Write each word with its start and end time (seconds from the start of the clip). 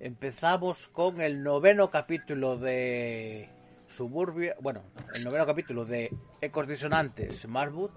Empezamos 0.00 0.86
con 0.88 1.20
el 1.20 1.42
noveno 1.42 1.90
capítulo 1.90 2.56
de 2.56 3.48
Suburbia, 3.88 4.54
bueno, 4.60 4.82
el 5.12 5.24
noveno 5.24 5.44
capítulo 5.44 5.84
de 5.84 6.14
Ecos 6.40 6.68
Disonantes 6.68 7.48
Marwood, 7.48 7.90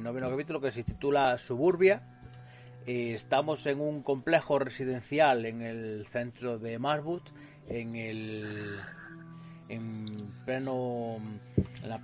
noveno 0.00 0.30
capítulo 0.30 0.62
que 0.62 0.72
se 0.72 0.82
titula 0.82 1.36
Suburbia. 1.36 2.00
Estamos 2.86 3.66
en 3.66 3.82
un 3.82 4.02
complejo 4.02 4.58
residencial 4.58 5.44
en 5.44 5.60
el 5.60 6.06
centro 6.06 6.58
de 6.58 6.78
Marwood, 6.78 7.24
en 7.68 7.96
el 7.96 8.80
en 9.68 10.32
pleno 10.46 11.18
la 11.86 11.98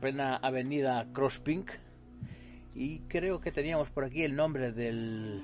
plena 0.00 0.36
avenida 0.36 1.06
Crosspink 1.12 1.70
y 2.74 3.00
creo 3.00 3.38
que 3.38 3.52
teníamos 3.52 3.90
por 3.90 4.04
aquí 4.04 4.24
el 4.24 4.34
nombre 4.34 4.72
del 4.72 5.42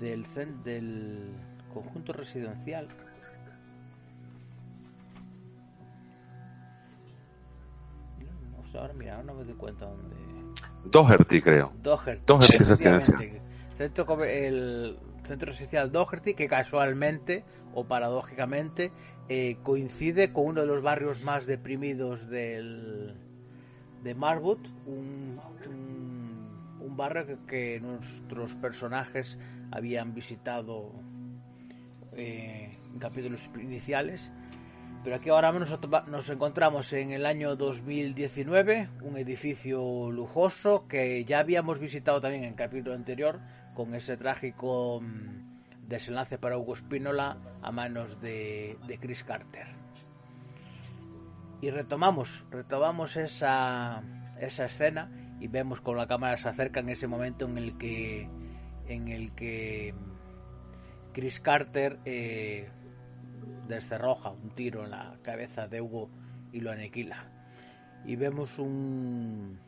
del 0.00 0.24
del 0.64 1.32
conjunto 1.72 2.12
residencial. 2.12 2.88
Ahora 8.72 8.94
mira, 8.94 9.16
ahora 9.16 9.26
no 9.26 9.34
me 9.34 9.44
doy 9.44 9.54
cuenta 9.54 9.86
dónde. 9.86 10.16
Doherty 10.86 11.42
creo. 11.42 11.72
Doherty, 11.82 12.22
Doherty 12.26 12.56
residencia 12.58 13.18
centro, 13.80 14.24
el 14.24 14.98
centro 15.26 15.50
residencial 15.50 15.90
Doherty 15.90 16.34
que 16.34 16.48
casualmente 16.48 17.44
o 17.74 17.84
paradójicamente 17.84 18.92
eh, 19.28 19.56
coincide 19.62 20.32
con 20.32 20.46
uno 20.46 20.60
de 20.60 20.66
los 20.66 20.82
barrios 20.82 21.22
más 21.22 21.46
deprimidos 21.46 22.28
del, 22.28 23.14
de 24.02 24.14
Marwood, 24.14 24.58
un, 24.86 25.40
un, 26.80 26.96
barrio 26.96 27.38
que, 27.46 27.80
nuestros 27.80 28.54
personajes 28.56 29.38
habían 29.70 30.14
visitado 30.14 30.92
eh, 32.12 32.76
capítulos 32.98 33.48
iniciales. 33.60 34.30
Pero 35.02 35.16
aquí 35.16 35.30
ahora 35.30 35.50
nos, 35.52 35.78
nos 36.08 36.28
encontramos 36.28 36.92
en 36.92 37.12
el 37.12 37.24
año 37.24 37.56
2019, 37.56 38.88
un 39.02 39.16
edificio 39.16 40.10
lujoso 40.10 40.86
que 40.88 41.24
ya 41.24 41.38
habíamos 41.38 41.78
visitado 41.78 42.20
también 42.20 42.44
en 42.44 42.50
el 42.50 42.54
capítulo 42.54 42.94
anterior, 42.94 43.40
con 43.74 43.94
ese 43.94 44.18
trágico 44.18 45.00
mm, 45.00 45.88
desenlace 45.88 46.36
para 46.36 46.58
Hugo 46.58 46.76
Spínola 46.76 47.38
a 47.62 47.72
manos 47.72 48.20
de, 48.20 48.76
Chris 49.00 49.24
Carter. 49.24 49.68
Y 51.62 51.70
retomamos, 51.70 52.44
retomamos 52.50 53.16
esa, 53.16 54.02
esa 54.38 54.66
escena 54.66 55.10
y 55.40 55.48
vemos 55.48 55.80
como 55.80 55.96
la 55.96 56.06
cámara 56.06 56.36
se 56.36 56.48
acerca 56.48 56.80
en 56.80 56.90
ese 56.90 57.06
momento 57.06 57.46
en 57.46 57.56
el 57.56 57.78
que 57.78 58.28
en 58.90 59.08
el 59.08 59.32
que 59.34 59.94
Chris 61.12 61.40
Carter 61.40 61.98
eh, 62.04 62.68
descerroja 63.68 64.30
un 64.30 64.50
tiro 64.50 64.84
en 64.84 64.90
la 64.90 65.16
cabeza 65.22 65.68
de 65.68 65.80
Hugo 65.80 66.10
y 66.52 66.60
lo 66.60 66.72
aniquila. 66.72 67.24
Y 68.04 68.16
vemos 68.16 68.58
un 68.58 69.58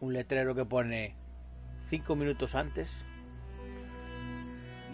un 0.00 0.14
letrero 0.14 0.54
que 0.54 0.64
pone 0.64 1.14
cinco 1.88 2.16
minutos 2.16 2.54
antes 2.54 2.90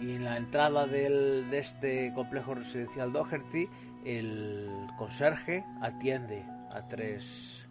y 0.01 0.11
en 0.11 0.25
la 0.25 0.37
entrada 0.37 0.85
del, 0.85 1.49
de 1.49 1.59
este 1.59 2.13
complejo 2.13 2.55
residencial 2.55 3.13
Doherty 3.13 3.69
el 4.05 4.69
conserje 4.97 5.63
atiende 5.81 6.43
a 6.71 6.87
tres 6.87 7.67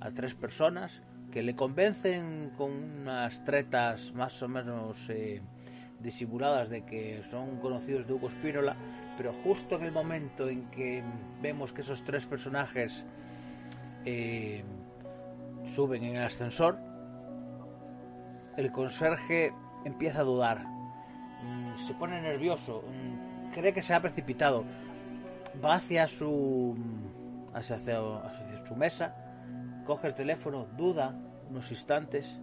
a 0.00 0.10
tres 0.10 0.34
personas 0.34 0.92
que 1.30 1.42
le 1.42 1.54
convencen 1.54 2.52
con 2.56 2.72
unas 2.72 3.44
tretas 3.44 4.12
más 4.12 4.40
o 4.42 4.48
menos 4.48 5.08
eh, 5.08 5.40
disimuladas 6.00 6.70
de 6.70 6.84
que 6.84 7.22
son 7.30 7.58
conocidos 7.60 8.06
de 8.06 8.14
Hugo 8.14 8.30
Spínola, 8.30 8.76
pero 9.16 9.32
justo 9.44 9.76
en 9.76 9.84
el 9.84 9.92
momento 9.92 10.48
en 10.48 10.70
que 10.70 11.02
vemos 11.42 11.72
que 11.72 11.82
esos 11.82 12.02
tres 12.04 12.26
personajes 12.26 13.04
eh, 14.04 14.62
suben 15.74 16.04
en 16.04 16.16
el 16.16 16.22
ascensor, 16.24 16.78
el 18.56 18.72
conserje 18.72 19.52
empieza 19.84 20.20
a 20.20 20.24
dudar. 20.24 20.64
Mm, 21.42 21.76
se 21.86 21.94
pone 21.94 22.20
nervioso, 22.20 22.82
mm, 22.82 23.52
cree 23.52 23.72
que 23.72 23.82
se 23.82 23.94
ha 23.94 24.00
precipitado, 24.00 24.64
va 25.62 25.74
hacia 25.74 26.06
su 26.06 26.76
hacia, 27.54 27.76
hacia, 27.76 28.66
su 28.66 28.76
mesa, 28.76 29.14
coge 29.86 30.08
el 30.08 30.14
teléfono, 30.14 30.66
duda 30.76 31.14
unos 31.48 31.70
instantes 31.70 32.38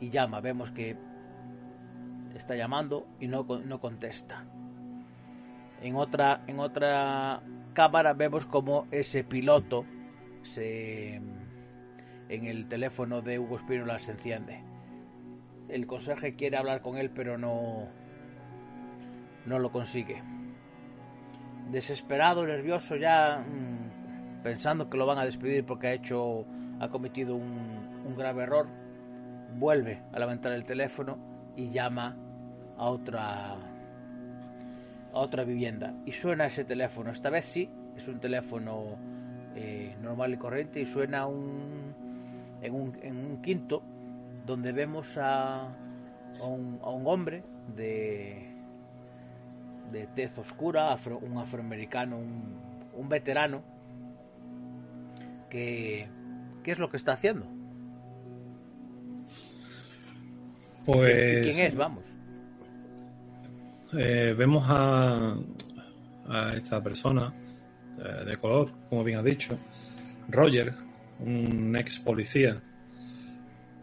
y 0.00 0.10
llama. 0.10 0.40
Vemos 0.40 0.70
que 0.72 0.96
está 2.34 2.56
llamando 2.56 3.06
y 3.20 3.28
no, 3.28 3.44
no 3.44 3.80
contesta. 3.80 4.44
En 5.80 5.96
otra, 5.96 6.42
en 6.46 6.58
otra 6.58 7.42
cámara 7.74 8.14
vemos 8.14 8.46
como 8.46 8.86
ese 8.90 9.22
piloto 9.22 9.84
se, 10.42 11.16
en 11.16 12.46
el 12.46 12.66
teléfono 12.66 13.22
de 13.22 13.38
Hugo 13.38 13.58
Spínola 13.58 13.98
se 13.98 14.12
enciende 14.12 14.74
el 15.68 15.86
conserje 15.86 16.34
quiere 16.34 16.56
hablar 16.56 16.82
con 16.82 16.96
él, 16.96 17.10
pero 17.10 17.38
no, 17.38 17.88
no 19.46 19.58
lo 19.58 19.72
consigue. 19.72 20.22
Desesperado, 21.70 22.46
nervioso, 22.46 22.96
ya 22.96 23.38
mm, 23.38 23.93
pensando 24.44 24.88
que 24.88 24.96
lo 24.96 25.06
van 25.06 25.18
a 25.18 25.24
despedir 25.24 25.66
porque 25.66 25.88
ha 25.88 25.92
hecho, 25.92 26.44
ha 26.78 26.88
cometido 26.88 27.34
un, 27.34 28.04
un 28.06 28.14
grave 28.16 28.44
error, 28.44 28.68
vuelve 29.56 30.02
a 30.12 30.18
levantar 30.20 30.52
el 30.52 30.64
teléfono 30.64 31.18
y 31.56 31.70
llama 31.70 32.16
a 32.76 32.84
otra 32.84 33.56
a 35.14 35.18
otra 35.18 35.44
vivienda 35.44 35.94
y 36.04 36.12
suena 36.12 36.46
ese 36.46 36.64
teléfono. 36.64 37.10
Esta 37.10 37.30
vez 37.30 37.46
sí, 37.46 37.70
es 37.96 38.06
un 38.08 38.20
teléfono 38.20 38.96
eh, 39.54 39.96
normal 40.02 40.34
y 40.34 40.36
corriente 40.36 40.80
y 40.80 40.86
suena 40.86 41.26
un, 41.26 41.94
en, 42.60 42.74
un, 42.74 42.98
en 43.00 43.16
un 43.16 43.40
quinto 43.40 43.82
donde 44.44 44.72
vemos 44.72 45.16
a, 45.16 45.68
un, 46.42 46.80
hombre 46.82 47.44
de, 47.74 48.50
de 49.90 50.06
tez 50.08 50.36
oscura, 50.36 50.94
un 51.22 51.38
afroamericano, 51.38 52.18
un, 52.18 53.08
veterano, 53.08 53.62
que, 55.54 56.08
¿qué 56.64 56.72
es 56.72 56.80
lo 56.80 56.90
que 56.90 56.96
está 56.96 57.12
haciendo? 57.12 57.46
Pues... 60.84 61.46
¿Quién 61.46 61.60
es? 61.60 61.76
Vamos. 61.76 62.02
Eh, 63.96 64.34
vemos 64.36 64.64
a, 64.66 65.36
a 66.28 66.54
esta 66.54 66.82
persona 66.82 67.32
eh, 68.00 68.24
de 68.24 68.36
color, 68.36 68.72
como 68.90 69.04
bien 69.04 69.20
ha 69.20 69.22
dicho, 69.22 69.56
Roger, 70.28 70.74
un 71.20 71.76
ex 71.76 72.00
policía 72.00 72.60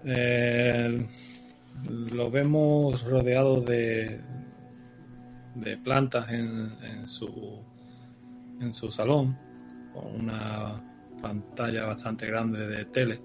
eh, 0.04 1.08
lo 1.86 2.30
vemos 2.30 3.02
rodeado 3.06 3.62
de, 3.62 4.20
de 5.56 5.78
plantas 5.78 6.30
en, 6.30 7.08
su, 7.08 7.64
en 8.60 8.74
su 8.74 8.92
salón, 8.92 9.38
con 9.94 10.26
una 10.26 10.91
pantalla 11.22 11.86
bastante 11.86 12.26
grande 12.26 12.68
de 12.68 12.86
tele. 12.86 13.22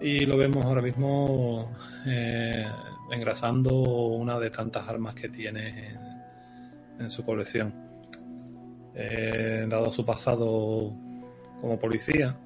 Y 0.00 0.26
lo 0.26 0.36
vemos 0.36 0.64
ahora 0.64 0.82
mismo 0.82 1.72
eh, 2.06 2.66
engrasando 3.10 3.72
una 3.74 4.38
de 4.38 4.50
tantas 4.50 4.88
armas 4.88 5.14
que 5.14 5.28
tiene 5.28 5.96
en, 6.98 7.10
su 7.10 7.24
colección. 7.24 7.72
Eh, 8.94 9.66
dado 9.68 9.92
su 9.92 10.04
pasado 10.04 10.92
como 11.60 11.78
policía, 11.78 12.36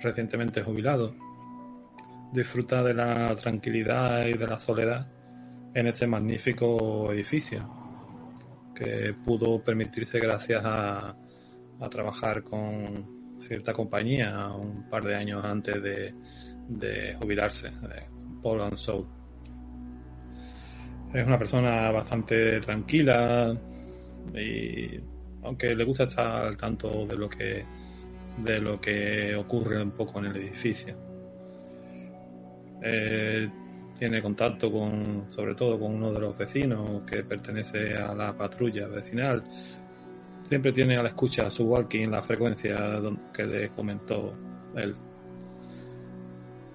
recientemente 0.00 0.62
jubilado, 0.62 1.14
disfruta 2.32 2.82
de 2.82 2.94
la 2.94 3.34
tranquilidad 3.36 4.26
y 4.26 4.32
de 4.32 4.46
la 4.46 4.60
soledad 4.60 5.06
en 5.74 5.86
este 5.86 6.06
magnífico 6.06 7.12
edificio 7.12 7.84
que 8.74 9.14
pudo 9.24 9.62
permitirse 9.62 10.18
gracias 10.18 10.62
a, 10.64 11.16
trabajar 11.90 12.42
con 12.42 13.13
cierta 13.46 13.72
compañía 13.72 14.48
un 14.48 14.88
par 14.88 15.04
de 15.04 15.14
años 15.14 15.44
antes 15.44 15.82
de, 15.82 17.16
jubilarse, 17.20 17.70
Paul 18.42 18.62
and 18.62 18.76
Soul. 18.76 19.06
Es 21.12 21.26
una 21.26 21.38
persona 21.38 21.90
bastante 21.90 22.60
tranquila 22.60 23.56
y 24.34 24.98
aunque 25.42 25.74
le 25.74 25.84
gusta 25.84 26.04
estar 26.04 26.46
al 26.46 26.56
tanto 26.56 27.06
de 27.06 27.16
lo 27.16 27.28
que 27.28 27.64
de 28.38 28.60
lo 28.60 28.80
que 28.80 29.34
ocurre 29.36 29.80
un 29.80 29.92
poco 29.92 30.18
en 30.18 30.26
el 30.26 30.36
edificio. 30.36 30.96
Eh, 32.82 33.48
tiene 33.96 34.20
contacto 34.20 34.72
con, 34.72 35.26
sobre 35.30 35.54
todo 35.54 35.78
con 35.78 35.94
uno 35.94 36.12
de 36.12 36.20
los 36.20 36.36
vecinos 36.36 37.02
que 37.06 37.22
pertenece 37.22 37.94
a 37.94 38.12
la 38.14 38.36
patrulla 38.36 38.88
vecinal. 38.88 39.42
Siempre 40.48 40.72
tiene 40.72 40.96
a 40.96 41.02
la 41.02 41.08
escucha 41.08 41.50
su 41.50 41.64
walking 41.64 42.08
la 42.08 42.22
frecuencia 42.22 42.76
que 43.32 43.44
le 43.44 43.68
comentó 43.70 44.34
él. 44.76 44.94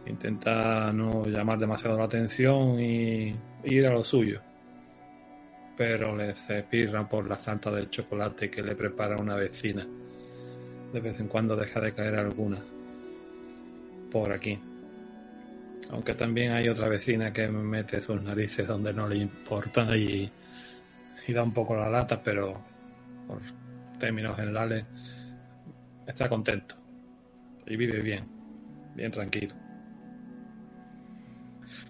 Intenta 0.08 0.92
no 0.92 1.26
llamar 1.26 1.60
demasiado 1.60 1.98
la 1.98 2.06
atención 2.06 2.80
y 2.80 3.36
ir 3.66 3.86
a 3.86 3.92
lo 3.92 4.04
suyo. 4.04 4.42
Pero 5.78 6.16
le 6.16 6.34
cepirran 6.34 7.08
por 7.08 7.28
la 7.28 7.38
santa 7.38 7.70
del 7.72 7.90
chocolate 7.90 8.50
que 8.50 8.64
le 8.64 8.76
prepara 8.76 9.18
una 9.18 9.36
vecina. 9.36 9.86
De 10.92 11.00
vez 11.00 11.20
en 11.20 11.28
cuando 11.28 11.56
deja 11.56 11.80
de 11.80 11.94
caer 11.94 12.16
alguna. 12.16 12.58
Por 14.12 14.34
aquí. 14.34 14.60
Aunque 15.92 16.16
también 16.16 16.54
hay 16.54 16.68
otra 16.70 16.88
vecina 16.88 17.32
que 17.32 17.48
mete 17.48 18.02
sus 18.02 18.22
narices 18.22 18.68
donde 18.68 18.94
no 18.94 19.08
le 19.08 19.18
importa 19.18 19.96
y, 19.96 20.30
y 21.28 21.34
da 21.34 21.44
un 21.44 21.54
poco 21.54 21.76
la 21.76 21.90
lata, 21.90 22.22
pero 22.22 22.69
por 23.30 23.42
términos 24.00 24.36
generales 24.36 24.86
está 26.08 26.28
contento 26.28 26.76
y 27.68 27.78
vive 27.78 28.02
bien, 28.02 28.28
bien 28.96 29.12
tranquilo. 29.12 29.54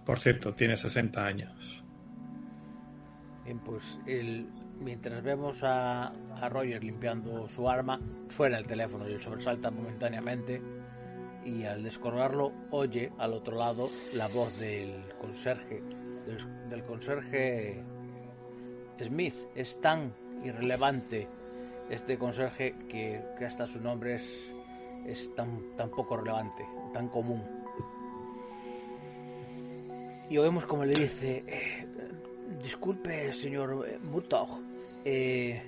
Por 0.06 0.20
cierto, 0.20 0.54
tiene 0.54 0.76
60 0.76 1.26
años. 1.26 1.84
Bien, 3.46 3.60
pues 3.60 3.98
el, 4.06 4.48
mientras 4.82 5.24
vemos 5.24 5.64
a, 5.64 6.08
a 6.08 6.50
Roger 6.50 6.84
limpiando 6.84 7.48
su 7.48 7.70
arma, 7.70 8.02
suena 8.28 8.58
el 8.58 8.68
teléfono 8.68 9.08
y 9.08 9.14
él 9.14 9.22
sobresalta 9.22 9.72
momentáneamente 9.72 10.62
y 11.46 11.64
al 11.64 11.82
descolgarlo 11.84 12.52
oye 12.72 13.14
al 13.18 13.34
otro 13.34 13.58
lado 13.58 13.90
la 14.14 14.28
voz 14.28 14.60
del 14.60 15.06
conserje, 15.22 15.82
del, 16.26 16.70
del 16.70 16.84
conserje 16.84 17.82
Smith. 19.02 19.36
Es 19.56 19.80
tan 19.80 20.14
irrelevante 20.44 21.28
este 21.90 22.18
conserje 22.18 22.76
que, 22.88 23.22
que 23.38 23.46
hasta 23.46 23.68
su 23.68 23.82
nombre 23.82 24.16
es, 24.16 24.52
es 25.06 25.34
tan, 25.36 25.76
tan 25.76 25.90
poco 25.90 26.18
relevante, 26.18 26.66
tan 26.94 27.10
común. 27.10 27.44
Y 30.30 30.38
oímos 30.38 30.66
como 30.66 30.86
le 30.86 30.94
dice, 30.94 31.44
eh, 31.48 31.88
disculpe 32.62 33.34
señor 33.34 33.88
eh, 33.88 33.98
Murtaugh, 34.00 34.60
eh, 35.04 35.60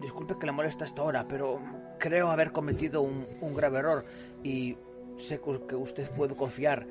disculpe 0.00 0.34
que 0.38 0.46
le 0.46 0.52
molesta 0.52 0.84
esta 0.84 1.02
hora, 1.04 1.24
pero 1.28 1.60
creo 1.98 2.30
haber 2.30 2.50
cometido 2.50 3.02
un, 3.02 3.24
un 3.40 3.54
grave 3.54 3.78
error 3.78 4.04
y 4.42 4.76
sé 5.16 5.40
que 5.68 5.76
usted 5.76 6.10
puede 6.10 6.34
confiar. 6.34 6.84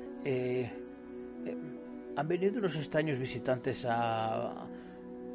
Han 2.14 2.28
venido 2.28 2.58
unos 2.58 2.76
extraños 2.76 3.18
visitantes 3.18 3.84
a, 3.86 4.66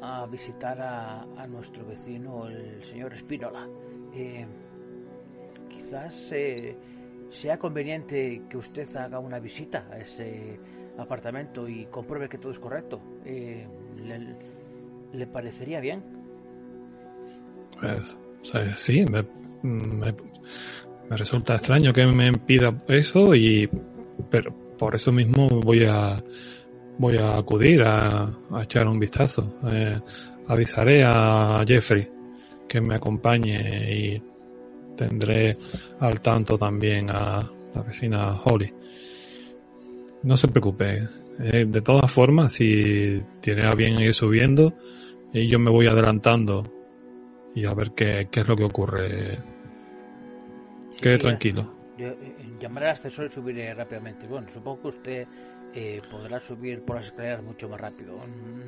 a 0.00 0.26
visitar 0.26 0.80
a, 0.80 1.22
a, 1.22 1.46
nuestro 1.46 1.84
vecino, 1.84 2.48
el 2.48 2.82
señor 2.84 3.12
Espínola. 3.14 3.68
Eh, 4.14 4.46
quizás 5.68 6.32
eh, 6.32 6.76
sea 7.30 7.58
conveniente 7.58 8.42
que 8.48 8.56
usted 8.56 8.94
haga 8.96 9.18
una 9.18 9.38
visita 9.38 9.86
a 9.90 9.98
ese 9.98 10.58
apartamento 10.98 11.68
y 11.68 11.86
compruebe 11.86 12.28
que 12.28 12.38
todo 12.38 12.52
es 12.52 12.58
correcto. 12.58 13.00
Eh, 13.24 13.66
¿le, 13.96 14.36
¿le, 15.12 15.26
parecería 15.26 15.80
bien? 15.80 16.02
Pues, 17.80 18.16
sí, 18.76 19.04
me, 19.10 19.24
me, 19.62 20.14
resulta 21.10 21.54
extraño 21.54 21.92
que 21.92 22.06
me 22.06 22.28
impida 22.28 22.74
eso 22.88 23.34
y 23.34 23.68
pero 24.30 24.52
por 24.78 24.94
eso 24.94 25.12
mismo 25.12 25.48
voy 25.48 25.84
a 25.84 26.22
voy 26.98 27.16
a 27.16 27.36
acudir 27.36 27.82
a, 27.82 28.24
a 28.52 28.62
echar 28.62 28.86
un 28.86 28.98
vistazo 28.98 29.54
eh, 29.70 29.98
avisaré 30.48 31.04
a 31.04 31.62
Jeffrey 31.66 32.08
que 32.68 32.80
me 32.80 32.96
acompañe 32.96 33.94
y 33.94 34.22
tendré 34.96 35.56
al 36.00 36.20
tanto 36.20 36.58
también 36.58 37.10
a 37.10 37.40
la 37.74 37.82
vecina 37.82 38.40
Holly 38.44 38.72
no 40.22 40.36
se 40.36 40.48
preocupe 40.48 41.08
eh, 41.40 41.64
de 41.66 41.80
todas 41.80 42.10
formas 42.10 42.52
si 42.52 43.22
tiene 43.40 43.66
a 43.66 43.70
bien 43.70 44.00
ir 44.00 44.12
subiendo 44.12 44.74
y 45.32 45.46
yo 45.46 45.58
me 45.58 45.70
voy 45.70 45.86
adelantando 45.86 46.64
y 47.54 47.64
a 47.64 47.74
ver 47.74 47.92
qué, 47.92 48.28
qué 48.30 48.40
es 48.40 48.48
lo 48.48 48.56
que 48.56 48.64
ocurre 48.64 49.38
Quede 51.00 51.18
tranquilo. 51.18 51.74
Yo, 51.96 52.08
eh, 52.08 52.34
llamaré 52.60 52.86
al 52.86 52.92
ascensor 52.92 53.26
y 53.26 53.30
subiré 53.30 53.72
rápidamente. 53.74 54.26
Bueno, 54.26 54.48
supongo 54.48 54.82
que 54.82 54.88
usted 54.88 55.26
eh, 55.80 56.02
podrá 56.10 56.40
subir 56.40 56.82
por 56.82 56.96
las 56.96 57.06
escaleras 57.06 57.40
mucho 57.40 57.68
más 57.68 57.80
rápido. 57.80 58.18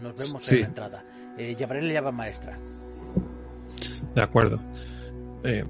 Nos 0.00 0.16
vemos 0.16 0.44
sí. 0.44 0.54
en 0.54 0.60
la 0.60 0.66
entrada. 0.68 1.04
Eh, 1.36 1.56
llamaré 1.56 1.82
la 1.82 1.94
llave 1.94 2.12
maestra. 2.12 2.56
De 4.14 4.22
acuerdo. 4.22 4.60
Eh, 5.42 5.64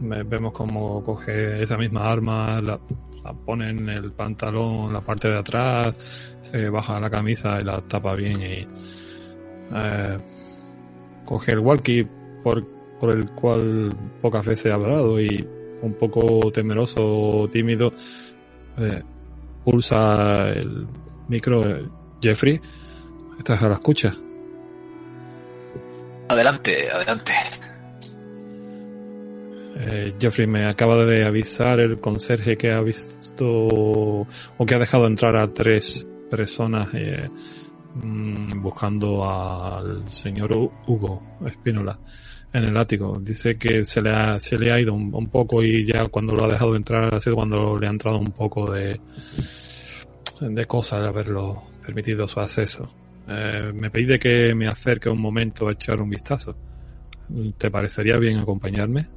vemos 0.00 0.52
cómo 0.52 1.04
coge 1.04 1.62
esa 1.62 1.76
misma 1.76 2.10
arma, 2.10 2.60
la, 2.60 2.80
la, 3.22 3.32
pone 3.32 3.70
en 3.70 3.88
el 3.88 4.10
pantalón, 4.12 4.92
la 4.92 5.00
parte 5.00 5.28
de 5.28 5.38
atrás, 5.38 5.94
se 6.40 6.68
baja 6.68 6.98
la 6.98 7.08
camisa 7.08 7.60
y 7.60 7.64
la 7.64 7.80
tapa 7.82 8.16
bien 8.16 8.42
y 8.42 8.66
eh, 9.72 10.18
coge 11.24 11.52
el 11.52 11.60
walkie 11.60 12.04
por, 12.42 12.66
por 12.98 13.14
el 13.14 13.30
cual 13.30 13.94
pocas 14.20 14.44
veces 14.44 14.72
ha 14.72 14.74
hablado 14.74 15.20
y 15.20 15.46
un 15.82 15.94
poco 15.94 16.50
temeroso, 16.50 17.48
tímido, 17.52 17.92
eh, 18.78 19.02
pulsa 19.70 20.48
el 20.50 20.86
micro. 21.28 21.62
Jeffrey, 22.20 22.60
¿estás 23.38 23.62
a 23.62 23.68
la 23.68 23.74
escucha? 23.76 24.12
Adelante, 26.28 26.90
adelante. 26.90 27.32
Eh, 29.76 30.14
Jeffrey, 30.20 30.46
me 30.46 30.66
acaba 30.66 31.02
de 31.06 31.24
avisar 31.24 31.80
el 31.80 31.98
conserje 31.98 32.56
que 32.56 32.70
ha 32.70 32.80
visto 32.82 33.46
o 33.46 34.26
que 34.66 34.74
ha 34.74 34.78
dejado 34.78 35.06
entrar 35.06 35.36
a 35.36 35.50
tres 35.52 36.06
personas 36.30 36.88
eh, 36.92 37.30
mm, 37.94 38.60
buscando 38.60 39.24
al 39.24 40.06
señor 40.12 40.50
Hugo 40.86 41.38
Espínola 41.46 41.98
en 42.52 42.64
el 42.64 42.76
ático. 42.76 43.18
Dice 43.20 43.56
que 43.56 43.84
se 43.84 44.00
le 44.00 44.10
ha, 44.10 44.40
se 44.40 44.58
le 44.58 44.72
ha 44.72 44.80
ido 44.80 44.92
un, 44.94 45.28
poco 45.28 45.62
y 45.62 45.84
ya 45.84 46.04
cuando 46.06 46.34
lo 46.34 46.44
ha 46.44 46.48
dejado 46.48 46.76
entrar 46.76 47.14
ha 47.14 47.20
sido 47.20 47.36
cuando 47.36 47.76
le 47.78 47.86
ha 47.86 47.90
entrado 47.90 48.18
un 48.18 48.32
poco 48.32 48.70
de, 48.70 49.00
de 50.40 50.66
cosas 50.66 51.00
al 51.00 51.08
haberlo 51.08 51.62
permitido 51.84 52.26
su 52.26 52.40
acceso. 52.40 52.92
Eh, 53.28 53.70
me 53.72 53.90
pide 53.90 54.18
que 54.18 54.54
me 54.54 54.66
acerque 54.66 55.08
un 55.08 55.20
momento 55.20 55.68
a 55.68 55.72
echar 55.72 56.00
un 56.00 56.10
vistazo. 56.10 56.56
¿Te 57.56 57.70
parecería 57.70 58.16
bien 58.16 58.38
acompañarme? 58.38 59.08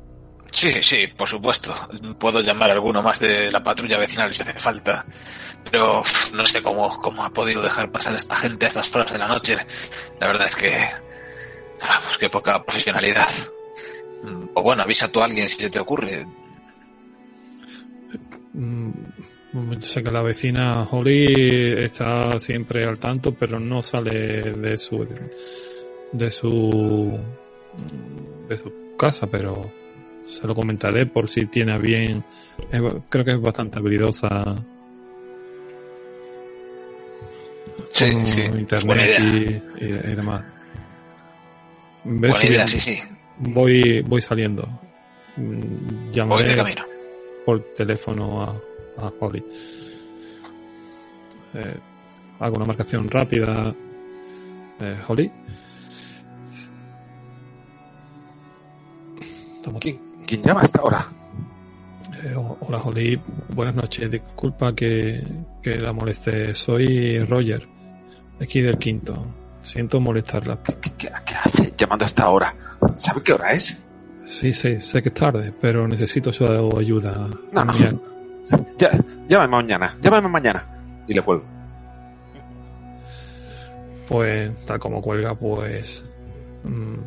Sí, 0.51 0.71
sí, 0.81 1.07
por 1.17 1.27
supuesto. 1.27 1.73
Puedo 2.19 2.41
llamar 2.41 2.69
a 2.69 2.73
alguno 2.73 3.01
más 3.01 3.19
de 3.19 3.49
la 3.49 3.63
patrulla 3.63 3.97
vecinal 3.97 4.31
si 4.31 4.43
hace 4.43 4.53
falta. 4.53 5.03
Pero 5.71 6.03
no 6.33 6.45
sé 6.45 6.61
cómo, 6.61 6.99
cómo 7.01 7.23
ha 7.23 7.31
podido 7.31 7.63
dejar 7.63 7.91
pasar 7.91 8.13
esta 8.13 8.35
gente 8.35 8.65
a 8.65 8.67
estas 8.67 8.93
horas 8.93 9.11
de 9.11 9.17
la 9.17 9.27
noche. 9.27 9.57
La 10.19 10.27
verdad 10.27 10.47
es 10.47 10.55
que 10.55 10.89
Qué 12.19 12.29
poca 12.29 12.63
profesionalidad. 12.63 13.27
O 14.53 14.63
bueno, 14.63 14.83
avisa 14.83 15.11
tú 15.11 15.21
a 15.21 15.25
alguien 15.25 15.49
si 15.49 15.59
se 15.59 15.69
te 15.69 15.79
ocurre. 15.79 16.25
Sé 19.79 20.03
que 20.03 20.11
la 20.11 20.21
vecina 20.21 20.87
Holly 20.89 21.73
está 21.77 22.39
siempre 22.39 22.83
al 22.87 22.97
tanto, 22.99 23.33
pero 23.33 23.59
no 23.59 23.81
sale 23.81 24.41
de 24.53 24.77
su 24.77 25.05
de 26.11 26.31
su 26.31 27.19
de 28.47 28.57
su 28.57 28.95
casa, 28.97 29.27
pero 29.27 29.69
se 30.25 30.47
lo 30.47 30.55
comentaré 30.55 31.05
por 31.07 31.27
si 31.27 31.47
tiene 31.47 31.73
a 31.73 31.77
bien. 31.77 32.23
Creo 33.09 33.25
que 33.25 33.31
es 33.31 33.41
bastante 33.41 33.79
habilidosa. 33.79 34.55
Sí, 37.91 38.07
sí. 38.23 38.41
Internet 38.41 39.19
y, 39.19 39.85
y, 39.85 39.87
y 39.87 40.15
demás. 40.15 40.52
¿Ves 42.05 42.31
Buena 42.31 42.45
idea, 42.45 42.67
sí, 42.67 42.79
sí. 42.79 42.99
Voy, 43.39 44.01
voy 44.01 44.21
saliendo. 44.21 44.67
Llamaré 46.11 46.43
voy 46.43 46.51
de 46.51 46.57
camino. 46.57 46.83
por 47.45 47.59
teléfono 47.75 48.41
a, 48.43 48.49
a 48.97 49.13
Holly. 49.19 49.43
Eh, 51.55 51.77
hago 52.39 52.55
una 52.55 52.65
marcación 52.65 53.09
rápida. 53.09 53.73
Eh, 54.79 54.97
Holly. 55.07 55.31
¿Quién, 59.79 59.99
¿Quién 60.27 60.41
llama 60.41 60.61
a 60.61 60.65
esta 60.65 60.81
hora? 60.83 61.07
Eh, 62.23 62.35
hola 62.35 62.77
Holly, 62.79 63.19
buenas 63.49 63.75
noches. 63.75 64.11
Disculpa 64.11 64.75
que, 64.75 65.23
que 65.61 65.77
la 65.77 65.93
moleste. 65.93 66.53
Soy 66.53 67.19
Roger, 67.23 67.67
aquí 68.41 68.61
del 68.61 68.77
quinto. 68.77 69.25
Siento 69.63 69.99
molestarla. 69.99 70.59
¿Qué, 70.63 70.75
qué, 70.75 70.91
qué, 70.97 71.09
hace 71.43 71.73
llamando 71.77 72.05
a 72.05 72.07
esta 72.07 72.29
hora? 72.29 72.55
¿Sabe 72.95 73.23
qué 73.23 73.33
hora 73.33 73.53
es? 73.53 73.81
Sí, 74.25 74.53
sí, 74.53 74.79
sé 74.79 75.01
que 75.01 75.09
es 75.09 75.15
tarde, 75.15 75.53
pero 75.59 75.87
necesito 75.87 76.31
su 76.31 76.45
ayuda. 76.77 77.27
No, 77.51 77.65
no. 77.65 77.73
Ya, 78.77 78.89
llámame 79.27 79.51
mañana, 79.51 79.97
llámame 80.01 80.27
mañana. 80.27 80.67
Y 81.07 81.13
le 81.13 81.21
cuelgo. 81.21 81.45
Pues, 84.07 84.65
tal 84.65 84.79
como 84.79 85.01
cuelga, 85.01 85.33
pues. 85.33 86.03
Mmm, 86.63 86.97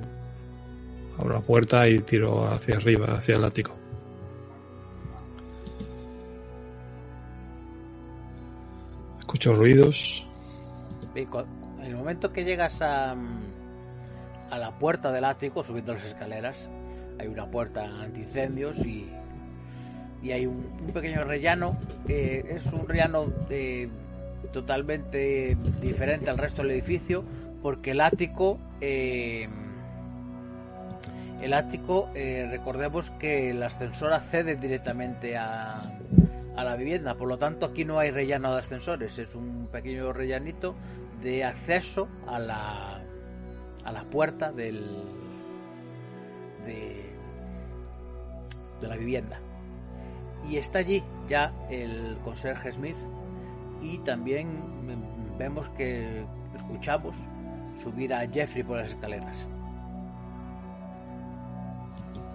abro 1.19 1.35
la 1.35 1.41
puerta 1.41 1.87
y 1.89 2.01
tiro 2.01 2.51
hacia 2.51 2.77
arriba, 2.77 3.17
hacia 3.17 3.37
el 3.37 3.45
ático. 3.45 3.77
escucho 9.37 9.55
ruidos. 9.55 10.27
En 11.87 11.93
el 11.93 11.99
momento 11.99 12.33
que 12.33 12.43
llegas 12.43 12.83
a, 12.83 13.15
a 14.51 14.59
la 14.59 14.73
puerta 14.73 15.13
del 15.13 15.25
ático, 15.25 15.63
subiendo 15.63 15.95
las 15.95 16.05
escaleras, 16.05 16.69
hay 17.17 17.29
una 17.29 17.49
puerta 17.49 17.85
antiincendios 17.85 18.85
y, 18.85 19.09
y 20.21 20.33
hay 20.33 20.47
un, 20.47 20.65
pequeño 20.93 21.23
rellano. 21.23 21.79
Eh, 22.09 22.45
es 22.57 22.67
un 22.73 22.89
rellano 22.89 23.27
eh, 23.51 23.89
totalmente 24.53 25.57
diferente 25.81 26.29
al 26.29 26.39
resto 26.39 26.63
del 26.63 26.73
edificio 26.73 27.23
porque 27.63 27.93
el 27.93 28.01
ático... 28.01 28.59
Eh, 28.81 29.49
el 31.41 31.53
ático, 31.53 32.09
recordemos 32.15 33.11
que 33.11 33.51
el 33.51 33.63
ascensor 33.63 34.15
accede 34.15 34.57
directamente 34.57 35.37
a 35.37 35.93
la 36.57 36.77
vivienda, 36.77 37.15
por 37.15 37.29
lo 37.29 37.37
tanto 37.37 37.67
aquí 37.67 37.85
no 37.85 37.99
hay 37.99 38.11
rellano 38.11 38.55
de 38.55 38.61
ascensores, 38.61 39.19
es 39.19 39.35
un 39.35 39.69
pequeño 39.71 40.15
rellanito 40.15 40.75
de 41.23 41.45
acceso 41.45 42.09
a 42.27 42.39
la, 42.39 43.03
a 43.85 43.93
la 43.93 44.05
puerta 44.05 44.53
del, 44.53 45.05
de, 46.67 47.13
la 48.83 48.97
vivienda. 48.97 49.41
Y 50.49 50.59
está 50.59 50.81
allí 50.81 51.03
ya 51.29 51.53
el 51.71 52.19
conserje 52.25 52.73
Smith 52.73 52.97
y 53.83 53.99
también 53.99 54.49
vemos 55.39 55.69
que 55.71 56.25
escuchamos 56.55 57.17
subir 57.83 58.15
a 58.15 58.29
Jeffrey 58.29 58.63
por 58.63 58.79
las 58.79 58.91
escaleras. 58.91 59.37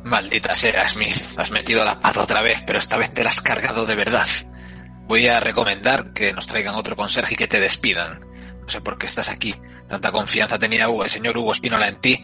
Maldita 0.04 0.56
sea, 0.56 0.88
Smith. 0.88 1.38
Has 1.38 1.52
metido 1.52 1.86
la 1.86 2.00
pata 2.00 2.24
otra 2.24 2.42
vez, 2.42 2.64
pero 2.66 2.80
esta 2.80 2.98
vez 2.98 3.14
te 3.14 3.24
la 3.24 3.30
has 3.30 3.42
cargado 3.42 3.86
de 3.86 3.96
verdad. 3.96 4.28
Voy 5.08 5.28
a 5.28 5.40
recomendar 5.40 6.14
que 6.14 6.34
nos 6.34 6.48
traigan 6.48 6.76
otro 6.76 6.96
conserje 6.96 7.36
y 7.36 7.38
que 7.38 7.48
te 7.48 7.60
despidan. 7.60 8.20
Sé 8.72 8.80
por 8.80 8.98
qué 8.98 9.08
estás 9.08 9.28
aquí. 9.28 9.54
Tanta 9.86 10.14
confianza 10.14 10.58
tenía 10.58 10.88
Hugo, 10.88 11.04
el 11.04 11.10
señor 11.10 11.38
Hugo 11.38 11.52
Espinola 11.52 11.90
en 11.90 12.00
ti. 12.00 12.24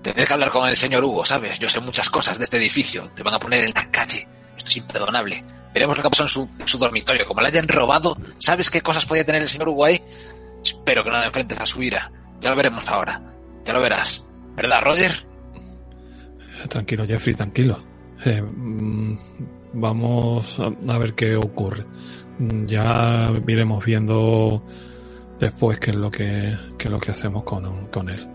Tendré 0.00 0.24
que 0.24 0.32
hablar 0.32 0.48
con 0.48 0.66
el 0.66 0.74
señor 0.74 1.04
Hugo, 1.04 1.22
¿sabes? 1.22 1.58
Yo 1.58 1.68
sé 1.68 1.80
muchas 1.80 2.08
cosas 2.08 2.38
de 2.38 2.44
este 2.44 2.56
edificio. 2.56 3.10
Te 3.14 3.22
van 3.22 3.34
a 3.34 3.38
poner 3.38 3.62
en 3.62 3.74
la 3.74 3.90
calle. 3.90 4.26
Esto 4.56 4.70
es 4.70 4.76
imperdonable. 4.78 5.44
Veremos 5.74 5.94
lo 5.94 6.02
que 6.02 6.06
ha 6.06 6.10
pasado 6.10 6.48
en 6.58 6.66
su, 6.66 6.78
dormitorio. 6.78 7.26
Como 7.26 7.42
le 7.42 7.48
hayan 7.48 7.68
robado, 7.68 8.16
¿sabes 8.38 8.70
qué 8.70 8.80
cosas 8.80 9.04
podía 9.04 9.26
tener 9.26 9.42
el 9.42 9.50
señor 9.50 9.68
Hugo 9.68 9.84
ahí? 9.84 10.00
Espero 10.64 11.04
que 11.04 11.10
no 11.10 11.22
enfrentes 11.22 11.60
a 11.60 11.66
su 11.66 11.82
ira. 11.82 12.10
Ya 12.40 12.48
lo 12.48 12.56
veremos 12.56 12.88
ahora. 12.88 13.20
Ya 13.66 13.74
lo 13.74 13.82
verás. 13.82 14.24
¿Verdad, 14.56 14.80
Roger? 14.80 15.26
Tranquilo, 16.70 17.06
Jeffrey, 17.06 17.34
tranquilo. 17.34 17.84
Eh, 18.24 18.40
mm, 18.40 19.18
vamos 19.74 20.58
a, 20.58 20.98
ver 20.98 21.12
qué 21.12 21.36
ocurre. 21.36 21.84
Ya 22.64 23.30
iremos 23.46 23.84
viendo 23.84 24.64
después 25.42 25.78
qué 25.80 25.90
es 25.90 25.96
lo 25.96 26.08
que, 26.08 26.56
qué 26.78 26.84
es 26.84 26.90
lo 26.90 27.00
que 27.00 27.10
hacemos 27.10 27.42
con, 27.42 27.88
con 27.88 28.08
él. 28.08 28.28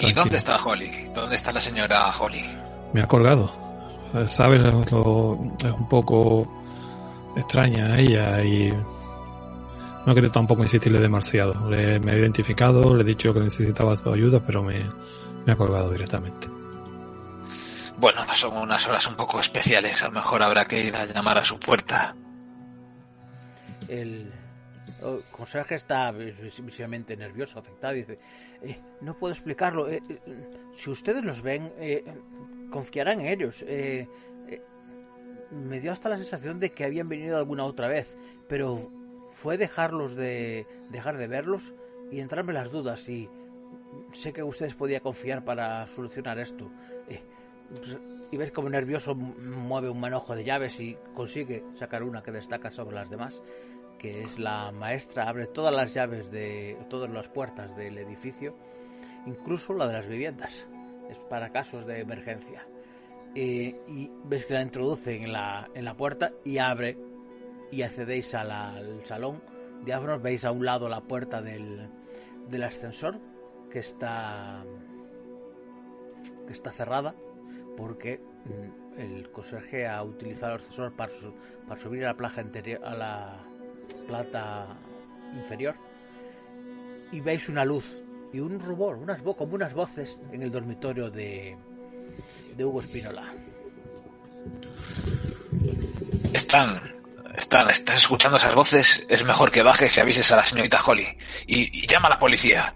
¿Y 0.00 0.12
dónde 0.12 0.38
está 0.38 0.56
Holly? 0.56 1.10
¿Dónde 1.14 1.36
está 1.36 1.52
la 1.52 1.60
señora 1.60 2.10
Holly? 2.18 2.42
Me 2.94 3.02
ha 3.02 3.06
colgado. 3.06 3.52
Sabes, 4.26 4.60
es 4.60 4.74
un 4.74 5.88
poco 5.88 6.50
extraña 7.36 7.98
ella 7.98 8.42
y 8.42 8.70
no 10.06 10.12
quiero 10.12 10.30
tampoco 10.30 10.62
insistirle 10.62 10.98
demasiado. 10.98 11.68
Le, 11.68 12.00
me 12.00 12.12
he 12.12 12.18
identificado, 12.18 12.94
le 12.94 13.02
he 13.02 13.06
dicho 13.06 13.32
que 13.34 13.40
necesitaba 13.40 13.96
su 13.96 14.10
ayuda, 14.10 14.40
pero 14.44 14.62
me, 14.62 14.84
me 15.44 15.52
ha 15.52 15.56
colgado 15.56 15.90
directamente. 15.90 16.48
Bueno, 17.98 18.22
son 18.32 18.56
unas 18.56 18.88
horas 18.88 19.06
un 19.06 19.14
poco 19.14 19.40
especiales. 19.40 20.02
A 20.02 20.06
lo 20.06 20.12
mejor 20.12 20.42
habrá 20.42 20.64
que 20.64 20.84
ir 20.84 20.96
a 20.96 21.04
llamar 21.04 21.38
a 21.38 21.44
su 21.44 21.60
puerta. 21.60 22.16
El 23.88 24.32
conserje 25.30 25.74
está 25.74 26.10
visiblemente 26.12 27.16
nervioso, 27.16 27.58
afectado. 27.58 27.94
Dice: 27.94 28.18
eh, 28.62 28.78
No 29.00 29.16
puedo 29.18 29.32
explicarlo. 29.32 29.88
Eh, 29.88 30.02
eh, 30.08 30.18
si 30.74 30.90
ustedes 30.90 31.24
los 31.24 31.42
ven, 31.42 31.72
confiarán 32.70 33.20
en 33.20 33.26
ellos. 33.26 33.64
me 35.50 35.80
dio 35.80 35.92
hasta 35.92 36.08
la 36.08 36.16
sensación 36.16 36.58
de 36.58 36.72
que 36.72 36.84
habían 36.84 37.08
venido 37.08 37.36
alguna 37.36 37.64
otra 37.64 37.88
vez, 37.88 38.16
pero 38.48 38.90
fue 39.32 39.58
dejarlos 39.58 40.14
de 40.14 40.66
dejar 40.90 41.18
de 41.18 41.26
verlos 41.26 41.74
y 42.10 42.20
entrarme 42.20 42.52
las 42.52 42.70
dudas. 42.70 43.08
Y 43.08 43.28
sé 44.12 44.32
que 44.32 44.42
ustedes 44.42 44.74
podían 44.74 45.02
confiar 45.02 45.44
para 45.44 45.86
solucionar 45.88 46.38
esto 46.38 46.70
y 48.32 48.36
ves 48.38 48.50
como 48.50 48.68
nervioso 48.70 49.14
mueve 49.14 49.90
un 49.90 50.00
manojo 50.00 50.34
de 50.34 50.42
llaves 50.42 50.80
y 50.80 50.96
consigue 51.14 51.62
sacar 51.78 52.02
una 52.02 52.22
que 52.22 52.32
destaca 52.32 52.70
sobre 52.70 52.96
las 52.96 53.10
demás, 53.10 53.42
que 54.02 54.24
es 54.24 54.36
la 54.36 54.72
maestra, 54.72 55.28
abre 55.28 55.46
todas 55.46 55.72
las 55.72 55.94
llaves 55.94 56.28
de 56.32 56.76
todas 56.90 57.08
las 57.08 57.28
puertas 57.28 57.74
del 57.76 57.96
edificio, 57.98 58.56
incluso 59.26 59.72
la 59.74 59.86
de 59.86 59.92
las 59.92 60.08
viviendas, 60.08 60.66
es 61.08 61.16
para 61.30 61.50
casos 61.50 61.86
de 61.86 62.00
emergencia. 62.00 62.66
Eh, 63.34 63.80
y 63.86 64.10
ves 64.24 64.44
que 64.44 64.54
la 64.54 64.62
introduce 64.62 65.14
en 65.14 65.32
la, 65.32 65.70
en 65.72 65.84
la 65.84 65.94
puerta 65.94 66.32
y 66.44 66.58
abre 66.58 66.98
y 67.70 67.82
accedéis 67.82 68.34
al 68.34 69.04
salón. 69.04 69.40
Diáfonos, 69.84 70.20
veis 70.20 70.44
a 70.44 70.50
un 70.50 70.64
lado 70.66 70.88
la 70.88 71.00
puerta 71.00 71.40
del, 71.40 71.88
del 72.50 72.62
ascensor 72.64 73.18
que 73.70 73.78
está 73.78 74.64
que 76.46 76.52
está 76.52 76.72
cerrada 76.72 77.14
porque 77.76 78.18
mm, 78.18 79.00
el 79.00 79.30
conserje 79.30 79.86
ha 79.86 80.02
utilizado 80.02 80.56
el 80.56 80.60
ascensor 80.60 80.92
para, 80.92 81.12
para 81.68 81.80
subir 81.80 82.04
a 82.04 82.08
la 82.08 82.16
plaza 82.16 82.42
interior, 82.42 82.84
a 82.84 82.94
la 82.94 83.51
plata 84.06 84.66
inferior 85.34 85.74
y 87.12 87.20
veis 87.20 87.48
una 87.48 87.64
luz 87.64 87.84
y 88.32 88.40
un 88.40 88.58
rumor, 88.58 88.96
unas 88.96 89.20
como 89.22 89.54
unas 89.54 89.74
voces 89.74 90.18
en 90.32 90.42
el 90.42 90.50
dormitorio 90.50 91.10
de, 91.10 91.56
de 92.56 92.64
Hugo 92.64 92.80
Espinola. 92.80 93.32
Están, 96.32 96.80
están, 97.36 97.68
estás 97.68 97.98
escuchando 97.98 98.38
esas 98.38 98.54
voces. 98.54 99.06
Es 99.08 99.24
mejor 99.24 99.50
que 99.50 99.62
bajes 99.62 99.96
y 99.96 100.00
avises 100.00 100.32
a 100.32 100.36
la 100.36 100.42
señorita 100.42 100.80
Holly. 100.84 101.06
Y, 101.46 101.84
y 101.84 101.86
llama 101.86 102.08
a 102.08 102.12
la 102.12 102.18
policía. 102.18 102.74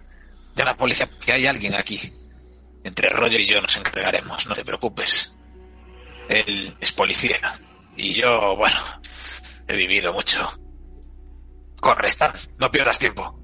Llama 0.54 0.70
a 0.70 0.74
la 0.74 0.78
policía 0.78 1.08
que 1.24 1.32
hay 1.32 1.46
alguien 1.46 1.74
aquí. 1.74 1.98
Entre 2.84 3.08
Roger 3.08 3.40
y 3.40 3.48
yo 3.48 3.60
nos 3.60 3.76
encargaremos, 3.76 4.46
no 4.46 4.54
te 4.54 4.64
preocupes. 4.64 5.34
Él 6.28 6.76
es 6.78 6.92
policía. 6.92 7.38
Y 7.96 8.14
yo, 8.14 8.54
bueno, 8.56 8.78
he 9.66 9.76
vivido 9.76 10.12
mucho. 10.12 10.65
Corre, 11.86 12.08
no 12.58 12.68
pierdas 12.68 12.98
tiempo. 12.98 13.38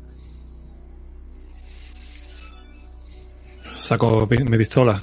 Saco 3.79 4.27
mi 4.27 4.59
pistola. 4.59 5.01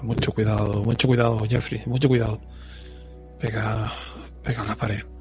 Mucho 0.00 0.32
cuidado, 0.32 0.82
mucho 0.82 1.06
cuidado, 1.06 1.38
Jeffrey, 1.46 1.82
mucho 1.84 2.08
cuidado. 2.08 2.40
Pega, 3.38 3.92
pega 4.42 4.62
a 4.62 4.64
la 4.64 4.74
pared. 4.74 5.11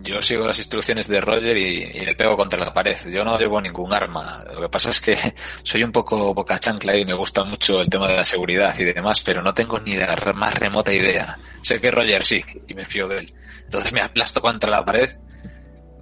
Yo 0.00 0.22
sigo 0.22 0.46
las 0.46 0.58
instrucciones 0.58 1.08
de 1.08 1.20
Roger 1.20 1.56
y, 1.56 2.04
le 2.04 2.14
pego 2.14 2.36
contra 2.36 2.64
la 2.64 2.72
pared. 2.72 2.96
Yo 3.12 3.24
no 3.24 3.36
llevo 3.36 3.60
ningún 3.60 3.92
arma. 3.92 4.44
Lo 4.52 4.62
que 4.62 4.68
pasa 4.68 4.90
es 4.90 5.00
que 5.00 5.16
soy 5.62 5.82
un 5.82 5.92
poco 5.92 6.32
boca 6.32 6.58
chancla 6.58 6.96
y 6.96 7.04
me 7.04 7.14
gusta 7.14 7.44
mucho 7.44 7.80
el 7.80 7.88
tema 7.88 8.08
de 8.08 8.16
la 8.16 8.24
seguridad 8.24 8.78
y 8.78 8.84
demás, 8.84 9.22
pero 9.22 9.42
no 9.42 9.52
tengo 9.52 9.80
ni 9.80 9.92
la 9.92 10.16
más 10.34 10.58
remota 10.58 10.92
idea. 10.92 11.36
Sé 11.62 11.80
que 11.80 11.90
Roger 11.90 12.24
sí, 12.24 12.44
y 12.66 12.74
me 12.74 12.84
fío 12.84 13.08
de 13.08 13.16
él. 13.16 13.32
Entonces 13.64 13.92
me 13.92 14.00
aplasto 14.00 14.40
contra 14.40 14.70
la 14.70 14.84
pared, 14.84 15.10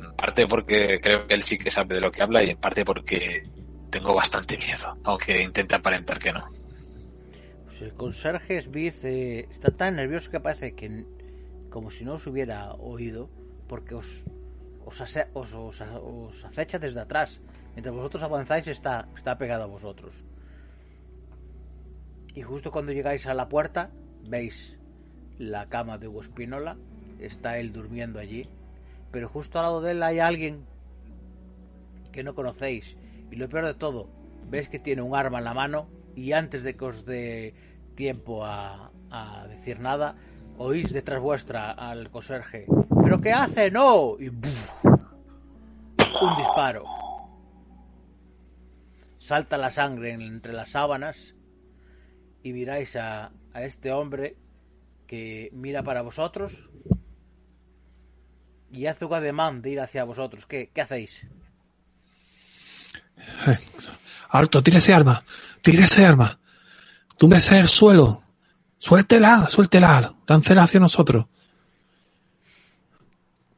en 0.00 0.14
parte 0.14 0.46
porque 0.46 1.00
creo 1.00 1.26
que 1.26 1.34
él 1.34 1.42
sí 1.42 1.58
que 1.58 1.70
sabe 1.70 1.94
de 1.94 2.00
lo 2.00 2.10
que 2.10 2.22
habla 2.22 2.44
y 2.44 2.50
en 2.50 2.58
parte 2.58 2.84
porque 2.84 3.44
tengo 3.90 4.14
bastante 4.14 4.58
miedo, 4.58 4.96
aunque 5.04 5.42
intente 5.42 5.74
aparentar 5.74 6.18
que 6.18 6.32
no. 6.32 6.48
Pues 7.64 7.80
el 7.80 7.94
conserje 7.94 8.60
Smith 8.60 9.04
eh, 9.04 9.48
está 9.50 9.70
tan 9.70 9.96
nervioso 9.96 10.30
que 10.30 10.40
parece 10.40 10.74
que 10.74 11.04
como 11.70 11.90
si 11.90 12.04
no 12.04 12.14
os 12.14 12.26
hubiera 12.26 12.72
oído 12.74 13.28
porque 13.68 13.94
os, 13.94 14.24
os, 14.84 15.00
os, 15.54 16.44
acecha 16.44 16.78
desde 16.78 17.00
atrás. 17.00 17.40
Mientras 17.74 17.94
vosotros 17.94 18.22
avanzáis 18.22 18.68
está, 18.68 19.08
está 19.16 19.36
pegado 19.38 19.64
a 19.64 19.66
vosotros. 19.66 20.24
Y 22.34 22.42
justo 22.42 22.70
cuando 22.70 22.92
llegáis 22.92 23.26
a 23.26 23.34
la 23.34 23.48
puerta, 23.48 23.90
veis 24.22 24.76
la 25.38 25.68
cama 25.68 25.98
de 25.98 26.08
Hugo 26.08 26.22
Espinola. 26.22 26.76
Está 27.18 27.58
él 27.58 27.72
durmiendo 27.72 28.18
allí. 28.18 28.48
Pero 29.10 29.28
justo 29.28 29.58
al 29.58 29.64
lado 29.64 29.80
de 29.80 29.92
él 29.92 30.02
hay 30.02 30.18
alguien 30.18 30.64
que 32.12 32.22
no 32.22 32.34
conocéis. 32.34 32.96
Y 33.30 33.36
lo 33.36 33.48
peor 33.48 33.66
de 33.66 33.74
todo, 33.74 34.08
veis 34.48 34.68
que 34.68 34.78
tiene 34.78 35.02
un 35.02 35.14
arma 35.14 35.38
en 35.38 35.44
la 35.44 35.54
mano 35.54 35.88
y 36.14 36.32
antes 36.32 36.62
de 36.62 36.76
que 36.76 36.84
os 36.84 37.04
dé 37.04 37.54
tiempo 37.94 38.44
a, 38.44 38.90
a 39.10 39.46
decir 39.48 39.80
nada, 39.80 40.16
oís 40.58 40.92
detrás 40.92 41.20
vuestra 41.20 41.70
al 41.72 42.10
conserje. 42.10 42.66
¿Pero 43.02 43.20
qué 43.20 43.32
hace? 43.32 43.70
¡No! 43.70 44.16
Y 44.18 44.28
un 44.28 44.42
disparo. 46.36 46.84
Salta 49.18 49.58
la 49.58 49.70
sangre 49.70 50.12
entre 50.12 50.52
las 50.52 50.70
sábanas 50.70 51.34
y 52.42 52.52
miráis 52.52 52.96
a, 52.96 53.32
a 53.52 53.62
este 53.62 53.92
hombre 53.92 54.36
que 55.06 55.50
mira 55.52 55.82
para 55.82 56.02
vosotros 56.02 56.68
y 58.70 58.86
hace 58.86 59.04
un 59.04 59.14
ademán 59.14 59.62
de 59.62 59.70
ir 59.70 59.80
hacia 59.80 60.04
vosotros. 60.04 60.46
¿Qué, 60.46 60.70
qué 60.72 60.80
hacéis? 60.80 61.26
Alto, 64.28 64.62
tira 64.62 64.78
ese 64.78 64.94
arma. 64.94 65.24
Tira 65.62 65.84
ese 65.84 66.04
arma. 66.04 66.38
Túmbese 67.16 67.58
el 67.58 67.68
suelo. 67.68 68.22
Suéltela, 68.86 69.48
suéltela. 69.48 70.14
Láncela 70.28 70.62
hacia 70.62 70.78
nosotros. 70.78 71.26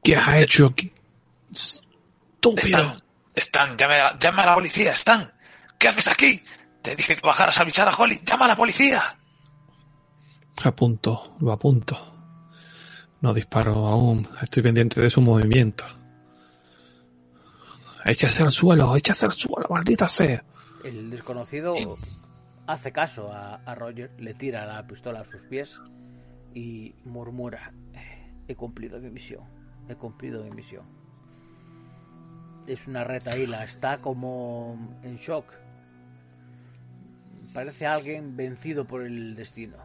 ¿Qué 0.02 0.16
has 0.16 0.36
hecho? 0.36 0.74
¿Qué- 0.74 0.90
Estúpido. 1.52 2.78
Están, 2.78 3.02
están, 3.34 3.76
llame 3.76 4.00
a, 4.00 4.18
llama 4.18 4.42
a 4.42 4.46
la 4.46 4.54
policía, 4.54 4.92
están. 4.92 5.30
¿Qué 5.78 5.88
haces 5.88 6.08
aquí? 6.08 6.42
Te 6.80 6.96
dije 6.96 7.14
que 7.14 7.20
bajaras 7.26 7.58
a 7.60 7.64
bichar 7.64 7.86
a 7.88 7.94
Holly. 7.94 8.20
Llama 8.24 8.46
a 8.46 8.48
la 8.48 8.56
policía. 8.56 9.02
Apunto, 10.64 11.36
lo 11.40 11.52
apunto. 11.52 12.14
No 13.20 13.34
disparo 13.34 13.86
aún. 13.86 14.26
Estoy 14.40 14.62
pendiente 14.62 14.98
de 14.98 15.10
su 15.10 15.20
movimiento. 15.20 15.84
Échase 18.06 18.42
al 18.44 18.50
suelo, 18.52 18.96
échase 18.96 19.26
al 19.26 19.32
suelo, 19.32 19.66
maldita 19.68 20.08
sea. 20.08 20.42
El 20.84 21.10
desconocido 21.10 21.76
Y- 21.76 21.86
hace 22.68 22.92
caso 22.92 23.32
a, 23.32 23.74
Roger, 23.74 24.10
le 24.18 24.34
tira 24.34 24.66
la 24.66 24.86
pistola 24.86 25.20
a 25.20 25.24
sus 25.24 25.42
pies 25.44 25.80
y 26.54 26.94
murmura, 27.04 27.72
he 28.46 28.54
cumplido 28.54 29.00
mi 29.00 29.10
misión, 29.10 29.44
he 29.88 29.94
cumplido 29.94 30.44
mi 30.44 30.50
misión. 30.50 30.84
Es 32.66 32.86
una 32.86 33.04
retaíla, 33.04 33.64
está 33.64 34.02
como 34.02 34.98
en 35.02 35.16
shock. 35.16 35.46
Parece 37.54 37.86
alguien 37.86 38.36
vencido 38.36 38.86
por 38.86 39.02
el 39.02 39.34
destino. 39.34 39.78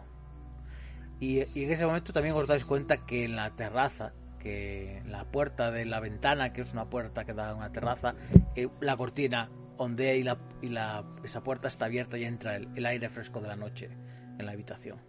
Y, 1.21 1.39
y 1.57 1.63
en 1.63 1.71
ese 1.71 1.85
momento 1.85 2.11
también 2.11 2.35
os 2.35 2.47
dais 2.47 2.65
cuenta 2.65 3.05
que 3.05 3.23
en 3.23 3.37
la 3.37 3.51
terraza, 3.51 4.11
que 4.39 4.97
en 4.97 5.09
la 5.09 5.23
puerta 5.23 5.71
de 5.71 5.85
la 5.85 6.01
ventana, 6.01 6.51
que 6.51 6.59
es 6.59 6.73
una 6.73 6.89
puerta 6.89 7.23
que 7.23 7.33
da 7.33 7.51
a 7.51 7.55
una 7.55 7.71
terraza, 7.71 8.15
eh, 8.55 8.67
la 8.81 8.97
cortina 8.97 9.49
ondea 9.77 10.15
y, 10.15 10.23
la, 10.23 10.37
y 10.61 10.69
la, 10.69 11.03
esa 11.23 11.43
puerta 11.43 11.67
está 11.67 11.85
abierta 11.85 12.17
y 12.17 12.23
entra 12.23 12.55
el, 12.55 12.69
el 12.75 12.85
aire 12.85 13.09
fresco 13.09 13.41
de 13.41 13.47
la 13.47 13.55
noche 13.55 13.89
en 14.37 14.45
la 14.45 14.51
habitación. 14.51 14.99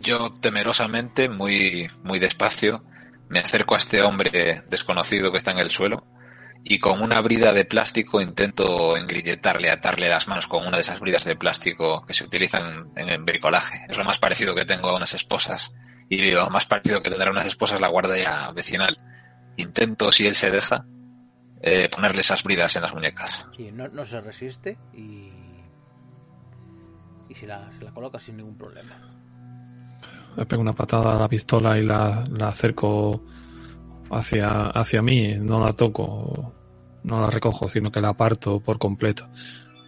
Yo 0.00 0.32
temerosamente, 0.40 1.28
muy, 1.28 1.88
muy 2.02 2.18
despacio, 2.18 2.84
me 3.28 3.40
acerco 3.40 3.74
a 3.74 3.78
este 3.78 4.02
hombre 4.02 4.62
desconocido 4.68 5.30
que 5.30 5.38
está 5.38 5.52
en 5.52 5.58
el 5.58 5.70
suelo 5.70 6.04
y 6.64 6.78
con 6.78 7.02
una 7.02 7.20
brida 7.20 7.52
de 7.52 7.64
plástico 7.64 8.20
intento 8.20 8.96
engrilletarle, 8.96 9.70
atarle 9.70 10.08
las 10.08 10.28
manos 10.28 10.46
con 10.46 10.66
una 10.66 10.76
de 10.76 10.82
esas 10.82 11.00
bridas 11.00 11.24
de 11.24 11.36
plástico 11.36 12.04
que 12.06 12.12
se 12.12 12.24
utilizan 12.24 12.90
en 12.96 13.08
el 13.08 13.22
bricolaje. 13.22 13.84
Es 13.88 13.96
lo 13.96 14.04
más 14.04 14.18
parecido 14.18 14.54
que 14.54 14.64
tengo 14.64 14.90
a 14.90 14.96
unas 14.96 15.14
esposas 15.14 15.72
y 16.08 16.30
lo 16.30 16.48
más 16.50 16.66
parecido 16.66 17.02
que 17.02 17.10
tendrá 17.10 17.30
unas 17.30 17.46
esposas 17.46 17.80
la 17.80 17.88
guardia 17.88 18.50
vecinal. 18.52 18.98
Intento, 19.56 20.10
si 20.10 20.26
él 20.26 20.34
se 20.34 20.50
deja, 20.50 20.84
eh, 21.60 21.88
ponerle 21.88 22.20
esas 22.20 22.42
bridas 22.42 22.74
en 22.76 22.82
las 22.82 22.94
muñecas. 22.94 23.44
Y 23.58 23.70
no, 23.72 23.88
no 23.88 24.04
se 24.04 24.20
resiste 24.20 24.78
y, 24.94 25.30
y 27.28 27.34
se, 27.34 27.46
la, 27.46 27.70
se 27.78 27.84
la 27.84 27.92
coloca 27.92 28.18
sin 28.18 28.36
ningún 28.36 28.56
problema. 28.56 28.96
Le 30.36 30.46
pego 30.46 30.62
una 30.62 30.74
patada 30.74 31.16
a 31.16 31.18
la 31.18 31.28
pistola 31.28 31.78
y 31.78 31.84
la, 31.84 32.24
la 32.30 32.48
acerco 32.48 33.24
hacia, 34.10 34.68
hacia 34.68 35.02
mí. 35.02 35.34
No 35.34 35.58
la 35.58 35.72
toco, 35.72 36.54
no 37.04 37.20
la 37.20 37.30
recojo, 37.30 37.68
sino 37.68 37.90
que 37.90 38.00
la 38.00 38.10
aparto 38.10 38.60
por 38.60 38.78
completo. 38.78 39.28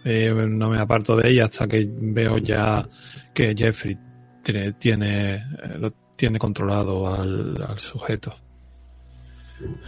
Eh, 0.03 0.33
no 0.33 0.69
me 0.69 0.79
aparto 0.79 1.15
de 1.15 1.29
ella 1.29 1.45
hasta 1.45 1.67
que 1.67 1.87
veo 1.87 2.37
ya 2.37 2.87
que 3.33 3.53
Jeffrey 3.55 3.97
tiene, 4.43 4.73
tiene, 4.73 5.35
eh, 5.35 5.77
lo 5.77 5.91
tiene 6.15 6.39
controlado 6.39 7.07
al, 7.13 7.55
al 7.61 7.79
sujeto. 7.79 8.35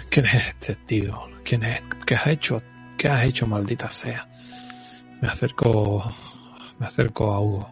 ¿Quién 0.09 0.25
es 0.27 0.47
este 0.49 0.75
tío? 0.85 1.19
¿Quién 1.43 1.63
es? 1.63 1.81
¿Qué 2.05 2.15
has 2.15 2.27
hecho? 2.27 2.61
¿Qué 2.97 3.07
has 3.07 3.23
hecho, 3.25 3.47
maldita 3.47 3.89
sea? 3.89 4.27
Me 5.21 5.27
acerco, 5.27 6.03
me 6.79 6.85
acerco 6.85 7.33
a 7.33 7.39
Hugo. 7.39 7.69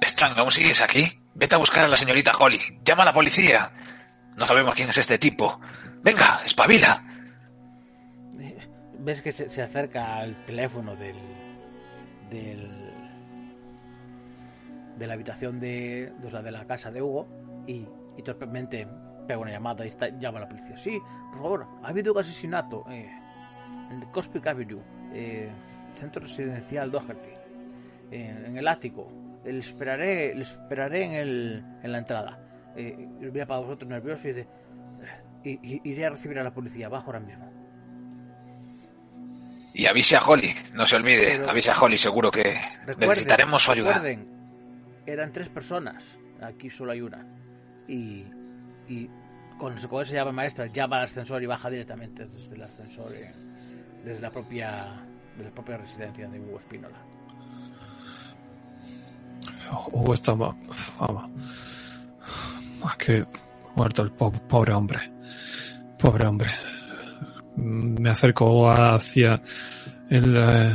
Stan, 0.00 0.38
¿aún 0.38 0.50
sigues 0.50 0.80
aquí? 0.80 1.04
Vete 1.34 1.54
a 1.54 1.58
buscar 1.58 1.84
a 1.84 1.88
la 1.88 1.96
señorita 1.96 2.32
Holly. 2.38 2.58
Llama 2.84 3.02
a 3.02 3.06
la 3.06 3.12
policía. 3.12 3.72
No 4.36 4.46
sabemos 4.46 4.74
quién 4.74 4.88
es 4.88 4.98
este 4.98 5.18
tipo. 5.18 5.60
Venga, 6.02 6.40
espabila. 6.44 7.04
Eh, 8.40 8.68
Ves 9.00 9.22
que 9.22 9.32
se, 9.32 9.48
se 9.50 9.62
acerca 9.62 10.16
al 10.18 10.44
teléfono 10.44 10.94
del, 10.96 11.16
del 12.30 12.92
de 14.96 15.06
la 15.06 15.14
habitación 15.14 15.60
de, 15.60 16.12
de, 16.20 16.30
la, 16.32 16.42
de 16.42 16.50
la 16.50 16.66
casa 16.66 16.90
de 16.90 17.00
Hugo 17.00 17.28
y, 17.68 17.86
y 18.16 18.22
torpemente 18.22 18.88
pega 19.28 19.38
una 19.38 19.52
llamada 19.52 19.84
y 19.84 19.88
está, 19.88 20.08
llama 20.08 20.38
a 20.38 20.40
la 20.40 20.48
policía. 20.48 20.76
Sí, 20.78 20.98
por 21.30 21.42
favor, 21.42 21.66
ha 21.84 21.88
habido 21.88 22.12
un 22.12 22.18
asesinato 22.18 22.84
eh, 22.90 23.08
en 23.90 24.00
Cospic 24.10 24.46
Avenue, 24.46 24.80
eh, 25.12 25.50
centro 25.96 26.22
residencial 26.22 26.90
Doherty, 26.90 27.30
eh, 28.10 28.44
en 28.46 28.56
el 28.56 28.66
ático. 28.66 29.12
Le 29.44 29.58
esperaré, 29.58 30.34
le 30.34 30.42
esperaré 30.42 31.04
en, 31.04 31.12
el, 31.12 31.64
en 31.82 31.92
la 31.92 31.98
entrada. 31.98 32.38
Eh, 32.74 33.08
mira 33.20 33.46
para 33.46 33.60
vosotros 33.60 33.88
nervioso 33.88 34.28
y 34.28 34.32
dice, 34.32 34.48
iré 35.44 36.06
a 36.06 36.10
recibir 36.10 36.38
a 36.38 36.42
la 36.42 36.52
policía, 36.52 36.88
bajo 36.88 37.06
ahora 37.06 37.20
mismo. 37.20 37.52
Y 39.74 39.86
avise 39.86 40.16
a 40.16 40.20
Holly, 40.20 40.52
no 40.74 40.86
se 40.86 40.96
olvide, 40.96 41.38
Pero, 41.38 41.50
avise 41.50 41.70
a 41.70 41.80
Holly, 41.80 41.96
seguro 41.96 42.30
que 42.30 42.58
necesitaremos 42.98 43.62
su 43.62 43.72
ayuda. 43.72 43.94
Recuerden, 43.94 44.28
eran 45.06 45.32
tres 45.32 45.48
personas, 45.48 46.02
aquí 46.42 46.68
solo 46.68 46.92
hay 46.92 47.00
una. 47.00 47.24
Y, 47.86 48.24
y 48.88 49.08
con, 49.58 49.74
con 49.88 50.02
esa 50.02 50.14
llave 50.14 50.32
maestra 50.32 50.66
llama 50.66 50.98
al 50.98 51.04
ascensor 51.04 51.42
y 51.42 51.46
baja 51.46 51.68
directamente 51.68 52.26
desde 52.26 52.54
el 52.54 52.62
ascensor, 52.62 53.12
eh, 53.12 53.32
desde 54.04 54.20
la 54.20 54.30
propia, 54.30 54.86
de 55.36 55.44
la 55.44 55.50
propia 55.50 55.76
residencia 55.78 56.28
de 56.28 56.40
Hugo 56.40 56.58
Espínola. 56.58 56.98
Hugo 59.92 60.14
está 60.14 60.32
vamos, 60.32 60.56
más 62.80 62.96
que 62.96 63.26
muerto 63.76 64.02
el 64.02 64.12
po 64.12 64.30
pobre 64.30 64.72
hombre. 64.72 65.12
Pobre 65.98 66.26
hombre. 66.26 66.50
Me 67.56 68.10
acerco 68.10 68.70
hacia 68.70 69.42
el, 70.08 70.36
eh, 70.36 70.74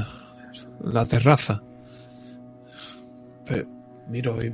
la 0.84 1.06
terraza. 1.06 1.62
Pero 3.45 3.67
miro 4.08 4.43
y 4.43 4.54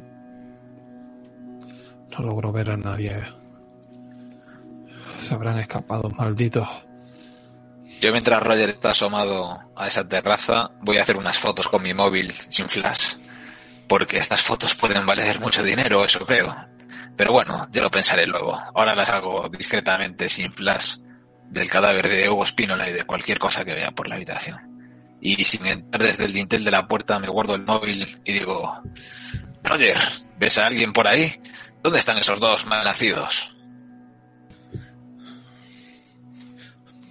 no 2.11 2.25
logro 2.25 2.51
ver 2.51 2.71
a 2.71 2.77
nadie. 2.77 3.38
Se 5.21 5.33
habrán 5.33 5.59
escapado, 5.59 6.09
malditos. 6.09 6.67
Yo 8.01 8.11
mientras 8.11 8.41
Roger 8.41 8.69
está 8.69 8.91
asomado 8.91 9.59
a 9.75 9.87
esa 9.87 10.07
terraza, 10.07 10.71
voy 10.81 10.97
a 10.97 11.01
hacer 11.01 11.17
unas 11.17 11.37
fotos 11.37 11.67
con 11.67 11.83
mi 11.83 11.93
móvil 11.93 12.31
sin 12.49 12.69
flash. 12.69 13.15
Porque 13.87 14.17
estas 14.17 14.41
fotos 14.41 14.73
pueden 14.75 15.05
valer 15.05 15.39
mucho 15.39 15.63
dinero, 15.63 16.03
eso 16.05 16.25
creo. 16.25 16.55
Pero 17.17 17.33
bueno, 17.33 17.67
ya 17.71 17.81
lo 17.81 17.91
pensaré 17.91 18.25
luego. 18.25 18.57
Ahora 18.73 18.95
las 18.95 19.09
hago 19.09 19.49
discretamente 19.49 20.29
sin 20.29 20.53
flash 20.53 20.97
del 21.49 21.69
cadáver 21.69 22.07
de 22.07 22.29
Hugo 22.29 22.45
Spínola 22.45 22.87
y 22.89 22.93
de 22.93 23.03
cualquier 23.03 23.39
cosa 23.39 23.65
que 23.65 23.73
vea 23.73 23.91
por 23.91 24.07
la 24.07 24.15
habitación. 24.15 24.57
Y 25.19 25.43
sin 25.43 25.65
entrar 25.65 26.01
desde 26.01 26.25
el 26.25 26.33
dintel 26.33 26.63
de 26.63 26.71
la 26.71 26.87
puerta 26.87 27.19
me 27.19 27.27
guardo 27.27 27.55
el 27.55 27.65
móvil 27.65 28.07
y 28.23 28.33
digo, 28.33 28.81
Roger, 29.63 29.97
¿ves 30.37 30.57
a 30.57 30.67
alguien 30.67 30.93
por 30.93 31.07
ahí? 31.07 31.41
¿Dónde 31.83 31.99
están 31.99 32.17
esos 32.17 32.39
dos 32.39 32.65
malnacidos? 32.65 33.58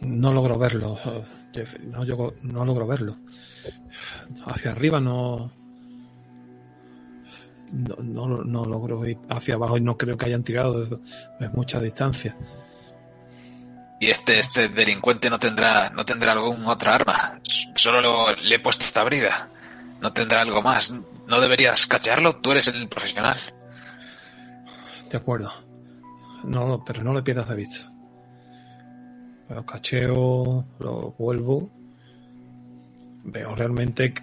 No 0.01 0.33
logro 0.33 0.59
verlo, 0.59 0.99
no, 1.87 2.05
yo, 2.05 2.35
no 2.43 2.65
logro 2.65 2.87
verlo. 2.87 3.17
Hacia 4.47 4.71
arriba 4.71 5.01
no, 5.01 5.51
no, 7.73 7.97
no, 8.27 8.45
no, 8.45 8.65
logro 8.65 9.07
ir 9.07 9.19
hacia 9.29 9.55
abajo 9.55 9.77
y 9.77 9.81
no 9.81 9.97
creo 9.97 10.17
que 10.17 10.27
hayan 10.27 10.45
tirado 10.45 11.01
es 11.41 11.53
mucha 11.53 11.81
distancia. 11.81 12.37
Y 14.01 14.11
este, 14.11 14.39
este 14.39 14.69
delincuente 14.69 15.29
no 15.29 15.39
tendrá, 15.39 15.91
no 15.91 16.05
tendrá 16.05 16.33
algún 16.33 16.65
otra 16.67 16.95
arma. 16.95 17.41
Solo 17.75 18.01
lo, 18.01 18.33
le 18.33 18.55
he 18.55 18.61
puesto 18.61 18.85
esta 18.85 19.03
brida. 19.03 19.51
No 20.01 20.13
tendrá 20.13 20.43
algo 20.43 20.63
más. 20.63 20.93
No 21.27 21.41
deberías 21.41 21.87
cachearlo. 21.89 22.37
Tú 22.37 22.53
eres 22.53 22.69
el 22.69 22.89
profesional. 22.89 23.37
De 25.11 25.17
acuerdo. 25.17 25.53
No, 26.45 26.85
pero 26.85 27.03
no 27.03 27.13
le 27.13 27.23
pierdas 27.23 27.49
de 27.49 27.57
vista. 27.57 27.93
Lo 29.49 29.65
cacheo, 29.65 30.65
lo 30.79 31.15
vuelvo. 31.19 31.71
Veo 33.25 33.55
realmente 33.55 34.15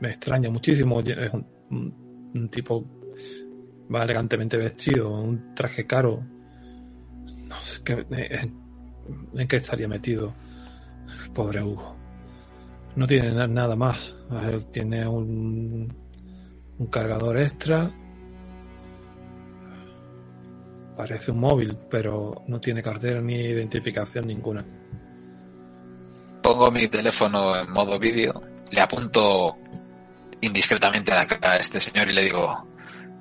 me 0.00 0.10
extraña 0.10 0.50
muchísimo. 0.50 1.00
Es 1.00 1.32
un 1.32 2.48
tipo 2.50 2.84
va 3.92 4.04
elegantemente 4.04 4.56
vestido, 4.56 5.10
un 5.10 5.54
traje 5.54 5.86
caro. 5.86 6.22
No 7.46 7.58
sé 7.60 7.82
qué. 7.84 8.06
En, 8.10 8.54
en 9.34 9.48
qué 9.48 9.56
estaría 9.56 9.88
metido 9.88 10.34
el 11.24 11.30
pobre 11.32 11.62
Hugo. 11.62 11.96
No 12.96 13.06
tiene 13.06 13.30
nada 13.48 13.76
más. 13.76 14.16
Él 14.46 14.66
tiene 14.66 15.06
un, 15.06 15.92
un 16.78 16.86
cargador 16.86 17.38
extra. 17.38 17.92
Parece 20.96 21.32
un 21.32 21.40
móvil, 21.40 21.76
pero 21.90 22.44
no 22.46 22.60
tiene 22.60 22.82
cartera 22.82 23.20
ni 23.20 23.34
identificación 23.34 24.26
ninguna. 24.26 24.64
Pongo 26.42 26.70
mi 26.70 26.86
teléfono 26.88 27.56
en 27.56 27.70
modo 27.70 27.98
vídeo, 27.98 28.32
le 28.70 28.80
apunto 28.80 29.56
indiscretamente 30.40 31.12
a 31.12 31.16
la 31.16 31.38
a 31.40 31.56
este 31.56 31.80
señor 31.80 32.08
y 32.10 32.12
le 32.12 32.22
digo, 32.22 32.68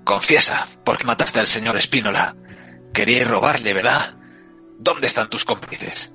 confiesa, 0.03 0.67
¿por 0.83 0.97
qué 0.97 1.05
mataste 1.05 1.39
al 1.39 1.47
señor 1.47 1.77
Espínola? 1.77 2.35
Queríais 2.93 3.27
robarle, 3.27 3.73
¿verdad? 3.73 4.17
¿Dónde 4.77 5.07
están 5.07 5.29
tus 5.29 5.45
cómplices? 5.45 6.11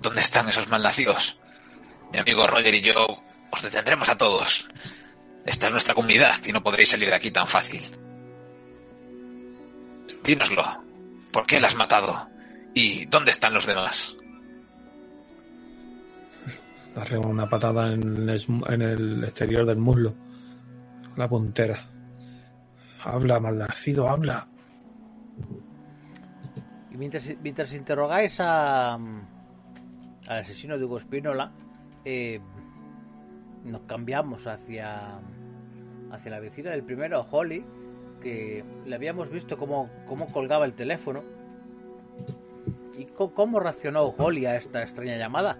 ¿Dónde 0.00 0.20
están 0.20 0.48
esos 0.48 0.68
malnacidos? 0.68 1.38
Mi 2.12 2.18
amigo 2.18 2.46
Roger 2.46 2.74
y 2.74 2.82
yo 2.82 2.94
os 3.50 3.62
detendremos 3.62 4.08
a 4.08 4.16
todos. 4.16 4.68
Esta 5.44 5.66
es 5.66 5.72
nuestra 5.72 5.94
comunidad 5.94 6.36
y 6.44 6.52
no 6.52 6.62
podréis 6.62 6.90
salir 6.90 7.08
de 7.08 7.14
aquí 7.14 7.30
tan 7.30 7.48
fácil. 7.48 7.82
Dínoslo. 10.22 10.91
¿Por 11.32 11.46
qué 11.46 11.58
la 11.58 11.68
has 11.68 11.76
matado? 11.76 12.28
¿Y 12.74 13.06
dónde 13.06 13.30
están 13.30 13.54
los 13.54 13.66
demás? 13.66 14.16
Darle 16.94 17.18
una 17.18 17.48
patada 17.48 17.92
en 17.92 18.28
el, 18.28 18.44
en 18.68 18.82
el 18.82 19.24
exterior 19.24 19.64
del 19.66 19.78
muslo. 19.78 20.14
La 21.16 21.28
puntera. 21.28 21.88
Habla, 23.02 23.40
malnacido, 23.40 24.08
habla. 24.08 24.46
Y 26.90 26.96
mientras, 26.96 27.30
mientras 27.42 27.72
interrogáis 27.72 28.38
a, 28.38 28.94
al 28.94 29.18
asesino 30.26 30.78
de 30.78 30.84
Hugo 30.84 30.98
Espínola, 30.98 31.52
eh, 32.04 32.40
nos 33.64 33.82
cambiamos 33.82 34.46
hacia, 34.46 35.18
hacia 36.10 36.30
la 36.30 36.40
vecina 36.40 36.70
del 36.70 36.84
primero, 36.84 37.26
Holly, 37.30 37.64
que 38.22 38.64
le 38.86 38.94
habíamos 38.94 39.30
visto 39.30 39.56
cómo, 39.58 39.90
cómo 40.06 40.32
colgaba 40.32 40.64
el 40.64 40.74
teléfono. 40.74 41.22
¿Y 42.96 43.06
cómo 43.06 43.58
reaccionó 43.58 44.04
Holly 44.04 44.46
a 44.46 44.56
esta 44.56 44.82
extraña 44.82 45.16
llamada? 45.16 45.58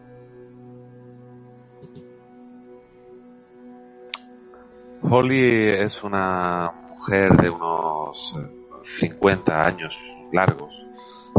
Holly 5.02 5.68
es 5.68 6.04
una 6.04 6.72
mujer 6.90 7.36
de 7.36 7.50
unos 7.50 8.36
eh, 8.38 8.62
50 8.82 9.60
años 9.60 9.98
largos. 10.32 10.86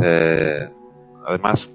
Eh, 0.01 0.69
además, 1.25 1.71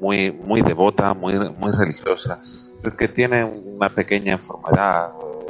muy, 0.00 0.30
muy 0.30 0.60
devota, 0.60 1.14
muy, 1.14 1.38
muy 1.38 1.72
religiosa, 1.72 2.42
que 2.98 3.08
tiene 3.08 3.42
una 3.44 3.88
pequeña 3.88 4.34
enfermedad 4.34 5.12
eh, 5.22 5.43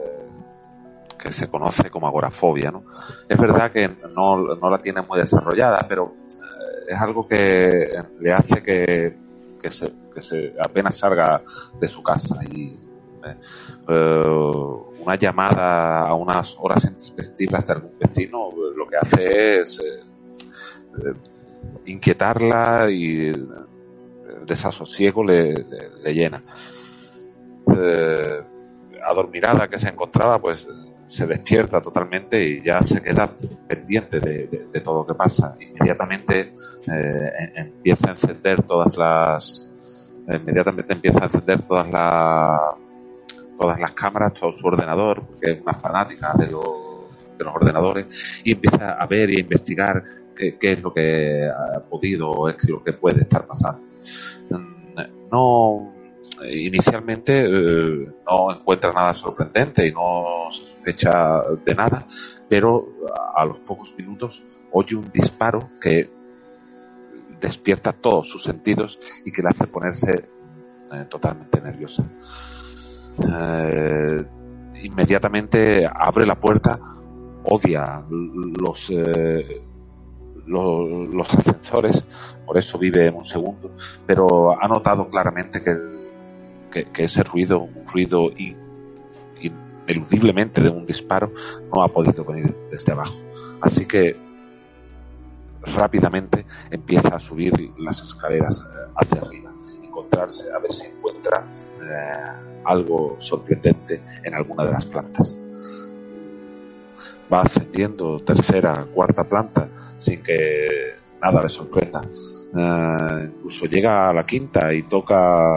que 1.25 1.33
se 1.33 1.49
conoce 1.49 1.91
como 1.91 2.07
agorafobia. 2.07 2.71
¿no? 2.71 2.85
Es 3.29 3.39
verdad 3.39 3.73
que 3.73 3.89
no, 4.15 4.37
no 4.55 4.71
la 4.71 4.79
tiene 4.79 5.01
muy 5.03 5.19
desarrollada, 5.19 5.85
pero 5.89 6.13
eh, 6.31 6.85
es 6.93 7.01
algo 7.01 7.27
que 7.27 7.91
le 8.21 8.33
hace 8.33 8.63
que, 8.63 9.17
que, 9.61 9.71
se, 9.71 9.91
que 10.15 10.21
se 10.21 10.55
apenas 10.63 10.97
salga 10.97 11.43
de 11.81 11.89
su 11.89 12.03
casa 12.03 12.37
y 12.53 12.79
eh, 13.25 13.37
una 15.01 15.17
llamada 15.17 16.01
a 16.07 16.15
unas 16.15 16.57
horas 16.61 16.85
intempestivas 16.85 17.67
de 17.67 17.73
algún 17.73 17.99
vecino 17.99 18.51
lo 18.77 18.87
que 18.87 18.97
hace 18.99 19.61
es 19.61 19.83
inquietarla 21.87 22.91
y 22.91 23.29
el 23.29 23.49
desasosiego 24.47 25.25
le, 25.25 25.53
le- 25.55 25.91
le 26.03 26.15
llena. 26.15 26.43
Adormirada 29.07 29.69
que 29.69 29.79
se 29.79 29.89
encontraba, 29.89 30.39
pues 30.41 30.67
se 31.07 31.27
despierta 31.27 31.81
totalmente 31.81 32.43
y 32.43 32.63
ya 32.63 32.81
se 32.83 33.03
queda 33.03 33.31
pendiente 33.69 34.21
de, 34.21 34.69
de- 34.73 34.81
todo 34.81 35.01
lo 35.01 35.07
que 35.07 35.15
pasa. 35.15 35.57
Inmediatamente 35.61 36.53
eh, 36.87 37.33
em- 37.39 37.53
empieza 37.67 38.09
a 38.09 38.11
encender 38.11 38.63
todas 38.63 38.97
las 38.97 39.71
inmediatamente 40.33 40.93
empieza 40.95 41.21
a 41.21 41.25
encender 41.25 41.63
todas 41.63 41.91
las 41.91 42.61
todas 43.59 43.79
las 43.79 43.93
cámaras, 43.93 44.35
todo 44.35 44.51
su 44.53 44.67
ordenador, 44.67 45.23
porque 45.27 45.53
es 45.53 45.61
una 45.63 45.75
fanática 45.75 46.33
de, 46.37 46.49
los 46.51 46.65
de 47.39 47.45
los 47.45 47.55
ordenadores, 47.55 48.43
y 48.45 48.53
empieza 48.53 48.93
a 48.93 49.07
ver 49.07 49.31
y 49.31 49.37
a 49.37 49.41
investigar 49.41 50.03
qué, 50.35 50.59
qué 50.59 50.73
es 50.73 50.83
lo 50.83 50.93
que 50.93 51.49
ha 51.49 51.81
podido 51.81 52.31
o 52.31 52.49
es 52.49 52.69
lo 52.69 52.83
que 52.83 52.93
puede 52.95 53.21
estar 53.21 53.47
pasando. 53.47 53.87
Mm, 54.51 55.29
No, 55.31 55.94
inicialmente 56.43 57.45
eh, 57.45 58.13
no 58.27 58.53
encuentra 58.53 58.93
nada 58.93 59.15
sorprendente 59.15 59.87
y 59.87 59.93
no 59.93 60.47
sospecha 60.51 61.43
de 61.65 61.75
nada, 61.75 62.07
pero 62.49 62.89
a, 63.35 63.45
los 63.45 63.61
pocos 63.61 63.95
minutos 63.97 64.43
oye 64.73 64.97
un 64.97 65.11
disparo 65.13 65.71
que 65.81 66.11
despierta 67.41 67.93
todos 67.93 68.29
sus 68.29 68.43
sentidos 68.43 68.99
y 69.25 69.33
que 69.33 69.43
le 69.43 69.49
hace 69.49 69.67
ponerse 69.67 70.29
eh, 70.93 71.07
totalmente 71.09 71.61
nerviosa. 71.61 72.05
Eh, 73.19 74.25
inmediatamente 74.83 75.89
abre 75.93 76.27
la 76.27 76.39
puerta, 76.39 76.79
odia 77.45 78.03
los, 78.09 78.91
los, 80.47 81.15
los 81.15 81.35
ascensores, 81.35 82.05
por 82.45 82.59
eso 82.59 82.79
vive 82.79 83.07
en 83.09 83.15
un 83.15 83.25
segundo, 83.25 83.71
pero 84.07 84.61
ha 84.61 84.69
notado 84.69 85.09
claramente 85.09 85.63
que, 85.63 86.04
que, 86.83 87.05
ese 87.05 87.23
ruido, 87.23 87.61
un 87.61 87.87
ruido 87.87 88.31
in- 88.37 88.57
ineludiblemente 89.87 90.61
de 90.61 90.71
un 90.71 90.85
disparo, 90.85 91.33
no 91.75 91.83
ha 91.83 91.89
podido 91.89 92.25
venir 92.25 92.55
desde 92.71 92.93
abajo. 92.93 93.15
Así 93.61 93.87
que 93.87 94.17
rápidamente 95.63 96.45
empieza 96.71 97.15
a 97.15 97.19
subir 97.21 97.53
las 97.79 98.01
escaleras 98.03 98.61
eh, 98.61 98.91
hacia 98.97 99.21
arriba, 99.21 99.51
encontrarse, 99.83 100.51
a 100.53 100.59
ver 100.59 100.73
si 100.73 100.87
encuentra 100.89 101.45
eh, 101.81 102.63
algo 102.65 103.17
sorprendente 103.19 104.03
en 104.23 104.35
alguna 104.35 104.65
de 104.65 104.73
las 104.73 104.87
plantas. 104.87 105.37
Va 107.33 107.41
ascendiendo 107.43 108.19
tercera, 108.21 108.87
cuarta 108.93 109.25
planta 109.25 109.69
sin 109.97 110.23
que 110.23 110.97
nada 111.23 111.41
le 111.41 111.49
sorprenda. 111.49 112.03
Eh, 112.57 113.31
incluso 113.35 113.67
llega 113.67 114.11
a 114.11 114.13
la 114.13 114.25
quinta 114.25 114.73
y 114.73 114.83
toca 114.83 115.55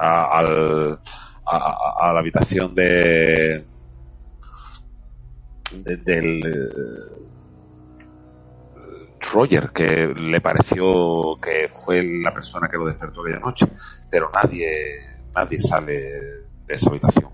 a, 0.00 0.40
a- 0.40 2.12
la 2.12 2.18
habitación 2.20 2.74
de, 2.74 3.66
de- 5.84 5.96
del 5.96 6.40
eh, 6.46 7.32
Roger, 9.32 9.70
que 9.72 10.14
le 10.18 10.40
pareció 10.40 11.38
que 11.40 11.68
fue 11.70 12.02
la 12.24 12.32
persona 12.34 12.68
que 12.68 12.76
lo 12.76 12.86
despertó 12.86 13.22
aquella 13.22 13.38
noche, 13.38 13.66
pero 14.10 14.30
nadie, 14.42 14.70
nadie 15.34 15.58
sale 15.60 15.92
de 16.66 16.74
esa 16.74 16.90
habitación. 16.90 17.30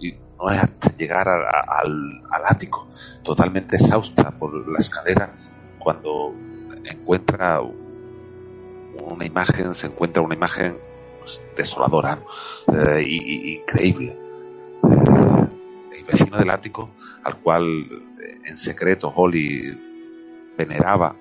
Y 0.00 0.12
no 0.38 0.50
es 0.50 0.58
hasta 0.62 0.94
llegar 0.96 1.28
a- 1.28 1.48
a- 1.48 1.80
al, 1.84 2.22
al 2.30 2.42
ático, 2.46 2.88
totalmente 3.22 3.76
exhausta 3.76 4.30
por 4.32 4.52
la 4.68 4.78
escalera, 4.78 5.36
cuando 5.78 6.34
encuentra 6.84 7.60
una 8.92 9.26
imagen, 9.26 9.74
se 9.74 9.86
encuentra 9.86 10.22
una 10.22 10.34
imagen 10.34 10.78
pues, 11.22 11.42
desoladora. 11.56 12.18
Eh, 12.68 13.02
y, 13.06 13.54
increíble. 13.58 14.16
Eh, 14.82 15.98
el 15.98 16.04
vecino 16.04 16.38
del 16.38 16.50
ático, 16.50 16.90
al 17.24 17.38
cual 17.38 17.64
eh, 18.20 18.38
en 18.44 18.56
secreto 18.56 19.12
Holly 19.14 19.78
veneraba, 20.56 21.16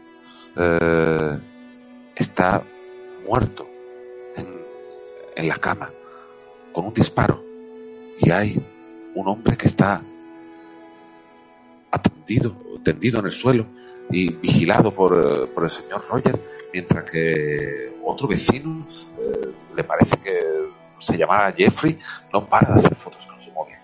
está 2.13 2.61
muerto 3.25 3.65
en, 5.35 5.47
la 5.47 5.55
cama 5.55 5.89
con 6.73 6.85
un 6.85 6.93
disparo 6.93 7.41
y 8.19 8.29
hay 8.29 8.61
un 9.15 9.27
hombre 9.29 9.55
que 9.55 9.67
está 9.67 10.03
atendido, 11.89 12.53
tendido 12.83 13.19
en 13.21 13.27
el 13.27 13.31
suelo 13.31 13.65
y 14.09 14.33
vigilado 14.33 14.93
por, 14.93 15.49
por 15.51 15.63
el 15.63 15.69
señor 15.69 16.03
Roger, 16.09 16.37
mientras 16.73 17.09
que 17.09 17.90
otro 18.03 18.27
vecino, 18.27 18.85
eh, 19.19 19.53
le 19.75 19.83
parece 19.83 20.17
que 20.17 20.39
se 20.99 21.17
llamaba 21.17 21.51
Jeffrey, 21.51 21.97
no 22.31 22.45
para 22.45 22.73
de 22.73 22.79
hacer 22.79 22.95
fotos 22.95 23.25
con 23.25 23.41
su 23.41 23.51
móvil. 23.51 23.75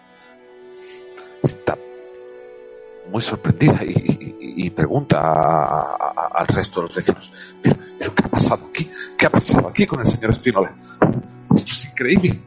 Está 1.43 1.77
muy 3.11 3.21
sorprendida 3.21 3.79
y, 3.83 4.69
pregunta 4.69 5.31
al 6.33 6.47
resto 6.47 6.81
de 6.81 6.87
los 6.87 6.95
vecinos, 6.95 7.55
¿Pero, 7.63 8.13
qué 8.13 8.23
ha 8.23 8.27
pasado 8.27 8.67
aquí? 8.67 8.89
¿Qué 9.17 9.25
ha 9.25 9.29
pasado 9.29 9.67
aquí 9.67 9.85
con 9.85 10.01
el 10.01 10.05
señor 10.05 10.31
Espínola? 10.31 10.75
Esto 11.55 11.71
es 11.71 11.85
increíble. 11.85 12.39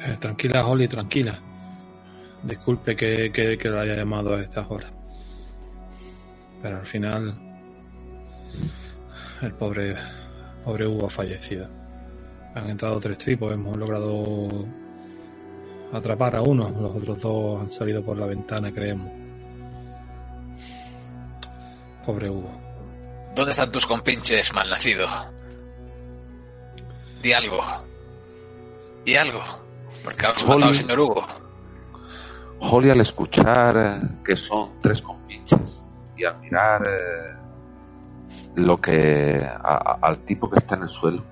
Eh, 0.00 0.16
tranquila, 0.18 0.66
Holly, 0.66 0.88
tranquila. 0.88 1.38
Disculpe 2.42 2.94
que, 2.94 3.30
que, 3.32 3.58
que 3.58 3.68
la 3.68 3.82
haya 3.82 3.96
llamado 3.96 4.34
a 4.34 4.40
estas 4.40 4.70
horas. 4.70 4.92
Pero 6.62 6.78
al 6.78 6.86
final, 6.86 7.43
el 9.42 9.52
pobre, 9.54 9.96
pobre 10.64 10.86
Hugo 10.86 11.06
ha 11.06 11.10
fallecido. 11.10 11.68
Han 12.54 12.70
entrado 12.70 12.98
tres 13.00 13.18
tripos, 13.18 13.52
hemos 13.52 13.76
logrado 13.76 14.66
atrapar 15.92 16.36
a 16.36 16.42
uno. 16.42 16.70
Los 16.70 16.96
otros 16.96 17.20
dos 17.20 17.60
han 17.62 17.72
salido 17.72 18.02
por 18.02 18.16
la 18.16 18.26
ventana, 18.26 18.72
creemos. 18.72 19.10
Pobre 22.06 22.30
Hugo. 22.30 22.60
¿Dónde 23.34 23.50
están 23.50 23.72
tus 23.72 23.86
compinches, 23.86 24.52
malnacido? 24.52 25.08
Di 27.22 27.32
algo. 27.32 27.62
Di 29.04 29.16
algo. 29.16 29.42
Porque 30.04 30.26
has 30.26 30.44
matado 30.44 30.66
al 30.66 30.74
señor 30.74 31.00
Hugo. 31.00 31.26
Holly 32.60 32.90
al 32.90 33.00
escuchar 33.00 33.76
eh, 33.76 34.08
que 34.24 34.36
son 34.36 34.80
tres 34.80 35.02
compinches 35.02 35.84
y 36.16 36.24
al 36.24 36.40
mirar 36.40 36.82
eh, 36.86 37.43
lo 38.54 38.80
que 38.80 39.42
a- 39.44 39.98
al 40.00 40.18
tipo 40.20 40.48
que 40.50 40.58
está 40.58 40.76
en 40.76 40.82
el 40.82 40.88
suelo, 40.88 41.22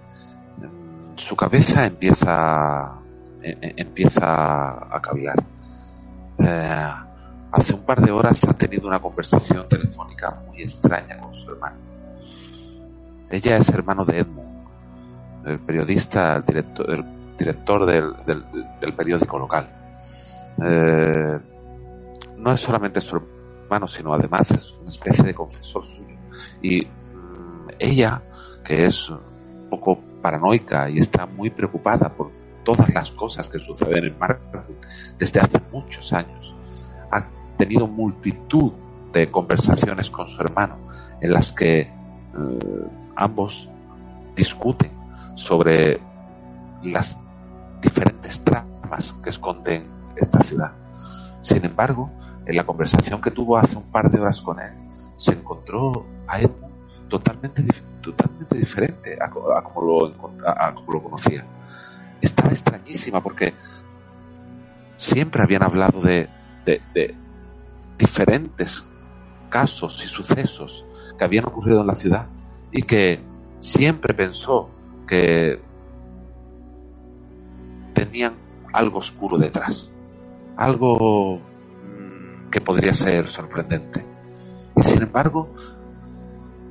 su 1.16 1.36
cabeza 1.36 1.86
empieza 1.86 2.94
e- 3.42 3.58
e- 3.60 3.74
empieza 3.76 4.24
a 4.94 5.00
cavilar. 5.02 5.36
Eh, 6.38 6.90
hace 7.52 7.74
un 7.74 7.82
par 7.82 8.00
de 8.00 8.10
horas 8.12 8.42
ha 8.44 8.52
tenido 8.54 8.86
una 8.88 9.00
conversación 9.00 9.68
telefónica 9.68 10.42
muy 10.46 10.62
extraña 10.62 11.18
con 11.18 11.34
su 11.34 11.50
hermano. 11.50 11.76
Ella 13.30 13.56
es 13.56 13.68
hermano 13.70 14.04
de 14.04 14.18
Edmund, 14.20 14.66
el 15.46 15.58
periodista, 15.60 16.36
el 16.36 16.44
director, 16.44 16.90
el 16.90 17.04
director 17.36 17.86
del 17.86 18.94
periódico 18.94 19.38
local. 19.38 19.68
Eh, 20.62 21.40
no 22.36 22.52
es 22.52 22.60
solamente 22.60 23.00
su 23.00 23.16
hermano, 23.64 23.86
sino 23.88 24.12
además 24.12 24.50
es 24.50 24.72
una 24.72 24.88
especie 24.88 25.24
de 25.24 25.34
confesor 25.34 25.84
suyo. 25.84 26.11
Y 26.62 26.84
mm, 26.86 27.68
ella, 27.78 28.22
que 28.64 28.84
es 28.84 29.08
un 29.08 29.68
poco 29.70 29.98
paranoica 30.20 30.88
y 30.88 30.98
está 30.98 31.26
muy 31.26 31.50
preocupada 31.50 32.14
por 32.14 32.30
todas 32.64 32.92
las 32.94 33.10
cosas 33.10 33.48
que 33.48 33.58
suceden 33.58 34.04
en 34.04 34.18
Margaret 34.18 34.64
desde 35.18 35.40
hace 35.40 35.60
muchos 35.72 36.12
años, 36.12 36.54
ha 37.10 37.26
tenido 37.56 37.86
multitud 37.86 38.72
de 39.12 39.30
conversaciones 39.30 40.10
con 40.10 40.28
su 40.28 40.40
hermano 40.42 40.78
en 41.20 41.32
las 41.32 41.52
que 41.52 41.80
eh, 41.80 41.88
ambos 43.16 43.68
discuten 44.34 44.90
sobre 45.34 46.00
las 46.82 47.18
diferentes 47.80 48.42
tramas 48.42 49.14
que 49.22 49.28
esconden 49.28 49.86
esta 50.16 50.40
ciudad. 50.42 50.72
Sin 51.40 51.64
embargo, 51.64 52.10
en 52.46 52.56
la 52.56 52.64
conversación 52.64 53.20
que 53.20 53.30
tuvo 53.30 53.56
hace 53.56 53.76
un 53.76 53.84
par 53.84 54.10
de 54.10 54.20
horas 54.20 54.40
con 54.40 54.60
él, 54.60 54.72
se 55.16 55.32
encontró 55.32 56.06
a 56.26 56.40
Edmund 56.40 56.72
totalmente, 57.08 57.64
totalmente 58.00 58.56
diferente 58.58 59.18
a, 59.20 59.30
co- 59.30 59.52
a 59.56 59.62
como 59.62 59.82
lo, 60.10 60.14
a- 60.46 60.68
a 60.68 60.74
como 60.74 60.92
lo 60.92 61.02
conocía. 61.02 61.44
Estaba 62.20 62.50
extrañísima 62.50 63.22
porque 63.22 63.54
siempre 64.96 65.42
habían 65.42 65.62
hablado 65.62 66.00
de 66.00 66.28
diferentes 67.98 68.88
casos 69.50 70.02
y 70.04 70.08
sucesos 70.08 70.84
que 71.18 71.24
habían 71.24 71.44
ocurrido 71.46 71.80
en 71.82 71.86
la 71.86 71.94
ciudad 71.94 72.26
y 72.72 72.82
que 72.82 73.20
siempre 73.58 74.14
pensó 74.14 74.70
que 75.06 75.60
tenían 77.92 78.34
algo 78.72 78.98
oscuro 78.98 79.36
detrás, 79.38 79.94
algo 80.56 81.36
mm, 81.38 82.50
que 82.50 82.60
podría 82.60 82.94
ser 82.94 83.28
sorprendente. 83.28 84.04
Y 84.76 84.82
sin 84.82 85.02
embargo, 85.02 85.48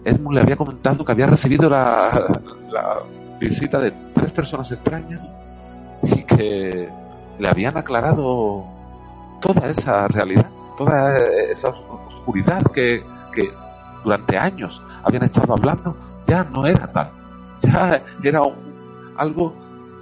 Edmund 0.03 0.35
le 0.35 0.41
había 0.41 0.55
comentado 0.55 1.05
que 1.05 1.11
había 1.11 1.27
recibido 1.27 1.69
la, 1.69 2.27
visita 3.39 3.79
de 3.79 3.91
tres 4.13 4.31
personas 4.31 4.71
extrañas 4.71 5.33
y 6.03 6.23
que 6.23 6.89
le 7.39 7.47
habían 7.47 7.75
aclarado 7.75 8.65
toda 9.41 9.67
esa 9.67 10.07
realidad, 10.07 10.47
toda 10.77 11.17
esa 11.49 11.69
oscuridad 11.69 12.61
que, 12.71 13.03
que 13.33 13.51
durante 14.03 14.37
años 14.37 14.81
habían 15.03 15.23
estado 15.23 15.53
hablando, 15.53 15.97
ya 16.27 16.43
no 16.43 16.67
era 16.67 16.91
tal, 16.91 17.11
ya 17.61 18.03
era 18.23 18.41
algo 19.17 19.55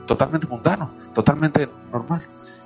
totalmente 0.05 0.47
mundano, 0.47 0.91
totalmente 1.13 1.69
normal. 1.91 2.21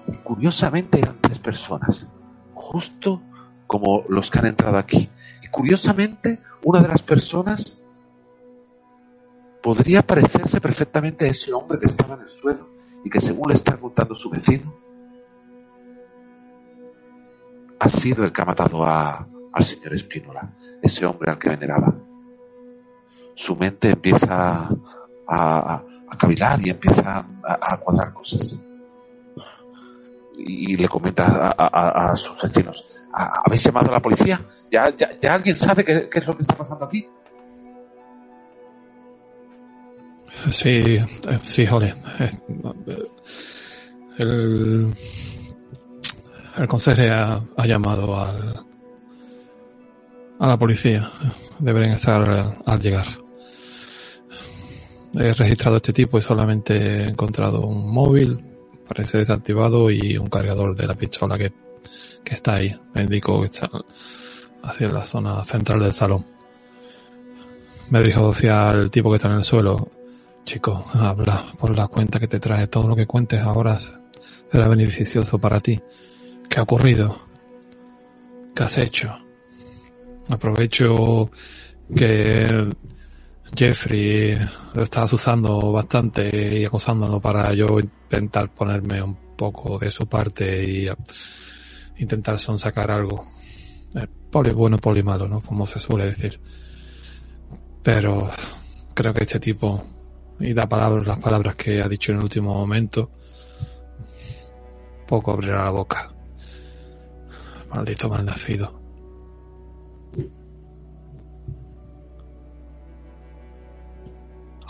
Y 0.08 0.16
curiosamente 0.18 1.00
eran 1.00 1.18
tres 1.22 1.40
personas, 1.40 2.08
justo 2.54 3.22
como 3.68 4.04
los 4.08 4.32
que 4.32 4.40
han 4.40 4.48
entrado 4.48 4.78
aquí. 4.78 5.10
Curiosamente, 5.54 6.40
una 6.64 6.82
de 6.82 6.88
las 6.88 7.04
personas 7.04 7.80
podría 9.62 10.02
parecerse 10.02 10.60
perfectamente 10.60 11.26
a 11.26 11.28
ese 11.30 11.54
hombre 11.54 11.78
que 11.80 11.86
estaba 11.86 12.16
en 12.16 12.22
el 12.22 12.30
suelo 12.30 12.70
y 13.06 13.10
que 13.12 13.22
según 13.22 13.50
le 13.50 13.54
está 13.54 13.78
contando 13.78 14.16
su 14.16 14.32
vecino, 14.32 14.74
ha 17.80 17.88
sido 17.88 18.26
el 18.26 18.32
que 18.32 18.42
ha 18.42 18.46
matado 18.46 18.84
a- 18.84 19.28
al 19.54 19.64
señor 19.64 19.94
Espínola, 19.94 20.52
ese 20.82 21.06
hombre 21.06 21.30
al 21.32 21.38
que 21.38 21.50
veneraba. 21.50 21.94
Su 23.36 23.56
mente 23.56 23.92
empieza 23.92 24.70
a 25.28 25.84
cavilar 26.18 26.66
y 26.66 26.72
empieza 26.72 27.18
a, 27.44 27.74
a 27.74 27.78
cuadrar 27.78 28.12
cosas. 28.12 28.58
Y, 30.36 30.76
le 30.78 30.88
comenta 30.88 31.50
a, 31.58 32.16
sus 32.16 32.42
vecinos, 32.42 32.86
"¿Ha- 33.14 33.42
¿habéis 33.46 33.64
llamado 33.64 33.90
a 33.90 33.94
la 33.94 34.02
policía? 34.02 34.42
¿Ya, 34.72 34.86
ya, 34.98 35.34
alguien 35.34 35.56
sabe 35.56 35.86
qué, 35.86 36.10
es 36.12 36.28
lo 36.28 36.36
que 36.36 36.42
está 36.42 36.56
pasando 36.58 36.86
aquí? 36.86 37.08
Sí, 40.50 40.70
eh, 40.70 41.06
sí, 41.46 41.66
Holly. 41.70 41.94
Eh, 42.20 42.30
El, 44.18 44.94
el 46.58 47.12
ha, 47.12 47.66
llamado 47.66 48.20
al, 48.20 48.66
a 50.40 50.48
la 50.48 50.58
policía. 50.58 51.10
Deben 51.60 51.92
estar 51.92 52.58
al 52.66 52.80
llegar. 52.80 53.08
He 55.16 55.32
registrado 55.34 55.78
este 55.78 55.94
tipo 55.94 56.18
y 56.18 56.22
solamente 56.22 56.76
he 56.76 57.08
encontrado 57.10 57.62
un 57.62 57.92
móvil, 57.92 58.44
parece 58.88 59.20
desactivado, 59.20 59.90
y 59.90 60.18
un 60.18 60.28
cargador 60.28 60.76
de 60.76 60.88
la 60.88 60.94
pistola 60.94 61.38
que, 61.38 61.52
que 62.24 62.34
está 62.34 62.56
ahí. 62.56 62.76
Me 62.94 63.04
indicó 63.04 63.40
que 63.42 63.48
está 63.48 63.70
hacia 64.64 64.90
la 64.90 65.06
zona 65.06 65.44
central 65.44 65.80
del 65.82 65.94
salón. 65.94 66.26
Me 67.90 68.00
dirijo 68.00 68.30
hacia 68.30 68.72
el 68.72 68.90
tipo 68.90 69.10
que 69.10 69.18
está 69.18 69.30
en 69.30 69.38
el 69.38 69.44
suelo. 69.44 69.92
Chico, 70.46 70.86
habla 70.94 71.46
por 71.58 71.76
la 71.76 71.88
cuenta 71.88 72.20
que 72.20 72.28
te 72.28 72.40
trae. 72.40 72.68
Todo 72.68 72.88
lo 72.88 72.96
que 72.96 73.06
cuentes 73.06 73.42
ahora 73.42 73.80
será 74.52 74.68
beneficioso 74.68 75.38
para 75.40 75.60
ti. 75.60 75.80
¿Qué 76.50 76.60
ha 76.60 76.64
ocurrido? 76.64 77.16
¿Qué 78.56 78.64
has 78.64 78.78
hecho? 78.78 79.18
Aprovecho 80.30 81.30
que 81.96 82.70
Jeffrey 83.56 84.38
lo 84.74 84.84
estás 84.84 85.14
usando 85.14 85.72
bastante 85.72 86.60
y 86.60 86.66
acosándolo 86.66 87.20
para 87.20 87.54
yo 87.54 87.80
intentar 87.80 88.50
ponerme 88.50 89.02
un 89.02 89.16
poco 89.36 89.78
de 89.78 89.92
su 89.92 90.08
parte 90.08 90.64
y 90.64 90.88
intentar 91.98 92.40
sonsacar 92.40 92.90
algo. 92.90 93.28
Eh, 93.96 94.08
poli 94.32 94.52
bueno, 94.52 94.78
poli 94.78 95.04
malo, 95.04 95.28
¿no? 95.28 95.42
Como 95.42 95.68
se 95.68 95.80
suele 95.80 96.06
decir. 96.06 96.40
Pero 97.84 98.30
creo 98.94 99.14
que 99.14 99.24
este 99.24 99.40
tipo 99.40 99.84
y 100.40 100.54
la 100.54 100.68
palabra, 100.68 101.04
las 101.04 101.20
palabras 101.20 101.56
que 101.56 101.82
ha 101.82 101.88
dicho 101.88 102.12
en 102.12 102.18
el 102.18 102.24
último 102.24 102.54
momento, 102.54 103.12
poco 105.08 105.32
abrirá 105.32 105.66
la 105.66 105.72
boca. 105.72 106.10
Maldito 107.70 108.10
malnacido. 108.10 108.83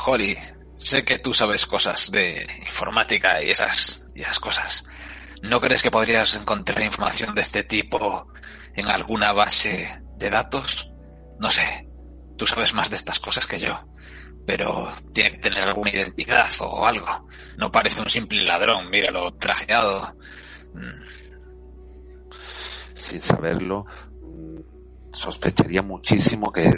Holly, 0.06 0.38
sé 0.78 1.06
que 1.06 1.20
tú 1.20 1.34
sabes 1.34 1.66
cosas 1.66 2.12
de 2.12 2.46
informática 2.60 3.42
y 3.42 3.50
esas, 3.52 4.06
y 4.14 4.22
esas 4.22 4.40
cosas. 4.40 4.86
¿No 5.42 5.62
crees 5.62 5.82
que 5.82 5.92
podrías 5.92 6.36
encontrar 6.36 6.82
información 6.82 7.34
de 7.34 7.42
este 7.42 7.64
tipo 7.64 8.28
en 8.76 8.88
alguna 8.88 9.32
base 9.32 10.02
de 10.18 10.30
datos? 10.30 10.92
No 11.40 11.50
sé, 11.50 11.88
tú 12.38 12.46
sabes 12.46 12.74
más 12.74 12.90
de 12.90 12.98
estas 12.98 13.20
cosas 13.20 13.46
que 13.46 13.60
yo, 13.60 13.80
pero 14.46 14.90
tiene 15.14 15.32
que 15.32 15.38
tener 15.38 15.62
alguna 15.62 15.92
identidad 15.92 16.50
o 16.60 16.86
algo. 16.86 17.28
No 17.58 17.72
parece 17.72 18.02
un 18.02 18.10
simple 18.10 18.44
ladrón, 18.44 18.90
míralo 18.90 19.34
trajeado. 19.36 20.16
Mm, 20.74 21.04
Sin 22.94 23.20
saberlo, 23.20 23.86
mm, 24.22 24.60
sospecharía 25.12 25.82
muchísimo 25.82 26.52
que 26.52 26.70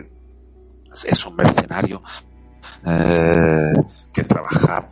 es 1.05 1.25
un 1.25 1.35
mercenario 1.35 2.01
eh, 2.85 3.73
que 4.13 4.23
trabaja 4.23 4.87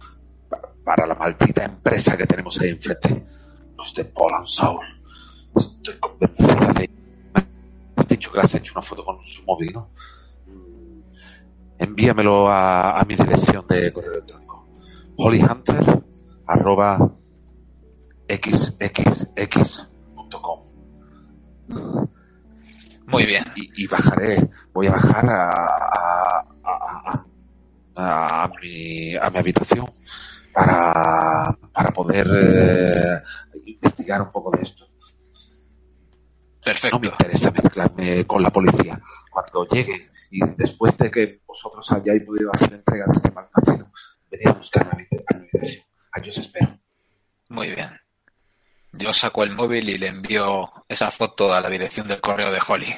pa- 0.49 0.61
para 0.83 1.05
la 1.07 1.15
maldita 1.15 1.63
empresa 1.65 2.17
que 2.17 2.25
tenemos 2.25 2.59
ahí 2.61 2.69
enfrente, 2.69 3.23
los 3.77 3.93
de 3.93 4.05
Paul 4.05 4.33
and 4.35 4.47
Saul. 4.47 4.85
Estoy 5.55 5.95
convencida 5.99 6.73
de... 6.73 6.89
Has 7.95 8.07
dicho 8.07 8.31
que 8.31 8.37
le 8.37 8.43
has 8.43 8.55
hecho 8.55 8.73
una 8.73 8.81
foto 8.81 9.03
con 9.05 9.23
su 9.23 9.43
móvil, 9.43 9.71
¿no? 9.73 9.89
Envíamelo 11.77 12.47
a, 12.49 12.99
a 12.99 13.03
mi 13.05 13.15
dirección 13.15 13.65
de 13.67 13.91
correo 13.93 14.13
electrónico. 14.13 14.67
hollyhunter 15.17 16.03
arroba 16.47 16.97
xxx.com. 19.23 20.59
Muy 23.07 23.25
bien. 23.25 23.43
Y, 23.55 23.83
y, 23.83 23.87
bajaré, 23.87 24.49
voy 24.73 24.87
a 24.87 24.91
bajar 24.91 25.25
a, 25.29 26.42
a, 27.95 28.49
mi, 28.61 29.15
a 29.15 29.29
mi 29.29 29.37
habitación 29.37 29.85
para, 30.53 31.57
para 31.71 31.89
poder 31.89 32.27
eh, 32.33 33.21
investigar 33.65 34.21
un 34.21 34.31
poco 34.31 34.55
de 34.55 34.63
esto. 34.63 34.87
Perfecto. 36.63 36.97
No 36.97 37.01
me 37.01 37.07
interesa 37.07 37.51
mezclarme 37.51 38.25
con 38.25 38.41
la 38.41 38.49
policía. 38.49 38.99
Cuando 39.29 39.67
llegue 39.67 40.09
y 40.31 40.39
después 40.55 40.97
de 40.97 41.11
que 41.11 41.41
vosotros 41.45 41.91
hayáis 41.91 42.23
podido 42.23 42.49
hacer 42.53 42.73
entrega 42.73 43.05
de 43.05 43.11
este 43.11 43.31
magazine, 43.31 43.85
venid 44.31 44.47
a 44.47 44.53
buscar 44.53 44.87
a 44.89 44.95
mi 44.95 45.05
habitación. 45.27 45.83
Allí 46.13 46.29
os 46.29 46.37
espero. 46.37 46.79
Muy 47.49 47.71
bien. 47.71 47.89
Yo 48.93 49.11
saco 49.11 49.43
el 49.43 49.55
móvil 49.55 49.89
y 49.89 49.97
le 49.97 50.07
envío 50.07 50.71
esa 50.87 51.09
foto 51.09 51.51
a 51.51 51.59
la 51.59 51.69
dirección 51.69 52.07
del 52.07 52.21
correo 52.21 52.51
de 52.51 52.61
Holly. 52.65 52.93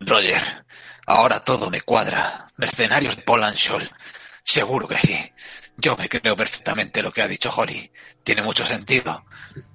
Roger, 0.00 0.66
ahora 1.06 1.40
todo 1.40 1.70
me 1.70 1.80
cuadra. 1.80 2.52
Mercenarios 2.56 3.16
de 3.16 3.22
Polanshol. 3.22 3.90
Seguro 4.44 4.88
que 4.88 4.98
sí. 4.98 5.32
Yo 5.76 5.96
me 5.96 6.08
creo 6.08 6.36
perfectamente 6.36 7.02
lo 7.02 7.12
que 7.12 7.22
ha 7.22 7.28
dicho 7.28 7.52
Holly. 7.54 7.90
Tiene 8.22 8.42
mucho 8.42 8.64
sentido. 8.64 9.24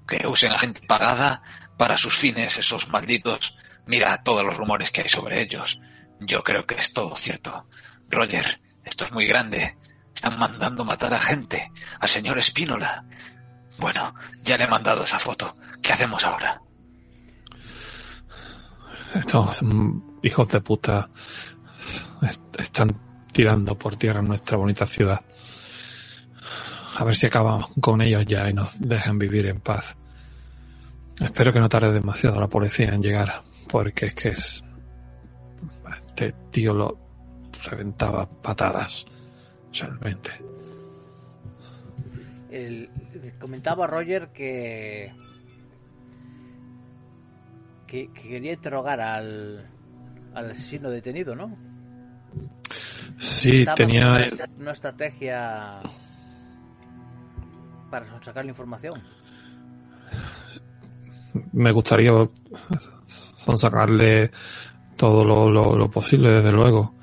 Que 0.08 0.26
usen 0.28 0.52
a 0.52 0.60
gente 0.60 0.82
pagada 0.88 1.42
para 1.78 1.98
sus 1.98 2.16
fines, 2.16 2.58
esos 2.58 2.88
malditos. 2.90 3.58
Mira 3.86 4.24
todos 4.24 4.44
los 4.44 4.58
rumores 4.58 4.92
que 4.92 5.02
hay 5.02 5.10
sobre 5.10 5.42
ellos. 5.42 5.80
Yo 6.20 6.44
creo 6.44 6.66
que 6.66 6.76
es 6.76 6.94
todo 6.94 7.16
cierto. 7.16 7.68
Roger, 8.10 8.62
esto 8.84 9.06
es 9.06 9.12
muy 9.12 9.26
grande. 9.28 9.78
Están 10.14 10.38
mandando 10.38 10.86
matar 10.86 11.14
a 11.14 11.20
gente. 11.20 11.72
Al 12.00 12.10
señor 12.10 12.38
Espínola. 12.38 13.06
Bueno, 13.78 14.16
ya 14.42 14.58
le 14.58 14.64
he 14.64 14.68
mandado 14.68 15.04
esa 15.04 15.20
foto. 15.20 15.56
¿Qué 15.82 15.94
hacemos 15.94 16.24
ahora? 16.26 16.62
Estos 19.14 19.62
hijos 20.24 20.48
de 20.50 20.62
puta 20.62 21.10
están 22.58 22.90
tirando 23.32 23.78
por 23.78 23.96
tierra 23.96 24.22
nuestra 24.22 24.58
bonita 24.58 24.86
ciudad. 24.86 25.22
A 26.98 27.04
ver 27.04 27.16
si 27.16 27.28
acabamos 27.28 27.70
con 27.80 28.02
ellos 28.02 28.26
ya 28.26 28.50
y 28.50 28.54
nos 28.54 28.80
dejan 28.80 29.20
vivir 29.20 29.46
en 29.46 29.60
paz. 29.60 29.96
Espero 31.20 31.54
que 31.54 31.60
no 31.60 31.70
tarde 31.70 31.92
demasiado 31.92 32.40
la 32.40 32.48
policía 32.48 32.90
en 32.90 33.02
llegar, 33.02 33.44
porque 33.70 34.08
es 34.08 34.14
que 34.14 34.30
es... 34.30 34.64
Este 36.08 36.34
tío 36.50 36.74
lo 36.74 36.98
reventaba 37.64 38.28
patadas, 38.28 39.06
realmente. 39.72 40.32
Comentaba 43.40 43.86
Roger 43.86 44.30
que, 44.30 45.14
que, 47.86 48.12
que 48.12 48.30
quería 48.30 48.54
interrogar 48.54 49.00
al, 49.00 49.77
al 50.38 50.52
asesino 50.52 50.92
detenido, 50.92 51.36
¿no? 51.36 51.58
Sí, 53.18 53.62
Estaba 53.62 53.76
tenía 53.76 54.12
Una, 54.12 54.50
una 54.60 54.72
estrategia 54.72 55.80
para 57.90 58.06
sacar 58.22 58.46
la 58.46 58.52
información. 58.52 59.02
me 61.54 61.72
gustaría 61.72 62.12
sacarle 63.56 64.30
todo 64.96 65.24
lo, 65.24 65.50
lo, 65.50 65.76
lo, 65.76 65.90
posible, 65.90 66.34
desde 66.34 66.52
luego, 66.52 66.94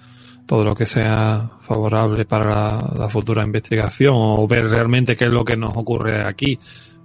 todo 0.46 0.62
lo 0.62 0.74
que 0.74 0.86
sea 0.86 1.50
favorable 1.60 2.26
para 2.26 2.50
la, 2.50 2.94
la, 2.96 3.08
futura 3.08 3.44
investigación 3.44 4.14
o 4.14 4.46
ver 4.46 4.68
realmente 4.68 5.16
qué 5.16 5.24
es 5.24 5.30
lo 5.30 5.44
que 5.44 5.56
nos 5.56 5.76
ocurre 5.76 6.24
aquí. 6.24 6.58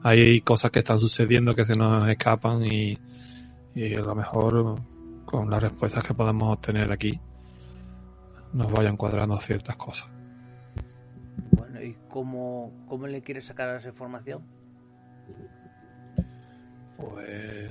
Hay 0.04 0.42
cosas 0.42 0.70
que 0.70 0.80
están 0.80 1.00
sucediendo 1.00 1.56
que 1.56 1.66
se 1.66 1.74
nos 1.74 2.08
escapan 2.10 2.64
y, 2.66 2.98
y 3.74 3.96
a 3.96 4.02
lo 4.02 4.14
mejor 4.14 4.80
con 5.30 5.48
las 5.48 5.62
respuestas 5.62 6.04
que 6.04 6.16
podemos 6.16 6.52
obtener 6.52 6.92
aquí 6.92 7.22
nos 8.52 8.72
vayan 8.72 8.98
cuadrando 8.98 9.40
ciertas 9.40 9.76
cosas. 9.76 10.10
Bueno, 11.52 11.84
¿y 11.84 11.96
cómo, 12.08 12.72
cómo 12.88 13.06
le 13.06 13.22
quieres 13.22 13.46
sacar 13.46 13.76
esa 13.76 13.90
información? 13.90 14.42
Pues. 16.98 17.70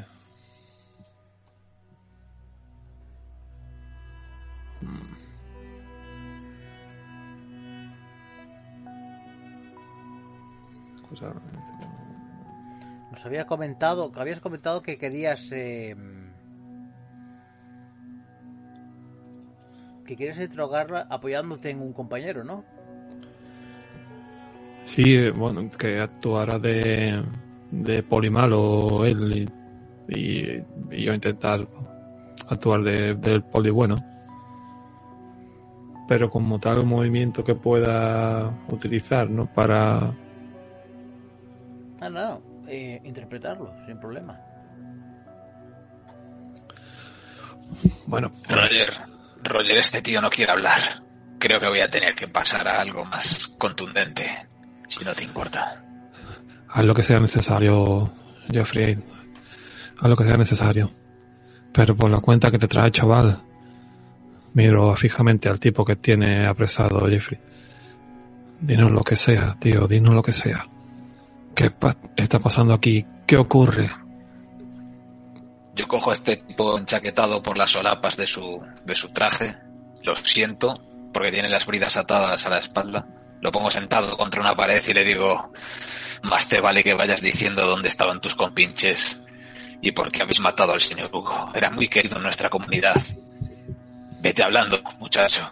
Nos 13.10 13.26
había 13.26 13.46
comentado, 13.46 14.12
habías 14.14 14.38
comentado 14.38 14.80
que 14.80 14.96
querías 14.96 15.50
eh, 15.50 15.96
que 20.08 20.16
quieres 20.16 20.38
interrogarla 20.38 21.06
apoyándote 21.10 21.68
en 21.68 21.82
un 21.82 21.92
compañero, 21.92 22.42
¿no? 22.42 22.64
Sí, 24.86 25.28
bueno, 25.30 25.68
que 25.78 26.00
actuara 26.00 26.58
de, 26.58 27.22
de 27.70 28.02
polimalo 28.02 29.04
él 29.04 29.46
y, 30.08 30.18
y, 30.18 30.64
y 30.90 31.04
yo 31.04 31.12
intentar 31.12 31.68
actuar 32.48 32.82
de, 32.82 33.16
del 33.16 33.42
poli 33.42 33.68
bueno. 33.68 33.96
Pero 36.08 36.30
como 36.30 36.58
tal 36.58 36.78
un 36.78 36.88
movimiento 36.88 37.44
que 37.44 37.54
pueda 37.54 38.50
utilizar, 38.68 39.28
¿no? 39.28 39.44
Para... 39.44 40.10
Ah, 42.00 42.08
no, 42.08 42.40
eh, 42.66 42.98
interpretarlo, 43.04 43.70
sin 43.86 44.00
problema. 44.00 44.40
Bueno, 48.06 48.32
Roger, 48.48 49.17
Roger, 49.48 49.78
este 49.78 50.02
tío 50.02 50.20
no 50.20 50.30
quiere 50.30 50.52
hablar. 50.52 51.02
Creo 51.38 51.60
que 51.60 51.68
voy 51.68 51.80
a 51.80 51.90
tener 51.90 52.14
que 52.14 52.28
pasar 52.28 52.66
a 52.66 52.80
algo 52.80 53.04
más 53.04 53.48
contundente, 53.58 54.46
si 54.88 55.04
no 55.04 55.14
te 55.14 55.24
importa. 55.24 55.82
Haz 56.68 56.84
lo 56.84 56.94
que 56.94 57.02
sea 57.02 57.18
necesario, 57.18 58.12
Jeffrey. 58.50 58.98
Haz 60.00 60.08
lo 60.08 60.16
que 60.16 60.24
sea 60.24 60.36
necesario. 60.36 60.92
Pero 61.72 61.94
por 61.94 62.10
la 62.10 62.20
cuenta 62.20 62.50
que 62.50 62.58
te 62.58 62.68
trae, 62.68 62.90
chaval, 62.90 63.40
miro 64.54 64.94
fijamente 64.96 65.48
al 65.48 65.60
tipo 65.60 65.84
que 65.84 65.96
tiene 65.96 66.46
apresado, 66.46 67.08
Jeffrey. 67.08 67.40
Dinos 68.60 68.90
lo 68.90 69.02
que 69.02 69.16
sea, 69.16 69.56
tío, 69.60 69.86
dinos 69.86 70.14
lo 70.14 70.22
que 70.22 70.32
sea. 70.32 70.66
¿Qué 71.54 71.70
está 72.16 72.38
pasando 72.38 72.74
aquí? 72.74 73.04
¿Qué 73.26 73.36
ocurre? 73.36 73.90
Yo 75.78 75.86
cojo 75.86 76.10
a 76.10 76.14
este 76.14 76.38
tipo 76.38 76.76
enchaquetado 76.76 77.40
por 77.40 77.56
las 77.56 77.70
solapas 77.70 78.16
de 78.16 78.26
su, 78.26 78.60
de 78.84 78.96
su 78.96 79.10
traje, 79.10 79.54
lo 80.02 80.16
siento, 80.16 80.82
porque 81.12 81.30
tiene 81.30 81.48
las 81.48 81.66
bridas 81.66 81.96
atadas 81.96 82.44
a 82.44 82.50
la 82.50 82.58
espalda, 82.58 83.06
lo 83.40 83.52
pongo 83.52 83.70
sentado 83.70 84.16
contra 84.16 84.40
una 84.40 84.56
pared 84.56 84.82
y 84.84 84.92
le 84.92 85.04
digo, 85.04 85.52
más 86.24 86.48
te 86.48 86.60
vale 86.60 86.82
que 86.82 86.94
vayas 86.94 87.22
diciendo 87.22 87.64
dónde 87.64 87.88
estaban 87.88 88.20
tus 88.20 88.34
compinches 88.34 89.20
y 89.80 89.92
por 89.92 90.10
qué 90.10 90.22
habéis 90.22 90.40
matado 90.40 90.72
al 90.72 90.80
señor 90.80 91.10
Hugo. 91.12 91.52
Era 91.54 91.70
muy 91.70 91.86
querido 91.86 92.16
en 92.16 92.24
nuestra 92.24 92.50
comunidad. 92.50 93.00
Vete 94.20 94.42
hablando, 94.42 94.82
muchacho. 94.98 95.48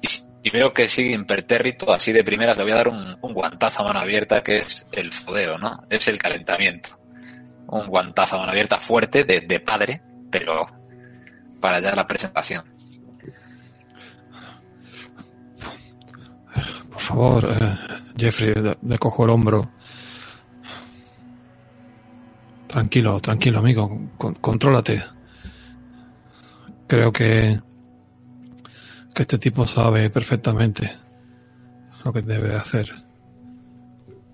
Y 0.00 0.08
si 0.08 0.50
veo 0.50 0.72
que 0.72 0.88
sigue 0.88 1.12
impertérrito, 1.12 1.92
así 1.92 2.12
de 2.12 2.24
primeras 2.24 2.56
le 2.56 2.62
voy 2.62 2.72
a 2.72 2.76
dar 2.76 2.88
un, 2.88 3.18
un 3.20 3.34
guantazo 3.34 3.82
a 3.82 3.88
mano 3.88 4.00
abierta 4.00 4.42
que 4.42 4.56
es 4.56 4.86
el 4.90 5.12
fodeo, 5.12 5.58
¿no? 5.58 5.84
Es 5.90 6.08
el 6.08 6.18
calentamiento 6.18 7.01
un 7.72 7.86
guantazo 7.86 8.36
a 8.36 8.48
abierta 8.48 8.78
fuerte 8.78 9.24
de, 9.24 9.40
de, 9.40 9.60
padre, 9.60 10.02
pero 10.30 10.66
para 11.60 11.80
ya 11.80 11.94
la 11.94 12.06
presentación. 12.06 12.64
Por 16.90 17.00
favor, 17.00 17.56
eh, 17.60 17.78
Jeffrey, 18.16 18.54
le, 18.82 18.98
cojo 18.98 19.24
el 19.24 19.30
hombro. 19.30 19.70
Tranquilo, 22.66 23.20
tranquilo, 23.20 23.58
amigo, 23.58 24.10
con, 24.16 24.34
contrólate. 24.34 25.02
Creo 26.86 27.10
que 27.10 27.60
que 29.14 29.22
este 29.22 29.38
tipo 29.38 29.66
sabe 29.66 30.08
perfectamente 30.10 30.90
lo 32.04 32.12
que 32.12 32.22
debe 32.22 32.54
hacer. 32.54 32.92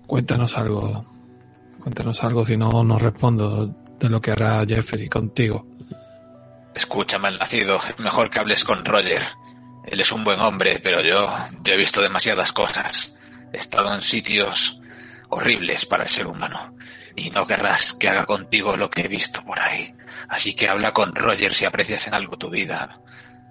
Cuéntanos 0.07 0.57
algo, 0.57 1.05
Cuéntanos 1.81 2.23
algo, 2.23 2.45
si 2.45 2.57
no, 2.57 2.83
no 2.83 2.97
respondo 2.99 3.67
de 3.99 4.09
lo 4.09 4.21
que 4.21 4.31
hará 4.31 4.65
Jeffrey 4.67 5.07
contigo. 5.07 5.65
Escúchame, 6.75 7.31
nacido. 7.31 7.77
Es 7.87 7.99
mejor 7.99 8.29
que 8.29 8.39
hables 8.39 8.63
con 8.63 8.85
Roger. 8.85 9.21
Él 9.85 9.99
es 9.99 10.11
un 10.11 10.23
buen 10.23 10.39
hombre, 10.39 10.79
pero 10.79 11.01
yo, 11.01 11.33
yo 11.63 11.73
he 11.73 11.77
visto 11.77 12.01
demasiadas 12.01 12.51
cosas. 12.51 13.17
He 13.51 13.57
estado 13.57 13.93
en 13.93 14.01
sitios 14.01 14.79
horribles 15.29 15.85
para 15.85 16.03
el 16.03 16.09
ser 16.09 16.27
humano. 16.27 16.75
Y 17.15 17.31
no 17.31 17.47
querrás 17.47 17.93
que 17.93 18.09
haga 18.09 18.25
contigo 18.25 18.77
lo 18.77 18.89
que 18.89 19.01
he 19.01 19.07
visto 19.07 19.43
por 19.43 19.59
ahí. 19.59 19.93
Así 20.27 20.53
que 20.53 20.69
habla 20.69 20.93
con 20.93 21.15
Roger 21.15 21.53
si 21.53 21.65
aprecias 21.65 22.07
en 22.07 22.13
algo 22.13 22.37
tu 22.37 22.49
vida. 22.49 23.01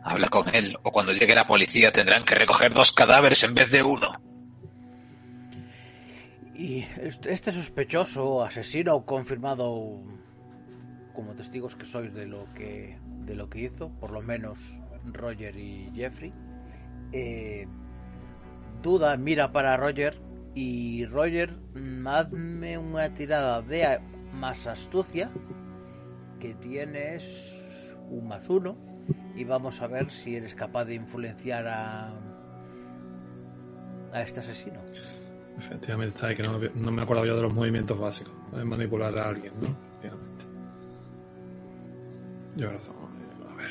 Habla 0.05 0.29
con 0.29 0.55
él, 0.55 0.77
o 0.83 0.91
cuando 0.91 1.13
llegue 1.13 1.35
la 1.35 1.47
policía 1.47 1.93
tendrán 1.93 2.25
que 2.25 2.35
recoger 2.35 2.73
dos 2.73 2.93
cadáveres 2.93 3.43
en 3.43 3.55
vez 3.55 3.71
de 3.71 3.83
uno. 3.83 4.13
Y 6.59 6.85
este 6.99 7.53
sospechoso, 7.53 8.43
asesino 8.43 9.07
confirmado 9.07 10.03
como 11.15 11.37
testigos 11.37 11.77
que 11.77 11.87
sois 11.87 12.13
de 12.13 12.27
lo 12.27 12.53
que 12.53 12.99
de 13.27 13.37
lo 13.37 13.49
que 13.49 13.61
hizo, 13.61 13.91
por 14.01 14.11
lo 14.11 14.23
menos 14.23 14.59
Roger 15.05 15.57
y 15.57 15.89
Jeffrey, 15.95 16.33
eh, 17.13 17.69
duda, 18.83 19.17
mira 19.17 19.53
para 19.53 19.77
Roger 19.77 20.21
y 20.57 21.07
Roger, 21.07 21.55
hazme 22.05 22.77
una 22.77 23.15
tirada 23.15 23.63
de 23.63 24.01
más 24.33 24.67
astucia 24.67 25.31
que 26.41 26.55
tienes 26.55 27.95
un 28.11 28.27
más 28.27 28.51
uno 28.51 28.77
y 29.37 29.45
vamos 29.45 29.81
a 29.81 29.87
ver 29.87 30.11
si 30.11 30.35
eres 30.35 30.57
capaz 30.57 30.87
de 30.87 30.97
influenciar 30.97 31.69
a 31.69 32.19
a 34.13 34.23
este 34.23 34.41
asesino. 34.41 34.81
Efectivamente, 35.59 36.15
está 36.15 36.29
ahí 36.29 36.37
que 36.37 36.43
no, 36.43 36.59
no 36.59 36.91
me 36.93 37.03
acuerdo 37.03 37.25
yo 37.27 37.37
de 37.37 37.43
los 37.43 37.53
movimientos 37.55 37.99
básicos. 37.99 38.33
Es 38.57 38.65
manipular 38.65 39.17
a 39.19 39.29
alguien, 39.29 39.53
¿no? 39.61 39.69
Efectivamente. 39.99 40.45
Yo 42.57 42.71
razón. 42.71 42.95
A 43.51 43.55
ver. 43.57 43.71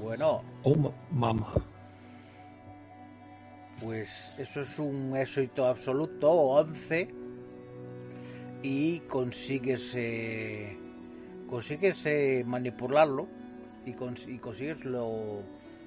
Bueno, 0.00 0.42
Oh, 0.62 0.74
ma- 0.74 0.90
mamá. 1.10 1.52
Pues 3.80 4.32
eso 4.38 4.60
es 4.62 4.78
un 4.78 5.16
éxito 5.16 5.66
absoluto, 5.66 6.30
11, 6.30 7.08
y 8.62 8.98
consigues, 9.00 9.92
eh, 9.94 10.76
consigues 11.48 12.04
eh, 12.06 12.42
manipularlo 12.44 13.28
y, 13.86 13.92
cons- 13.92 14.26
y 14.26 14.38
consigues 14.38 14.84
lo, 14.84 15.42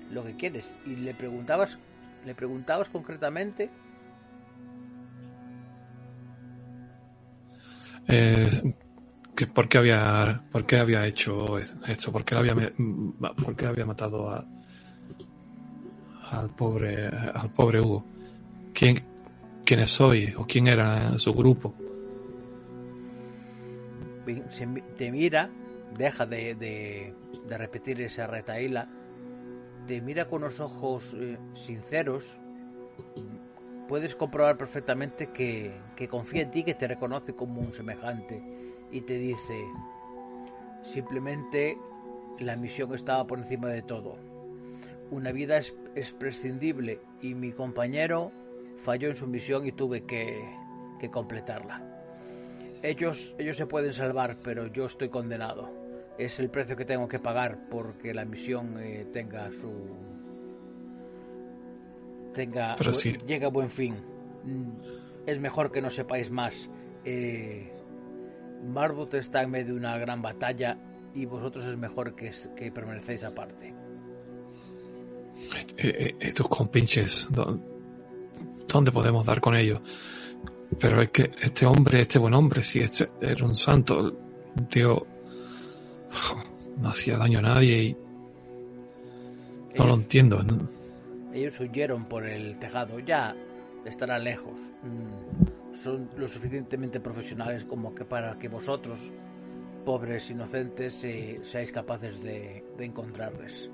lo 0.10 0.24
que 0.24 0.38
quieres. 0.38 0.74
Y 0.86 0.96
le 0.98 1.14
preguntabas, 1.14 1.78
le 2.26 2.34
preguntabas 2.34 2.88
concretamente, 2.88 3.70
Eh, 8.12 8.76
que 9.36 9.48
¿por, 9.48 9.68
qué 9.70 9.78
había, 9.78 10.44
¿Por 10.52 10.66
qué 10.66 10.78
había 10.78 11.06
hecho 11.08 11.58
esto? 11.58 12.12
¿Por 12.12 12.26
qué 12.26 12.36
había, 12.36 12.54
por 13.44 13.56
qué 13.56 13.66
había 13.66 13.86
matado 13.86 14.30
a, 14.30 14.46
al, 16.32 16.50
pobre, 16.50 17.08
al 17.08 17.50
pobre 17.52 17.80
Hugo? 17.80 18.06
¿Quién, 18.74 19.00
¿Quién 19.66 19.88
soy? 19.88 20.34
¿O 20.38 20.46
quién 20.46 20.68
era 20.68 21.18
su 21.18 21.34
grupo? 21.34 21.74
te 24.98 25.12
mira, 25.12 25.50
deja 25.98 26.26
de, 26.26 26.56
de- 26.56 27.14
de 27.48 27.58
repetir 27.58 28.00
esa 28.02 28.28
retaíla, 28.28 28.88
te 29.88 30.00
mira 30.00 30.26
con 30.26 30.42
los 30.42 30.60
ojos 30.60 31.14
eh, 31.16 31.38
sinceros, 31.56 32.38
puedes 33.92 34.16
comprobar 34.16 34.58
perfectamente 34.58 35.32
que, 35.32 35.74
que 35.98 36.08
confía 36.08 36.44
en 36.44 36.52
ti, 36.52 36.64
que 36.64 36.76
te 36.76 36.88
reconoce 36.88 37.36
como 37.36 37.60
un 37.60 37.74
semejante 37.74 38.42
y 38.90 39.02
te 39.02 39.18
dice, 39.18 39.66
simplemente 40.82 41.78
la 42.40 42.56
misión 42.56 42.96
estaba 42.96 43.28
por 43.28 43.40
encima 43.40 43.68
de 43.68 43.82
todo. 43.82 44.16
Una 45.10 45.34
vida 45.34 45.58
es, 45.58 45.76
es 45.94 46.14
prescindible 46.14 47.02
y 47.22 47.36
mi 47.36 47.52
compañero 47.52 48.32
falló 48.78 49.10
en 49.10 49.18
su 49.18 49.28
misión 49.28 49.68
y 49.68 49.74
tuve 49.74 50.06
que, 50.06 50.42
que 50.98 51.12
completarla. 51.12 51.82
Ellos, 52.84 53.36
ellos 53.40 53.58
se 53.58 53.66
pueden 53.66 53.92
salvar, 53.92 54.38
pero 54.42 54.68
yo 54.68 54.86
estoy 54.86 55.10
condenado. 55.10 55.70
Es 56.18 56.40
el 56.40 56.50
precio 56.50 56.78
que 56.78 56.86
tengo 56.86 57.10
que 57.10 57.20
pagar 57.20 57.68
porque 57.70 58.14
la 58.14 58.24
misión 58.24 58.78
eh, 58.80 59.06
tenga 59.12 59.52
su 59.52 60.11
tenga 62.34 62.76
Pero 62.78 62.94
sí. 62.94 63.16
llegue 63.26 63.46
a 63.46 63.50
buen 63.50 63.70
fin. 63.70 63.96
Mm, 64.44 64.70
Es 65.28 65.40
mejor 65.40 65.72
que 65.72 65.82
no 65.82 65.90
sepáis 65.90 66.30
más. 66.32 66.70
Eh, 67.06 67.72
Marbot 68.68 69.14
está 69.16 69.42
en 69.44 69.52
medio 69.52 69.74
de 69.74 69.80
una 69.80 69.98
gran 69.98 70.22
batalla 70.22 70.78
y 71.14 71.26
vosotros 71.26 71.66
es 71.66 71.76
mejor 71.78 72.16
que, 72.16 72.32
que 72.56 72.72
permanecéis 72.72 73.24
aparte. 73.24 73.74
Eh, 75.78 75.78
eh, 75.78 76.16
Estos 76.20 76.48
compinches, 76.48 77.28
¿dó- 77.32 77.60
¿dónde 78.68 78.92
podemos 78.92 79.26
dar 79.26 79.42
con 79.42 79.56
ellos? 79.56 79.82
Pero 80.80 81.02
es 81.02 81.10
que 81.10 81.32
este 81.42 81.66
hombre, 81.66 82.02
este 82.02 82.18
buen 82.20 82.34
hombre, 82.34 82.64
sí, 82.64 82.80
este 82.80 83.10
era 83.20 83.46
un 83.46 83.56
santo, 83.56 84.14
un 84.58 84.66
tío 84.68 85.06
no 86.78 86.90
hacía 86.90 87.18
daño 87.18 87.40
a 87.40 87.42
nadie 87.42 87.78
y 87.84 87.98
no 89.78 89.86
lo 89.88 89.96
entiendo. 89.96 90.42
¿no? 90.44 90.81
Ellos 91.34 91.60
huyeron 91.60 92.06
por 92.06 92.26
el 92.26 92.60
tejado, 92.60 93.00
ya 93.00 93.36
estarán 93.86 94.24
lejos. 94.24 94.60
Mm, 94.84 95.76
Son 95.76 96.10
lo 96.18 96.28
suficientemente 96.28 97.00
profesionales 97.00 97.64
como 97.64 97.96
que 97.96 98.04
para 98.06 98.38
que 98.38 98.48
vosotros, 98.50 99.12
pobres 99.86 100.30
inocentes, 100.30 100.94
seáis 100.96 101.72
capaces 101.72 102.22
de, 102.22 102.64
encontrarles. 102.80 103.70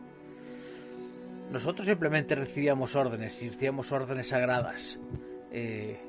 Nosotros 1.52 1.88
simplemente 1.88 2.36
recibíamos 2.36 2.96
órdenes 2.96 3.42
y 3.42 3.50
órdenes 3.92 4.28
sagradas. 4.30 5.00
Eh, 5.52 6.00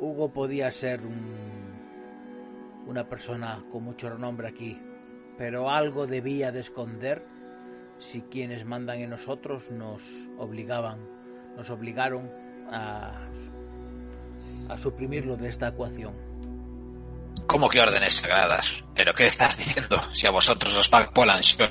Hugo 0.00 0.32
podía 0.32 0.70
ser 0.72 1.00
un- 1.02 1.74
una 2.88 3.08
persona 3.08 3.62
con 3.70 3.84
mucho 3.84 4.08
renombre 4.10 4.48
aquí, 4.48 4.78
pero 5.36 5.70
algo 5.70 6.06
debía 6.06 6.52
de 6.52 6.60
esconder 6.60 7.24
si 7.98 8.20
quienes 8.22 8.64
mandan 8.64 9.00
en 9.00 9.10
nosotros 9.10 9.70
nos 9.70 10.02
obligaban, 10.38 10.98
nos 11.56 11.70
obligaron 11.70 12.30
a, 12.70 13.28
a 14.68 14.78
suprimirlo 14.78 15.36
de 15.36 15.48
esta 15.48 15.68
ecuación. 15.68 16.14
¿Cómo 17.46 17.68
que 17.68 17.80
órdenes 17.80 18.14
sagradas? 18.14 18.84
¿Pero 18.94 19.12
qué 19.14 19.26
estás 19.26 19.56
diciendo? 19.58 20.00
Si 20.12 20.26
a 20.26 20.30
vosotros 20.30 20.74
os 20.76 20.88
paga 20.88 21.10
Polanshol, 21.10 21.68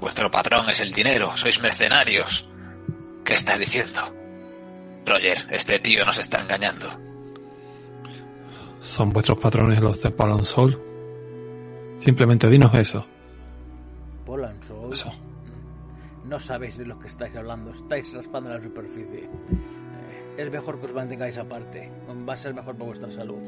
vuestro 0.00 0.30
patrón 0.30 0.68
es 0.68 0.80
el 0.80 0.92
dinero, 0.92 1.36
sois 1.36 1.60
mercenarios. 1.62 2.48
¿Qué 3.24 3.34
estás 3.34 3.58
diciendo? 3.58 4.00
Roger, 5.06 5.46
este 5.50 5.78
tío 5.78 6.04
nos 6.04 6.18
está 6.18 6.40
engañando. 6.40 6.88
¿Son 8.80 9.10
vuestros 9.10 9.38
patrones 9.38 9.80
los 9.80 10.02
de 10.02 10.10
Palon 10.10 10.44
Soul? 10.44 10.76
Simplemente 12.00 12.48
dinos 12.48 12.72
eso. 12.74 13.06
Polan, 14.26 14.60
soy- 14.66 14.92
Eso. 14.92 15.12
No 16.32 16.40
sabéis 16.40 16.78
de 16.78 16.86
lo 16.86 16.98
que 16.98 17.08
estáis 17.08 17.36
hablando, 17.36 17.72
estáis 17.72 18.10
raspando 18.14 18.48
la 18.48 18.58
superficie. 18.58 19.24
Eh, 19.24 20.34
es 20.38 20.50
mejor 20.50 20.80
que 20.80 20.86
os 20.86 20.94
mantengáis 20.94 21.36
aparte, 21.36 21.92
va 22.26 22.32
a 22.32 22.36
ser 22.38 22.54
mejor 22.54 22.74
para 22.74 22.86
vuestra 22.86 23.10
salud. 23.10 23.42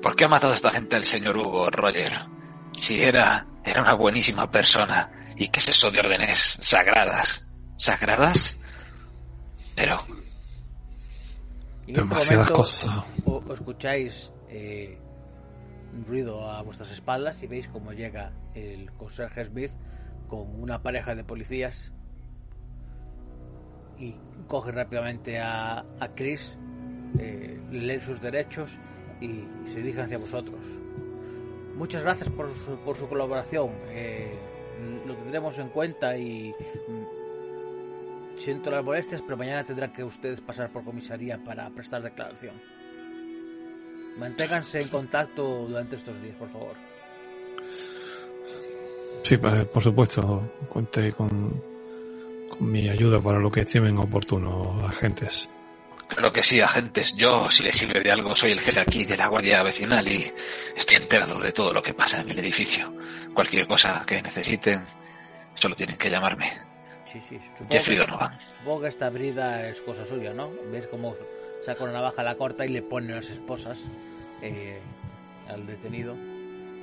¿Por 0.00 0.16
qué 0.16 0.24
ha 0.24 0.28
matado 0.28 0.54
a 0.54 0.56
esta 0.56 0.70
gente 0.70 0.96
el 0.96 1.04
señor 1.04 1.36
Hugo, 1.36 1.68
Roger? 1.68 2.10
Si 2.74 3.02
era, 3.02 3.46
era 3.62 3.82
una 3.82 3.92
buenísima 3.96 4.50
persona. 4.50 5.34
¿Y 5.36 5.48
qué 5.48 5.60
es 5.60 5.68
eso 5.68 5.90
de 5.90 6.00
órdenes 6.00 6.56
sagradas? 6.62 7.46
¿Sagradas? 7.76 8.58
Pero, 9.74 10.00
este 11.86 12.00
Demasiadas 12.00 12.50
cosas. 12.50 13.04
O, 13.26 13.42
o 13.46 13.52
escucháis 13.52 14.30
eh, 14.48 15.02
ruido 16.04 16.50
a 16.50 16.62
vuestras 16.62 16.90
espaldas 16.90 17.42
y 17.42 17.46
veis 17.46 17.68
cómo 17.68 17.92
llega 17.92 18.32
el 18.54 18.90
conserje 18.92 19.44
Smith 19.44 19.72
con 20.28 20.60
una 20.60 20.82
pareja 20.82 21.14
de 21.14 21.24
policías 21.24 21.92
y 23.98 24.14
coge 24.48 24.72
rápidamente 24.72 25.38
a, 25.38 25.84
a 26.00 26.08
Chris, 26.14 26.56
eh, 27.18 27.58
le 27.70 27.80
leen 27.80 28.00
sus 28.00 28.20
derechos 28.20 28.78
y 29.20 29.44
se 29.72 29.76
dirige 29.76 30.02
hacia 30.02 30.18
vosotros. 30.18 30.60
Muchas 31.76 32.02
gracias 32.02 32.28
por 32.30 32.52
su, 32.52 32.76
por 32.78 32.96
su 32.96 33.08
colaboración. 33.08 33.70
eh, 33.88 34.34
lo 35.06 35.14
tendremos 35.14 35.58
en 35.58 35.68
cuenta 35.68 36.16
y 36.18 36.54
mm, 36.88 38.38
siento 38.38 38.70
las 38.70 38.84
molestias, 38.84 39.22
pero 39.22 39.36
mañana 39.36 39.64
tendrán 39.64 39.92
que 39.92 40.04
ustedes 40.04 40.40
pasar 40.40 40.70
por 40.70 40.84
comisaría 40.84 41.42
para 41.42 41.70
prestar 41.70 42.02
declaración. 42.02 42.54
Manténganse 44.18 44.80
en 44.80 44.88
contacto 44.88 45.66
durante 45.68 45.96
estos 45.96 46.20
días, 46.22 46.36
por 46.36 46.50
favor. 46.50 46.74
Sí, 49.22 49.36
por 49.36 49.82
supuesto, 49.82 50.52
cuente 50.68 51.12
con, 51.12 51.62
con 52.48 52.70
mi 52.70 52.88
ayuda 52.88 53.20
para 53.20 53.38
lo 53.38 53.50
que 53.50 53.60
estimen 53.62 53.98
oportuno, 53.98 54.78
agentes. 54.86 55.48
claro 56.08 56.32
que 56.32 56.42
sí, 56.44 56.60
agentes. 56.60 57.14
Yo, 57.16 57.50
si 57.50 57.64
les 57.64 57.74
sirve 57.76 58.00
de 58.00 58.12
algo, 58.12 58.36
soy 58.36 58.52
el 58.52 58.60
jefe 58.60 58.78
aquí 58.80 59.04
de 59.04 59.16
la 59.16 59.26
Guardia 59.26 59.62
Vecinal 59.64 60.06
y 60.06 60.32
estoy 60.76 60.96
enterado 60.98 61.40
de 61.40 61.50
todo 61.52 61.72
lo 61.72 61.82
que 61.82 61.92
pasa 61.92 62.20
en 62.20 62.30
el 62.30 62.38
edificio. 62.38 62.92
Cualquier 63.34 63.66
cosa 63.66 64.04
que 64.06 64.22
necesiten, 64.22 64.84
solo 65.54 65.74
tienen 65.74 65.96
que 65.96 66.08
llamarme. 66.08 66.48
Sí, 67.12 67.20
sí. 67.28 67.38
Supongo, 67.52 67.68
Jeffrey 67.72 67.96
que, 67.98 68.04
Donovan. 68.04 68.38
supongo 68.58 68.80
que 68.82 68.88
esta 68.88 69.10
brida 69.10 69.68
es 69.68 69.80
cosa 69.80 70.06
suya, 70.06 70.32
¿no? 70.32 70.50
¿Ves 70.70 70.86
cómo 70.86 71.16
saca 71.64 71.84
una 71.84 71.92
navaja, 71.92 72.22
la 72.22 72.36
corta 72.36 72.64
y 72.64 72.68
le 72.68 72.82
pone 72.82 73.14
las 73.14 73.30
esposas 73.30 73.78
eh, 74.42 74.80
al 75.48 75.66
detenido 75.66 76.14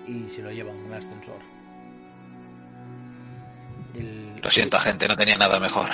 y 0.08 0.30
se 0.30 0.42
lo 0.42 0.52
llevan 0.52 0.76
en 0.78 0.86
un 0.86 0.94
ascensor. 0.94 1.40
El, 3.94 4.42
Lo 4.42 4.50
siento, 4.50 4.80
gente, 4.80 5.08
no 5.08 5.16
tenía 5.16 5.38
nada 5.38 5.60
mejor. 5.60 5.88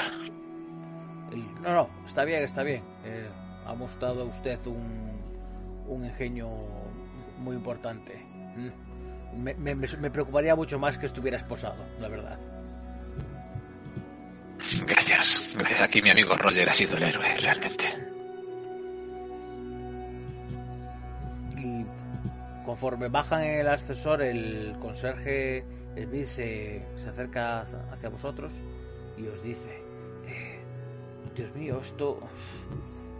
No, 1.61 1.73
no, 1.73 1.89
está 2.05 2.23
bien, 2.23 2.43
está 2.43 2.63
bien. 2.63 2.81
Eh, 3.03 3.29
ha 3.65 3.73
mostrado 3.73 4.25
usted 4.25 4.57
un, 4.65 5.11
un 5.87 6.05
ingenio 6.05 6.49
muy 7.37 7.55
importante. 7.55 8.15
Mm. 8.55 9.43
Me, 9.43 9.53
me, 9.53 9.75
me, 9.75 10.09
preocuparía 10.09 10.55
mucho 10.55 10.79
más 10.79 10.97
que 10.97 11.05
estuviera 11.05 11.37
esposado, 11.37 11.85
la 11.99 12.07
verdad. 12.07 12.39
Gracias. 14.87 15.53
Gracias. 15.55 15.81
Aquí 15.81 16.01
mi 16.01 16.09
amigo 16.09 16.35
Roger 16.35 16.67
ha 16.67 16.73
sido 16.73 16.97
el 16.97 17.03
héroe, 17.03 17.35
realmente. 17.37 18.08
Conforme 22.69 23.07
bajan 23.07 23.41
el 23.41 23.67
ascensor, 23.67 24.21
el 24.21 24.77
conserje 24.79 25.65
Smith 25.95 26.25
se, 26.25 26.85
se 27.01 27.09
acerca 27.09 27.61
hacia 27.91 28.09
vosotros 28.09 28.53
y 29.17 29.25
os 29.25 29.41
dice, 29.41 29.81
eh, 30.27 30.59
Dios 31.35 31.51
mío, 31.55 31.79
esto... 31.81 32.19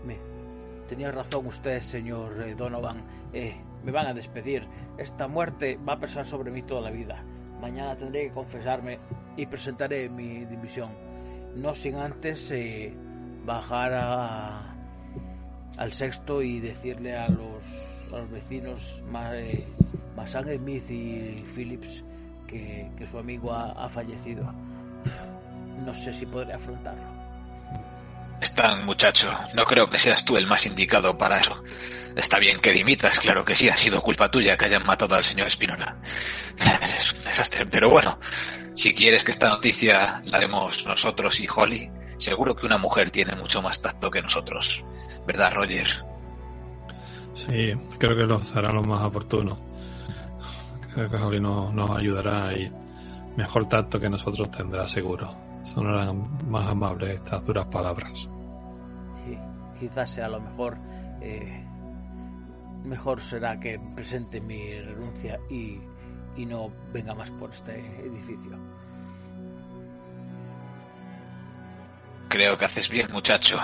Me... 0.05 0.19
Tenía 0.87 1.11
razón 1.11 1.47
usted, 1.47 1.81
señor 1.81 2.39
eh, 2.43 2.53
Donovan. 2.53 3.03
Eh, 3.33 3.55
me 3.83 3.91
van 3.91 4.05
a 4.05 4.13
despedir. 4.13 4.67
Esta 4.99 5.27
muerte 5.27 5.79
va 5.83 5.93
a 5.93 5.99
pesar 5.99 6.27
sobre 6.27 6.51
mí 6.51 6.61
toda 6.61 6.81
la 6.81 6.91
vida. 6.91 7.23
Mañana 7.59 7.97
tendré 7.97 8.27
que 8.27 8.33
confesarme 8.33 8.99
y 9.35 9.47
presentaré 9.47 10.09
mi 10.09 10.45
dimisión. 10.45 10.91
No 11.55 11.73
sin 11.73 11.95
antes 11.95 12.53
bajar 13.47 13.93
a, 13.95 14.75
al 15.77 15.93
sexto 15.93 16.43
y 16.43 16.59
decirle 16.59 17.17
a 17.17 17.27
los, 17.29 17.98
a 18.13 18.19
los 18.19 18.31
vecinos 18.31 19.01
eh, 19.33 19.65
Masan 20.15 20.45
Smith 20.57 20.89
y 20.89 21.43
Phillips 21.55 22.03
que, 22.47 22.89
que 22.97 23.07
su 23.07 23.17
amigo 23.17 23.53
ha, 23.53 23.87
fallecido. 23.89 24.51
No 25.85 25.93
sé 25.93 26.11
si 26.13 26.25
podré 26.25 26.53
afrontarlo. 26.53 27.19
Stan, 28.41 28.85
muchacho, 28.85 29.37
no 29.53 29.65
creo 29.65 29.89
que 29.89 29.97
seas 29.97 30.23
tú 30.23 30.37
el 30.37 30.47
más 30.47 30.65
indicado 30.65 31.17
para 31.17 31.39
eso. 31.39 31.63
Está 32.15 32.39
bien 32.39 32.59
que 32.59 32.71
dimitas, 32.71 33.19
claro 33.19 33.45
que 33.45 33.55
sí, 33.55 33.69
ha 33.69 33.77
sido 33.77 34.01
culpa 34.01 34.31
tuya 34.31 34.57
que 34.57 34.65
hayan 34.65 34.85
matado 34.85 35.15
al 35.15 35.23
señor 35.23 35.47
Espinola. 35.47 35.97
Es 36.99 37.13
un 37.13 37.23
desastre, 37.23 37.65
pero 37.65 37.89
bueno, 37.89 38.19
si 38.75 38.93
quieres 38.93 39.23
que 39.23 39.31
esta 39.31 39.49
noticia 39.49 40.21
la 40.25 40.39
demos 40.39 40.85
nosotros 40.85 41.39
y 41.39 41.47
Holly, 41.53 41.89
seguro 42.17 42.55
que 42.55 42.65
una 42.65 42.77
mujer 42.77 43.09
tiene 43.09 43.35
mucho 43.35 43.61
más 43.61 43.81
tacto 43.81 44.11
que 44.11 44.21
nosotros. 44.21 44.83
¿Verdad, 45.25 45.53
Roger? 45.53 46.08
Sí, 47.47 47.73
creo 47.97 48.17
que 48.17 48.25
lo 48.25 48.43
será 48.43 48.71
lo 48.71 48.83
más 48.83 49.03
oportuno. 49.03 49.57
Creo 50.93 51.09
que 51.09 51.15
Holly 51.15 51.39
nos, 51.39 51.73
nos 51.73 51.89
ayudará 51.91 52.51
y 52.53 52.71
mejor 53.37 53.67
tacto 53.67 53.99
que 53.99 54.09
nosotros 54.09 54.49
tendrá 54.51 54.87
seguro 54.87 55.49
sonarán 55.63 56.49
más 56.49 56.69
amables 56.69 57.09
estas 57.15 57.45
duras 57.45 57.65
palabras. 57.67 58.29
Sí, 59.25 59.37
quizás 59.79 60.09
sea 60.09 60.27
lo 60.27 60.39
mejor. 60.39 60.77
Eh, 61.21 61.63
mejor 62.83 63.21
será 63.21 63.59
que 63.59 63.79
presente 63.95 64.39
mi 64.39 64.79
renuncia 64.79 65.39
y, 65.49 65.79
y 66.37 66.45
no 66.45 66.71
venga 66.93 67.13
más 67.13 67.29
por 67.31 67.51
este 67.51 67.77
edificio. 68.05 68.57
Creo 72.29 72.57
que 72.57 72.65
haces 72.65 72.89
bien, 72.89 73.11
muchacho. 73.11 73.57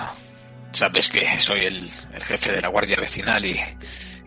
Sabes 0.75 1.09
que 1.09 1.39
soy 1.39 1.61
el, 1.61 1.89
el 2.13 2.21
jefe 2.21 2.51
de 2.51 2.59
la 2.59 2.67
guardia 2.67 2.97
vecinal 2.99 3.45
y, 3.45 3.57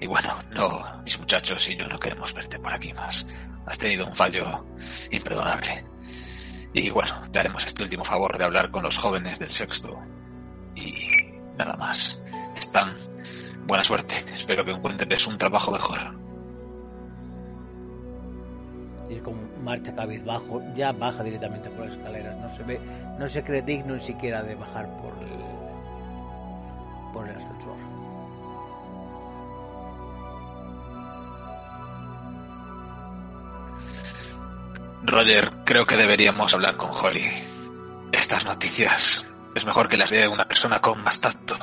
y 0.00 0.06
bueno, 0.06 0.34
no, 0.52 1.02
mis 1.04 1.18
muchachos 1.18 1.68
y 1.68 1.76
yo 1.76 1.86
no 1.86 2.00
queremos 2.00 2.32
verte 2.32 2.58
por 2.58 2.72
aquí 2.72 2.90
más. 2.94 3.26
Has 3.66 3.76
tenido 3.76 4.06
un 4.06 4.16
fallo 4.16 4.64
imperdonable. 5.10 5.84
Y 6.72 6.88
bueno, 6.88 7.20
te 7.30 7.40
haremos 7.40 7.66
este 7.66 7.82
último 7.82 8.02
favor 8.02 8.38
de 8.38 8.46
hablar 8.46 8.70
con 8.70 8.82
los 8.82 8.96
jóvenes 8.96 9.38
del 9.38 9.50
sexto. 9.50 9.94
Y 10.74 11.10
nada 11.58 11.76
más. 11.76 12.22
Están. 12.56 12.96
Buena 13.66 13.84
suerte. 13.84 14.14
Espero 14.32 14.64
que 14.64 14.70
encuentres 14.70 15.26
un 15.26 15.36
trabajo 15.36 15.70
mejor. 15.70 15.98
Y 19.10 19.18
como 19.20 19.42
marcha 19.62 19.94
cabizbajo, 19.94 20.62
ya 20.74 20.92
baja 20.92 21.22
directamente 21.22 21.68
por 21.68 21.84
las 21.84 21.94
escaleras. 21.98 22.38
No 22.38 22.56
se 22.56 22.62
ve, 22.62 22.80
no 23.18 23.28
se 23.28 23.44
cree 23.44 23.60
digno 23.60 23.96
ni 23.96 24.00
siquiera 24.00 24.42
de 24.42 24.54
bajar 24.54 24.86
por 25.02 25.12
por 27.18 27.28
el 27.28 27.36
ascensor. 27.36 27.76
Roger, 35.02 35.52
creo 35.64 35.86
que 35.86 35.96
deberíamos 35.96 36.54
hablar 36.54 36.76
con 36.76 36.90
Holly. 36.92 37.28
Estas 38.12 38.44
noticias 38.44 39.26
es 39.54 39.64
mejor 39.64 39.88
que 39.88 39.96
las 39.96 40.10
dé 40.10 40.28
una 40.28 40.46
persona 40.46 40.80
con 40.80 41.02
más 41.02 41.20
tacto. 41.20 41.56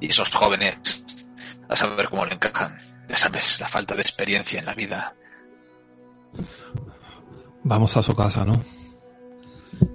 Y 0.00 0.10
esos 0.10 0.30
jóvenes, 0.34 1.04
a 1.68 1.76
saber 1.76 2.10
cómo 2.10 2.26
le 2.26 2.34
encajan. 2.34 2.78
Ya 3.08 3.16
sabes, 3.16 3.60
la 3.60 3.68
falta 3.68 3.94
de 3.94 4.02
experiencia 4.02 4.60
en 4.60 4.66
la 4.66 4.74
vida. 4.74 5.14
Vamos 7.62 7.96
a 7.96 8.02
su 8.02 8.14
casa, 8.14 8.44
¿no? 8.44 8.62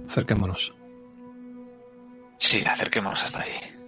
Acerquémonos. 0.08 0.74
Sí, 2.38 2.64
acerquémonos 2.66 3.22
hasta 3.22 3.42
allí. 3.42 3.79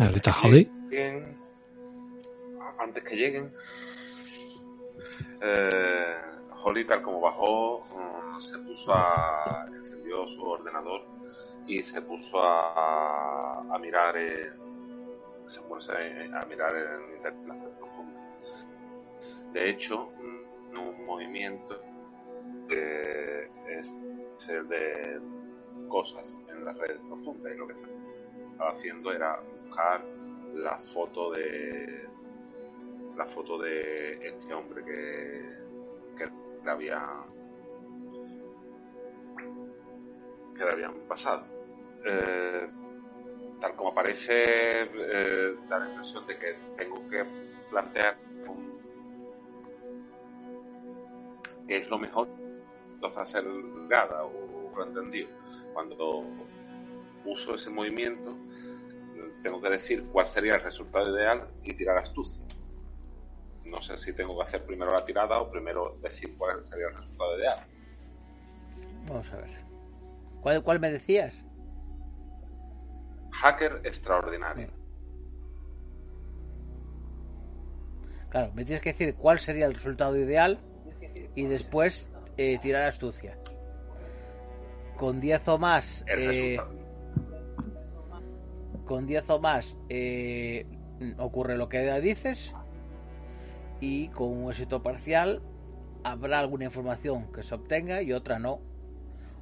Señorita 0.00 0.34
Holly. 0.42 0.64
Bien. 0.88 1.36
Antes 2.78 3.04
que 3.04 3.16
lleguen, 3.16 3.50
eh, 5.42 6.16
Holly, 6.64 6.86
tal 6.86 7.02
como 7.02 7.20
bajó, 7.20 7.80
um, 7.80 8.40
se 8.40 8.58
puso 8.60 8.94
a. 8.94 9.66
encendió 9.74 10.26
su 10.26 10.42
ordenador 10.42 11.02
y 11.66 11.82
se 11.82 12.00
puso 12.00 12.42
a, 12.42 13.60
a 13.74 13.78
mirar. 13.78 14.16
En, 14.16 14.58
se 15.46 15.60
puso 15.62 15.92
a 15.92 16.46
mirar 16.46 16.74
en 16.74 17.16
internet 17.16 17.76
profunda. 17.76 18.20
De 19.52 19.68
hecho, 19.68 20.08
un, 20.18 20.78
un 20.78 21.04
movimiento 21.04 21.78
eh, 22.70 23.50
es 23.68 23.92
el 24.48 24.66
de 24.66 25.20
cosas 25.88 26.38
en 26.48 26.64
la 26.64 26.72
red 26.72 26.98
profunda 27.00 27.52
y 27.52 27.56
lo 27.58 27.66
que 27.66 27.74
estaba 27.74 28.70
haciendo 28.70 29.12
era 29.12 29.42
la 30.54 30.78
foto 30.78 31.30
de 31.32 32.08
la 33.16 33.26
foto 33.26 33.58
de 33.58 34.26
este 34.26 34.54
hombre 34.54 34.84
que, 34.84 36.16
que 36.16 36.30
le 36.64 36.70
había 36.70 37.06
que 40.56 40.64
le 40.64 40.70
habían 40.72 40.94
pasado. 41.08 41.44
Eh, 42.04 42.68
tal 43.60 43.76
como 43.76 43.94
parece, 43.94 44.82
eh, 44.82 45.56
da 45.68 45.78
la 45.78 45.88
impresión 45.88 46.26
de 46.26 46.38
que 46.38 46.54
tengo 46.76 47.08
que 47.08 47.24
plantear 47.70 48.16
qué 51.66 51.76
es 51.76 51.88
lo 51.88 51.98
mejor 51.98 52.26
entonces 52.94 53.18
hacer 53.18 53.46
nada 53.46 54.24
o 54.24 54.72
lo 54.76 54.86
entendido. 54.86 55.28
Cuando 55.72 56.24
uso 57.24 57.54
ese 57.54 57.70
movimiento, 57.70 58.36
tengo 59.42 59.60
que 59.60 59.70
decir 59.70 60.04
cuál 60.12 60.26
sería 60.26 60.54
el 60.54 60.62
resultado 60.62 61.14
ideal 61.14 61.48
y 61.62 61.74
tirar 61.74 61.98
astucia 61.98 62.44
no 63.70 63.80
sé 63.80 63.96
si 63.96 64.12
tengo 64.12 64.36
que 64.36 64.42
hacer 64.42 64.64
primero 64.64 64.92
la 64.92 65.04
tirada 65.04 65.40
o 65.40 65.50
primero 65.50 65.96
decir 66.02 66.36
cuál 66.36 66.62
sería 66.62 66.88
el 66.88 66.96
resultado 66.96 67.38
ideal. 67.38 67.58
Vamos 69.06 69.32
a 69.32 69.36
ver. 69.36 69.50
¿Cuál, 70.40 70.62
cuál 70.62 70.80
me 70.80 70.90
decías? 70.90 71.34
Hacker 73.32 73.80
extraordinario. 73.84 74.68
Claro, 78.28 78.52
me 78.54 78.64
tienes 78.64 78.82
que 78.82 78.90
decir 78.90 79.14
cuál 79.14 79.40
sería 79.40 79.66
el 79.66 79.74
resultado 79.74 80.16
ideal 80.16 80.58
y 81.34 81.44
después 81.44 82.10
eh, 82.36 82.58
tirar 82.58 82.84
astucia. 82.84 83.38
Con 84.96 85.20
10 85.20 85.48
o 85.48 85.58
más. 85.58 86.04
Eh, 86.06 86.58
con 88.90 89.06
10 89.06 89.30
o 89.30 89.38
más 89.38 89.76
eh, 89.88 90.66
ocurre 91.16 91.56
lo 91.56 91.68
que 91.68 92.00
dices 92.00 92.52
y 93.80 94.08
con 94.08 94.26
un 94.36 94.50
éxito 94.50 94.82
parcial 94.82 95.42
habrá 96.02 96.40
alguna 96.40 96.64
información 96.64 97.30
que 97.32 97.44
se 97.44 97.54
obtenga 97.54 98.02
y 98.02 98.12
otra 98.12 98.40
no. 98.40 98.58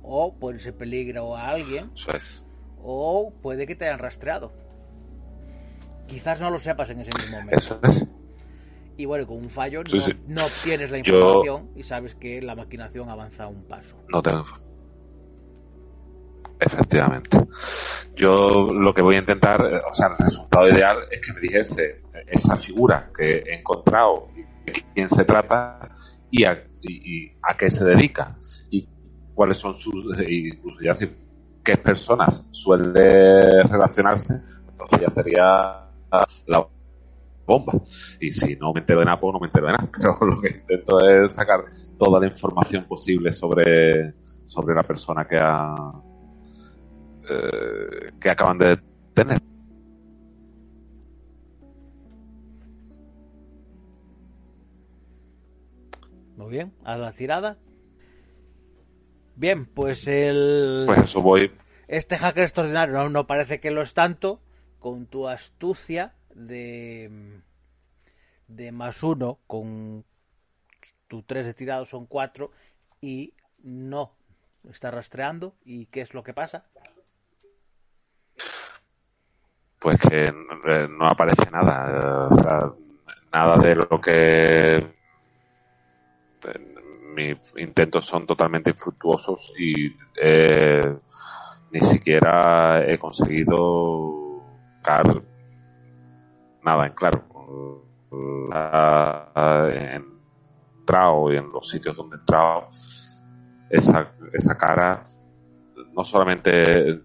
O 0.03 0.35
puede 0.35 0.59
ser 0.59 0.77
peligro 0.77 1.35
a 1.35 1.49
alguien. 1.49 1.91
Eso 1.95 2.13
es. 2.13 2.47
O 2.83 3.33
puede 3.41 3.67
que 3.67 3.75
te 3.75 3.87
hayan 3.87 3.99
rastreado. 4.01 4.53
Quizás 6.07 6.43
no 6.43 6.51
lo 6.51 6.59
sepas 6.59 6.91
en 6.91 7.01
ese 7.01 7.11
mismo 7.19 7.39
momento. 7.39 7.57
Eso 7.57 7.81
es. 7.85 8.07
Y 8.99 9.07
bueno, 9.07 9.27
con 9.27 9.39
un 9.39 9.49
fallo 9.49 9.81
Sí, 9.87 9.97
no, 9.97 10.01
sí. 10.03 10.13
no 10.27 10.45
obtienes 10.45 10.91
la 10.91 10.99
Yo- 10.99 11.15
información 11.17 11.71
y 11.75 11.85
sabes 11.85 12.15
que 12.15 12.43
la 12.43 12.55
maquinación 12.55 13.09
avanza 13.09 13.47
un 13.47 13.63
paso. 13.65 13.97
No 14.13 14.21
tengo. 14.23 14.45
Efectivamente. 16.61 17.39
Yo 18.17 18.69
lo 18.73 18.93
que 18.93 19.03
voy 19.03 19.17
a 19.17 19.21
intentar, 19.21 19.61
eh, 19.61 19.81
o 19.89 19.95
sea, 19.95 20.09
el 20.09 20.25
resultado 20.25 20.69
ideal 20.69 20.99
es 21.11 21.21
que 21.21 21.33
me 21.33 21.41
dijese 21.41 22.03
esa 22.27 22.57
figura 22.57 23.11
que 23.17 23.39
he 23.39 23.55
encontrado 23.55 24.29
de 24.35 24.73
quién 24.95 25.09
se 25.09 25.25
trata 25.25 25.89
y 26.31 26.45
a 26.45 26.69
y, 26.83 27.33
a 27.43 27.57
qué 27.57 27.71
se 27.71 27.85
dedica 27.85 28.37
y 28.71 28.89
cuáles 29.35 29.59
son 29.59 29.75
sus, 29.75 29.95
incluso 30.29 30.81
ya 30.83 30.93
si 30.93 31.09
qué 31.65 31.77
personas 31.77 32.49
suele 32.51 33.63
relacionarse, 33.65 34.41
entonces 34.71 35.01
ya 35.01 35.11
sería 35.11 35.89
la 36.47 36.67
bomba. 37.47 37.75
Y 38.21 38.33
si 38.33 38.57
no 38.57 38.73
me 38.73 38.81
entero 38.81 39.01
de 39.01 39.07
nada, 39.07 39.21
pues 39.21 39.33
no 39.33 39.41
me 39.41 39.47
entero 39.47 39.67
de 39.67 39.73
nada. 39.73 39.89
Pero 40.01 40.19
lo 40.21 40.41
que 40.41 40.49
intento 40.49 41.01
es 41.01 41.33
sacar 41.33 41.65
toda 41.99 42.21
la 42.21 42.27
información 42.27 42.85
posible 42.85 43.31
sobre, 43.33 44.15
sobre 44.45 44.75
la 44.75 44.83
persona 44.83 45.27
que 45.27 45.37
ha, 45.41 45.75
eh, 47.29 48.13
que 48.21 48.31
acaban 48.31 48.59
de 48.59 48.79
tener. 49.15 49.39
Muy 56.37 56.51
bien, 56.51 56.73
a 56.85 56.97
la 56.97 57.13
tirada. 57.13 57.59
Bien, 59.35 59.67
pues 59.67 60.07
el. 60.07 60.85
Pues 60.87 60.99
eso 60.99 61.21
voy. 61.21 61.53
Este 61.87 62.17
hacker 62.17 62.43
extraordinario 62.43 62.95
no, 62.95 63.09
no 63.09 63.27
parece 63.27 63.61
que 63.61 63.71
lo 63.71 63.83
es 63.83 63.95
tanto. 63.95 64.41
Con 64.79 65.07
tu 65.07 65.29
astucia 65.29 66.15
de. 66.35 67.41
de 68.47 68.73
más 68.73 69.03
uno, 69.03 69.41
con 69.47 70.05
tu 71.09 71.23
tres 71.23 71.47
de 71.47 71.55
tirado 71.55 71.87
son 71.87 72.07
cuatro. 72.07 72.53
Y 73.01 73.35
no 73.63 74.13
está 74.69 74.91
rastreando. 74.91 75.55
¿Y 75.65 75.87
qué 75.87 76.01
es 76.01 76.15
lo 76.15 76.23
que 76.23 76.35
pasa? 76.35 76.67
Pues 79.79 80.01
que 80.01 80.25
eh, 80.25 80.89
no 80.89 81.07
aparece 81.07 81.51
nada. 81.51 82.27
O 82.27 82.33
sea, 82.33 82.73
nada 83.33 83.59
de 83.59 83.75
lo 83.77 84.01
que 84.01 84.99
mis 87.15 87.55
intentos 87.57 88.07
son 88.07 88.27
totalmente 88.27 88.71
infructuosos 88.71 89.53
y 89.59 89.97
eh, 90.21 90.99
ni 91.73 91.81
siquiera 91.81 92.85
he 92.89 92.99
conseguido 92.99 94.43
buscar 94.75 95.23
nada 96.63 96.87
en 96.87 96.93
claro. 96.93 97.25
en 99.73 100.19
entrado 100.89 101.33
y 101.33 101.37
en 101.37 101.51
los 101.53 101.69
sitios 101.69 101.97
donde 101.97 102.17
he 102.17 102.19
entrado, 102.21 102.69
esa, 103.69 104.11
esa 104.33 104.57
cara 104.57 105.07
no 105.95 106.05
solamente 106.05 107.03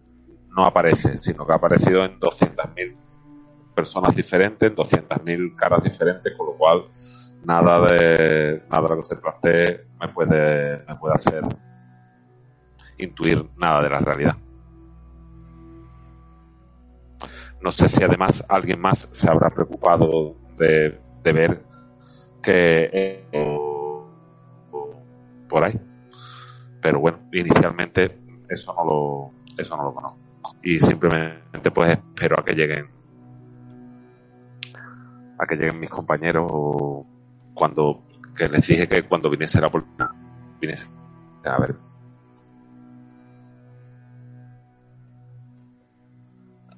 no 0.55 0.65
aparece, 0.65 1.17
sino 1.17 1.45
que 1.45 1.51
ha 1.51 1.55
aparecido 1.55 2.05
en 2.05 2.19
200.000 2.19 2.95
personas 3.73 4.15
diferentes, 4.15 4.69
en 4.69 4.75
200.000 4.75 5.55
caras 5.55 5.83
diferentes, 5.83 6.33
con 6.37 6.47
lo 6.47 6.53
cual 6.53 6.85
nada 7.43 7.85
de 7.85 8.63
nada 8.69 8.83
de 8.83 8.89
lo 8.89 8.97
que 8.97 9.05
se 9.05 9.15
plantee 9.17 9.85
me 9.99 10.07
puede 10.07 10.77
me 10.87 10.95
puede 10.95 11.15
hacer 11.15 11.43
intuir 12.97 13.49
nada 13.57 13.81
de 13.81 13.89
la 13.89 13.99
realidad. 13.99 14.37
No 17.61 17.71
sé 17.71 17.87
si 17.87 18.03
además 18.03 18.45
alguien 18.47 18.79
más 18.79 19.09
se 19.11 19.29
habrá 19.29 19.49
preocupado 19.49 20.35
de, 20.57 20.99
de 21.23 21.31
ver 21.31 21.63
que 22.41 22.89
eh, 23.31 23.57
por 25.47 25.63
ahí. 25.63 25.79
Pero 26.81 26.99
bueno, 26.99 27.19
inicialmente 27.31 28.19
eso 28.49 28.73
no 28.73 28.83
lo 28.83 29.31
eso 29.57 29.77
no 29.77 29.83
lo 29.83 29.93
conozco 29.93 30.32
y 30.61 30.79
simplemente 30.79 31.71
pues 31.71 31.91
espero 31.91 32.39
a 32.39 32.45
que 32.45 32.53
lleguen 32.53 32.89
a 35.39 35.45
que 35.45 35.55
lleguen 35.55 35.79
mis 35.79 35.89
compañeros 35.89 36.47
o 36.49 37.05
cuando 37.53 38.03
que 38.35 38.47
les 38.47 38.65
dije 38.67 38.87
que 38.87 39.03
cuando 39.07 39.29
viniese 39.29 39.61
la 39.61 39.69
policía 39.69 40.09
viniese 40.59 40.87
a 41.45 41.59
ver. 41.59 41.75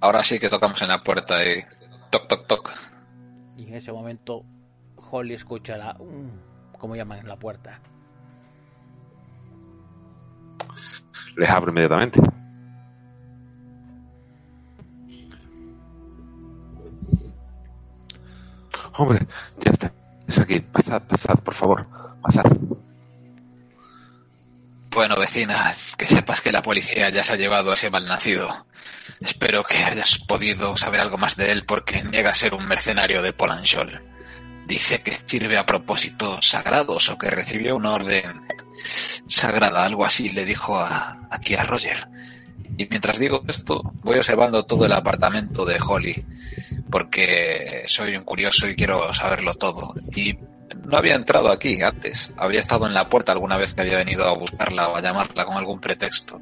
Ahora 0.02 0.24
sí 0.24 0.40
que 0.40 0.50
tocamos 0.50 0.82
en 0.82 0.90
la 0.90 1.02
puerta 1.02 1.36
y 1.44 1.64
toc 2.10 2.28
toc 2.28 2.48
toc. 2.48 2.74
Y 3.58 3.68
en 3.68 3.76
ese 3.76 3.92
momento 3.92 4.44
Holly 5.12 5.34
escucha 5.34 5.78
la 5.78 5.98
¿cómo 6.78 6.96
llaman 6.96 7.20
en 7.20 7.28
la 7.28 7.38
puerta? 7.38 7.80
les 11.38 11.50
abro 11.50 11.72
inmediatamente 11.72 12.22
hombre 18.98 19.26
ya 19.64 19.72
está 19.72 19.92
es 20.28 20.40
aquí, 20.40 20.60
pasad, 20.60 21.02
pasad, 21.04 21.36
por 21.40 21.54
favor, 21.54 21.88
pasad. 22.22 22.46
Bueno, 24.90 25.20
vecina, 25.20 25.74
que 25.98 26.08
sepas 26.08 26.42
que 26.42 26.52
la 26.52 26.62
policía 26.62 27.10
ya 27.10 27.24
se 27.24 27.34
ha 27.34 27.38
llevado 27.38 27.72
a 27.72 27.74
ese 27.74 27.90
malnacido. 27.90 28.66
Espero 29.20 29.64
que 29.64 29.78
hayas 29.78 30.20
podido 30.20 30.76
saber 30.78 31.02
algo 31.02 31.18
más 31.18 31.36
de 31.36 31.52
él 31.52 31.66
porque 31.66 32.04
niega 32.04 32.34
ser 32.34 32.54
un 32.54 32.66
mercenario 32.66 33.22
de 33.22 33.34
Polanchol. 33.34 34.02
Dice 34.66 35.02
que 35.02 35.20
sirve 35.26 35.58
a 35.58 35.66
propósitos 35.66 36.48
sagrados 36.48 37.10
o 37.10 37.18
que 37.18 37.30
recibió 37.30 37.76
una 37.76 37.92
orden 37.92 38.48
sagrada, 39.28 39.86
algo 39.86 40.06
así, 40.06 40.30
le 40.30 40.46
dijo 40.46 40.80
a, 40.80 41.28
aquí 41.30 41.56
a 41.56 41.64
Roger. 41.64 42.08
Y 42.78 42.88
mientras 42.88 43.20
digo 43.20 43.44
esto, 43.48 43.82
voy 44.04 44.18
observando 44.18 44.66
todo 44.66 44.86
el 44.86 44.92
apartamento 44.92 45.66
de 45.66 45.78
Holly 45.80 46.26
porque 46.90 47.84
soy 47.88 48.16
un 48.16 48.24
curioso 48.24 48.68
y 48.68 48.76
quiero 48.76 49.14
saberlo 49.14 49.54
todo. 49.56 49.96
Y 50.16 50.38
no 50.84 50.98
había 50.98 51.16
entrado 51.16 51.50
aquí 51.52 51.82
antes. 51.82 52.32
Había 52.38 52.60
estado 52.60 52.86
en 52.88 52.94
la 52.94 53.10
puerta 53.10 53.32
alguna 53.32 53.58
vez 53.58 53.74
que 53.74 53.82
había 53.82 53.98
venido 53.98 54.26
a 54.26 54.34
buscarla 54.34 54.90
o 54.90 54.96
a 54.96 55.02
llamarla 55.02 55.46
con 55.46 55.56
algún 55.56 55.80
pretexto. 55.80 56.42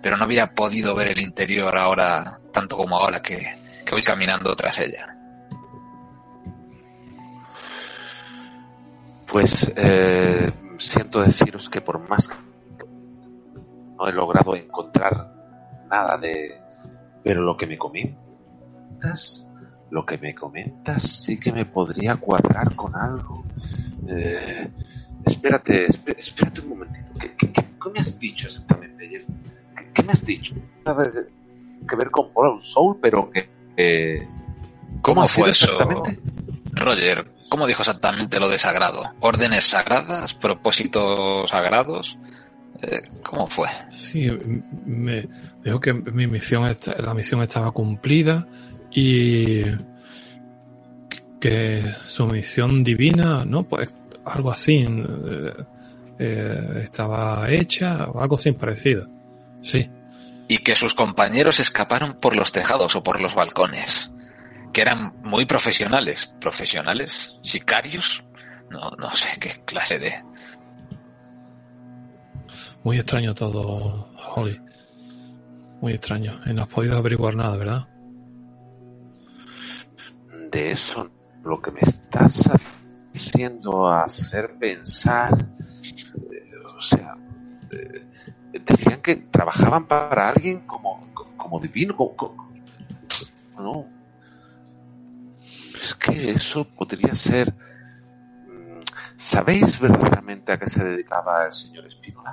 Pero 0.00 0.16
no 0.16 0.24
había 0.24 0.52
podido 0.54 0.94
ver 0.94 1.08
el 1.08 1.20
interior 1.20 1.76
ahora, 1.76 2.40
tanto 2.52 2.76
como 2.76 2.96
ahora 2.96 3.22
que, 3.22 3.56
que 3.84 3.92
voy 3.92 4.02
caminando 4.02 4.54
tras 4.56 4.78
ella. 4.78 5.16
Pues 9.26 9.72
eh, 9.76 10.50
siento 10.78 11.22
deciros 11.22 11.68
que 11.70 11.80
por 11.80 12.06
más 12.08 12.28
que 12.28 12.34
no 13.96 14.08
he 14.08 14.12
logrado 14.12 14.54
encontrar 14.56 15.41
nada 15.92 16.16
de... 16.16 16.58
Pero 17.22 17.42
lo 17.42 17.56
que 17.56 17.66
me 17.66 17.78
comentas 17.78 19.46
lo 19.92 20.06
que 20.06 20.16
me 20.16 20.34
comentas 20.34 21.02
sí 21.02 21.38
que 21.38 21.52
me 21.52 21.66
podría 21.66 22.16
cuadrar 22.16 22.74
con 22.74 22.96
algo. 22.96 23.44
Eh, 24.08 24.70
espérate, 25.24 25.84
espérate 25.84 26.62
un 26.62 26.70
momentito. 26.70 27.12
¿Qué, 27.18 27.34
qué, 27.36 27.64
me 27.92 28.00
has 28.00 28.18
dicho 28.18 28.46
exactamente, 28.46 29.06
Jeff? 29.06 29.26
¿Qué, 29.92 30.02
me 30.02 30.12
has 30.12 30.24
dicho? 30.24 30.54
Que 31.86 31.96
ver 31.96 32.10
con 32.10 32.32
Paul 32.32 32.58
Soul, 32.58 32.98
pero 33.02 33.30
que... 33.30 34.26
¿Cómo, 35.02 35.26
fue 35.26 35.50
eso? 35.50 35.76
Roger, 36.72 37.30
¿cómo 37.50 37.66
dijo 37.66 37.82
exactamente 37.82 38.40
lo 38.40 38.48
de 38.48 38.56
sagrado? 38.56 39.02
¿Órdenes 39.20 39.64
sagradas? 39.64 40.32
¿Propósitos 40.32 41.50
sagrados? 41.50 42.18
Eh, 42.82 43.00
¿Cómo 43.22 43.46
fue? 43.46 43.68
Sí, 43.90 44.28
me 44.84 45.28
dijo 45.62 45.78
que 45.78 45.92
mi 45.92 46.26
misión, 46.26 46.66
la 46.98 47.14
misión 47.14 47.40
estaba 47.42 47.70
cumplida 47.70 48.46
y 48.90 49.62
que 51.40 51.94
su 52.06 52.26
misión 52.26 52.82
divina, 52.82 53.44
¿no? 53.44 53.64
Pues 53.64 53.94
algo 54.24 54.52
así 54.52 54.84
eh, 54.86 55.52
eh, 56.18 56.82
estaba 56.84 57.50
hecha, 57.50 58.06
o 58.06 58.20
algo 58.20 58.36
así 58.36 58.52
parecido. 58.52 59.08
Sí. 59.60 59.90
Y 60.48 60.58
que 60.58 60.76
sus 60.76 60.94
compañeros 60.94 61.60
escaparon 61.60 62.18
por 62.20 62.36
los 62.36 62.52
tejados 62.52 62.94
o 62.96 63.02
por 63.02 63.20
los 63.20 63.34
balcones. 63.34 64.10
Que 64.72 64.82
eran 64.82 65.14
muy 65.22 65.44
profesionales. 65.44 66.34
¿Profesionales? 66.40 67.38
¿Sicarios? 67.42 68.24
No, 68.70 68.90
no 68.98 69.10
sé 69.10 69.28
qué 69.38 69.62
clase 69.64 69.98
de. 69.98 70.22
Muy 72.84 72.96
extraño 72.98 73.34
todo, 73.34 74.08
Holly. 74.34 74.60
Muy 75.80 75.92
extraño. 75.92 76.40
Y 76.46 76.52
no 76.52 76.62
has 76.62 76.68
podido 76.68 76.96
averiguar 76.96 77.36
nada, 77.36 77.56
¿verdad? 77.56 77.88
de 80.52 80.70
eso 80.70 81.10
lo 81.42 81.60
que 81.60 81.72
me 81.72 81.80
estás 81.80 82.48
haciendo 83.12 83.88
hacer 83.88 84.54
pensar, 84.58 85.34
eh, 86.30 86.52
o 86.76 86.80
sea, 86.80 87.16
eh, 87.70 88.06
decían 88.60 89.00
que 89.00 89.16
trabajaban 89.16 89.86
para 89.86 90.28
alguien 90.28 90.60
como, 90.66 91.08
como 91.36 91.58
divino, 91.58 91.96
no. 93.56 93.86
Es 95.74 95.94
que 95.94 96.30
eso 96.30 96.64
podría 96.64 97.14
ser. 97.14 97.52
Mm, 97.52 98.82
¿Sabéis 99.16 99.80
verdaderamente 99.80 100.52
a 100.52 100.58
qué 100.58 100.68
se 100.68 100.84
dedicaba 100.84 101.46
el 101.46 101.52
señor 101.52 101.86
Espínola? 101.86 102.32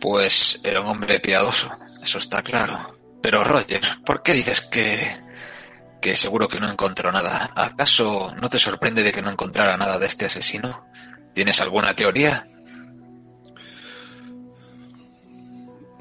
Pues 0.00 0.60
era 0.64 0.80
un 0.80 0.88
hombre 0.88 1.20
piadoso, 1.20 1.70
eso 2.02 2.18
está 2.18 2.42
claro. 2.42 2.98
Pero 3.20 3.44
Roger, 3.44 3.80
¿por 4.04 4.22
qué 4.22 4.32
dices 4.34 4.62
que 4.62 5.22
que 6.02 6.16
seguro 6.16 6.48
que 6.48 6.60
no 6.60 6.70
encontró 6.70 7.10
nada. 7.12 7.52
¿Acaso 7.54 8.34
no 8.34 8.48
te 8.48 8.58
sorprende 8.58 9.02
de 9.04 9.12
que 9.12 9.22
no 9.22 9.30
encontrara 9.30 9.76
nada 9.76 9.98
de 9.98 10.06
este 10.06 10.26
asesino? 10.26 10.84
¿Tienes 11.32 11.60
alguna 11.60 11.94
teoría? 11.94 12.46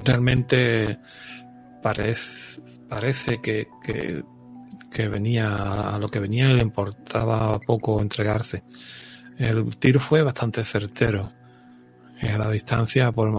Realmente 0.03 0.99
parece, 1.83 2.61
parece 2.89 3.39
que, 3.39 3.67
que, 3.83 5.07
venía 5.07 5.53
a 5.55 5.99
lo 5.99 6.09
que 6.09 6.19
venía 6.19 6.47
le 6.47 6.63
importaba 6.63 7.59
poco 7.59 8.01
entregarse. 8.01 8.63
El 9.37 9.77
tiro 9.77 9.99
fue 9.99 10.23
bastante 10.23 10.63
certero. 10.63 11.31
A 12.21 12.37
la 12.37 12.51
distancia, 12.51 13.11
por 13.11 13.31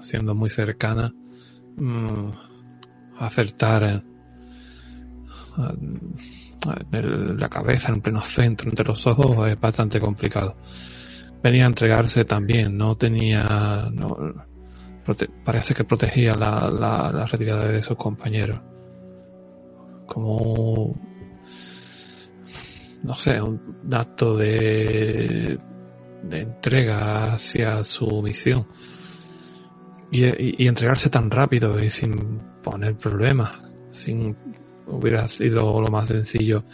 siendo 0.00 0.34
muy 0.34 0.48
cercana, 0.48 1.12
mm, 1.76 2.30
acertar 3.18 4.02
en 6.92 7.36
la 7.38 7.48
cabeza, 7.48 7.92
en 7.92 8.00
pleno 8.00 8.22
centro, 8.22 8.70
entre 8.70 8.86
los 8.86 9.06
ojos, 9.06 9.48
es 9.48 9.60
bastante 9.60 10.00
complicado. 10.00 10.56
Venía 11.42 11.64
a 11.64 11.68
entregarse 11.68 12.24
también, 12.24 12.76
no 12.76 12.96
tenía, 12.96 13.90
parece 15.44 15.74
que 15.74 15.84
protegía 15.84 16.34
la, 16.34 16.70
la, 16.70 17.12
la 17.12 17.26
retirada 17.26 17.66
de 17.66 17.82
sus 17.82 17.96
compañeros. 17.96 18.60
Como, 20.06 20.98
no 23.02 23.14
sé, 23.14 23.40
un 23.40 23.60
acto 23.92 24.36
de, 24.36 25.58
de 26.22 26.40
entrega 26.40 27.32
hacia 27.32 27.82
su 27.84 28.06
misión. 28.22 28.66
Y, 30.12 30.24
y- 30.64 30.66
entregarse 30.66 31.08
tan 31.08 31.30
rápido 31.30 31.82
y 31.82 31.88
sin 31.88 32.40
poner 32.62 32.96
problemas, 32.96 33.60
sin 33.90 34.36
hubiera 34.86 35.26
sido 35.28 35.80
lo 35.80 35.88
más 35.88 36.08
sencillo. 36.08 36.64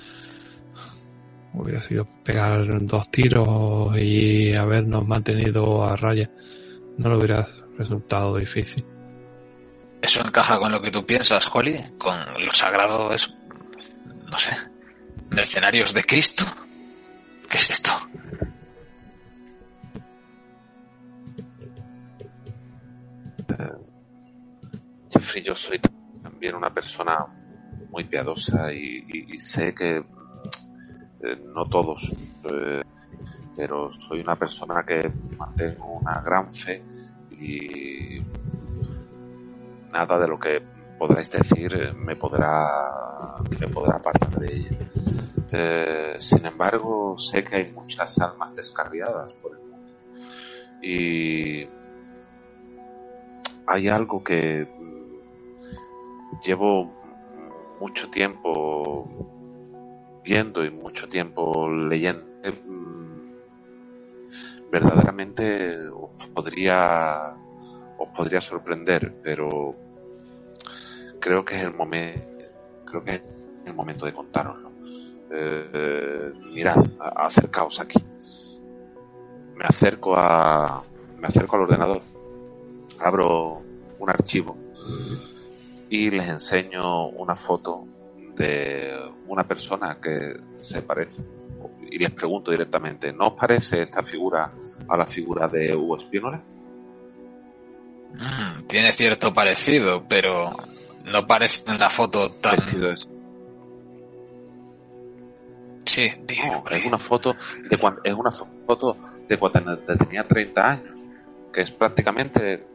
Hubiera 1.52 1.80
sido 1.80 2.06
pegar 2.22 2.66
dos 2.86 3.10
tiros 3.10 3.96
y 3.98 4.52
habernos 4.54 5.06
mantenido 5.06 5.84
a 5.84 5.96
raya. 5.96 6.30
No 6.98 7.08
lo 7.10 7.18
hubiera 7.18 7.46
resultado 7.78 8.36
difícil. 8.36 8.84
¿Eso 10.02 10.20
encaja 10.20 10.58
con 10.58 10.70
lo 10.70 10.80
que 10.82 10.90
tú 10.90 11.04
piensas, 11.06 11.48
Holly? 11.52 11.74
¿Con 11.98 12.14
lo 12.44 12.52
sagrado 12.52 13.10
es... 13.12 13.32
no 14.30 14.38
sé... 14.38 14.50
mercenarios 15.30 15.94
de 15.94 16.04
Cristo? 16.04 16.44
¿Qué 17.48 17.56
es 17.56 17.70
esto? 17.70 17.90
Yo 25.42 25.54
soy 25.54 25.78
también 26.22 26.54
una 26.54 26.72
persona 26.72 27.26
muy 27.90 28.04
piadosa 28.04 28.72
y, 28.72 29.38
sé 29.38 29.74
que 29.74 29.96
eh, 29.98 31.36
no 31.54 31.66
todos, 31.66 32.14
eh, 32.50 32.82
pero 33.56 33.90
soy 33.90 34.20
una 34.20 34.36
persona 34.36 34.84
que 34.84 35.10
mantengo 35.36 35.98
una 35.98 36.20
gran 36.20 36.52
fe 36.52 36.82
y 37.30 38.22
nada 39.92 40.18
de 40.18 40.28
lo 40.28 40.38
que 40.38 40.62
podráis 40.98 41.30
decir 41.30 41.74
eh, 41.74 41.92
me 41.92 42.16
podrá 42.16 43.36
me 43.60 43.68
podrá 43.68 43.96
apartar 43.96 44.38
de 44.38 44.56
ella. 44.56 46.18
Sin 46.18 46.44
embargo, 46.44 47.16
sé 47.18 47.44
que 47.44 47.56
hay 47.56 47.72
muchas 47.72 48.18
almas 48.18 48.54
descarriadas 48.54 49.32
por 49.34 49.52
el 49.52 49.58
mundo 49.58 49.88
y 50.82 51.66
hay 53.66 53.88
algo 53.88 54.22
que 54.22 54.75
llevo 56.44 56.92
mucho 57.80 58.10
tiempo 58.10 59.08
viendo 60.24 60.64
y 60.64 60.70
mucho 60.70 61.08
tiempo 61.08 61.68
leyendo. 61.68 62.24
Eh, 62.42 62.52
mm, 62.52 62.86
Verdaderamente 64.70 65.88
os 65.88 66.26
podría 66.34 67.34
os 67.98 68.08
podría 68.08 68.40
sorprender, 68.40 69.14
pero 69.22 69.74
creo 71.20 71.44
que 71.44 71.56
es 71.56 71.62
el 71.64 71.72
momento 71.72 72.26
creo 72.84 73.04
que 73.04 73.10
es 73.14 73.22
el 73.64 73.74
momento 73.74 74.06
de 74.06 74.12
contároslo. 74.12 74.70
Eh, 75.30 76.32
mirad, 76.52 76.84
acercaos 76.98 77.80
aquí. 77.80 78.04
Me 79.54 79.64
acerco 79.64 80.16
a 80.16 80.82
me 81.18 81.26
acerco 81.28 81.56
al 81.56 81.62
ordenador 81.62 82.02
abro 82.98 83.62
un 83.98 84.10
archivo 84.10 84.56
y 85.88 86.10
les 86.10 86.28
enseño 86.28 87.08
una 87.08 87.36
foto 87.36 87.86
de 88.36 88.92
una 89.28 89.44
persona 89.44 89.98
que 90.00 90.36
se 90.58 90.82
parece 90.82 91.22
y 91.90 91.98
les 91.98 92.10
pregunto 92.10 92.50
directamente 92.50 93.12
¿no 93.12 93.28
os 93.28 93.32
parece 93.34 93.82
esta 93.82 94.02
figura 94.02 94.52
a 94.88 94.96
la 94.96 95.06
figura 95.06 95.48
de 95.48 95.74
Hugo 95.74 95.98
Spínola? 95.98 96.42
Mm, 98.14 98.66
tiene 98.66 98.92
cierto 98.92 99.32
parecido, 99.32 100.04
pero 100.08 100.50
no 101.04 101.26
parece 101.26 101.70
en 101.70 101.78
la 101.78 101.90
foto 101.90 102.32
tan... 102.32 102.66
Sí, 105.84 106.10
no, 106.44 106.64
es 106.68 106.84
una 106.84 106.98
foto 106.98 107.36
de 107.70 107.78
cuando 107.78 108.00
es 108.02 108.12
una 108.12 108.30
foto 108.30 108.96
de 109.28 109.38
cuando 109.38 109.78
tenía 109.78 110.24
30 110.26 110.60
años 110.60 111.08
que 111.52 111.62
es 111.62 111.70
prácticamente 111.70 112.66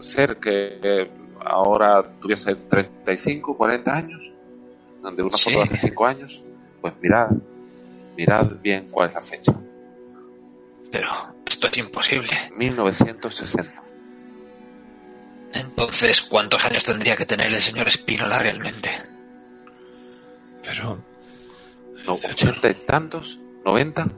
ser 0.00 0.36
que 0.38 1.08
ahora 1.46 2.02
tuviese 2.20 2.54
35 2.54 3.56
40 3.56 3.94
años 3.94 4.32
de 5.14 5.22
una 5.22 5.38
foto 5.38 5.50
de 5.58 5.62
hace 5.62 5.76
Sí. 5.78 5.86
5 5.88 6.06
años 6.06 6.42
pues 6.80 6.94
mirad 7.00 7.28
mirad 8.16 8.46
bien 8.62 8.88
cuál 8.90 9.08
es 9.08 9.14
la 9.14 9.20
fecha 9.20 9.52
Pero 10.90 11.08
esto 11.46 11.68
es 11.68 11.78
imposible. 11.78 12.30
1960 12.56 13.82
Entonces, 15.52 16.22
¿cuántos 16.22 16.64
años 16.64 16.84
tendría 16.84 17.16
que 17.16 17.24
tener 17.26 17.46
el 17.52 17.60
señor 17.60 17.86
Espínola 17.88 18.38
realmente? 18.40 18.90
Pero 20.62 20.98
no, 22.06 22.12
80 22.14 22.68
y 22.70 22.74
tantos 22.86 23.38
90 23.64 24.08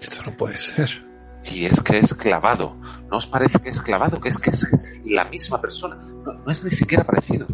esto 0.00 0.22
no 0.24 0.36
puede 0.36 0.58
ser. 0.58 1.04
y 1.44 1.66
es 1.66 1.80
que 1.80 1.98
es 1.98 2.14
clavado 2.14 2.76
¿no 3.10 3.16
os 3.18 3.26
parece 3.26 3.58
que 3.60 3.68
es 3.70 3.80
clavado? 3.80 4.20
que 4.20 4.28
es 4.28 4.38
que 4.38 4.50
es 4.50 4.66
la 5.04 5.24
misma 5.24 5.60
persona 5.60 5.96
no, 6.32 6.44
no 6.44 6.50
es 6.50 6.62
ni 6.64 6.70
siquiera 6.70 7.04
parecido. 7.04 7.46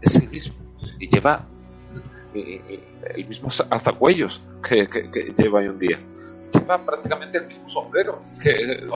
Es 0.00 0.16
el 0.16 0.28
mismo. 0.28 0.54
Y 0.98 1.08
lleva 1.08 1.46
y- 2.34 2.38
y- 2.40 2.84
el 3.14 3.26
mismo 3.26 3.48
alzacuellos 3.70 4.42
que, 4.66 4.88
que, 4.88 5.10
que 5.10 5.32
lleva 5.36 5.58
hoy 5.60 5.68
un 5.68 5.78
día. 5.78 5.98
Lleva 6.52 6.84
prácticamente 6.84 7.38
el 7.38 7.46
mismo 7.46 7.68
sombrero 7.68 8.22
que 8.42 8.50
eh, 8.50 8.86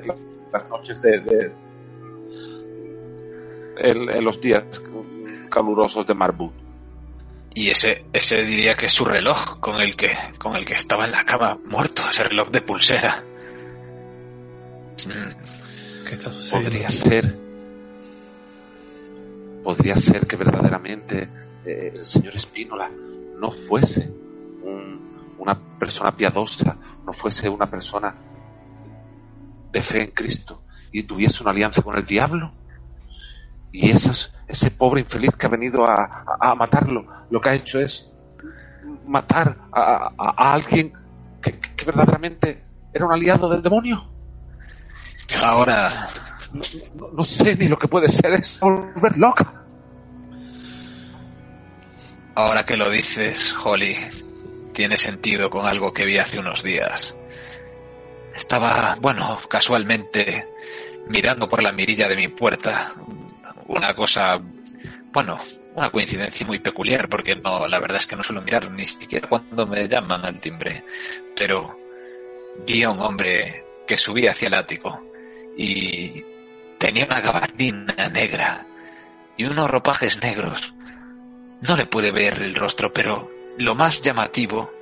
en 0.00 0.06
la- 0.08 0.14
las 0.52 0.68
noches 0.70 1.00
de, 1.02 1.20
de- 1.20 1.52
en, 3.78 4.10
en 4.10 4.24
los 4.24 4.40
días 4.40 4.64
calurosos 5.50 6.06
de 6.06 6.14
Marbut. 6.14 6.52
Y 7.54 7.68
ese, 7.70 8.04
ese 8.12 8.42
diría 8.44 8.74
que 8.74 8.86
es 8.86 8.92
su 8.92 9.04
reloj 9.04 9.58
con 9.60 9.80
el 9.80 9.96
que, 9.96 10.10
con 10.38 10.54
el 10.56 10.64
que 10.64 10.74
estaba 10.74 11.04
en 11.06 11.12
la 11.12 11.24
cama 11.24 11.58
muerto, 11.64 12.02
ese 12.10 12.24
reloj 12.24 12.50
de 12.50 12.60
pulsera. 12.62 13.22
¿Qué 16.06 16.14
está 16.14 16.30
sucediendo? 16.32 16.70
podría 16.70 16.90
ser 16.90 17.34
podría 19.68 19.96
ser 19.96 20.26
que 20.26 20.34
verdaderamente 20.36 21.28
eh, 21.66 21.92
el 21.96 22.02
señor 22.02 22.34
Espínola 22.34 22.88
no 23.38 23.50
fuese 23.50 24.10
un- 24.62 25.34
una 25.38 25.58
persona 25.78 26.10
piadosa, 26.16 26.74
no 27.04 27.12
fuese 27.12 27.50
una 27.50 27.68
persona 27.68 28.14
de 29.70 29.82
fe 29.82 30.04
en 30.04 30.10
Cristo 30.12 30.62
y 30.90 31.02
tuviese 31.02 31.42
una 31.42 31.52
alianza 31.52 31.82
con 31.82 31.98
el 31.98 32.06
diablo. 32.06 32.50
Y 33.70 33.90
esos- 33.90 34.32
ese 34.46 34.70
pobre 34.70 35.02
infeliz 35.02 35.34
que 35.36 35.44
ha 35.44 35.50
venido 35.50 35.84
a, 35.84 35.96
a- 36.40 36.50
a 36.52 36.54
matarlo, 36.54 37.04
lo 37.28 37.38
que 37.38 37.48
ha 37.50 37.54
hecho 37.54 37.78
es 37.78 38.10
matar 39.06 39.54
a, 39.70 40.14
alguien 40.54 40.94
que, 41.42 41.58
que 41.60 41.84
verdaderamente 41.84 42.64
era 42.94 43.04
un 43.04 43.12
aliado 43.12 43.50
del 43.50 43.60
demonio. 43.60 44.02
Ahora, 45.44 46.08
No, 46.50 46.62
no- 46.94 47.08
no 47.12 47.24
sé 47.24 47.54
ni 47.56 47.68
lo 47.68 47.78
que 47.78 47.88
puede 47.88 48.08
ser, 48.08 48.32
es 48.32 48.58
volver 48.58 49.18
loca. 49.18 49.57
Ahora 52.38 52.64
que 52.64 52.76
lo 52.76 52.88
dices, 52.88 53.52
Holly, 53.64 53.96
tiene 54.72 54.96
sentido 54.96 55.50
con 55.50 55.66
algo 55.66 55.92
que 55.92 56.04
vi 56.04 56.18
hace 56.18 56.38
unos 56.38 56.62
días. 56.62 57.16
Estaba, 58.32 58.96
bueno, 59.00 59.40
casualmente 59.48 60.46
mirando 61.08 61.48
por 61.48 61.64
la 61.64 61.72
mirilla 61.72 62.08
de 62.08 62.14
mi 62.14 62.28
puerta. 62.28 62.94
Una 63.66 63.92
cosa, 63.92 64.40
bueno, 65.12 65.36
una 65.74 65.90
coincidencia 65.90 66.46
muy 66.46 66.60
peculiar, 66.60 67.08
porque 67.08 67.34
no, 67.34 67.66
la 67.66 67.80
verdad 67.80 67.96
es 67.96 68.06
que 68.06 68.14
no 68.14 68.22
suelo 68.22 68.40
mirar 68.40 68.70
ni 68.70 68.84
siquiera 68.84 69.28
cuando 69.28 69.66
me 69.66 69.88
llaman 69.88 70.24
al 70.24 70.38
timbre. 70.38 70.84
Pero 71.34 71.76
vi 72.64 72.84
a 72.84 72.90
un 72.90 73.00
hombre 73.00 73.64
que 73.84 73.96
subía 73.96 74.30
hacia 74.30 74.46
el 74.46 74.54
ático 74.54 75.04
y 75.56 76.22
tenía 76.78 77.04
una 77.04 77.20
gabardina 77.20 78.08
negra 78.10 78.64
y 79.36 79.44
unos 79.44 79.68
ropajes 79.68 80.22
negros. 80.22 80.72
No 81.60 81.76
le 81.76 81.86
pude 81.86 82.12
ver 82.12 82.42
el 82.42 82.54
rostro, 82.54 82.92
pero 82.92 83.30
lo 83.58 83.74
más 83.74 84.00
llamativo 84.00 84.72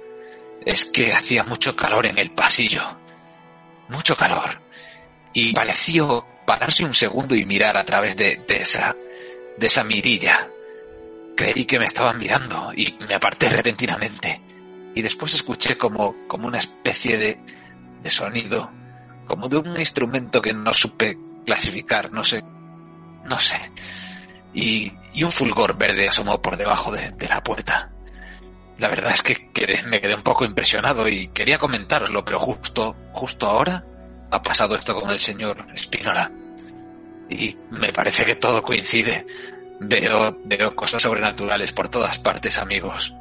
es 0.65 0.85
que 0.85 1.13
hacía 1.13 1.43
mucho 1.45 1.75
calor 1.75 2.07
en 2.07 2.19
el 2.19 2.31
pasillo. 2.31 2.83
mucho 3.89 4.17
calor. 4.17 4.61
Y 5.33 5.53
pareció 5.53 6.27
pararse 6.47 6.85
un 6.85 6.95
segundo 6.95 7.35
y 7.37 7.45
mirar 7.45 7.77
a 7.77 7.85
través 7.85 8.17
de, 8.17 8.43
de 8.49 8.57
esa, 8.63 8.97
de 9.57 9.67
esa 9.67 9.85
mirilla. 9.85 10.49
Creí 11.37 11.65
que 11.65 11.79
me 11.79 11.85
estaban 11.85 12.19
mirando 12.19 12.73
y 12.75 12.97
me 13.07 13.15
aparté 13.15 13.49
repentinamente. 13.49 14.41
Y 14.95 15.03
después 15.03 15.35
escuché 15.35 15.77
como, 15.77 16.27
como 16.27 16.49
una 16.49 16.59
especie 16.59 17.17
de, 17.19 17.39
de 18.03 18.11
sonido, 18.11 18.71
como 19.27 19.49
de 19.49 19.59
un 19.59 19.79
instrumento 19.79 20.41
que 20.41 20.55
no 20.55 20.73
supe 20.73 21.19
clasificar, 21.45 22.11
no 22.13 22.25
sé, 22.25 22.43
no 23.25 23.39
sé. 23.39 23.59
Y, 24.55 24.93
y 25.17 25.25
un 25.25 25.33
fulgor 25.33 25.77
verde 25.79 26.09
asomó 26.09 26.41
por 26.41 26.59
debajo 26.59 26.93
de, 26.93 27.11
la 27.27 27.43
puerta. 27.43 27.91
La 28.79 28.89
verdad 28.89 29.13
es 29.13 29.23
que 29.23 29.51
me 29.87 30.01
quedé 30.01 30.15
un 30.15 30.23
poco 30.23 30.45
impresionado 30.45 31.09
y 31.09 31.29
quería 31.29 31.59
comentároslo, 31.59 32.23
pero 32.23 32.39
justo, 32.39 32.95
justo 33.13 33.47
ahora 33.47 33.83
ha 34.31 34.43
pasado 34.43 34.77
esto 34.77 34.95
con 34.95 35.09
el 35.09 35.19
señor 35.19 35.67
Spinola. 35.79 36.31
Y 37.31 37.57
me 37.71 37.95
parece 37.95 38.27
que 38.27 38.35
todo 38.35 38.63
coincide. 38.63 39.27
Veo, 39.81 40.39
veo 40.45 40.77
cosas 40.77 41.03
sobrenaturales 41.03 41.73
por 41.73 41.89
todas 41.89 42.19
partes, 42.19 42.59
amigos. 42.59 43.15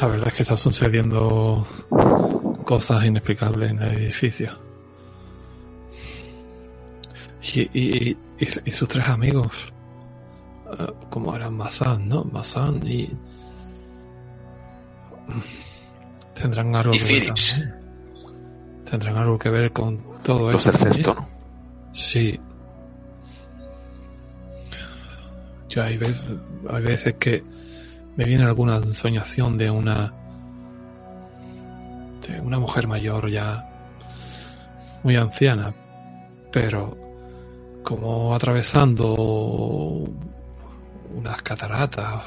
La 0.00 0.06
verdad 0.06 0.28
es 0.28 0.34
que 0.34 0.42
está 0.44 0.56
sucediendo 0.56 1.66
cosas 2.64 3.04
inexplicables 3.04 3.72
en 3.72 3.82
el 3.82 3.92
edificio. 3.94 4.67
Y, 7.42 7.60
y, 7.78 8.10
y, 8.10 8.16
y 8.64 8.70
sus 8.70 8.88
tres 8.88 9.06
amigos, 9.08 9.48
eh, 10.78 10.86
como 11.10 11.34
eran 11.36 11.54
Masan, 11.54 12.08
¿no? 12.08 12.24
Masan 12.24 12.86
y... 12.86 13.10
Tendrán 16.34 16.74
algo 16.76 16.94
Y 16.94 16.98
que 16.98 17.12
ver 17.14 17.26
también. 17.26 17.74
Tendrán 18.84 19.16
algo 19.16 19.38
que 19.38 19.50
ver 19.50 19.72
con 19.72 20.00
todo 20.22 20.52
Los 20.52 20.66
esto. 20.66 20.84
del 20.84 20.94
sexto. 20.94 21.14
¿no? 21.14 21.28
Sí. 21.92 22.38
Yo 25.68 25.82
hay 25.82 25.98
veces, 25.98 26.22
hay 26.70 26.82
veces 26.82 27.14
que 27.18 27.42
me 28.16 28.24
viene 28.24 28.44
alguna 28.44 28.80
soñación 28.82 29.56
de 29.58 29.70
una 29.70 30.12
de 32.26 32.40
una 32.40 32.58
mujer 32.58 32.86
mayor 32.88 33.30
ya 33.30 33.68
muy 35.02 35.16
anciana, 35.16 35.74
pero 36.52 36.96
como 37.88 38.34
atravesando 38.34 39.14
unas 41.14 41.40
cataratas, 41.42 42.22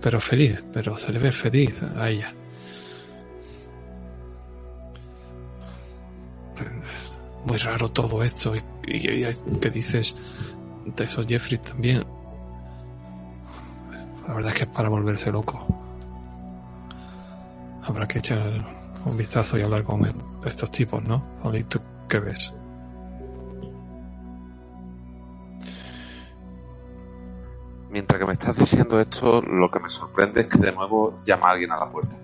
pero 0.00 0.18
feliz, 0.18 0.64
pero 0.72 0.96
se 0.96 1.12
le 1.12 1.18
ve 1.18 1.30
feliz 1.30 1.74
a 1.94 2.08
ella. 2.08 2.32
muy 7.44 7.58
raro 7.58 7.90
todo 7.90 8.22
esto 8.22 8.54
y, 8.56 8.62
que 9.60 9.70
dices 9.70 10.16
de 10.84 11.04
eso 11.04 11.22
Jeffrey 11.26 11.58
también 11.58 12.04
la 14.26 14.34
verdad 14.34 14.52
es 14.52 14.58
que 14.58 14.64
es 14.64 14.70
para 14.70 14.88
volverse 14.88 15.30
loco 15.30 15.64
habrá 17.84 18.08
que 18.08 18.18
echar 18.18 18.66
un 19.04 19.16
vistazo 19.16 19.56
y 19.56 19.62
hablar 19.62 19.84
con 19.84 20.02
estos 20.44 20.70
tipos 20.72 21.02
¿no? 21.04 21.22
¿tú 21.68 21.80
qué 22.08 22.18
ves? 22.18 22.52
Mientras 27.90 28.18
que 28.18 28.26
me 28.26 28.32
estás 28.32 28.58
diciendo 28.58 29.00
esto, 29.00 29.40
lo 29.40 29.70
que 29.70 29.80
me 29.80 29.88
sorprende 29.88 30.42
es 30.42 30.46
que 30.46 30.58
de 30.58 30.72
nuevo 30.72 31.16
llama 31.24 31.48
a 31.48 31.52
alguien 31.52 31.72
a 31.72 31.78
la 31.78 31.88
puerta. 31.88 32.16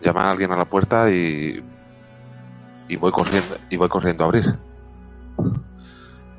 Llama 0.00 0.24
a 0.24 0.30
alguien 0.30 0.52
a 0.52 0.56
la 0.56 0.64
puerta 0.64 1.10
y 1.10 1.62
y 2.88 2.96
voy 2.96 3.12
corriendo 3.12 3.56
y 3.70 3.76
voy 3.76 3.88
corriendo 3.88 4.24
a 4.24 4.26
abrir. 4.26 4.44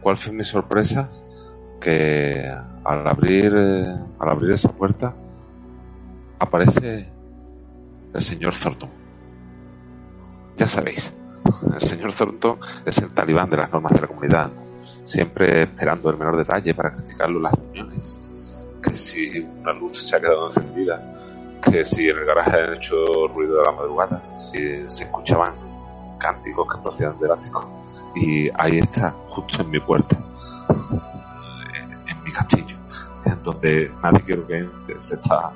¿Cuál 0.01 0.17
fue 0.17 0.33
mi 0.33 0.43
sorpresa? 0.43 1.09
Que 1.81 2.51
al 2.83 3.07
abrir 3.07 3.53
eh, 3.55 3.95
al 4.19 4.29
abrir 4.29 4.51
esa 4.51 4.71
puerta 4.71 5.15
aparece 6.39 7.09
el 8.13 8.21
señor 8.21 8.53
Thornton. 8.55 8.89
Ya 10.55 10.67
sabéis, 10.67 11.13
el 11.73 11.81
señor 11.81 12.13
Thornton 12.13 12.59
es 12.85 12.97
el 12.99 13.09
talibán 13.09 13.49
de 13.49 13.57
las 13.57 13.71
normas 13.71 13.93
de 13.93 14.01
la 14.01 14.07
comunidad, 14.07 14.51
siempre 15.03 15.63
esperando 15.63 16.09
el 16.09 16.17
menor 16.17 16.37
detalle 16.37 16.73
para 16.73 16.93
criticarlo 16.93 17.37
en 17.37 17.43
las 17.43 17.53
reuniones. 17.53 18.19
Que 18.81 18.95
si 18.95 19.39
una 19.39 19.73
luz 19.73 19.97
se 20.07 20.15
ha 20.15 20.19
quedado 20.19 20.47
encendida, 20.47 21.59
que 21.61 21.83
si 21.83 22.07
en 22.07 22.17
el 22.17 22.25
garaje 22.25 22.59
han 22.61 22.73
hecho 22.75 22.95
ruido 23.33 23.57
de 23.57 23.63
la 23.63 23.71
madrugada, 23.71 24.21
si 24.37 24.87
se 24.87 25.05
escuchaban 25.05 25.53
cánticos 26.19 26.67
que 26.73 26.81
procedían 26.81 27.19
del 27.19 27.31
ático. 27.31 27.83
Y 28.15 28.49
ahí 28.55 28.77
está, 28.77 29.11
justo 29.27 29.61
en 29.61 29.69
mi 29.69 29.79
puerta, 29.79 30.17
en, 32.07 32.23
mi 32.23 32.31
castillo, 32.31 32.77
en 33.25 33.43
donde 33.43 33.91
nadie 34.01 34.21
quiero 34.21 34.47
que 34.47 34.67
se 34.97 35.15
está 35.15 35.51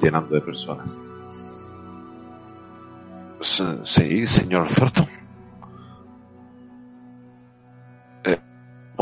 llenando 0.00 0.34
de 0.34 0.40
personas. 0.40 1.00
Sí, 3.40 4.26
señor 4.26 4.68
Thornton. 4.70 5.19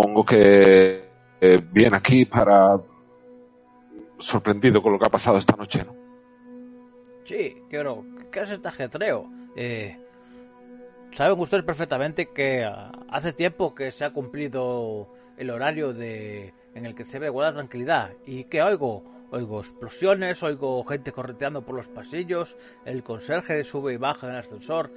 Pongo 0.01 0.24
que 0.24 1.09
eh, 1.40 1.59
viene 1.72 1.96
aquí 1.96 2.24
para 2.24 2.78
sorprendido 4.18 4.80
con 4.80 4.92
lo 4.92 4.99
que 4.99 5.07
ha 5.07 5.11
pasado 5.11 5.38
esta 5.38 5.57
noche, 5.57 5.82
¿no? 5.84 5.92
Sí, 7.24 7.57
pero 7.68 8.05
¿qué 8.30 8.40
es 8.40 8.51
este 8.51 8.68
ajetreo? 8.68 9.28
Eh, 9.57 9.99
saben 11.11 11.40
ustedes 11.40 11.64
perfectamente 11.64 12.30
que 12.32 12.64
ah, 12.64 12.92
hace 13.11 13.32
tiempo 13.32 13.74
que 13.74 13.90
se 13.90 14.05
ha 14.05 14.12
cumplido 14.12 15.09
el 15.36 15.51
horario 15.51 15.92
de 15.92 16.55
en 16.74 16.86
el 16.86 16.94
que 16.94 17.05
se 17.05 17.14
debe 17.14 17.30
guardar 17.30 17.55
tranquilidad 17.55 18.12
y 18.24 18.44
que 18.44 18.62
oigo 18.62 19.03
oigo 19.30 19.60
explosiones, 19.60 20.42
oigo 20.42 20.84
gente 20.84 21.12
correteando 21.12 21.62
por 21.62 21.74
los 21.76 21.88
pasillos, 21.88 22.56
el 22.84 23.02
conserje 23.02 23.64
sube 23.64 23.94
y 23.94 23.96
baja 23.96 24.26
en 24.26 24.34
el 24.34 24.40
ascensor. 24.40 24.90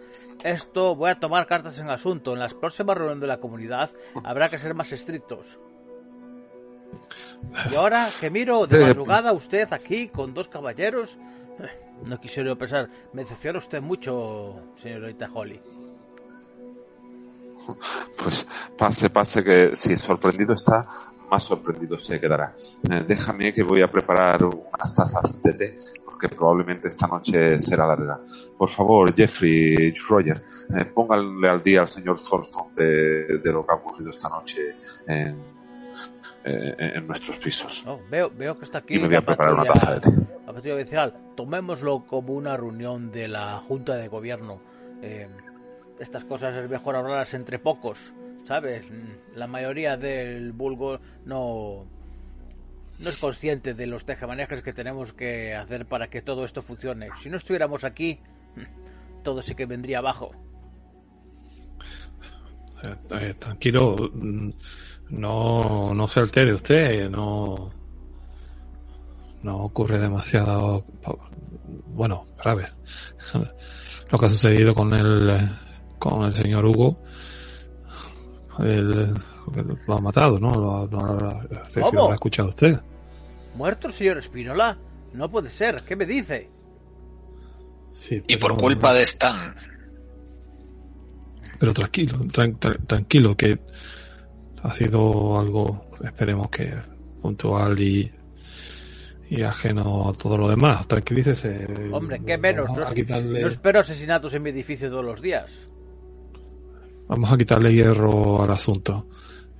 Esto 0.43 0.95
voy 0.95 1.11
a 1.11 1.19
tomar 1.19 1.47
cartas 1.47 1.79
en 1.79 1.89
asunto. 1.89 2.33
En 2.33 2.39
las 2.39 2.53
próximas 2.53 2.97
reuniones 2.97 3.21
de 3.21 3.27
la 3.27 3.39
comunidad 3.39 3.91
habrá 4.23 4.49
que 4.49 4.57
ser 4.57 4.73
más 4.73 4.91
estrictos. 4.91 5.59
Y 7.71 7.75
ahora 7.75 8.09
que 8.19 8.29
miro 8.29 8.67
de 8.67 8.77
Eh, 8.77 8.81
madrugada 8.81 9.33
usted 9.33 9.71
aquí 9.73 10.09
con 10.09 10.33
dos 10.33 10.47
caballeros, 10.47 11.17
no 12.05 12.19
quisiera 12.19 12.49
yo 12.49 12.57
pensar, 12.57 12.89
me 13.13 13.23
decepciona 13.23 13.57
usted 13.59 13.81
mucho, 13.81 14.61
señorita 14.75 15.29
Holly. 15.33 15.59
Pues 18.17 18.47
pase, 18.77 19.09
pase, 19.09 19.43
que 19.43 19.75
si 19.75 19.95
sorprendido 19.95 20.53
está, 20.53 21.10
más 21.31 21.43
sorprendido 21.43 21.97
se 21.97 22.19
quedará. 22.19 22.55
Eh, 22.89 23.03
déjame 23.07 23.53
que 23.53 23.63
voy 23.63 23.81
a 23.81 23.89
preparar 23.89 24.43
unas 24.43 24.93
tazas 24.93 25.41
de 25.41 25.53
té, 25.53 25.77
porque 26.03 26.27
probablemente 26.27 26.89
esta 26.89 27.07
noche 27.07 27.57
será 27.57 27.87
larga. 27.87 28.19
Por 28.57 28.69
favor, 28.69 29.15
Jeffrey, 29.15 29.93
Roger, 30.09 30.43
eh, 30.77 30.85
pónganle 30.85 31.49
al 31.49 31.63
día 31.63 31.79
al 31.79 31.87
señor 31.87 32.19
Thornton 32.19 32.75
de, 32.75 33.39
de 33.39 33.53
lo 33.53 33.65
que 33.65 33.71
ha 33.71 33.75
ocurrido 33.75 34.09
esta 34.09 34.27
noche 34.27 34.75
en, 35.07 35.37
eh, 36.43 36.91
en 36.95 37.07
nuestros 37.07 37.37
pisos. 37.37 37.85
Veo, 38.09 38.29
veo 38.29 38.55
que 38.55 38.65
está 38.65 38.79
aquí 38.79 38.95
Y 38.95 38.99
me 38.99 39.07
voy 39.07 39.17
a 39.17 39.21
preparar 39.21 39.53
una 39.53 39.63
taza 39.63 39.93
de 39.93 39.99
té. 40.01 40.11
La 40.45 40.53
patrulla 40.53 40.75
vecinal. 40.75 41.13
Tomémoslo 41.35 42.05
como 42.05 42.33
una 42.33 42.57
reunión 42.57 43.09
de 43.09 43.27
la 43.27 43.57
Junta 43.59 43.95
de 43.95 44.07
Gobierno. 44.07 44.59
Eh, 45.01 45.29
estas 45.99 46.25
cosas 46.25 46.55
es 46.55 46.67
mejor 46.67 46.95
hablarlas 46.95 47.33
entre 47.35 47.59
pocos, 47.59 48.11
¿sabes? 48.45 48.85
La 49.35 49.47
mayoría 49.47 49.97
del 49.97 50.51
vulgo 50.51 50.99
no 51.25 51.85
no 53.01 53.09
es 53.09 53.17
consciente 53.17 53.73
de 53.73 53.87
los 53.87 54.05
tejemanejes 54.05 54.61
que 54.61 54.73
tenemos 54.73 55.11
que 55.11 55.55
hacer 55.55 55.87
para 55.87 56.07
que 56.07 56.21
todo 56.21 56.45
esto 56.45 56.61
funcione. 56.61 57.09
Si 57.21 57.29
no 57.29 57.37
estuviéramos 57.37 57.83
aquí, 57.83 58.19
todo 59.23 59.41
sí 59.41 59.55
que 59.55 59.65
vendría 59.65 59.99
abajo. 59.99 60.31
Eh, 62.83 62.95
eh, 63.19 63.33
tranquilo, 63.37 63.95
mm, 64.13 64.49
no, 65.09 65.93
no 65.93 66.07
se 66.07 66.19
altere 66.19 66.53
usted, 66.53 67.09
no, 67.09 67.71
no 69.43 69.57
ocurre 69.57 69.99
demasiado, 69.99 70.85
bueno, 71.87 72.27
grave. 72.41 72.65
Lo 74.11 74.17
que 74.17 74.25
ha 74.25 74.29
sucedido 74.29 74.75
con 74.75 74.93
el, 74.93 75.29
eh, 75.29 75.49
con 75.97 76.23
el 76.23 76.33
señor 76.33 76.65
Hugo, 76.65 77.03
el- 78.59 79.13
lo 79.87 79.93
ha 79.97 80.01
matado, 80.01 80.39
¿no? 80.39 80.51
Lo, 80.53 80.87
lo- 80.87 82.09
ha 82.09 82.13
escuchado 82.13 82.49
usted. 82.49 82.79
¿Muerto 83.55 83.87
el 83.87 83.93
señor 83.93 84.17
Espinola? 84.17 84.77
No 85.13 85.29
puede 85.29 85.49
ser. 85.49 85.83
¿Qué 85.83 85.95
me 85.95 86.05
dice? 86.05 86.49
Sí, 87.93 88.21
Y 88.27 88.37
por 88.37 88.55
culpa 88.57 88.93
de 88.93 89.03
Stan. 89.03 89.55
Pero 91.59 91.73
tranquilo, 91.73 92.17
tran- 92.25 92.57
tran- 92.57 92.87
tranquilo, 92.87 93.35
que 93.35 93.59
ha 94.63 94.73
sido 94.73 95.39
algo, 95.39 95.85
esperemos 96.03 96.49
que 96.49 96.73
puntual 97.21 97.79
y, 97.79 98.11
y 99.29 99.41
ajeno 99.43 100.09
a 100.09 100.13
todo 100.13 100.37
lo 100.37 100.47
demás. 100.49 100.87
Tranquilícese. 100.87 101.67
Hombre, 101.91 102.21
qué 102.25 102.37
menos. 102.37 102.69
No 102.75 103.47
espero 103.47 103.79
asesinatos 103.81 104.33
en 104.33 104.43
mi 104.43 104.49
edificio 104.49 104.89
todos 104.89 105.05
los 105.05 105.21
días. 105.21 105.67
Vamos 107.11 107.29
a 107.29 107.37
quitarle 107.37 107.73
hierro 107.73 108.41
al 108.41 108.51
asunto. 108.51 109.05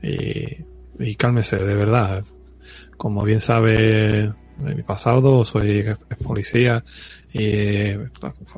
Y, 0.01 0.57
y 0.99 1.15
cálmese, 1.15 1.57
de 1.57 1.75
verdad. 1.75 2.23
Como 2.95 3.23
bien 3.23 3.41
sabe 3.41 4.31
de 4.57 4.75
mi 4.75 4.83
pasado, 4.83 5.43
soy 5.43 5.85
policía 6.23 6.83
y 7.33 7.43
eh, 7.43 8.09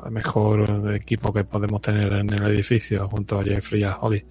el 0.04 0.10
mejor 0.10 0.94
equipo 0.94 1.32
que 1.32 1.42
podemos 1.44 1.80
tener 1.80 2.12
en 2.12 2.32
el 2.32 2.44
edificio 2.44 3.08
junto 3.08 3.40
a 3.40 3.44
Jeffrey 3.44 3.80
y 3.80 3.84
a 3.84 3.96
Holly. 3.98 4.24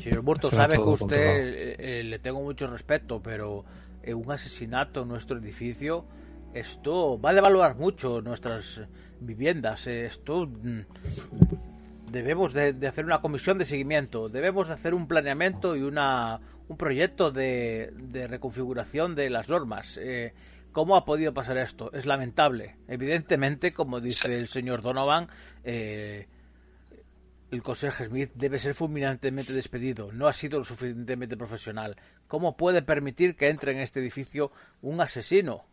Señor 0.00 0.22
Burto, 0.22 0.50
sabe 0.50 0.74
que 0.74 0.80
usted 0.80 1.16
eh, 1.16 1.76
eh, 1.78 2.04
le 2.04 2.18
tengo 2.18 2.40
mucho 2.40 2.66
respeto, 2.66 3.20
pero 3.22 3.64
eh, 4.02 4.14
un 4.14 4.30
asesinato 4.30 5.02
en 5.02 5.08
nuestro 5.08 5.38
edificio, 5.38 6.04
esto 6.52 7.20
va 7.20 7.30
a 7.30 7.34
devaluar 7.34 7.76
mucho 7.76 8.20
nuestras 8.22 8.80
viviendas. 9.20 9.86
eh, 9.86 10.06
esto 10.06 10.46
mm, 10.46 10.80
debemos 12.14 12.52
de, 12.52 12.72
de 12.72 12.86
hacer 12.86 13.04
una 13.04 13.20
comisión 13.20 13.58
de 13.58 13.64
seguimiento, 13.64 14.28
debemos 14.28 14.68
de 14.68 14.74
hacer 14.74 14.94
un 14.94 15.08
planeamiento 15.08 15.76
y 15.76 15.82
una 15.82 16.40
un 16.68 16.76
proyecto 16.76 17.30
de, 17.30 17.92
de 17.92 18.26
reconfiguración 18.26 19.14
de 19.14 19.28
las 19.28 19.48
normas. 19.48 19.98
Eh, 20.00 20.32
¿Cómo 20.72 20.96
ha 20.96 21.04
podido 21.04 21.34
pasar 21.34 21.58
esto? 21.58 21.92
Es 21.92 22.06
lamentable. 22.06 22.76
Evidentemente, 22.88 23.72
como 23.74 24.00
dice 24.00 24.34
el 24.34 24.48
señor 24.48 24.80
Donovan, 24.80 25.28
eh, 25.62 26.26
el 27.50 27.62
conserje 27.62 28.06
Smith 28.06 28.30
debe 28.34 28.58
ser 28.58 28.74
fulminantemente 28.74 29.52
despedido. 29.52 30.10
No 30.12 30.26
ha 30.26 30.32
sido 30.32 30.58
lo 30.58 30.64
suficientemente 30.64 31.36
profesional. 31.36 31.96
¿Cómo 32.28 32.56
puede 32.56 32.80
permitir 32.82 33.36
que 33.36 33.50
entre 33.50 33.72
en 33.72 33.78
este 33.78 34.00
edificio 34.00 34.50
un 34.80 35.00
asesino? 35.00 35.66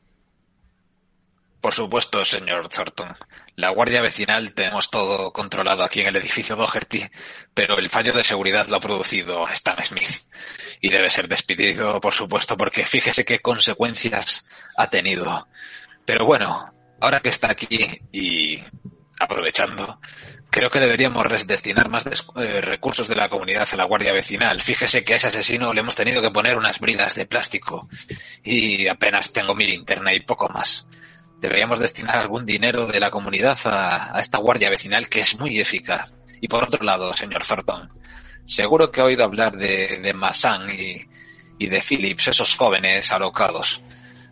Por 1.61 1.75
supuesto, 1.75 2.25
señor 2.25 2.67
Thornton. 2.69 3.15
La 3.55 3.69
guardia 3.69 4.01
vecinal 4.01 4.53
tenemos 4.53 4.89
todo 4.89 5.31
controlado 5.31 5.83
aquí 5.83 6.01
en 6.01 6.07
el 6.07 6.15
edificio 6.15 6.55
Doherty, 6.55 7.03
pero 7.53 7.77
el 7.77 7.87
fallo 7.87 8.13
de 8.13 8.23
seguridad 8.23 8.65
lo 8.67 8.77
ha 8.77 8.79
producido 8.79 9.47
Stan 9.49 9.77
Smith. 9.85 10.25
Y 10.81 10.89
debe 10.89 11.09
ser 11.09 11.27
despedido, 11.27 12.01
por 12.01 12.13
supuesto, 12.13 12.57
porque 12.57 12.83
fíjese 12.83 13.23
qué 13.23 13.39
consecuencias 13.39 14.47
ha 14.75 14.89
tenido. 14.89 15.47
Pero 16.03 16.25
bueno, 16.25 16.73
ahora 16.99 17.19
que 17.19 17.29
está 17.29 17.51
aquí 17.51 17.99
y 18.11 18.59
aprovechando, 19.19 19.99
creo 20.49 20.71
que 20.71 20.79
deberíamos 20.79 21.45
destinar 21.45 21.89
más 21.89 22.07
eh, 22.07 22.61
recursos 22.61 23.07
de 23.07 23.15
la 23.15 23.29
comunidad 23.29 23.67
a 23.71 23.75
la 23.75 23.83
guardia 23.83 24.13
vecinal. 24.13 24.59
Fíjese 24.61 25.03
que 25.03 25.13
a 25.13 25.15
ese 25.17 25.27
asesino 25.27 25.75
le 25.75 25.81
hemos 25.81 25.95
tenido 25.95 26.23
que 26.23 26.31
poner 26.31 26.57
unas 26.57 26.79
bridas 26.79 27.13
de 27.13 27.27
plástico 27.27 27.87
y 28.43 28.87
apenas 28.87 29.31
tengo 29.31 29.53
mi 29.53 29.67
linterna 29.67 30.11
y 30.11 30.21
poco 30.21 30.49
más. 30.49 30.87
Deberíamos 31.41 31.79
destinar 31.79 32.17
algún 32.17 32.45
dinero 32.45 32.85
de 32.85 32.99
la 32.99 33.09
comunidad 33.09 33.57
a, 33.65 34.15
a 34.15 34.19
esta 34.19 34.37
guardia 34.37 34.69
vecinal 34.69 35.09
que 35.09 35.21
es 35.21 35.39
muy 35.39 35.59
eficaz. 35.59 36.15
Y 36.39 36.47
por 36.47 36.63
otro 36.63 36.83
lado, 36.85 37.11
señor 37.13 37.43
Thornton, 37.43 37.89
seguro 38.45 38.91
que 38.91 39.01
ha 39.01 39.05
oído 39.05 39.23
hablar 39.23 39.53
de, 39.55 39.99
de 40.01 40.13
Massan 40.13 40.69
y, 40.69 41.03
y 41.57 41.67
de 41.67 41.81
Phillips, 41.81 42.27
esos 42.27 42.55
jóvenes 42.55 43.11
alocados, 43.11 43.81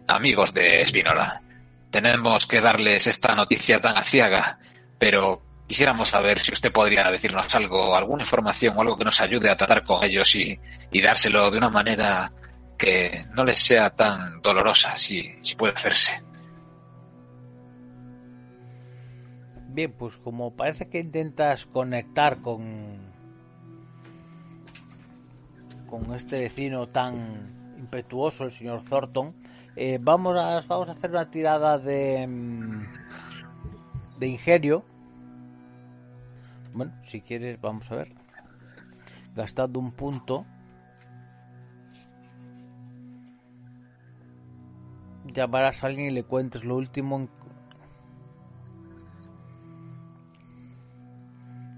amigos 0.08 0.54
de 0.54 0.86
Spinola. 0.86 1.42
Tenemos 1.90 2.46
que 2.46 2.62
darles 2.62 3.08
esta 3.08 3.34
noticia 3.34 3.82
tan 3.82 3.98
aciaga, 3.98 4.60
pero 5.00 5.42
quisiéramos 5.68 6.10
saber 6.10 6.40
si 6.40 6.52
usted 6.52 6.72
podría 6.72 7.10
decirnos 7.10 7.54
algo, 7.56 7.96
alguna 7.96 8.22
información 8.22 8.78
o 8.78 8.82
algo 8.82 8.98
que 8.98 9.06
nos 9.06 9.20
ayude 9.20 9.50
a 9.50 9.58
tratar 9.58 9.84
con 9.84 10.04
ellos 10.04 10.36
y, 10.36 10.60
y 10.92 11.02
dárselo 11.02 11.50
de 11.50 11.58
una 11.58 11.70
manera 11.70 12.32
que 12.78 13.26
no 13.36 13.44
les 13.44 13.60
sea 13.60 13.90
tan 13.90 14.42
dolorosa, 14.42 14.96
si, 14.96 15.36
si 15.42 15.56
puede 15.56 15.74
hacerse. 15.74 16.29
Pues 19.88 20.18
como 20.18 20.52
parece 20.52 20.90
que 20.90 21.00
intentas 21.00 21.66
conectar 21.66 22.42
con 22.42 23.10
con 25.88 26.14
este 26.14 26.42
vecino 26.42 26.88
tan 26.88 27.76
impetuoso, 27.78 28.44
el 28.44 28.52
señor 28.52 28.84
Thornton, 28.84 29.34
eh, 29.76 29.98
vamos 30.00 30.38
a 30.38 30.62
vamos 30.68 30.90
a 30.90 30.92
hacer 30.92 31.10
una 31.10 31.32
tirada 31.32 31.78
de 31.80 32.28
mm, 32.28 32.84
de 34.20 34.28
ingenio. 34.28 34.84
Bueno, 36.74 36.94
si 37.02 37.22
quieres, 37.22 37.60
vamos 37.60 37.90
a 37.92 37.96
ver. 37.96 38.14
Gastando 39.36 39.80
un 39.80 39.92
punto. 39.92 40.46
Llamarás 45.26 45.84
a 45.84 45.88
alguien 45.88 46.08
y 46.08 46.12
le 46.12 46.24
cuentes 46.24 46.64
lo 46.64 46.76
último 46.76 47.18
en, 47.18 47.30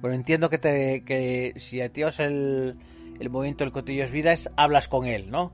Bueno, 0.02 0.16
entiendo 0.16 0.50
que, 0.50 0.58
te, 0.58 1.04
que 1.06 1.54
si 1.58 1.80
activas 1.80 2.20
el, 2.20 2.76
el 3.20 3.30
movimiento 3.30 3.64
del 3.64 3.72
cotillo 3.72 4.04
es 4.04 4.12
vida, 4.12 4.34
es 4.34 4.50
hablas 4.58 4.88
con 4.88 5.06
él, 5.06 5.30
¿no? 5.30 5.54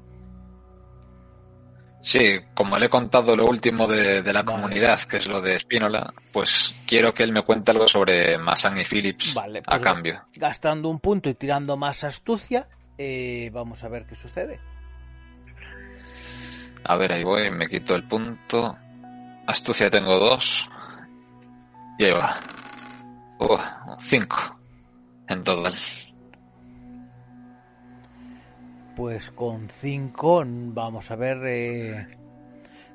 Sí, 1.99 2.39
como 2.53 2.77
le 2.77 2.85
he 2.85 2.89
contado 2.89 3.35
lo 3.35 3.45
último 3.47 3.87
de, 3.87 4.21
de 4.21 4.33
la 4.33 4.43
Vale. 4.43 4.55
comunidad, 4.55 5.01
que 5.01 5.17
es 5.17 5.27
lo 5.27 5.41
de 5.41 5.57
Spinola, 5.57 6.13
pues 6.31 6.73
quiero 6.85 7.13
que 7.13 7.23
él 7.23 7.33
me 7.33 7.41
cuente 7.41 7.71
algo 7.71 7.87
sobre 7.87 8.37
Massan 8.37 8.77
y 8.79 8.85
Phillips 8.85 9.33
Vale, 9.33 9.59
a 9.59 9.63
pues, 9.63 9.81
cambio. 9.81 10.21
Gastando 10.35 10.89
un 10.89 10.99
punto 10.99 11.29
y 11.29 11.33
tirando 11.33 11.75
más 11.75 12.03
astucia, 12.03 12.67
eh, 12.97 13.49
vamos 13.51 13.83
a 13.83 13.89
ver 13.89 14.05
qué 14.05 14.15
sucede. 14.15 14.59
A 16.83 16.95
ver, 16.95 17.11
ahí 17.11 17.23
voy, 17.23 17.49
me 17.49 17.65
quito 17.65 17.95
el 17.95 18.07
punto. 18.07 18.77
Astucia 19.47 19.89
tengo 19.89 20.17
dos. 20.19 20.69
Y 21.97 22.05
ahí 22.05 22.11
va. 22.11 22.39
Uh, 23.39 23.57
cinco. 23.99 24.37
En 25.27 25.43
total. 25.43 25.73
Pues 28.95 29.29
con 29.31 29.69
5, 29.81 30.43
vamos 30.73 31.11
a 31.11 31.15
ver, 31.15 31.37
eh, 31.45 32.07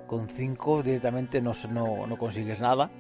con 0.07 0.28
5 0.28 0.82
directamente 0.82 1.40
no, 1.40 1.55
se- 1.55 1.68
no, 1.68 2.07
no 2.09 2.16
consigues 2.18 2.59
nada. 2.61 2.90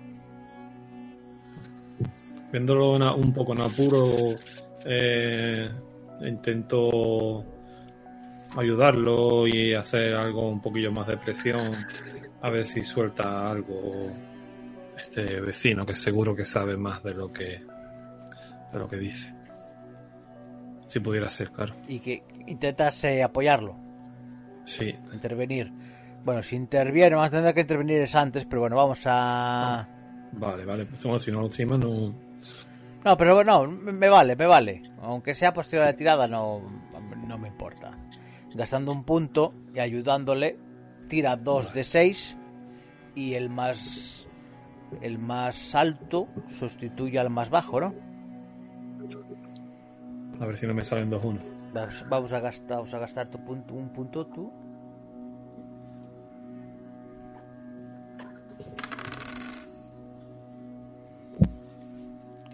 Viéndolo 2.52 2.96
en 2.96 3.02
a- 3.02 3.14
un 3.14 3.32
poco 3.32 3.54
en 3.54 3.60
apuro, 3.62 4.36
eh, 4.84 5.68
intento 6.20 7.44
ayudarlo 8.56 9.48
y 9.48 9.74
hacer 9.74 10.14
algo 10.14 10.48
un 10.48 10.60
poquillo 10.60 10.92
más 10.92 11.06
de 11.08 11.16
presión, 11.16 11.74
a 12.42 12.50
ver 12.50 12.66
si 12.66 12.84
suelta 12.84 13.50
algo 13.50 14.12
este 15.02 15.40
vecino 15.40 15.84
que 15.84 15.94
seguro 15.94 16.34
que 16.34 16.44
sabe 16.44 16.76
más 16.76 17.02
de 17.02 17.14
lo 17.14 17.32
que 17.32 17.62
de 18.72 18.78
lo 18.78 18.88
que 18.88 18.96
dice. 18.96 19.34
Si 20.88 21.00
pudiera 21.00 21.28
ser, 21.30 21.50
claro. 21.50 21.74
Y 21.88 22.00
que 22.00 22.22
intentas 22.46 23.04
eh, 23.04 23.22
apoyarlo, 23.22 23.76
Sí, 24.64 24.94
intervenir. 25.12 25.72
Bueno, 26.24 26.42
si 26.42 26.54
interviene, 26.54 27.16
vamos 27.16 27.28
a 27.28 27.38
tener 27.38 27.54
que 27.54 27.62
intervenir 27.62 28.02
es 28.02 28.14
antes, 28.14 28.44
pero 28.44 28.60
bueno, 28.60 28.76
vamos 28.76 29.00
a... 29.06 29.88
vale, 30.32 30.64
vale. 30.64 30.86
Pues, 30.86 31.02
bueno, 31.02 31.18
si 31.18 31.32
no 31.32 31.44
encima 31.44 31.76
no. 31.76 32.14
No, 33.04 33.16
pero 33.16 33.42
no, 33.42 33.66
me 33.66 34.08
vale, 34.08 34.36
me 34.36 34.46
vale. 34.46 34.82
Aunque 35.00 35.34
sea 35.34 35.52
posterior 35.52 35.84
a 35.84 35.90
la 35.90 35.96
tirada, 35.96 36.28
no, 36.28 36.62
no 37.26 37.38
me 37.38 37.48
importa. 37.48 37.90
Gastando 38.54 38.92
un 38.92 39.02
punto 39.02 39.52
y 39.74 39.80
ayudándole, 39.80 40.56
tira 41.08 41.36
dos 41.36 41.74
de 41.74 41.82
6 41.82 42.36
y 43.16 43.34
el 43.34 43.50
más 43.50 44.21
el 45.00 45.18
más 45.18 45.74
alto 45.74 46.28
sustituye 46.46 47.18
al 47.18 47.30
más 47.30 47.50
bajo, 47.50 47.80
¿no? 47.80 47.94
A 50.40 50.46
ver 50.46 50.58
si 50.58 50.66
no 50.66 50.74
me 50.74 50.84
salen 50.84 51.10
dos 51.10 51.24
uno. 51.24 51.40
Vamos- 51.72 52.04
Vamos 52.08 52.32
a 52.32 52.40
gastar, 52.40 52.76
vamos 52.78 52.92
a 52.94 52.98
gastar 52.98 53.28
tu 53.28 53.38
punto, 53.44 53.74
un 53.74 53.88
punto 53.90 54.26
tú. 54.26 54.52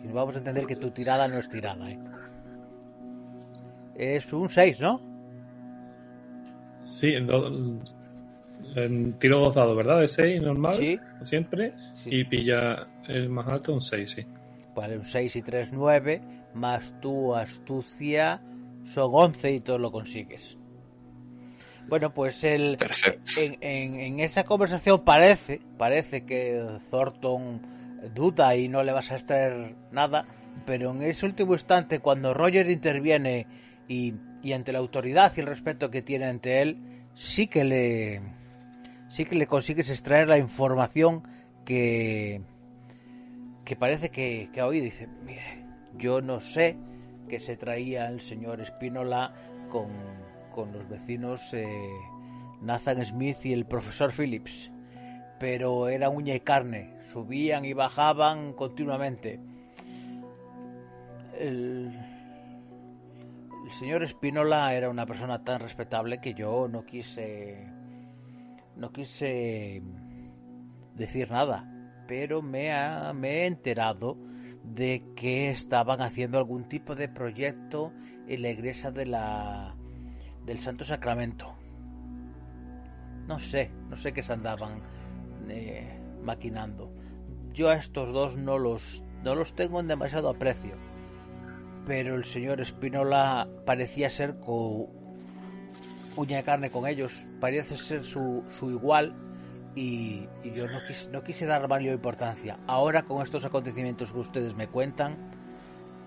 Y 0.05 0.09
Vamos 0.13 0.35
a 0.37 0.39
entender 0.39 0.67
que 0.67 0.77
tu 0.77 0.91
tirada 0.91 1.29
no 1.29 1.39
es 1.39 1.49
tirada, 1.49 1.91
¿eh? 1.91 1.99
Es 3.97 4.33
un 4.33 4.49
6, 4.49 4.81
¿no? 4.81 5.01
Sí, 6.83 7.15
en 7.15 7.27
do- 7.27 7.51
en 8.85 9.19
tiro 9.19 9.39
dos 9.41 9.55
dados, 9.55 9.77
¿verdad? 9.77 10.01
De 10.01 10.09
6 10.09 10.43
normal, 10.43 10.75
Sí. 10.77 10.99
siempre. 11.25 11.73
Sí. 12.03 12.11
Y 12.13 12.25
pilla 12.25 12.87
el 13.07 13.29
más 13.29 13.47
alto 13.49 13.73
un 13.75 13.81
6, 13.81 14.11
sí. 14.11 14.27
Vale, 14.75 14.97
un 14.99 15.05
6 15.05 15.37
y 15.37 15.43
3, 15.43 15.73
9. 15.73 16.21
Más 16.55 16.95
tu 17.01 17.35
astucia 17.35 18.41
son 18.85 19.11
11 19.13 19.53
y 19.53 19.61
todo 19.61 19.79
lo 19.79 19.91
consigues. 19.93 20.57
Bueno, 21.89 22.13
pues 22.13 22.45
el, 22.45 22.77
en- 23.39 23.99
en 24.01 24.21
esa 24.21 24.45
conversación 24.45 25.05
parece, 25.05 25.61
parece 25.79 26.25
que 26.27 26.63
Thornton 26.91 27.63
duda 28.15 28.55
y 28.57 28.69
no 28.69 28.83
le 28.83 28.93
vas 28.93 29.11
a 29.11 29.15
extraer 29.17 29.75
nada, 29.91 30.27
pero 30.67 30.91
en 30.91 31.03
ese 31.03 31.25
último 31.25 31.55
instante, 31.55 32.01
cuando 32.01 32.35
Roger 32.35 32.69
interviene 32.71 33.47
y, 33.89 34.13
y 34.43 34.53
ante 34.53 34.73
la 34.73 34.79
autoridad 34.81 35.33
y 35.37 35.41
el 35.41 35.47
respeto 35.47 35.91
que 35.91 36.03
tiene 36.03 36.27
ante 36.27 36.61
él, 36.61 36.77
sí 37.15 37.47
que 37.47 37.65
le 37.65 38.21
sí 39.09 39.25
que 39.25 39.35
le 39.35 39.47
consigues 39.47 39.91
extraer 39.91 40.29
la 40.29 40.39
información 40.39 41.23
que, 41.65 42.43
que 43.65 43.77
parece 43.77 44.11
que, 44.11 44.51
que 44.53 44.63
hoy 44.63 44.81
dice, 44.81 45.09
mire, 45.25 45.65
yo 45.97 46.21
no 46.21 46.41
sé 46.41 46.77
qué 47.29 47.39
se 47.39 47.57
traía 47.57 48.09
el 48.09 48.21
señor 48.21 48.65
Spinola 48.65 49.35
con, 49.71 49.89
con 50.55 50.73
los 50.73 50.89
vecinos 50.89 51.53
eh, 51.53 51.67
Nathan 52.63 53.05
Smith 53.05 53.45
y 53.45 53.53
el 53.53 53.67
profesor 53.67 54.13
Phillips, 54.13 54.71
pero 55.39 55.89
era 55.89 56.09
uña 56.09 56.35
y 56.35 56.41
carne, 56.41 56.95
subían 57.07 57.65
y 57.65 57.73
bajaban 57.73 58.53
continuamente. 58.53 59.41
El, 61.39 61.93
el 63.65 63.73
señor 63.79 64.07
Spinola 64.09 64.75
era 64.75 64.91
una 64.91 65.07
persona 65.07 65.45
tan 65.45 65.61
respetable 65.61 66.21
que 66.21 66.35
yo 66.35 66.67
no 66.69 66.85
quise 66.85 67.78
no 68.79 68.93
quise 68.93 69.83
decir 70.95 71.31
nada, 71.31 71.69
pero 72.07 72.43
me, 72.43 72.73
ha, 72.73 73.13
me 73.13 73.43
he 73.43 73.47
enterado 73.47 74.17
de 74.65 75.03
que 75.17 75.51
estaban 75.51 76.01
haciendo 76.01 76.39
algún 76.39 76.69
tipo 76.69 76.95
de 76.95 77.09
proyecto 77.09 77.93
en 78.27 78.43
la 78.43 78.51
iglesia 78.51 78.91
de 78.91 79.07
la 79.07 79.75
del 80.45 80.59
Santo 80.59 80.85
Sacramento. 80.85 81.55
No 83.27 83.39
sé, 83.39 83.71
no 83.91 83.97
sé 83.97 84.13
qué 84.13 84.23
se 84.23 84.33
andaban 84.33 84.81
eh, 85.49 86.01
maquinando. 86.23 86.91
Yo 87.53 87.69
a 87.69 87.77
estos 87.77 88.13
dos 88.13 88.37
no 88.37 88.59
los 88.59 89.03
no 89.23 89.35
los 89.35 89.55
tengo 89.55 89.81
en 89.81 89.89
demasiado 89.89 90.29
aprecio, 90.29 90.77
pero 91.87 92.15
el 92.15 92.25
señor 92.25 92.65
Spinola 92.65 93.49
parecía 93.67 94.09
ser 94.11 94.39
con 94.39 94.87
uña 96.17 96.39
de 96.39 96.43
carne 96.45 96.71
con 96.71 96.87
ellos, 96.87 97.27
parece 97.41 97.77
ser 97.77 98.05
su, 98.05 98.45
su 98.49 98.71
igual 98.71 99.15
y, 99.75 100.27
y 100.43 100.53
yo 100.55 100.67
no 100.69 100.81
quise, 100.87 101.09
no 101.09 101.23
quise 101.23 101.47
dar 101.47 101.69
mayor 101.69 101.95
importancia. 101.95 102.59
Ahora 102.67 103.03
con 103.03 103.23
estos 103.23 103.45
acontecimientos 103.45 104.13
que 104.13 104.19
ustedes 104.19 104.55
me 104.55 104.69
cuentan, 104.69 105.17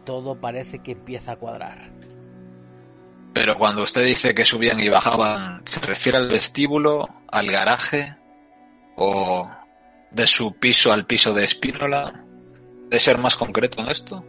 todo 0.06 0.40
parece 0.40 0.80
que 0.80 0.94
empieza 0.94 1.34
a 1.34 1.36
cuadrar. 1.38 1.92
Pero 3.34 3.58
cuando 3.58 3.84
usted 3.84 4.06
dice 4.06 4.36
que 4.36 4.44
subían 4.44 4.80
y 4.80 4.90
bajaban, 4.90 5.62
¿se 5.66 5.80
refiere 5.80 6.18
al 6.18 6.28
vestíbulo, 6.28 7.08
al 7.30 7.50
garaje 7.50 8.16
o 8.98 9.50
de 10.12 10.28
su 10.28 10.54
piso 10.54 10.92
al 10.92 11.06
piso 11.06 11.34
de 11.34 11.46
Espínola? 11.46 12.26
¿De 12.90 13.00
ser 13.00 13.18
más 13.18 13.38
concreto 13.38 13.82
en 13.82 13.90
esto? 13.90 14.26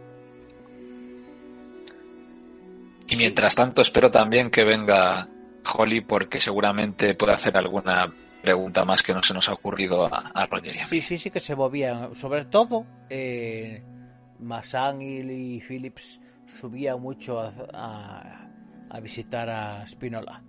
Y 3.07 3.17
mientras 3.17 3.55
tanto 3.55 3.81
espero 3.81 4.09
también 4.09 4.49
que 4.49 4.63
venga 4.63 5.27
Holly 5.71 6.01
porque 6.01 6.39
seguramente 6.39 7.13
puede 7.15 7.33
hacer 7.33 7.57
alguna 7.57 8.11
pregunta 8.41 8.83
más 8.85 9.01
que 9.03 9.13
no 9.13 9.23
se 9.23 9.33
nos 9.33 9.47
ha 9.49 9.53
ocurrido 9.53 10.05
a, 10.05 10.31
a. 10.33 10.47
Sí, 10.89 11.01
sí, 11.01 11.17
sí 11.17 11.29
que 11.31 11.39
se 11.39 11.55
movían. 11.55 12.13
Sobre 12.15 12.45
todo, 12.45 12.85
eh, 13.09 13.81
Massan 14.39 15.01
y 15.01 15.61
Phillips 15.61 16.19
subían 16.45 17.01
mucho 17.01 17.39
a, 17.39 17.53
a- 17.73 18.49
a 18.89 18.99
visitar 18.99 19.49
a 19.49 19.87
Spinola. 19.87 20.43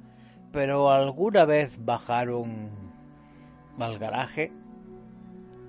Pero 0.53 0.91
alguna 0.91 1.45
vez 1.45 1.77
bajaron 1.85 2.71
al 3.79 3.99
garaje 3.99 4.53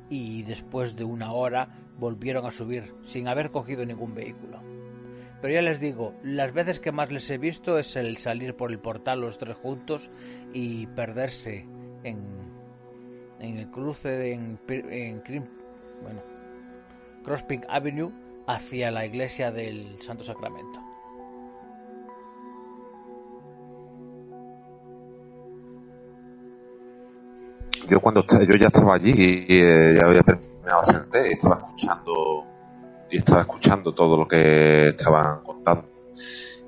y 0.09 0.43
después 0.43 0.95
de 0.95 1.03
una 1.03 1.31
hora 1.31 1.69
volvieron 1.97 2.45
a 2.45 2.51
subir 2.51 2.93
sin 3.05 3.27
haber 3.27 3.51
cogido 3.51 3.85
ningún 3.85 4.13
vehículo. 4.13 4.59
Pero 5.45 5.53
ya 5.53 5.61
les 5.61 5.79
digo, 5.79 6.15
las 6.23 6.53
veces 6.53 6.79
que 6.79 6.91
más 6.91 7.11
les 7.11 7.29
he 7.29 7.37
visto 7.37 7.77
es 7.77 7.95
el 7.97 8.17
salir 8.17 8.55
por 8.55 8.71
el 8.71 8.79
portal 8.79 9.21
los 9.21 9.37
tres 9.37 9.55
juntos 9.55 10.09
y 10.53 10.87
perderse 10.87 11.67
en, 12.03 12.17
en 13.39 13.59
el 13.59 13.69
cruce 13.69 14.09
de 14.09 14.33
en, 14.33 14.59
en 14.67 15.21
bueno, 16.01 16.23
Crosspink 17.23 17.63
Avenue 17.69 18.11
hacia 18.47 18.89
la 18.89 19.05
iglesia 19.05 19.51
del 19.51 20.01
Santo 20.01 20.23
Sacramento. 20.23 20.79
Yo 27.87 27.99
cuando 28.01 28.25
yo 28.25 28.57
ya 28.57 28.65
estaba 28.65 28.95
allí 28.95 29.45
y 29.47 29.61
eh, 29.61 29.93
ya 29.95 30.07
había 30.07 30.23
terminado 30.23 30.79
hacer 30.81 31.05
té 31.11 31.29
y 31.29 31.33
estaba 31.33 31.57
escuchando 31.57 32.54
y 33.09 33.17
estaba 33.17 33.41
escuchando 33.41 33.93
todo 33.93 34.17
lo 34.17 34.27
que 34.27 34.89
estaban 34.89 35.41
contando. 35.43 35.87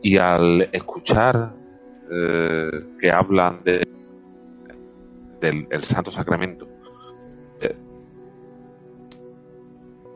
Y 0.01 0.17
al 0.17 0.69
escuchar 0.71 1.53
eh, 2.09 2.69
que 2.99 3.11
hablan 3.11 3.63
de 3.63 3.83
del 5.39 5.67
el 5.69 5.83
Santo 5.83 6.09
Sacramento, 6.11 6.67
eh, 7.61 7.75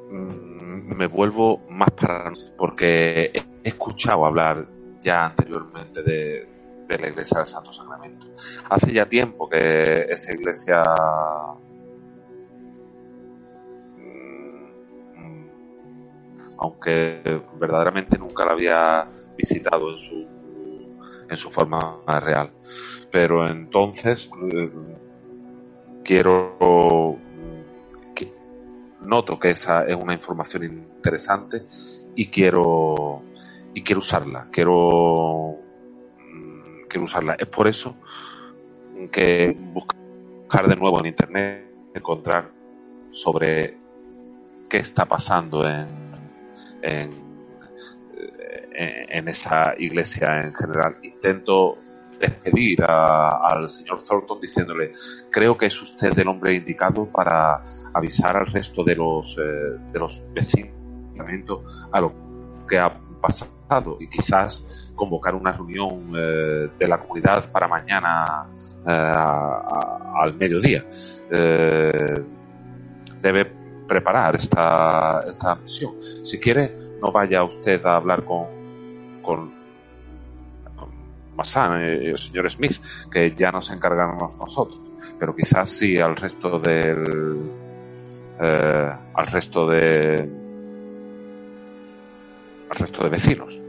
mm, 0.09 0.95
me 0.95 1.07
vuelvo 1.07 1.59
más 1.69 1.91
para 1.91 2.31
porque 2.57 3.31
he 3.33 3.43
escuchado 3.63 4.25
hablar 4.25 4.67
ya 4.99 5.25
anteriormente 5.25 6.01
de, 6.03 6.47
de 6.87 6.97
la 6.97 7.07
iglesia 7.07 7.37
del 7.37 7.47
Santo 7.47 7.71
Sacramento. 7.71 8.27
Hace 8.69 8.93
ya 8.93 9.07
tiempo 9.07 9.49
que 9.49 10.07
esa 10.09 10.33
iglesia 10.33 10.83
aunque 16.61 17.23
verdaderamente 17.59 18.19
nunca 18.19 18.45
la 18.45 18.51
había 18.51 19.07
visitado 19.35 19.93
en 19.93 19.99
su 19.99 20.31
en 21.27 21.37
su 21.37 21.49
forma 21.49 22.01
real. 22.19 22.51
Pero 23.11 23.47
entonces 23.49 24.29
eh, 24.53 24.71
quiero 26.03 27.17
noto 29.01 29.39
que 29.39 29.49
esa 29.49 29.85
es 29.85 29.95
una 29.95 30.13
información 30.13 30.63
interesante 30.63 31.63
y 32.15 32.27
quiero 32.27 33.23
y 33.73 33.81
quiero 33.81 33.99
usarla 33.99 34.47
quiero 34.51 35.57
mm, 36.19 36.81
quiero 36.87 37.05
usarla. 37.05 37.35
Es 37.39 37.47
por 37.47 37.67
eso 37.67 37.95
que 39.11 39.57
buscar 39.73 40.67
de 40.67 40.75
nuevo 40.75 40.99
en 40.99 41.07
internet 41.07 41.73
encontrar 41.95 42.51
sobre 43.09 43.77
qué 44.69 44.77
está 44.77 45.05
pasando 45.05 45.67
en 45.67 46.10
en, 46.81 47.09
esa 49.27 49.73
iglesia 49.77 50.43
en 50.43 50.53
general. 50.53 50.97
Intento 51.03 51.77
despedir 52.19 52.83
a- 52.83 53.47
al 53.47 53.67
señor 53.67 54.03
Thornton 54.03 54.39
diciéndole 54.39 54.91
creo 55.31 55.57
que 55.57 55.65
es 55.65 55.81
usted 55.81 56.17
el 56.19 56.27
hombre 56.27 56.53
indicado 56.55 57.05
para 57.07 57.63
avisar 57.93 58.37
al 58.37 58.45
resto 58.45 58.83
de 58.83 58.95
los 58.95 59.37
eh, 59.39 59.77
de 59.91 59.99
los 59.99 60.21
vecinos 60.33 60.71
a 61.91 61.99
lo 62.01 62.13
que 62.67 62.77
ha 62.77 62.93
pasado 63.21 63.97
y 63.99 64.07
quizás 64.07 64.91
convocar 64.95 65.33
una 65.35 65.51
reunión 65.51 66.13
eh, 66.15 66.69
de 66.77 66.87
la 66.87 66.97
comunidad 66.99 67.49
para 67.51 67.67
mañana 67.67 68.45
eh, 68.85 69.13
al 70.21 70.33
mediodía 70.35 70.85
Eh, 71.31 72.13
debe 73.21 73.45
preparar 73.91 74.37
esta, 74.37 75.19
esta 75.27 75.55
misión 75.55 75.95
si 76.01 76.39
quiere 76.39 76.73
no 77.01 77.11
vaya 77.11 77.43
usted 77.43 77.85
a 77.85 77.97
hablar 77.97 78.23
con 78.23 78.45
con 79.21 79.51
Massan 81.35 81.81
y 81.81 82.07
el 82.07 82.17
señor 82.17 82.49
Smith, 82.49 82.77
que 83.11 83.35
ya 83.35 83.51
nos 83.51 83.69
encargamos 83.69 84.37
nosotros, 84.37 84.79
pero 85.19 85.35
quizás 85.35 85.69
sí 85.69 85.97
al 85.97 86.15
resto 86.15 86.57
del 86.59 87.51
eh, 88.41 88.91
al 89.13 89.27
resto 89.27 89.67
de 89.67 90.29
al 92.69 92.77
resto 92.77 93.03
de 93.03 93.09
vecinos. 93.09 93.59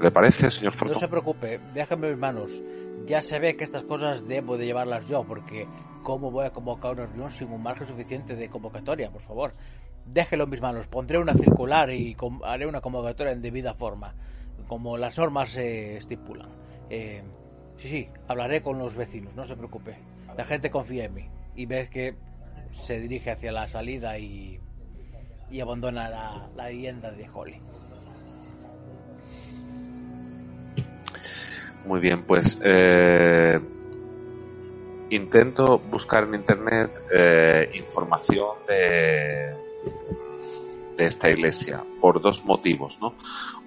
¿Le 0.00 0.10
parece, 0.12 0.50
señor 0.50 0.72
No 0.74 0.78
Fortón? 0.78 1.00
se 1.00 1.08
preocupe, 1.08 1.60
déjame 1.74 2.10
mis 2.10 2.18
manos. 2.18 2.62
Ya 3.06 3.20
se 3.20 3.40
ve 3.40 3.56
que 3.56 3.64
estas 3.64 3.82
cosas 3.82 4.26
debo 4.28 4.56
de 4.56 4.66
llevarlas 4.66 5.08
yo, 5.08 5.24
porque 5.24 5.66
¿cómo 6.02 6.30
voy 6.30 6.46
a 6.46 6.50
convocar 6.50 6.92
una 6.92 7.06
reunión 7.06 7.30
sin 7.30 7.50
un 7.50 7.62
margen 7.62 7.86
suficiente 7.86 8.36
de 8.36 8.48
convocatoria? 8.48 9.10
Por 9.10 9.22
favor, 9.22 9.54
déjelo 10.06 10.44
en 10.44 10.50
mis 10.50 10.60
manos. 10.60 10.86
Pondré 10.86 11.18
una 11.18 11.34
circular 11.34 11.90
y 11.90 12.16
haré 12.44 12.66
una 12.66 12.80
convocatoria 12.80 13.32
en 13.32 13.42
debida 13.42 13.74
forma, 13.74 14.14
como 14.66 14.96
las 14.96 15.18
normas 15.18 15.56
eh, 15.56 15.96
estipulan. 15.96 16.48
Eh, 16.90 17.22
sí, 17.76 17.88
sí, 17.88 18.08
hablaré 18.26 18.62
con 18.62 18.78
los 18.78 18.96
vecinos, 18.96 19.34
no 19.34 19.44
se 19.44 19.56
preocupe. 19.56 19.96
La 20.36 20.44
gente 20.44 20.70
confía 20.70 21.04
en 21.04 21.14
mí 21.14 21.28
y 21.56 21.66
ves 21.66 21.90
que 21.90 22.14
se 22.72 23.00
dirige 23.00 23.30
hacia 23.30 23.52
la 23.52 23.66
salida 23.66 24.18
y, 24.18 24.60
y 25.50 25.60
abandona 25.60 26.08
la, 26.08 26.48
la 26.54 26.68
vivienda 26.68 27.10
de 27.10 27.28
Holly. 27.32 27.60
Muy 31.86 32.00
bien, 32.00 32.24
pues 32.24 32.60
eh, 32.62 33.58
intento 35.10 35.78
buscar 35.78 36.24
en 36.24 36.34
internet 36.34 36.90
eh, 37.10 37.70
información 37.74 38.56
de 38.66 39.54
de 40.98 41.06
esta 41.06 41.30
iglesia 41.30 41.82
por 42.00 42.20
dos 42.20 42.44
motivos, 42.44 42.98
¿no? 43.00 43.14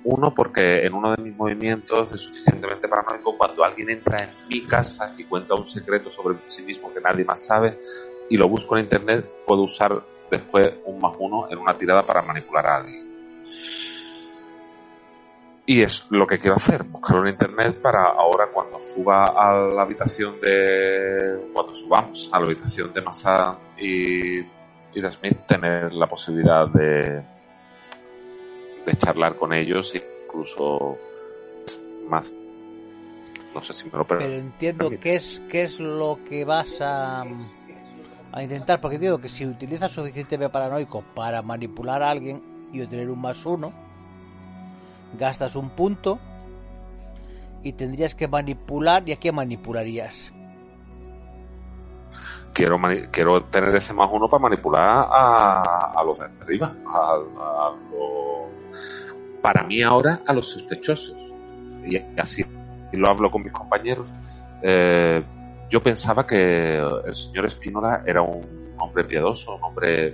Uno, 0.03 0.35
porque 0.35 0.85
en 0.85 0.93
uno 0.93 1.15
de 1.15 1.23
mis 1.23 1.35
movimientos 1.35 2.11
es 2.11 2.19
suficientemente 2.19 2.89
paranoico 2.89 3.37
cuando 3.37 3.63
alguien 3.63 3.89
entra 3.89 4.25
en 4.25 4.31
mi 4.49 4.61
casa 4.63 5.15
y 5.17 5.23
cuenta 5.23 5.55
un 5.55 5.65
secreto 5.65 6.11
sobre 6.11 6.35
sí 6.47 6.61
mismo 6.61 6.93
que 6.93 6.99
nadie 6.99 7.23
más 7.23 7.39
sabe 7.39 7.79
y 8.29 8.35
lo 8.35 8.49
busco 8.49 8.75
en 8.75 8.83
internet, 8.83 9.25
puedo 9.47 9.63
usar 9.63 10.03
después 10.29 10.73
un 10.85 10.99
más 10.99 11.13
uno 11.19 11.47
en 11.49 11.57
una 11.57 11.77
tirada 11.77 12.05
para 12.05 12.21
manipular 12.21 12.67
a 12.67 12.75
alguien. 12.77 13.00
Y 15.71 15.83
es 15.83 16.05
lo 16.09 16.27
que 16.27 16.37
quiero 16.37 16.57
hacer, 16.57 16.83
buscarlo 16.83 17.21
en 17.25 17.29
internet 17.29 17.81
para 17.81 18.03
ahora 18.03 18.49
cuando 18.53 18.77
suba 18.81 19.23
a 19.23 19.53
la 19.73 19.83
habitación 19.83 20.37
de... 20.41 21.49
cuando 21.53 21.73
subamos 21.73 22.29
a 22.33 22.39
la 22.41 22.45
habitación 22.45 22.91
de 22.91 22.99
Massa 22.99 23.57
y, 23.77 24.39
y 24.39 25.01
de 25.01 25.09
Smith, 25.09 25.37
tener 25.47 25.93
la 25.93 26.07
posibilidad 26.07 26.67
de, 26.67 27.23
de 28.85 28.95
charlar 28.97 29.37
con 29.37 29.53
ellos 29.53 29.95
incluso 29.95 30.97
más. 32.09 32.33
No 33.55 33.63
sé 33.63 33.71
si 33.71 33.85
me 33.85 33.97
lo 33.97 34.05
Pero 34.05 34.25
entiendo 34.25 34.89
qué 34.99 35.15
es, 35.15 35.41
qué 35.49 35.63
es 35.63 35.79
lo 35.79 36.19
que 36.27 36.43
vas 36.43 36.81
a, 36.81 37.23
a 38.33 38.43
intentar, 38.43 38.81
porque 38.81 38.99
digo 38.99 39.19
que 39.19 39.29
si 39.29 39.45
utilizas 39.45 39.93
suficiente 39.93 40.37
paranoico 40.49 41.01
para 41.15 41.41
manipular 41.41 42.03
a 42.03 42.09
alguien 42.09 42.43
y 42.73 42.81
obtener 42.81 43.09
un 43.09 43.21
más 43.21 43.45
uno, 43.45 43.89
gastas 45.17 45.55
un 45.55 45.69
punto 45.69 46.19
y 47.63 47.73
tendrías 47.73 48.15
que 48.15 48.27
manipular. 48.27 49.07
¿Y 49.07 49.13
a 49.13 49.15
qué 49.17 49.31
manipularías? 49.31 50.33
Quiero, 52.53 52.77
quiero 53.11 53.43
tener 53.45 53.75
ese 53.75 53.93
más 53.93 54.09
uno 54.11 54.27
para 54.27 54.41
manipular 54.41 55.07
a, 55.09 55.93
a 55.95 56.03
los 56.03 56.19
de 56.19 56.25
arriba, 56.41 56.75
a, 56.85 57.71
para 59.41 59.63
mí 59.63 59.81
ahora 59.81 60.21
a 60.27 60.33
los 60.33 60.49
sospechosos. 60.49 61.33
Y 61.85 61.97
así 62.19 62.45
lo 62.91 63.09
hablo 63.09 63.31
con 63.31 63.43
mis 63.43 63.53
compañeros. 63.53 64.09
Eh, 64.61 65.23
yo 65.69 65.81
pensaba 65.81 66.25
que 66.25 66.77
el 66.77 67.15
señor 67.15 67.45
Espínola 67.45 68.03
era 68.05 68.21
un 68.21 68.75
hombre 68.77 69.05
piadoso, 69.05 69.55
un 69.55 69.63
hombre 69.63 70.11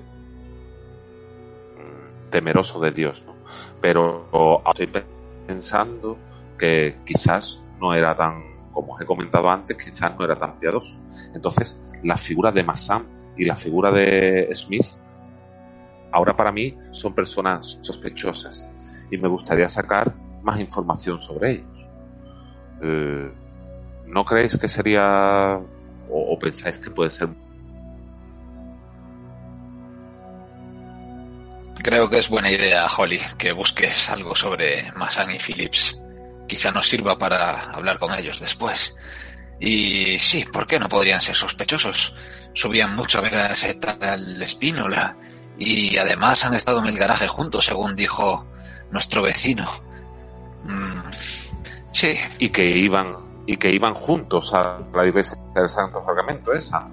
mm, 1.76 2.30
temeroso 2.30 2.80
de 2.80 2.92
Dios, 2.92 3.24
¿no? 3.26 3.37
Pero 3.82 4.28
estoy 4.68 5.04
pensando 5.46 6.18
que 6.58 6.98
quizás 7.06 7.64
no 7.80 7.94
era 7.94 8.16
tan, 8.16 8.72
como 8.72 8.96
os 8.96 9.02
he 9.02 9.06
comentado 9.06 9.50
antes, 9.50 9.78
quizás 9.78 10.18
no 10.18 10.26
era 10.26 10.36
tan 10.36 10.60
piadoso. 10.60 10.98
Entonces, 11.34 11.80
la 12.04 12.18
figura 12.18 12.52
de 12.52 12.64
Massan 12.64 13.06
y 13.38 13.46
la 13.46 13.56
figura 13.56 13.92
de 13.92 14.50
Smith, 14.54 14.88
ahora 16.12 16.36
para 16.36 16.52
mí 16.52 16.78
son 16.92 17.14
personas 17.14 17.80
sospechosas 17.82 18.72
y 19.12 19.18
me 19.18 19.28
gustaría 19.28 19.70
sacar 19.70 20.14
más 20.42 20.60
información 20.60 21.20
sobre 21.20 21.52
ellos. 21.52 21.88
Eh, 22.82 23.32
¿No 24.08 24.24
creéis 24.24 24.58
que 24.58 24.68
sería 24.68 25.60
o 26.10 26.40
pensáis 26.40 26.80
que 26.80 26.90
puede 26.90 27.10
ser 27.10 27.30
Creo 31.88 32.10
que 32.10 32.20
es 32.20 32.28
buena 32.28 32.52
idea, 32.52 32.86
Holly, 32.86 33.18
que 33.38 33.54
busques 33.54 34.10
algo 34.10 34.36
sobre 34.36 34.92
Massan 34.92 35.32
y 35.32 35.40
Phillips. 35.40 35.98
Quizá 36.46 36.70
nos 36.70 36.86
sirva 36.86 37.18
para 37.18 37.72
hablar 37.72 37.98
con 37.98 38.14
ellos 38.14 38.42
después. 38.42 38.94
Y 39.58 40.20
sí, 40.20 40.44
¿por 40.52 40.68
qué 40.68 40.80
no 40.80 40.90
podrían 40.90 41.22
ser 41.22 41.36
sospechosos? 41.36 42.14
Subían 42.54 42.94
mucho 42.94 43.20
a 43.20 43.22
ver 43.22 43.36
a 43.36 43.52
ese 43.54 43.76
tal 43.76 44.44
Espínola. 44.44 45.16
Y 45.58 45.98
además 45.98 46.44
han 46.44 46.56
estado 46.56 46.80
en 46.80 46.88
el 46.88 46.98
garaje 46.98 47.26
juntos, 47.26 47.64
según 47.64 47.96
dijo 47.96 48.46
nuestro 48.92 49.22
vecino. 49.22 49.66
Mm, 50.66 51.10
sí. 51.94 52.16
Y 52.40 52.50
que 52.50 52.68
iban 52.68 53.16
y 53.46 53.56
que 53.56 53.74
iban 53.74 53.94
juntos 53.94 54.54
a 54.54 54.82
la 54.94 55.08
iglesia 55.08 55.38
del 55.56 55.70
Santo 55.70 56.04
Sacramento 56.06 56.52
esa 56.52 56.86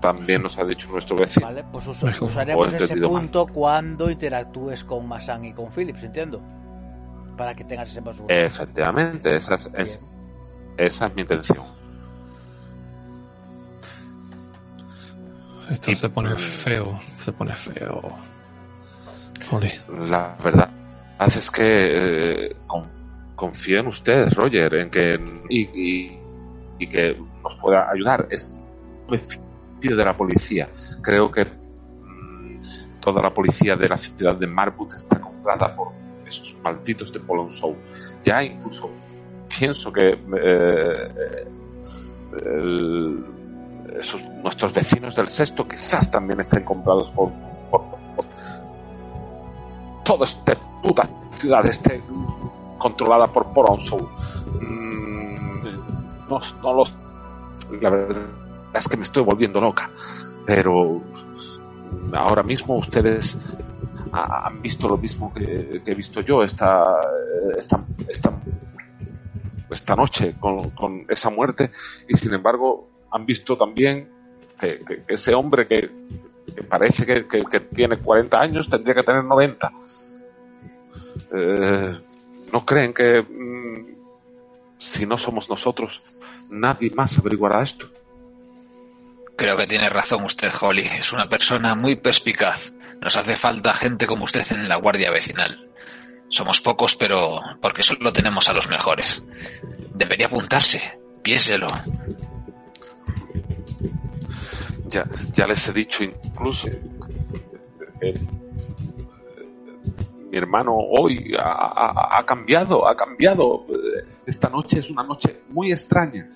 también 0.00 0.42
nos 0.42 0.58
ha 0.58 0.64
dicho 0.64 0.88
nuestro 0.90 1.16
vecino. 1.16 1.46
Vale, 1.46 1.64
pues 1.70 1.86
us 1.86 2.20
usaremos 2.20 2.72
ese 2.72 2.96
punto 2.96 3.46
mal. 3.46 3.54
cuando 3.54 4.10
interactúes 4.10 4.84
con 4.84 5.06
Masan 5.06 5.44
y 5.44 5.52
con 5.52 5.70
Phillips, 5.70 6.02
entiendo. 6.02 6.40
Para 7.36 7.54
que 7.54 7.64
tengas 7.64 7.90
ese 7.90 8.02
paso. 8.02 8.24
Efectivamente, 8.28 9.34
esa 9.34 9.54
es, 9.54 9.70
es, 9.74 10.00
esa 10.76 11.04
es 11.06 11.14
mi 11.14 11.22
intención. 11.22 11.64
Esto 15.70 15.90
y, 15.92 15.94
se 15.94 16.08
pone 16.08 16.34
feo, 16.34 17.00
se 17.16 17.32
pone 17.32 17.52
feo. 17.52 18.02
Joder. 19.48 19.72
La 20.08 20.36
verdad 20.42 20.70
es 21.26 21.50
que 21.50 21.62
eh, 21.64 22.56
con, 22.66 22.88
confío 23.36 23.80
en 23.80 23.86
ustedes, 23.86 24.34
Roger, 24.34 24.74
en 24.74 24.90
que 24.90 25.20
y, 25.48 25.60
y, 25.60 26.18
y 26.78 26.86
que 26.88 27.16
nos 27.42 27.56
pueda 27.56 27.88
ayudar. 27.90 28.26
Es 28.30 28.54
de 29.88 30.04
la 30.04 30.16
policía. 30.16 30.68
Creo 31.02 31.30
que 31.30 31.44
mmm, 31.44 32.60
toda 33.00 33.22
la 33.22 33.32
policía 33.32 33.76
de 33.76 33.88
la 33.88 33.96
ciudad 33.96 34.36
de 34.36 34.46
Marburg 34.46 34.94
está 34.94 35.20
comprada 35.20 35.74
por 35.74 35.92
esos 36.26 36.56
malditos 36.62 37.12
de 37.12 37.20
Polon. 37.20 37.48
Ya 38.22 38.42
incluso 38.42 38.90
pienso 39.48 39.92
que 39.92 40.18
eh, 40.42 41.46
el, 42.44 43.24
esos, 43.98 44.22
nuestros 44.42 44.72
vecinos 44.72 45.16
del 45.16 45.28
sexto 45.28 45.66
quizás 45.66 46.10
también 46.10 46.40
estén 46.40 46.64
comprados 46.64 47.10
por, 47.10 47.30
toda 50.04 50.24
esta 50.24 50.56
puta 50.82 51.08
ciudad 51.30 51.64
esté 51.66 52.02
controlada 52.78 53.26
por 53.26 53.52
Polon 53.52 53.78
Show. 53.78 54.08
Mm, 54.60 56.28
no, 56.28 56.40
no 56.62 56.74
los 56.74 56.94
la 57.80 57.90
verdad 57.90 58.39
es 58.74 58.88
que 58.88 58.96
me 58.96 59.02
estoy 59.02 59.22
volviendo 59.22 59.60
loca. 59.60 59.90
Pero 60.46 61.02
ahora 62.14 62.42
mismo 62.42 62.76
ustedes 62.76 63.38
han 64.12 64.60
visto 64.60 64.88
lo 64.88 64.96
mismo 64.96 65.32
que, 65.32 65.82
he 65.84 65.94
visto 65.94 66.20
yo 66.20 66.42
esta, 66.42 67.00
esta, 67.56 67.84
esta, 69.68 69.96
noche 69.96 70.34
con, 70.38 71.06
esa 71.08 71.30
muerte 71.30 71.70
y 72.08 72.16
sin 72.16 72.34
embargo 72.34 72.88
han 73.10 73.26
visto 73.26 73.56
también 73.56 74.08
que, 74.58 75.04
ese 75.08 75.34
hombre 75.34 75.66
que, 75.66 75.90
parece 76.68 77.06
que, 77.06 77.60
tiene 77.72 77.98
40 77.98 78.38
años 78.38 78.68
tendría 78.68 78.94
que 78.94 79.02
tener 79.02 79.24
90. 79.24 79.72
Eh, 81.32 82.00
¿No 82.52 82.66
creen 82.66 82.92
que 82.92 83.22
mmm, 83.22 83.86
si 84.78 85.06
no 85.06 85.16
somos 85.16 85.48
nosotros 85.48 86.02
nadie 86.50 86.90
más 86.90 87.16
averiguará 87.18 87.62
esto? 87.62 87.86
Creo 89.40 89.56
que 89.56 89.66
tiene 89.66 89.88
razón 89.88 90.22
usted, 90.24 90.52
Holly. 90.60 90.82
Es 90.82 91.14
una 91.14 91.26
persona 91.26 91.74
muy 91.74 91.96
perspicaz. 91.96 92.74
Nos 93.00 93.16
hace 93.16 93.36
falta 93.36 93.72
gente 93.72 94.06
como 94.06 94.24
usted 94.24 94.44
en 94.52 94.68
la 94.68 94.76
guardia 94.76 95.10
vecinal. 95.10 95.70
Somos 96.28 96.60
pocos, 96.60 96.94
pero 96.94 97.40
porque 97.58 97.82
solo 97.82 98.12
tenemos 98.12 98.50
a 98.50 98.52
los 98.52 98.68
mejores. 98.68 99.24
Debería 99.94 100.26
apuntarse. 100.26 101.00
Piénselo. 101.22 101.68
Ya, 104.88 105.08
ya 105.32 105.46
les 105.46 105.66
he 105.68 105.72
dicho 105.72 106.04
incluso. 106.04 106.68
Eh, 108.02 108.20
mi 110.30 110.36
hermano 110.36 110.74
hoy 110.76 111.34
ha, 111.38 111.50
ha, 111.50 112.18
ha, 112.18 112.26
cambiado, 112.26 112.86
ha 112.86 112.94
cambiado. 112.94 113.64
Esta 114.26 114.50
noche 114.50 114.80
es 114.80 114.90
una 114.90 115.02
noche 115.02 115.44
muy 115.48 115.72
extraña. 115.72 116.28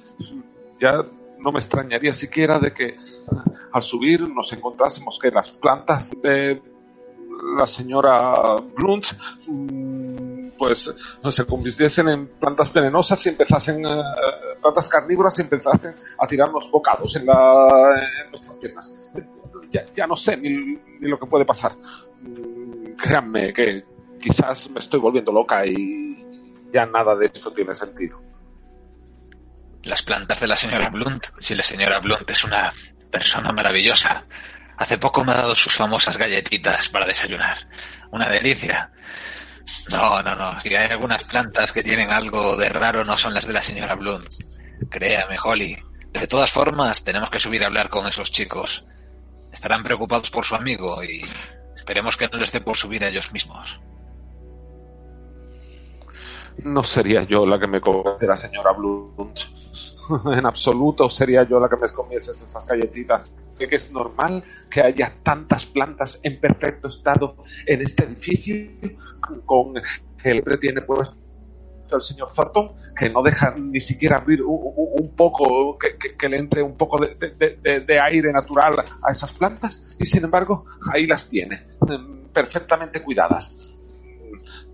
Ya 0.81 1.05
no 1.45 1.53
me 1.53 1.59
extrañaría 1.59 2.13
siquiera 2.15 2.59
de 2.59 2.73
que 2.73 2.97
al 3.73 3.83
subir 3.83 4.29
nos 4.29 4.53
encontrásemos 4.53 5.19
que 5.21 5.31
las 5.31 5.51
plantas 5.51 6.15
de 6.23 6.63
la 7.57 7.67
señora 7.67 8.33
Blunt 8.75 9.07
mm, 9.47 10.49
pues 10.57 10.91
se 11.29 11.47
convirtiesen 11.47 12.09
en 12.09 12.27
plantas 12.39 12.73
venenosas 12.73 13.27
y 13.27 13.29
empezasen 13.29 13.85
uh, 13.85 14.61
plantas 14.63 14.89
carnívoras 14.89 15.39
y 15.39 15.43
empezasen 15.43 15.95
a 16.19 16.27
tirarnos 16.27 16.71
bocados 16.71 17.15
en, 17.17 17.27
la, 17.27 17.69
en 18.23 18.31
nuestras 18.31 18.57
piernas. 18.57 19.11
Ya, 19.71 19.85
ya 19.93 20.07
no 20.07 20.17
sé 20.17 20.37
ni, 20.37 20.49
ni, 20.49 21.09
lo 21.09 21.19
que 21.19 21.27
puede 21.27 21.45
pasar. 21.45 21.73
Mm, 22.23 22.95
créanme 22.97 23.53
que 23.53 23.85
quizás 24.19 24.71
me 24.71 24.79
estoy 24.79 25.01
volviendo 25.01 25.33
loca 25.33 25.67
y 25.67 26.25
ya 26.73 26.87
nada 26.87 27.15
de 27.17 27.27
esto 27.27 27.53
tiene 27.53 27.75
sentido 27.75 28.34
las 29.85 30.03
plantas 30.03 30.41
de 30.41 30.47
la 30.47 30.57
señora 30.57 30.89
Blunt. 30.91 31.27
Si 31.39 31.55
la 31.55 31.63
señora 31.63 32.01
Blunt 32.01 32.29
es 32.31 32.45
una 32.45 32.73
persona 33.11 33.53
maravillosa. 33.53 34.25
Hace 34.77 34.99
poco 34.99 35.25
me 35.25 35.33
ha 35.33 35.37
dado 35.37 35.55
sus 35.55 35.75
famosas 35.75 36.17
galletitas 36.17 36.89
para 36.89 37.07
desayunar. 37.07 37.69
Una 38.11 38.29
delicia. 38.29 38.91
No, 39.91 40.23
no, 40.23 40.35
no. 40.35 40.61
Si 40.61 40.75
hay 40.75 40.91
algunas 40.91 41.25
plantas 41.25 41.73
que 41.73 41.83
tienen 41.83 42.11
algo 42.11 42.57
de 42.57 42.69
raro, 42.69 43.05
no 43.05 43.17
son 43.17 43.35
las 43.35 43.47
de 43.47 43.53
la 43.53 43.63
señora 43.63 43.95
Blunt. 43.95 44.29
Créame, 44.91 45.37
Holly. 45.43 45.77
De 46.13 46.27
todas 46.27 46.51
formas, 46.51 47.05
tenemos 47.05 47.31
que 47.31 47.41
subir 47.41 47.63
a 47.63 47.67
hablar 47.67 47.89
con 47.89 48.07
esos 48.07 48.33
chicos. 48.33 48.85
Estarán 49.53 49.83
preocupados 49.83 50.31
por 50.31 50.45
su 50.45 50.55
amigo 50.55 51.03
y 51.05 51.25
esperemos 51.75 52.17
que 52.17 52.29
no 52.29 52.39
les 52.39 52.53
dé 52.53 52.61
por 52.61 52.77
subir 52.77 53.05
a 53.05 53.09
ellos 53.09 53.33
mismos. 53.33 53.81
No 56.65 56.85
sería 56.85 57.25
yo 57.25 57.45
la 57.47 57.59
que 57.59 57.67
me 57.67 57.81
comiese 57.81 58.27
la 58.27 58.37
señora 58.37 58.73
Blunt. 58.73 59.39
En 60.37 60.45
absoluto 60.45 61.09
sería 61.09 61.45
yo 61.49 61.59
la 61.59 61.69
que 61.69 61.77
me 61.77 61.89
comiese 61.89 62.33
esas 62.33 62.67
galletitas. 62.67 63.35
Sé 63.55 63.67
que 63.67 63.77
es 63.77 63.91
normal 63.91 64.45
que 64.71 64.83
haya 64.83 65.13
tantas 65.23 65.65
plantas 65.65 66.21
en 66.23 66.39
perfecto 66.41 66.89
estado 66.89 67.37
en 67.67 67.81
este 67.81 68.05
edificio 68.05 68.71
con 69.47 69.75
el 70.23 70.45
que 70.45 70.57
tiene 70.59 70.83
pues 70.83 71.17
el 71.95 72.03
señor 72.03 72.29
Thornton 72.33 72.73
que 72.97 73.09
no 73.09 73.23
deja 73.23 73.55
ni 73.57 73.81
siquiera 73.81 74.19
abrir 74.19 74.43
un, 74.43 75.13
poco, 75.17 75.79
que, 75.79 76.29
le 76.29 76.37
entre 76.37 76.63
un 76.63 76.77
poco 76.77 76.99
de, 76.99 78.01
aire 78.01 78.33
natural 78.33 78.85
a 79.03 79.11
esas 79.11 79.33
plantas 79.33 79.97
y 79.99 80.07
sin 80.07 80.25
embargo 80.25 80.65
ahí 80.93 81.07
las 81.07 81.29
tiene, 81.29 81.67
perfectamente 82.33 83.03
cuidadas. 83.03 83.74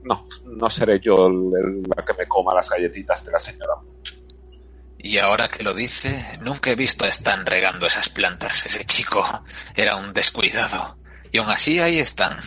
No, 0.04 0.24
no 0.44 0.70
seré 0.70 0.98
yo 1.00 1.28
la 1.28 2.04
que 2.04 2.14
me 2.14 2.26
coma 2.26 2.54
las 2.54 2.70
galletitas 2.70 3.24
de 3.24 3.32
la 3.32 3.38
señora. 3.38 3.74
Y 4.98 5.18
ahora 5.18 5.48
que 5.48 5.62
lo 5.62 5.72
dice, 5.72 6.38
nunca 6.40 6.70
he 6.70 6.74
visto 6.74 7.04
a 7.04 7.08
Stan 7.08 7.44
regando 7.46 7.86
esas 7.86 8.08
plantas. 8.08 8.66
Ese 8.66 8.84
chico 8.84 9.44
era 9.74 9.96
un 9.96 10.12
descuidado. 10.12 10.98
Y 11.32 11.38
aún 11.38 11.48
así 11.48 11.78
ahí 11.78 11.98
están, 11.98 12.38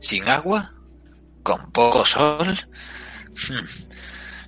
sin 0.00 0.28
agua, 0.28 0.72
con 1.42 1.70
poco 1.70 2.04
sol. 2.04 2.58
Hmm. 3.48 3.66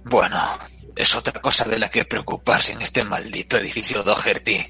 Bueno, 0.04 0.58
es 0.96 1.14
otra 1.14 1.40
cosa 1.40 1.64
de 1.64 1.78
la 1.78 1.88
que 1.88 2.04
preocuparse 2.04 2.72
en 2.72 2.82
este 2.82 3.04
maldito 3.04 3.56
edificio 3.56 4.02
Doherty 4.02 4.66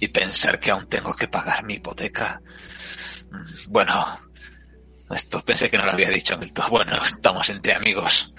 y 0.00 0.08
pensar 0.08 0.60
que 0.60 0.70
aún 0.70 0.88
tengo 0.88 1.14
que 1.14 1.28
pagar 1.28 1.64
mi 1.64 1.74
hipoteca. 1.74 2.40
Mm, 3.30 3.72
bueno, 3.72 4.18
esto 5.10 5.44
pensé 5.44 5.70
que 5.70 5.78
no 5.78 5.84
lo 5.84 5.92
había 5.92 6.08
dicho 6.08 6.34
en 6.34 6.52
todo. 6.52 6.68
Bueno, 6.70 6.92
estamos 7.04 7.48
entre 7.50 7.74
amigos. 7.74 8.32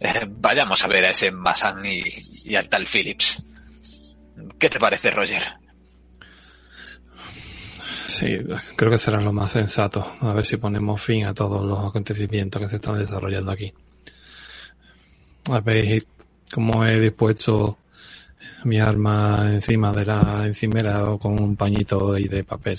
Eh, 0.00 0.26
vayamos 0.28 0.82
a 0.84 0.88
ver 0.88 1.04
a 1.04 1.10
ese 1.10 1.30
Masan 1.30 1.82
y, 1.84 2.54
al 2.54 2.68
tal 2.68 2.84
Phillips. 2.86 3.44
¿Qué 4.58 4.68
te 4.68 4.80
parece, 4.80 5.10
Roger? 5.10 5.42
Sí, 8.08 8.38
creo 8.76 8.90
que 8.90 8.98
será 8.98 9.20
lo 9.20 9.32
más 9.32 9.52
sensato. 9.52 10.16
A 10.20 10.32
ver 10.32 10.44
si 10.44 10.56
ponemos 10.56 11.00
fin 11.00 11.24
a 11.24 11.34
todos 11.34 11.64
los 11.64 11.88
acontecimientos 11.88 12.60
que 12.60 12.68
se 12.68 12.76
están 12.76 12.98
desarrollando 12.98 13.52
aquí 13.52 13.72
veis 15.64 16.06
cómo 16.52 16.84
he 16.84 17.00
dispuesto 17.00 17.78
mi 18.64 18.78
arma 18.78 19.50
encima 19.52 19.92
de 19.92 20.06
la 20.06 20.46
encimera 20.46 21.04
o 21.10 21.18
con 21.18 21.40
un 21.40 21.56
pañito 21.56 22.12
de 22.12 22.44
papel. 22.44 22.78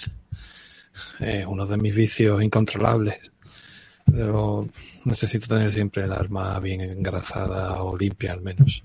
Es 1.20 1.46
uno 1.46 1.66
de 1.66 1.78
mis 1.78 1.96
vicios 1.96 2.42
incontrolables. 2.42 3.32
Pero 4.06 4.68
necesito 5.06 5.48
tener 5.48 5.72
siempre 5.72 6.04
el 6.04 6.12
arma 6.12 6.60
bien 6.60 6.82
engrasada 6.82 7.82
o 7.82 7.98
limpia 7.98 8.34
al 8.34 8.42
menos. 8.42 8.84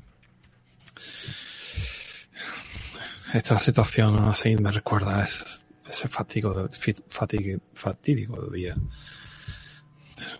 Esta 3.32 3.58
situación 3.58 4.18
así 4.24 4.56
me 4.56 4.72
recuerda 4.72 5.20
a 5.20 5.24
ese, 5.24 6.08
fatigo, 6.08 6.68
fatídico 7.74 8.50
día 8.50 8.74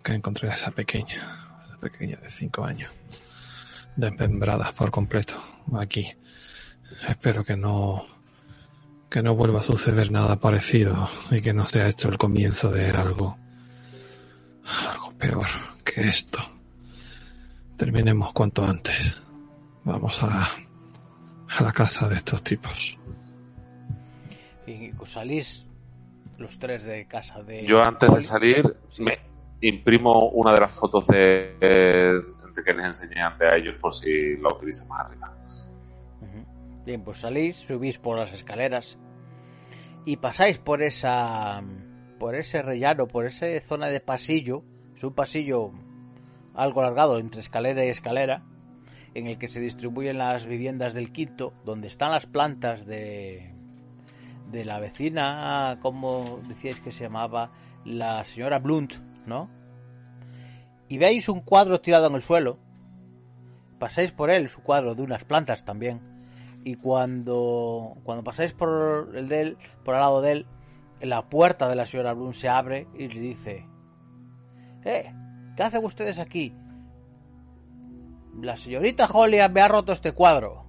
que 0.03 0.13
encontré 0.13 0.51
a 0.51 0.55
esa 0.55 0.71
pequeña, 0.71 1.65
esa 1.67 1.77
pequeña 1.79 2.17
de 2.17 2.31
cinco 2.31 2.65
años 2.65 2.91
desmembradas 3.95 4.73
por 4.73 4.91
completo 4.91 5.43
aquí. 5.77 6.07
Espero 7.07 7.45
que 7.45 7.57
no 7.57 8.07
que 9.11 9.23
no 9.23 9.35
vuelva 9.35 9.61
a 9.61 9.63
suceder 9.63 10.11
nada 10.11 10.37
parecido 10.37 11.09
y 11.31 11.41
que 11.41 11.55
no 11.55 11.67
sea 11.67 11.89
esto 11.89 12.09
el 12.09 12.19
comienzo 12.19 12.71
de 12.71 12.91
algo 12.91 13.39
algo 14.91 15.13
peor 15.17 15.47
que 15.83 16.03
esto. 16.03 16.39
Terminemos 17.77 18.33
cuanto 18.33 18.65
antes. 18.65 19.17
Vamos 19.85 20.23
a 20.23 20.51
a 21.57 21.63
la 21.63 21.73
casa 21.73 22.09
de 22.09 22.17
estos 22.17 22.43
tipos. 22.43 22.99
Y 24.67 24.91
salís 25.05 25.65
los 26.37 26.59
tres 26.59 26.85
de 26.85 27.07
casa 27.07 27.43
de. 27.43 27.65
Yo 27.65 27.83
antes 27.83 28.13
de 28.13 28.23
salir 28.23 28.77
me 28.99 29.19
imprimo 29.61 30.29
una 30.31 30.53
de 30.53 30.61
las 30.61 30.79
fotos 30.79 31.07
de, 31.07 31.57
que 32.65 32.75
les 32.75 32.87
enseñé 32.87 33.21
antes 33.21 33.51
a 33.51 33.57
ellos 33.57 33.77
por 33.81 33.95
si 33.95 34.37
la 34.37 34.49
utilizo 34.49 34.85
más 34.87 35.07
arriba. 35.07 35.33
Bien, 36.89 37.05
pues 37.05 37.19
salís, 37.19 37.57
subís 37.57 37.99
por 37.99 38.17
las 38.17 38.33
escaleras 38.33 38.97
y 40.07 40.17
pasáis 40.17 40.57
por 40.57 40.81
esa 40.81 41.63
por 42.19 42.35
ese 42.35 42.63
rellano, 42.63 43.07
por 43.07 43.27
esa 43.27 43.47
zona 43.61 43.89
de 43.89 44.01
pasillo, 44.01 44.65
es 44.97 45.05
un 45.05 45.13
pasillo 45.13 45.71
algo 46.55 46.81
alargado 46.81 47.19
entre 47.19 47.43
escalera 47.43 47.85
y 47.85 47.91
escalera, 47.91 48.43
en 49.13 49.27
el 49.27 49.37
que 49.37 49.49
se 49.49 49.61
distribuyen 49.61 50.17
las 50.17 50.47
viviendas 50.47 50.95
del 50.95 51.13
quinto, 51.13 51.53
donde 51.63 51.89
están 51.89 52.11
las 52.11 52.25
plantas 52.25 52.87
de 52.87 53.53
de 54.51 54.65
la 54.65 54.81
vecina, 54.81 55.81
como 55.83 56.41
decíais 56.49 56.81
que 56.81 56.91
se 56.91 57.05
llamaba, 57.05 57.53
la 57.85 58.25
señora 58.25 58.61
Blunt, 58.61 58.95
¿no? 59.27 59.51
y 60.89 60.97
veis 60.97 61.29
un 61.29 61.43
cuadro 61.43 61.83
tirado 61.83 62.07
en 62.07 62.15
el 62.15 62.23
suelo, 62.23 62.59
pasáis 63.79 64.11
por 64.13 64.31
él, 64.31 64.49
su 64.49 64.63
cuadro 64.63 64.95
de 64.95 65.03
unas 65.03 65.25
plantas 65.25 65.67
también, 65.67 66.17
y 66.69 66.77
cuando, 66.77 67.97
cuando 68.05 68.23
pasáis 68.23 68.53
por 68.53 69.13
el 69.15 69.27
de 69.27 69.57
por 69.87 69.95
al 69.95 70.03
lado 70.03 70.21
de 70.21 70.33
él, 70.33 70.47
la 71.01 71.23
puerta 71.23 71.67
de 71.67 71.75
la 71.75 71.87
señora 71.87 72.13
Bloom 72.13 72.35
se 72.35 72.47
abre 72.47 72.87
y 72.95 73.09
le 73.09 73.21
dice, 73.21 73.67
¡Eh! 74.85 75.11
¿Qué 75.57 75.63
hacen 75.63 75.83
ustedes 75.83 76.19
aquí? 76.19 76.55
La 78.43 78.55
señorita 78.55 79.07
Holly 79.07 79.39
me 79.51 79.63
ha 79.63 79.69
roto 79.69 79.93
este 79.93 80.13
cuadro. 80.13 80.67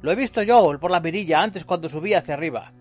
Lo 0.00 0.12
he 0.12 0.14
visto 0.14 0.44
yo 0.44 0.78
por 0.78 0.92
la 0.92 1.00
mirilla 1.00 1.40
antes 1.40 1.64
cuando 1.64 1.88
subí 1.88 2.14
hacia 2.14 2.34
arriba. 2.34 2.72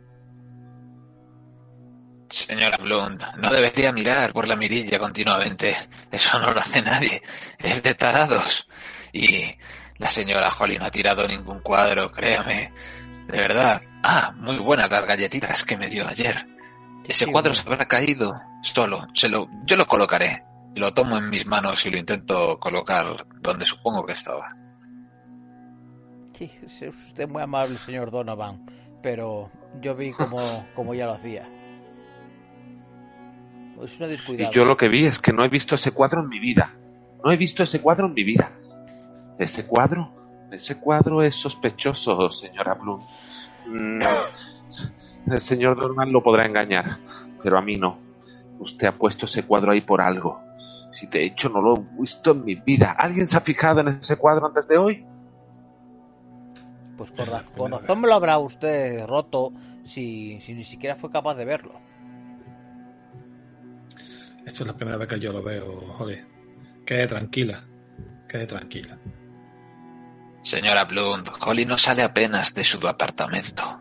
Señora 2.29 2.77
Blunt, 2.77 3.23
no 3.37 3.49
debería 3.49 3.91
mirar 3.91 4.33
por 4.33 4.47
la 4.47 4.55
mirilla 4.55 4.99
continuamente. 4.99 5.75
Eso 6.11 6.37
no 6.37 6.51
lo 6.51 6.59
hace 6.59 6.83
nadie. 6.83 7.23
Es 7.57 7.81
de 7.81 7.95
tarados. 7.95 8.69
Y 9.11 9.55
la 9.97 10.09
señora 10.09 10.49
Holly 10.49 10.77
no 10.77 10.85
ha 10.85 10.91
tirado 10.91 11.27
ningún 11.27 11.59
cuadro, 11.59 12.11
créame. 12.11 12.71
De 13.27 13.37
verdad. 13.37 13.81
Ah, 14.03 14.33
muy 14.37 14.57
buenas 14.57 14.89
las 14.89 15.05
galletitas 15.05 15.63
que 15.63 15.77
me 15.77 15.89
dio 15.89 16.07
ayer. 16.07 16.45
Ese 17.05 17.27
cuadro 17.27 17.53
se 17.53 17.67
habrá 17.67 17.87
caído 17.87 18.33
solo. 18.61 19.07
Se 19.13 19.29
lo, 19.29 19.47
yo 19.65 19.75
lo 19.75 19.85
colocaré. 19.85 20.43
Lo 20.75 20.93
tomo 20.93 21.17
en 21.17 21.29
mis 21.29 21.45
manos 21.45 21.85
y 21.85 21.89
lo 21.89 21.97
intento 21.97 22.59
colocar 22.59 23.25
donde 23.41 23.65
supongo 23.65 24.05
que 24.05 24.11
estaba. 24.11 24.55
Sí, 26.37 26.51
es 26.65 26.81
usted 26.81 27.29
muy 27.29 27.41
amable, 27.41 27.77
señor 27.77 28.11
Donovan, 28.11 28.65
pero 29.01 29.49
yo 29.81 29.95
vi 29.95 30.11
como, 30.11 30.37
como 30.75 30.93
ya 30.93 31.05
lo 31.05 31.13
hacía. 31.13 31.47
Y 34.37 34.49
yo 34.51 34.65
lo 34.65 34.77
que 34.77 34.89
vi 34.89 35.05
es 35.05 35.19
que 35.19 35.33
no 35.33 35.43
he 35.43 35.49
visto 35.49 35.75
ese 35.75 35.91
cuadro 35.91 36.21
en 36.21 36.29
mi 36.29 36.39
vida. 36.39 36.73
No 37.23 37.31
he 37.31 37.37
visto 37.37 37.63
ese 37.63 37.81
cuadro 37.81 38.07
en 38.07 38.13
mi 38.13 38.23
vida. 38.23 38.51
Ese 39.37 39.67
cuadro, 39.67 40.11
ese 40.51 40.79
cuadro 40.79 41.21
es 41.21 41.35
sospechoso, 41.35 42.31
señora 42.31 42.73
Bloom. 42.75 43.01
Mm, 43.67 43.99
el 45.31 45.41
señor 45.41 45.79
Dorman 45.79 46.11
lo 46.11 46.23
podrá 46.23 46.45
engañar, 46.45 46.99
pero 47.43 47.57
a 47.57 47.61
mí 47.61 47.77
no. 47.77 47.97
Usted 48.59 48.87
ha 48.87 48.97
puesto 48.97 49.25
ese 49.25 49.43
cuadro 49.43 49.71
ahí 49.71 49.81
por 49.81 50.01
algo. 50.01 50.39
Si 50.93 51.07
de 51.07 51.25
hecho 51.25 51.49
no 51.49 51.61
lo 51.61 51.75
he 51.75 52.01
visto 52.01 52.31
en 52.31 52.45
mi 52.45 52.55
vida. 52.55 52.95
¿Alguien 52.97 53.27
se 53.27 53.35
ha 53.37 53.41
fijado 53.41 53.81
en 53.81 53.89
ese 53.89 54.15
cuadro 54.15 54.47
antes 54.47 54.67
de 54.67 54.77
hoy? 54.77 55.05
Pues 56.97 57.11
con, 57.11 57.71
razón 57.71 57.99
me 57.99 58.07
lo 58.07 58.13
habrá 58.13 58.37
usted 58.37 59.05
roto 59.05 59.51
si, 59.85 60.39
si 60.39 60.53
ni 60.53 60.63
siquiera 60.63 60.95
fue 60.95 61.11
capaz 61.11 61.35
de 61.35 61.43
verlo. 61.43 61.73
Esto 64.45 64.63
es 64.63 64.67
la 64.67 64.75
primera 64.75 64.97
vez 64.97 65.09
que 65.09 65.19
yo 65.19 65.33
lo 65.33 65.43
veo, 65.43 65.81
joder. 65.97 66.25
Quede 66.85 67.07
tranquila, 67.07 67.63
quede 68.29 68.45
tranquila. 68.45 68.97
Señora 70.45 70.83
Blunt, 70.83 71.27
Holly 71.41 71.65
no 71.65 71.75
sale 71.75 72.03
apenas 72.03 72.53
de 72.53 72.63
su 72.63 72.77
apartamento. 72.87 73.79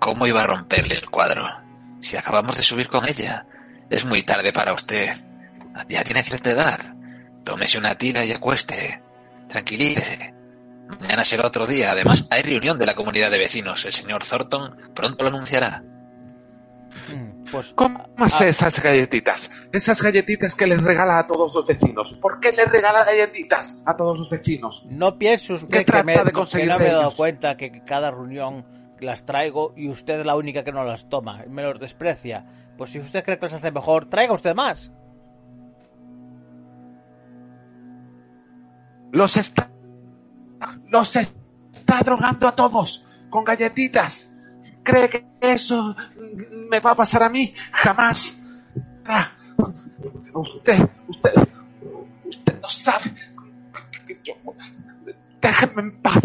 ¿Cómo 0.00 0.26
iba 0.26 0.42
a 0.42 0.46
romperle 0.48 0.96
el 0.96 1.08
cuadro? 1.08 1.46
Si 2.00 2.16
acabamos 2.16 2.56
de 2.56 2.64
subir 2.64 2.88
con 2.88 3.08
ella. 3.08 3.46
Es 3.88 4.04
muy 4.04 4.24
tarde 4.24 4.52
para 4.52 4.72
usted. 4.72 5.16
Ya 5.88 6.02
tiene 6.02 6.24
cierta 6.24 6.50
edad. 6.50 6.80
Tómese 7.44 7.78
una 7.78 7.94
tila 7.94 8.24
y 8.24 8.32
acueste. 8.32 9.00
Tranquilícese. 9.48 10.34
Mañana 11.00 11.22
será 11.22 11.46
otro 11.46 11.68
día. 11.68 11.92
Además, 11.92 12.26
hay 12.32 12.42
reunión 12.42 12.80
de 12.80 12.86
la 12.86 12.96
comunidad 12.96 13.30
de 13.30 13.38
vecinos. 13.38 13.84
El 13.84 13.92
señor 13.92 14.24
Thornton 14.24 14.92
pronto 14.92 15.22
lo 15.22 15.30
anunciará. 15.30 15.84
Pues, 17.50 17.72
¿Cómo 17.74 18.08
hace 18.16 18.48
esas 18.48 18.82
galletitas? 18.82 19.50
Esas 19.72 20.02
galletitas 20.02 20.54
que 20.54 20.66
les 20.66 20.82
regala 20.82 21.18
a 21.18 21.26
todos 21.26 21.54
los 21.54 21.66
vecinos. 21.66 22.14
¿Por 22.14 22.40
qué 22.40 22.52
les 22.52 22.68
regala 22.68 23.04
galletitas 23.04 23.82
a 23.86 23.96
todos 23.96 24.18
los 24.18 24.30
vecinos? 24.30 24.86
No 24.90 25.18
pienso 25.18 25.54
usted 25.54 25.84
que, 25.84 26.02
me, 26.02 26.16
de 26.24 26.32
conseguir 26.32 26.68
no 26.68 26.78
me 26.78 26.88
he 26.88 26.92
dado 26.92 27.10
cuenta 27.12 27.56
que 27.56 27.84
cada 27.84 28.10
reunión 28.10 28.64
las 29.00 29.24
traigo 29.24 29.72
y 29.76 29.88
usted 29.88 30.20
es 30.20 30.26
la 30.26 30.36
única 30.36 30.64
que 30.64 30.72
no 30.72 30.84
las 30.84 31.08
toma, 31.08 31.44
me 31.48 31.62
los 31.62 31.78
desprecia. 31.78 32.44
Pues 32.76 32.90
si 32.90 32.98
usted 32.98 33.24
cree 33.24 33.38
que 33.38 33.46
las 33.46 33.54
hace 33.54 33.70
mejor, 33.70 34.08
traiga 34.08 34.32
usted 34.34 34.54
más. 34.54 34.90
Los 39.12 39.36
está. 39.36 39.70
Los 40.88 41.16
está 41.16 42.00
drogando 42.04 42.48
a 42.48 42.54
todos 42.54 43.06
con 43.30 43.44
galletitas. 43.44 44.32
¿Cree 44.86 45.08
que 45.10 45.26
eso 45.40 45.96
me 46.70 46.78
va 46.78 46.92
a 46.92 46.94
pasar 46.94 47.24
a 47.24 47.28
mí? 47.28 47.52
Jamás. 47.72 48.38
Ah, 49.04 49.32
usted, 50.32 50.88
usted, 51.08 51.32
usted 52.24 52.60
no 52.60 52.68
sabe. 52.68 53.12
Déjenme 55.40 55.82
en 55.82 56.00
paz 56.00 56.20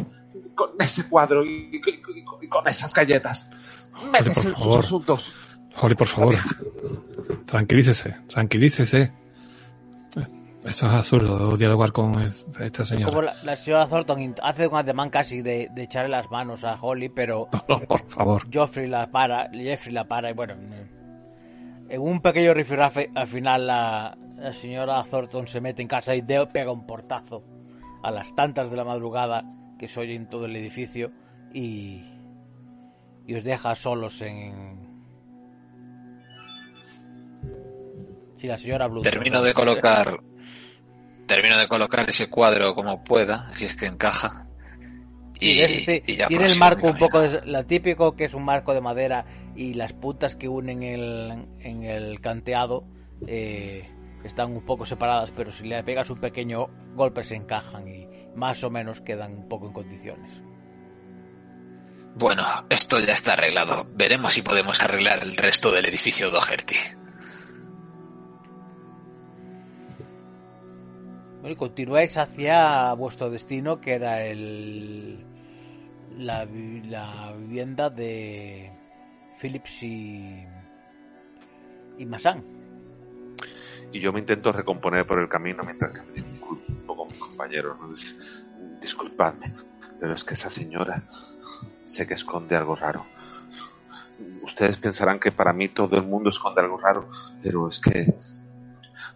con 0.53 0.69
ese 0.79 1.09
cuadro 1.09 1.43
y, 1.43 1.81
con 2.47 2.67
esas 2.67 2.93
galletas. 2.93 3.49
Métese 4.11 4.49
en 4.49 4.55
sus 4.55 4.75
asuntos. 4.75 5.33
Holly, 5.75 5.95
por 5.95 6.07
favor. 6.07 6.35
Tranquilícese, 7.47 8.15
tranquilícese. 8.27 9.11
Eso 10.63 10.85
es 10.85 10.91
absurdo, 10.91 11.57
dialogar 11.57 11.91
con 11.91 12.13
esta 12.59 12.85
señora. 12.85 13.07
Como 13.07 13.21
la, 13.23 13.55
señora 13.55 13.87
Thornton 13.87 14.35
hace 14.43 14.67
un 14.67 14.75
ademán 14.75 15.09
casi 15.09 15.41
de, 15.41 15.71
echarle 15.75 16.09
las 16.09 16.29
manos 16.29 16.63
a 16.63 16.77
Holly, 16.79 17.09
pero. 17.09 17.47
por 17.87 18.07
favor. 18.07 18.47
Jeffrey 18.51 18.87
la 18.87 19.09
para, 19.09 19.49
Jeffrey 19.51 19.93
la 19.93 20.03
para 20.03 20.29
y 20.29 20.33
bueno. 20.33 20.53
En 21.89 22.01
un 22.01 22.21
pequeño 22.21 22.53
rifirrafe, 22.53 23.09
al 23.15 23.27
final 23.27 23.65
la, 23.65 24.17
señora 24.53 25.03
Thornton 25.09 25.47
se 25.47 25.61
mete 25.61 25.81
en 25.81 25.87
casa 25.87 26.13
y 26.13 26.21
Deo 26.21 26.49
pega 26.49 26.71
un 26.71 26.85
portazo 26.85 27.43
a 28.03 28.11
las 28.11 28.33
tantas 28.35 28.69
de 28.69 28.77
la 28.77 28.83
madrugada 28.83 29.43
que 29.79 29.87
se 29.87 29.99
oye 29.99 30.13
en 30.13 30.29
todo 30.29 30.45
el 30.45 30.55
edificio 30.55 31.11
y. 31.53 32.03
y 33.25 33.33
os 33.35 33.43
deja 33.43 33.75
solos 33.75 34.21
en, 34.21 34.91
Si 38.41 38.47
la 38.47 38.57
señora 38.57 38.87
Blue. 38.87 39.01
Termino 39.01 39.41
de 39.43 39.53
colocar 39.53 40.19
termino 41.31 41.57
de 41.57 41.67
colocar 41.67 42.09
ese 42.09 42.29
cuadro 42.29 42.75
como 42.75 43.03
pueda, 43.03 43.49
si 43.53 43.65
es 43.65 43.75
que 43.75 43.85
encaja. 43.85 44.47
Y, 45.39 45.55
ya 46.13 46.27
tiene 46.27 46.45
el 46.45 46.59
marco 46.59 46.87
un 46.87 46.97
poco, 46.97 47.21
lo 47.21 47.65
típico 47.65 48.15
que 48.15 48.25
es 48.25 48.33
un 48.33 48.43
marco 48.43 48.73
de 48.73 48.81
madera 48.81 49.25
y 49.55 49.73
las 49.73 49.93
puntas 49.93 50.35
que 50.35 50.47
unen 50.47 50.83
el, 50.83 51.47
en 51.59 51.83
el 51.83 52.19
canteado 52.19 52.83
eh, 53.25 53.89
están 54.23 54.51
un 54.51 54.65
poco 54.65 54.85
separadas, 54.85 55.31
pero 55.31 55.51
si 55.51 55.65
le 55.65 55.81
pegas 55.83 56.09
un 56.09 56.19
pequeño 56.19 56.67
golpe 56.95 57.23
se 57.23 57.35
encajan 57.35 57.87
y 57.87 58.07
más 58.35 58.63
o 58.63 58.69
menos 58.69 59.01
quedan 59.01 59.33
un 59.33 59.47
poco 59.47 59.67
en 59.67 59.73
condiciones. 59.73 60.43
Bueno, 62.13 62.43
esto 62.69 62.99
ya 62.99 63.13
está 63.13 63.33
arreglado. 63.33 63.87
Veremos 63.95 64.33
si 64.33 64.41
podemos 64.41 64.83
arreglar 64.83 65.23
el 65.23 65.37
resto 65.37 65.71
del 65.71 65.85
edificio 65.85 66.29
Doherty. 66.29 66.75
Bueno, 71.41 71.55
y 71.55 71.55
continuáis 71.55 72.17
hacia 72.17 72.93
vuestro 72.93 73.31
destino, 73.31 73.81
que 73.81 73.93
era 73.93 74.23
el 74.23 75.25
la, 76.17 76.45
la 76.45 77.33
vivienda 77.35 77.89
de 77.89 78.71
Phillips 79.41 79.81
y, 79.81 80.45
y 81.97 82.05
Massan. 82.05 82.43
Y 83.91 83.99
yo 83.99 84.13
me 84.13 84.19
intento 84.19 84.51
recomponer 84.51 85.05
por 85.07 85.19
el 85.19 85.27
camino 85.27 85.63
mientras 85.63 85.91
que 85.91 86.21
un 86.21 86.85
poco 86.85 87.07
mis 87.07 87.17
compañeros. 87.17 87.75
Disculpadme, 88.79 89.53
pero 89.99 90.13
es 90.13 90.23
que 90.23 90.35
esa 90.35 90.49
señora 90.49 91.03
sé 91.83 92.05
que 92.05 92.13
esconde 92.13 92.55
algo 92.55 92.75
raro. 92.75 93.05
Ustedes 94.43 94.77
pensarán 94.77 95.19
que 95.19 95.31
para 95.31 95.53
mí 95.53 95.69
todo 95.69 95.95
el 95.97 96.03
mundo 96.03 96.29
esconde 96.29 96.61
algo 96.61 96.77
raro, 96.77 97.09
pero 97.41 97.67
es 97.67 97.79
que 97.79 98.13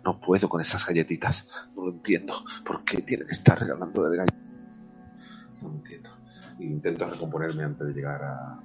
no 0.06 0.20
puedo 0.20 0.48
con 0.48 0.62
esas 0.62 0.86
galletitas. 0.86 1.50
No 1.76 1.86
lo 1.86 1.92
entiendo. 1.92 2.36
¿Por 2.64 2.86
qué 2.86 3.02
tienen 3.02 3.26
que 3.26 3.34
estar 3.34 3.60
regalando 3.60 4.08
de 4.08 4.18
galletitas? 4.18 4.46
No 5.62 5.70
lo 5.70 5.76
entiendo. 5.76 6.10
Intento 6.60 7.10
recomponerme 7.10 7.64
antes 7.64 7.88
de 7.88 7.94
llegar 7.94 8.24
a, 8.24 8.62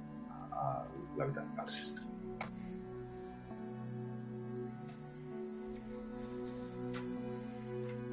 la 1.17 1.23
habitación 1.23 1.57
al 1.57 2.11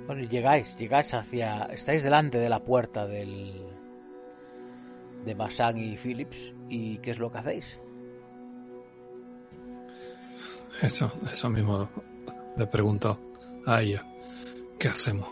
Bueno, 0.07 0.23
llegáis, 0.23 0.75
llegáis 0.77 1.13
hacia. 1.13 1.65
Estáis 1.65 2.03
delante 2.03 2.39
de 2.39 2.49
la 2.49 2.61
puerta 2.61 3.07
del. 3.07 3.63
de 5.27 5.35
Bassan 5.35 5.77
y 5.77 5.99
Phillips. 5.99 6.55
¿Y 6.71 6.97
qué 6.99 7.11
es 7.11 7.19
lo 7.19 7.31
que 7.31 7.39
hacéis? 7.39 7.79
Eso, 10.81 11.13
eso 11.31 11.51
mismo 11.51 11.91
le 12.59 12.67
pregunto 12.67 13.19
a 13.67 13.81
ella, 13.81 14.05
¿qué 14.79 14.89
hacemos? 14.89 15.29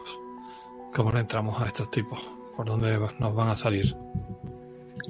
¿Cómo 0.95 1.11
le 1.11 1.21
entramos 1.21 1.61
a 1.61 1.67
estos 1.67 1.91
tipos? 1.91 2.21
¿Por 2.57 2.67
dónde 2.67 2.99
nos 3.19 3.35
van 3.35 3.49
a 3.49 3.57
salir? 3.57 3.95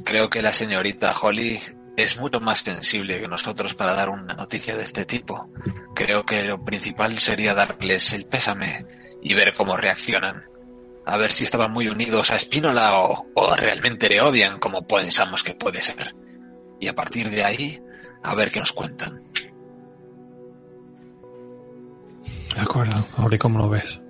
Creo 0.05 0.29
que 0.29 0.43
la 0.43 0.53
señorita 0.53 1.13
Holly 1.13 1.61
es 1.97 2.19
mucho 2.19 2.41
más 2.41 2.61
sensible 2.61 3.21
que 3.21 3.29
nosotros 3.29 3.75
para 3.75 3.95
dar 3.95 4.09
una 4.09 4.35
noticia 4.35 4.77
de 4.77 4.83
este 4.83 5.05
tipo. 5.05 5.49
Creo 5.95 6.25
que 6.25 6.45
lo 6.45 6.65
principal 6.65 7.17
sería 7.19 7.55
darles 7.55 8.13
el 8.13 8.27
pésame 8.27 8.85
y 9.23 9.35
ver 9.35 9.55
cómo 9.55 9.77
reaccionan. 9.77 10.45
A 11.05 11.17
ver 11.17 11.31
si 11.31 11.45
estaban 11.45 11.73
muy 11.73 11.89
unidos 11.89 12.31
a 12.31 12.37
Espínola 12.37 12.99
o 12.99 13.57
realmente 13.57 14.09
le 14.09 14.21
odian 14.21 14.59
como 14.59 14.87
pensamos 14.87 15.45
que 15.45 15.55
puede 15.55 15.81
ser. 15.81 16.15
Y 16.81 16.89
a 16.89 16.95
partir 16.95 17.31
de 17.31 17.45
ahí, 17.45 17.81
a 18.23 18.35
ver 18.35 18.51
qué 18.51 18.59
nos 18.59 18.73
cuentan. 18.73 19.23
De 22.57 22.63
acuerdo, 22.63 22.95
ahora 23.19 23.37
cómo 23.37 23.59
lo 23.59 23.69
ves. 23.69 24.01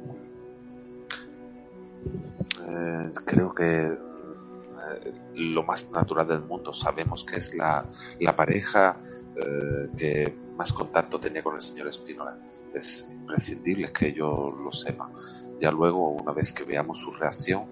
Eh, 2.65 3.13
creo 3.25 3.53
que 3.53 3.87
eh, 3.87 5.15
lo 5.35 5.65
más 5.65 5.91
natural 5.91 6.29
del 6.29 6.43
mundo. 6.43 6.73
Sabemos 6.73 7.25
que 7.25 7.39
es 7.39 7.53
la, 7.57 7.85
la 8.21 8.37
pareja 8.37 8.99
eh, 9.35 9.89
que 9.99 10.39
más 10.57 10.73
contacto 10.73 11.19
tenía 11.19 11.43
con 11.43 11.57
el 11.57 11.61
señor 11.61 11.89
Espínola. 11.89 12.39
Es 12.73 13.09
imprescindible 13.11 13.93
que 13.93 14.13
yo 14.13 14.53
lo 14.53 14.71
sepa. 14.71 15.11
Ya 15.59 15.73
luego, 15.73 16.11
una 16.11 16.31
vez 16.31 16.53
que 16.53 16.63
veamos 16.63 17.01
su 17.01 17.11
reacción, 17.11 17.65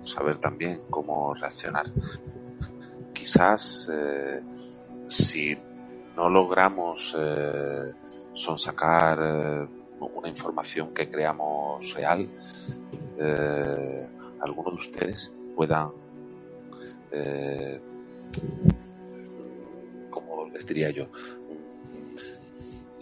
saber 0.00 0.38
también 0.38 0.84
cómo 0.88 1.34
reaccionar. 1.34 1.84
Quizás 3.12 3.92
si 5.06 5.54
no 6.16 6.30
logramos 6.30 7.14
sonsacar 8.32 9.68
una 10.08 10.28
información 10.28 10.92
que 10.92 11.10
creamos 11.10 11.92
real, 11.94 12.28
eh, 13.18 14.06
algunos 14.40 14.74
de 14.74 14.80
ustedes 14.80 15.32
puedan, 15.54 15.90
eh, 17.12 17.80
como 20.10 20.48
les 20.50 20.66
diría 20.66 20.90
yo, 20.90 21.06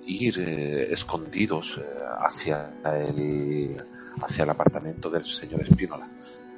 ir 0.04 0.38
eh, 0.38 0.92
escondidos 0.92 1.80
hacia 2.18 2.74
el 2.84 3.76
hacia 4.20 4.44
el 4.44 4.50
apartamento 4.50 5.08
del 5.08 5.24
señor 5.24 5.62
Espínola. 5.62 6.08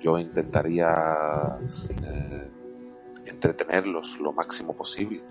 Yo 0.02 0.18
intentaría 0.18 1.58
entretenerlos 3.24 4.18
lo 4.20 4.32
máximo 4.32 4.74
posible 4.74 5.22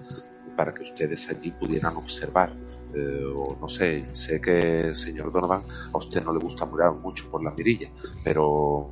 para 0.56 0.73
que 0.73 0.84
ustedes 0.84 1.30
allí 1.30 1.52
pudieran 1.52 1.95
observar 1.98 2.53
eh, 2.95 3.23
o 3.25 3.57
no 3.59 3.67
sé, 3.67 4.05
sé 4.13 4.39
que 4.39 4.93
señor 4.93 5.31
Donovan 5.31 5.63
a 5.93 5.97
usted 5.97 6.23
no 6.23 6.33
le 6.33 6.39
gusta 6.39 6.65
mirar 6.65 6.93
mucho 6.93 7.29
por 7.29 7.43
la 7.43 7.51
mirilla, 7.51 7.89
pero 8.23 8.91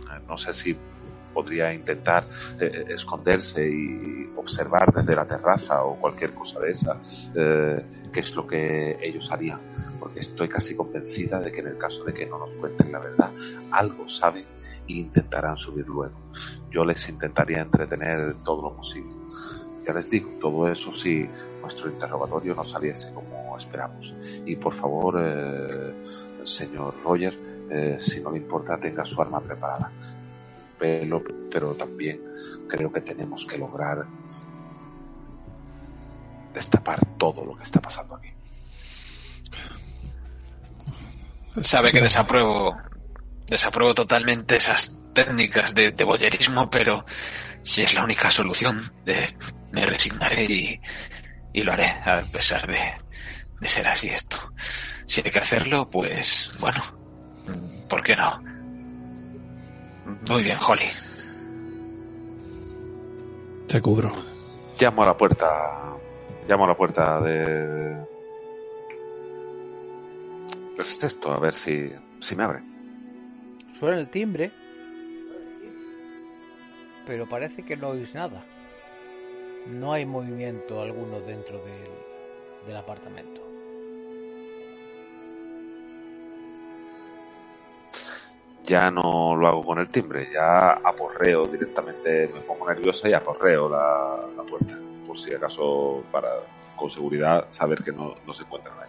eh, 0.00 0.20
no 0.28 0.36
sé 0.36 0.52
si 0.52 0.76
podría 1.32 1.72
intentar 1.72 2.26
eh, 2.60 2.86
esconderse 2.88 3.66
y 3.66 4.30
observar 4.36 4.92
desde 4.92 5.14
la 5.14 5.26
terraza 5.26 5.84
o 5.84 5.96
cualquier 5.96 6.34
cosa 6.34 6.60
de 6.60 6.70
esa 6.70 7.00
qué 7.32 8.20
es 8.20 8.34
lo 8.34 8.46
que 8.46 8.98
ellos 9.00 9.30
harían, 9.30 9.60
porque 10.00 10.20
estoy 10.20 10.48
casi 10.48 10.74
convencida 10.74 11.38
de 11.40 11.52
que 11.52 11.60
en 11.60 11.68
el 11.68 11.78
caso 11.78 12.04
de 12.04 12.12
que 12.12 12.26
no 12.26 12.38
nos 12.38 12.56
cuenten 12.56 12.90
la 12.90 12.98
verdad, 12.98 13.30
algo 13.70 14.08
saben 14.08 14.44
e 14.88 14.94
intentarán 14.94 15.56
subir 15.56 15.86
luego. 15.86 16.18
Yo 16.70 16.84
les 16.84 17.08
intentaría 17.08 17.62
entretener 17.62 18.34
todo 18.42 18.62
lo 18.62 18.76
posible. 18.76 19.19
Les 19.94 20.08
digo, 20.08 20.30
todo 20.40 20.68
eso 20.68 20.92
si 20.92 21.28
nuestro 21.60 21.90
interrogatorio 21.90 22.54
no 22.54 22.64
saliese 22.64 23.12
como 23.12 23.56
esperamos. 23.56 24.14
Y 24.44 24.56
por 24.56 24.74
favor, 24.74 25.16
eh, 25.20 25.94
señor 26.44 26.94
Roger, 27.04 27.38
eh, 27.70 27.96
si 27.98 28.20
no 28.20 28.30
le 28.30 28.38
importa, 28.38 28.78
tenga 28.78 29.04
su 29.04 29.20
arma 29.20 29.40
preparada. 29.40 29.90
Pero, 30.78 31.22
pero 31.50 31.74
también 31.74 32.20
creo 32.66 32.90
que 32.90 33.02
tenemos 33.02 33.44
que 33.44 33.58
lograr 33.58 34.06
destapar 36.54 37.04
todo 37.16 37.44
lo 37.44 37.56
que 37.56 37.62
está 37.62 37.80
pasando 37.80 38.16
aquí. 38.16 38.28
Sabe 41.62 41.92
que 41.92 42.00
desapruebo, 42.00 42.76
desapruebo 43.46 43.94
totalmente 43.94 44.56
esas 44.56 44.99
técnicas 45.12 45.74
de, 45.74 45.90
de 45.92 46.04
boyerismo, 46.04 46.70
pero 46.70 47.04
si 47.62 47.82
es 47.82 47.94
la 47.94 48.04
única 48.04 48.30
solución, 48.30 48.92
de, 49.04 49.26
me 49.72 49.84
resignaré 49.86 50.44
y, 50.44 50.80
y 51.52 51.62
lo 51.62 51.72
haré, 51.72 51.86
a 51.86 52.22
pesar 52.30 52.66
de, 52.66 52.78
de 53.60 53.68
ser 53.68 53.88
así 53.88 54.08
esto. 54.08 54.36
Si 55.06 55.20
hay 55.24 55.30
que 55.30 55.38
hacerlo, 55.38 55.90
pues 55.90 56.52
bueno, 56.60 56.80
¿por 57.88 58.02
qué 58.02 58.16
no? 58.16 58.42
Muy 60.28 60.42
bien, 60.42 60.56
Holly. 60.66 60.88
Te 63.66 63.80
cubro. 63.80 64.12
Llamo 64.78 65.02
a 65.02 65.06
la 65.06 65.16
puerta. 65.16 65.96
Llamo 66.48 66.64
a 66.64 66.68
la 66.68 66.76
puerta 66.76 67.20
de. 67.20 68.04
Pues 70.74 70.98
esto, 71.02 71.32
a 71.32 71.38
ver 71.38 71.54
si, 71.54 71.90
si 72.18 72.34
me 72.34 72.44
abre. 72.44 72.62
Suena 73.78 73.98
el 73.98 74.08
timbre, 74.10 74.50
pero 77.06 77.28
parece 77.28 77.64
que 77.64 77.76
no 77.76 77.88
oís 77.88 78.14
nada. 78.14 78.42
No 79.66 79.92
hay 79.92 80.06
movimiento 80.06 80.80
alguno 80.80 81.20
dentro 81.20 81.58
del, 81.58 82.66
del 82.66 82.76
apartamento. 82.76 83.42
Ya 88.64 88.90
no 88.90 89.34
lo 89.34 89.48
hago 89.48 89.64
con 89.64 89.78
el 89.80 89.88
timbre, 89.88 90.28
ya 90.32 90.74
aporreo 90.84 91.44
directamente, 91.46 92.30
me 92.32 92.40
pongo 92.40 92.68
nerviosa 92.68 93.08
y 93.08 93.12
aporreo 93.12 93.68
la, 93.68 94.26
la 94.36 94.42
puerta, 94.44 94.78
por 95.06 95.18
si 95.18 95.34
acaso, 95.34 96.04
para 96.12 96.28
con 96.76 96.90
seguridad 96.90 97.46
saber 97.50 97.82
que 97.82 97.92
no, 97.92 98.14
no 98.26 98.32
se 98.32 98.42
encuentran 98.42 98.74
ahí. 98.78 98.88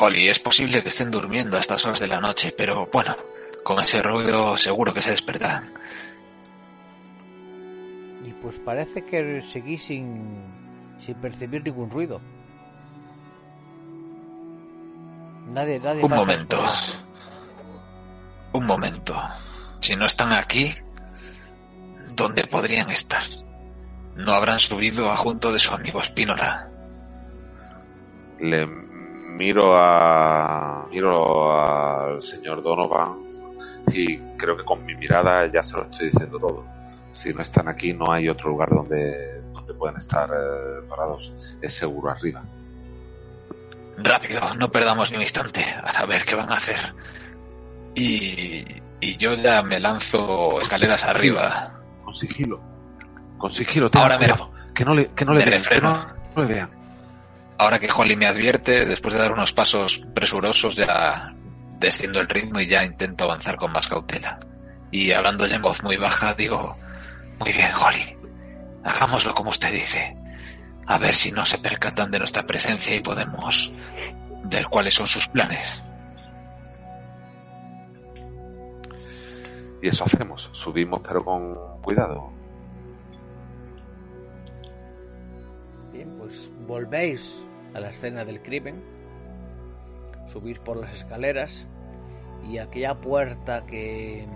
Holly, 0.00 0.28
es 0.28 0.38
posible 0.38 0.82
que 0.82 0.88
estén 0.88 1.10
durmiendo 1.10 1.56
a 1.56 1.60
estas 1.60 1.84
horas 1.84 1.98
de 1.98 2.06
la 2.06 2.20
noche, 2.20 2.54
pero 2.56 2.88
bueno, 2.92 3.16
con 3.64 3.80
ese 3.80 4.02
ruido 4.02 4.56
seguro 4.56 4.94
que 4.94 5.02
se 5.02 5.10
despertarán. 5.10 5.72
Pues 8.42 8.58
parece 8.58 9.04
que 9.04 9.42
seguís 9.42 9.84
sin, 9.84 10.42
sin 11.00 11.14
percibir 11.16 11.64
ningún 11.64 11.90
ruido. 11.90 12.20
Nadie, 15.52 15.80
nadie 15.80 16.04
Un 16.04 16.10
momento. 16.10 16.56
Un 18.52 18.66
momento. 18.66 19.14
Si 19.80 19.96
no 19.96 20.06
están 20.06 20.32
aquí, 20.32 20.74
¿dónde 22.14 22.44
podrían 22.44 22.90
estar? 22.90 23.22
No 24.16 24.32
habrán 24.32 24.58
subido 24.58 25.10
a 25.10 25.16
junto 25.16 25.52
de 25.52 25.58
su 25.58 25.72
amigo 25.72 26.02
Spínola. 26.02 26.68
Le 28.40 28.66
miro 28.66 29.74
a 29.76 30.86
miro 30.90 31.52
al 31.60 32.20
señor 32.20 32.62
Donovan 32.62 33.18
y 33.92 34.18
creo 34.36 34.56
que 34.56 34.64
con 34.64 34.84
mi 34.84 34.94
mirada 34.96 35.50
ya 35.52 35.62
se 35.62 35.76
lo 35.76 35.84
estoy 35.84 36.10
diciendo 36.10 36.38
todo. 36.38 36.77
Si 37.18 37.34
no 37.34 37.42
están 37.42 37.66
aquí, 37.66 37.92
no 37.92 38.12
hay 38.12 38.28
otro 38.28 38.50
lugar 38.50 38.68
donde, 38.70 39.40
donde 39.52 39.74
puedan 39.74 39.96
estar 39.96 40.30
eh, 40.30 40.86
parados. 40.88 41.32
Es 41.60 41.74
seguro 41.74 42.10
arriba. 42.12 42.44
Rápido, 43.96 44.54
no 44.54 44.70
perdamos 44.70 45.10
ni 45.10 45.16
un 45.16 45.22
instante 45.22 45.64
a 45.82 45.92
saber 45.92 46.24
qué 46.24 46.36
van 46.36 46.52
a 46.52 46.56
hacer. 46.56 46.76
Y, 47.96 48.64
y 49.00 49.16
yo 49.16 49.34
ya 49.34 49.62
me 49.62 49.80
lanzo 49.80 50.60
escaleras 50.60 51.02
arriba. 51.02 51.72
Con 52.04 52.14
sigilo. 52.14 52.60
Con 53.36 53.52
sigilo, 53.52 53.90
Ahora 53.94 54.16
me- 54.16 54.26
cuidado. 54.26 54.52
Que 54.72 54.84
no 54.84 54.94
le, 54.94 55.08
que 55.08 55.24
no 55.24 55.32
le 55.32 55.44
me 55.44 55.50
vean, 55.50 55.62
que 55.62 55.80
no, 55.80 56.06
no 56.36 56.42
le 56.44 56.54
vean. 56.54 56.70
Ahora 57.58 57.80
que 57.80 57.88
Holly 57.92 58.14
me 58.14 58.28
advierte, 58.28 58.84
después 58.84 59.14
de 59.14 59.18
dar 59.20 59.32
unos 59.32 59.50
pasos 59.50 59.98
presurosos, 60.14 60.76
ya 60.76 61.34
desciendo 61.80 62.20
el 62.20 62.28
ritmo 62.28 62.60
y 62.60 62.68
ya 62.68 62.84
intento 62.84 63.24
avanzar 63.24 63.56
con 63.56 63.72
más 63.72 63.88
cautela. 63.88 64.38
Y 64.92 65.10
hablando 65.10 65.44
ya 65.48 65.56
en 65.56 65.62
voz 65.62 65.82
muy 65.82 65.96
baja, 65.96 66.32
digo, 66.34 66.76
muy 67.40 67.52
bien, 67.52 67.70
Holly, 67.72 68.16
hagámoslo 68.84 69.34
como 69.34 69.50
usted 69.50 69.72
dice. 69.72 70.16
A 70.86 70.98
ver 70.98 71.14
si 71.14 71.30
no 71.30 71.44
se 71.44 71.58
percatan 71.58 72.10
de 72.10 72.18
nuestra 72.18 72.46
presencia 72.46 72.94
y 72.96 73.00
podemos 73.00 73.72
ver 74.44 74.66
cuáles 74.66 74.94
son 74.94 75.06
sus 75.06 75.28
planes. 75.28 75.82
Y 79.82 79.88
eso 79.88 80.04
hacemos. 80.04 80.48
Subimos, 80.52 81.00
pero 81.00 81.24
con 81.24 81.54
cuidado. 81.82 82.32
Bien, 85.92 86.16
pues 86.18 86.50
volvéis 86.66 87.42
a 87.74 87.80
la 87.80 87.90
escena 87.90 88.24
del 88.24 88.42
crimen, 88.42 88.82
subís 90.26 90.58
por 90.58 90.78
las 90.78 90.94
escaleras 90.94 91.66
y 92.48 92.58
aquella 92.58 93.00
puerta 93.00 93.66
que, 93.66 94.26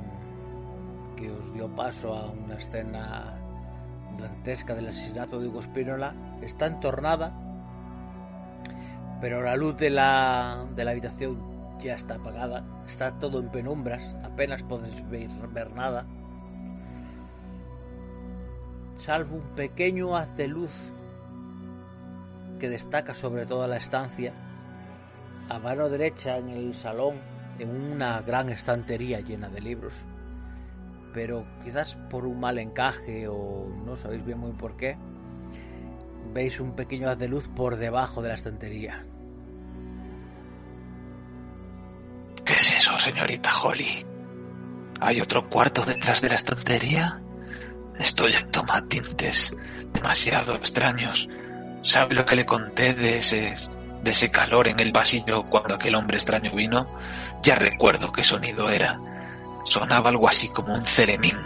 que 1.22 1.30
os 1.30 1.52
dio 1.54 1.68
paso 1.68 2.14
a 2.14 2.30
una 2.30 2.56
escena 2.56 3.38
dantesca 4.18 4.74
del 4.74 4.88
asesinato 4.88 5.38
de 5.38 5.46
Hugo 5.46 5.62
Spínola 5.62 6.14
está 6.42 6.66
entornada, 6.66 7.32
pero 9.20 9.40
la 9.40 9.54
luz 9.54 9.76
de 9.76 9.90
la, 9.90 10.66
de 10.74 10.84
la 10.84 10.90
habitación 10.90 11.78
ya 11.80 11.94
está 11.94 12.16
apagada, 12.16 12.64
está 12.88 13.12
todo 13.20 13.38
en 13.38 13.50
penumbras, 13.50 14.02
apenas 14.24 14.64
podéis 14.64 15.08
ver, 15.08 15.30
ver 15.50 15.72
nada, 15.72 16.06
salvo 18.98 19.36
un 19.36 19.54
pequeño 19.54 20.16
haz 20.16 20.36
de 20.36 20.48
luz 20.48 20.72
que 22.58 22.68
destaca 22.68 23.14
sobre 23.14 23.46
toda 23.46 23.68
la 23.68 23.76
estancia, 23.76 24.32
a 25.48 25.58
mano 25.60 25.88
derecha 25.88 26.36
en 26.38 26.48
el 26.48 26.74
salón, 26.74 27.20
en 27.60 27.92
una 27.92 28.20
gran 28.22 28.48
estantería 28.48 29.20
llena 29.20 29.48
de 29.48 29.60
libros. 29.60 29.94
Pero 31.12 31.44
quizás 31.62 31.97
por 32.10 32.26
un 32.26 32.40
mal 32.40 32.59
encaje 32.59 33.28
o 33.28 33.68
no 33.84 33.97
sabéis 33.97 34.24
bien 34.24 34.39
muy 34.39 34.52
por 34.52 34.76
qué, 34.76 34.97
veis 36.32 36.59
un 36.60 36.74
pequeño 36.74 37.09
haz 37.09 37.18
de 37.18 37.28
luz 37.28 37.48
por 37.48 37.76
debajo 37.76 38.22
de 38.22 38.28
la 38.28 38.34
estantería. 38.34 39.05
¿Qué 42.44 42.55
es 42.55 42.76
eso, 42.76 42.98
señorita 42.98 43.51
Holly? 43.62 44.05
¿Hay 45.01 45.20
otro 45.20 45.48
cuarto 45.48 45.84
detrás 45.84 46.20
de 46.20 46.28
la 46.28 46.36
estantería? 46.36 47.20
Esto 47.98 48.28
ya 48.28 48.47
toma 48.51 48.86
tintes 48.89 49.55
demasiado 49.93 50.55
extraños. 50.55 51.28
¿Sabe 51.82 52.14
lo 52.14 52.24
que 52.24 52.36
le 52.36 52.47
conté 52.47 52.94
de 52.94 53.18
ese, 53.18 53.55
de 54.02 54.10
ese 54.10 54.30
calor 54.30 54.68
en 54.68 54.80
el 54.80 54.93
pasillo 54.93 55.44
cuando 55.44 55.74
aquel 55.74 55.94
hombre 55.94 56.16
extraño 56.16 56.52
vino? 56.52 56.89
Ya 57.43 57.56
recuerdo 57.56 58.12
qué 58.12 58.22
sonido 58.22 58.70
era. 58.70 59.01
Sonaba 59.64 60.10
algo 60.10 60.28
así 60.28 60.48
como 60.48 60.74
un 60.74 60.86
ceremín. 60.86 61.39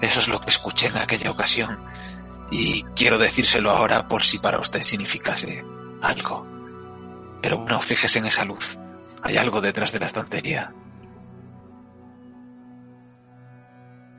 Eso 0.00 0.20
es 0.20 0.28
lo 0.28 0.40
que 0.40 0.50
escuché 0.50 0.88
en 0.88 0.98
aquella 0.98 1.30
ocasión. 1.30 1.78
Y 2.50 2.82
quiero 2.94 3.18
decírselo 3.18 3.70
ahora 3.70 4.06
por 4.06 4.22
si 4.22 4.38
para 4.38 4.60
usted 4.60 4.82
significase 4.82 5.64
algo. 6.02 6.46
Pero 7.40 7.58
bueno, 7.58 7.80
fíjese 7.80 8.18
en 8.18 8.26
esa 8.26 8.44
luz. 8.44 8.78
Hay 9.22 9.36
algo 9.36 9.60
detrás 9.60 9.92
de 9.92 10.00
la 10.00 10.06
estantería. 10.06 10.72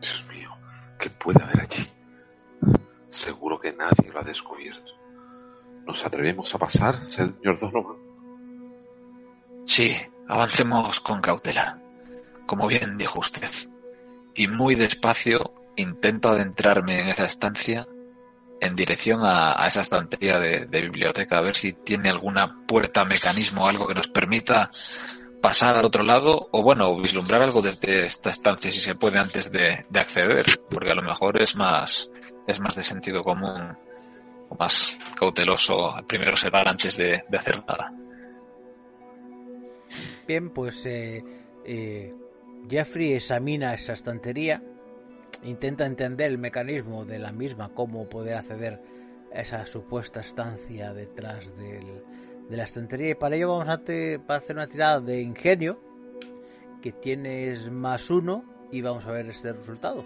Dios 0.01 0.25
mío, 0.29 0.49
¿qué 0.99 1.09
puede 1.09 1.41
haber 1.43 1.61
allí? 1.61 1.89
Seguro 3.07 3.59
que 3.59 3.71
nadie 3.73 4.11
lo 4.11 4.19
ha 4.19 4.23
descubierto. 4.23 4.91
¿Nos 5.85 6.05
atrevemos 6.05 6.53
a 6.53 6.57
pasar, 6.57 6.97
señor 6.97 7.59
Donovan? 7.59 7.95
Sí, 9.65 9.95
avancemos 10.27 10.99
con 10.99 11.21
cautela, 11.21 11.79
como 12.47 12.65
bien 12.67 12.97
dijo 12.97 13.19
usted. 13.19 13.49
Y 14.33 14.47
muy 14.47 14.73
despacio 14.73 15.53
intento 15.75 16.29
adentrarme 16.29 17.01
en 17.01 17.09
esa 17.09 17.25
estancia 17.25 17.87
en 18.59 18.75
dirección 18.75 19.23
a, 19.23 19.63
a 19.63 19.67
esa 19.67 19.81
estantería 19.81 20.39
de, 20.39 20.65
biblioteca, 20.81 21.37
a 21.37 21.41
ver 21.41 21.53
si 21.53 21.73
tiene 21.73 22.09
alguna 22.09 22.65
puerta, 22.67 23.05
mecanismo, 23.05 23.67
algo 23.67 23.85
que 23.85 23.93
nos 23.93 24.07
permita 24.07 24.69
pasar 25.41 25.75
al 25.77 25.85
otro 25.85 26.03
lado 26.03 26.49
o 26.51 26.63
bueno, 26.63 26.99
vislumbrar 26.99 27.43
algo 27.43 27.61
desde 27.61 28.05
esta 28.05 28.31
estancia 28.31 28.71
si 28.71 28.79
se 28.79 28.95
puede 28.95 29.19
antes 29.19 29.51
de, 29.51 29.85
de 29.87 29.99
acceder, 29.99 30.45
porque 30.71 30.91
a 30.91 30.95
lo 30.95 31.03
mejor 31.03 31.39
es 31.39 31.55
más, 31.55 32.09
es 32.47 32.59
más 32.59 32.75
de 32.75 32.81
sentido 32.81 33.23
común 33.23 33.77
o 34.49 34.55
más 34.55 34.97
cauteloso 35.15 35.95
primero 36.07 36.31
observar 36.31 36.67
antes 36.67 36.97
de, 36.97 37.23
de 37.29 37.37
hacer 37.37 37.63
nada. 37.67 37.93
Bien, 40.27 40.49
pues 40.49 40.85
eh, 40.85 41.23
eh, 41.65 42.13
Jeffrey 42.69 43.13
examina 43.13 43.73
esa 43.73 43.93
estantería, 43.93 44.61
intenta 45.43 45.85
entender 45.85 46.31
el 46.31 46.37
mecanismo 46.37 47.05
de 47.05 47.19
la 47.19 47.31
misma, 47.31 47.69
cómo 47.73 48.07
poder 48.09 48.35
acceder 48.35 48.81
a 49.33 49.41
esa 49.41 49.65
supuesta 49.65 50.19
estancia 50.21 50.93
detrás 50.93 51.45
del, 51.57 52.03
de 52.49 52.57
la 52.57 52.63
estantería. 52.63 53.11
Y 53.11 53.15
para 53.15 53.35
ello 53.35 53.49
vamos 53.49 53.69
a, 53.69 53.77
te- 53.83 54.19
para 54.19 54.39
hacer 54.39 54.55
una 54.55 54.67
tirada 54.67 54.99
de 54.99 55.21
ingenio, 55.21 55.79
que 56.81 56.91
tienes 56.91 57.71
más 57.71 58.09
uno, 58.09 58.43
y 58.71 58.81
vamos 58.81 59.05
a 59.05 59.11
ver 59.11 59.27
este 59.27 59.53
resultado. 59.53 60.03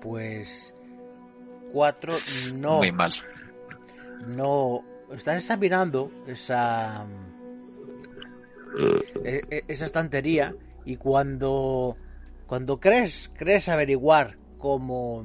Pues 0.00 0.74
cuatro 1.72 2.14
no 2.54 2.76
Muy 2.78 2.92
mal. 2.92 3.10
no 4.26 4.82
estás 5.12 5.36
examinando 5.36 6.10
esa 6.26 7.06
e- 9.24 9.42
e- 9.50 9.64
esa 9.68 9.86
estantería 9.86 10.54
y 10.84 10.96
cuando 10.96 11.96
cuando 12.46 12.78
crees 12.78 13.30
crees 13.36 13.68
averiguar 13.68 14.36
cómo 14.58 15.24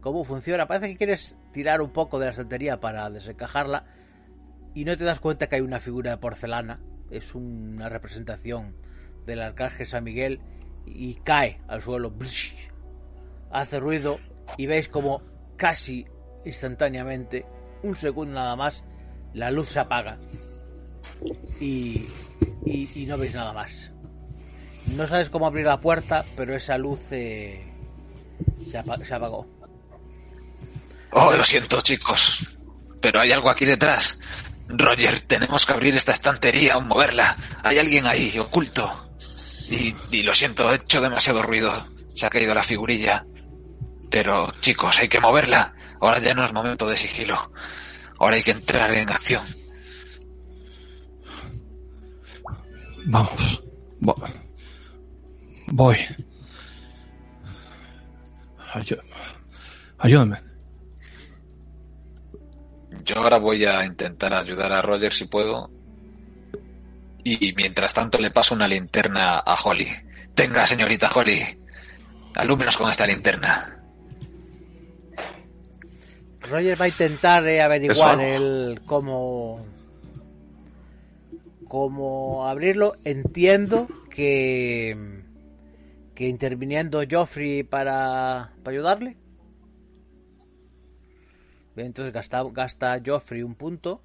cómo 0.00 0.24
funciona, 0.24 0.66
parece 0.66 0.88
que 0.88 0.96
quieres 0.96 1.36
tirar 1.52 1.80
un 1.80 1.90
poco 1.90 2.18
de 2.18 2.26
la 2.26 2.30
estantería 2.30 2.80
para 2.80 3.10
desencajarla 3.10 3.86
y 4.74 4.84
no 4.84 4.96
te 4.96 5.04
das 5.04 5.20
cuenta 5.20 5.48
que 5.48 5.56
hay 5.56 5.62
una 5.62 5.80
figura 5.80 6.12
de 6.12 6.18
porcelana, 6.18 6.80
es 7.10 7.34
una 7.34 7.88
representación 7.88 8.74
del 9.26 9.40
arcángel 9.40 9.86
San 9.86 10.04
Miguel 10.04 10.40
y 10.84 11.14
cae 11.16 11.60
al 11.66 11.82
suelo, 11.82 12.12
hace 13.50 13.80
ruido 13.80 14.18
y 14.56 14.66
veis 14.66 14.88
como 14.88 15.22
casi 15.56 16.06
instantáneamente, 16.44 17.46
un 17.82 17.96
segundo 17.96 18.34
nada 18.34 18.56
más, 18.56 18.82
la 19.34 19.50
luz 19.50 19.68
se 19.70 19.78
apaga 19.78 20.18
y, 21.60 22.06
y, 22.64 23.06
no 23.06 23.16
veis 23.16 23.34
nada 23.34 23.52
más. 23.52 23.72
No 24.86 25.06
sabes 25.06 25.30
cómo 25.30 25.46
abrir 25.46 25.64
la 25.66 25.80
puerta, 25.80 26.24
pero 26.36 26.54
esa 26.54 26.78
luz 26.78 27.00
eh, 27.10 27.64
se 28.70 29.14
apagó. 29.14 29.46
Oh, 31.12 31.32
lo 31.32 31.44
siento, 31.44 31.80
chicos. 31.80 32.46
Pero 33.00 33.20
hay 33.20 33.32
algo 33.32 33.50
aquí 33.50 33.64
detrás. 33.64 34.18
Roger, 34.68 35.20
tenemos 35.22 35.64
que 35.64 35.72
abrir 35.72 35.96
esta 35.96 36.12
estantería 36.12 36.76
o 36.76 36.80
moverla. 36.82 37.36
Hay 37.62 37.78
alguien 37.78 38.06
ahí, 38.06 38.38
oculto. 38.38 39.10
Y, 39.70 39.94
y 40.10 40.22
lo 40.22 40.34
siento, 40.34 40.70
he 40.70 40.76
hecho 40.76 41.00
demasiado 41.00 41.42
ruido. 41.42 41.86
Se 42.14 42.26
ha 42.26 42.30
caído 42.30 42.54
la 42.54 42.62
figurilla. 42.62 43.24
Pero, 44.10 44.52
chicos, 44.60 44.98
hay 44.98 45.08
que 45.08 45.20
moverla. 45.20 45.74
Ahora 46.00 46.18
ya 46.20 46.34
no 46.34 46.44
es 46.44 46.52
momento 46.52 46.86
de 46.88 46.96
sigilo. 46.96 47.50
Ahora 48.18 48.36
hay 48.36 48.42
que 48.42 48.50
entrar 48.52 48.92
en 48.94 49.10
acción. 49.10 49.42
Vamos. 53.06 53.62
Vo- 54.00 54.16
Voy. 55.68 55.96
Ayú- 58.74 59.02
Ayúdame. 59.98 60.40
Yo 63.04 63.16
ahora 63.18 63.38
voy 63.38 63.64
a 63.64 63.84
intentar 63.84 64.34
ayudar 64.34 64.72
a 64.72 64.82
Roger 64.82 65.12
si 65.12 65.26
puedo. 65.26 65.70
Y 67.24 67.52
mientras 67.54 67.92
tanto 67.94 68.18
le 68.18 68.30
paso 68.30 68.54
una 68.54 68.68
linterna 68.68 69.38
a 69.38 69.54
Holly. 69.54 69.88
Tenga, 70.34 70.66
señorita 70.66 71.10
Holly. 71.14 71.40
Alúmenos 72.34 72.76
con 72.76 72.90
esta 72.90 73.06
linterna. 73.06 73.75
Roger 76.50 76.80
va 76.80 76.84
a 76.86 76.88
intentar 76.88 77.46
eh, 77.46 77.62
averiguar 77.62 78.20
Eso. 78.20 78.44
el 78.44 78.80
cómo 78.86 79.64
cómo 81.68 82.46
abrirlo. 82.46 82.94
Entiendo 83.04 83.88
que 84.10 85.16
que 86.14 86.26
interviniendo 86.28 87.02
Joffrey 87.08 87.62
para, 87.62 88.52
para 88.62 88.74
ayudarle. 88.74 89.16
Entonces 91.76 92.12
gasta, 92.12 92.42
gasta 92.44 93.00
Joffrey 93.04 93.42
un 93.42 93.54
punto. 93.54 94.00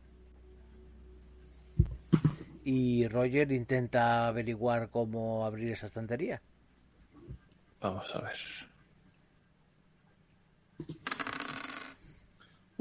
Y 2.64 3.08
Roger 3.08 3.52
intenta 3.52 4.28
averiguar 4.28 4.90
cómo 4.90 5.46
abrir 5.46 5.72
esa 5.72 5.88
estantería. 5.88 6.42
Vamos 7.80 8.14
a 8.14 8.22
ver. 8.22 8.38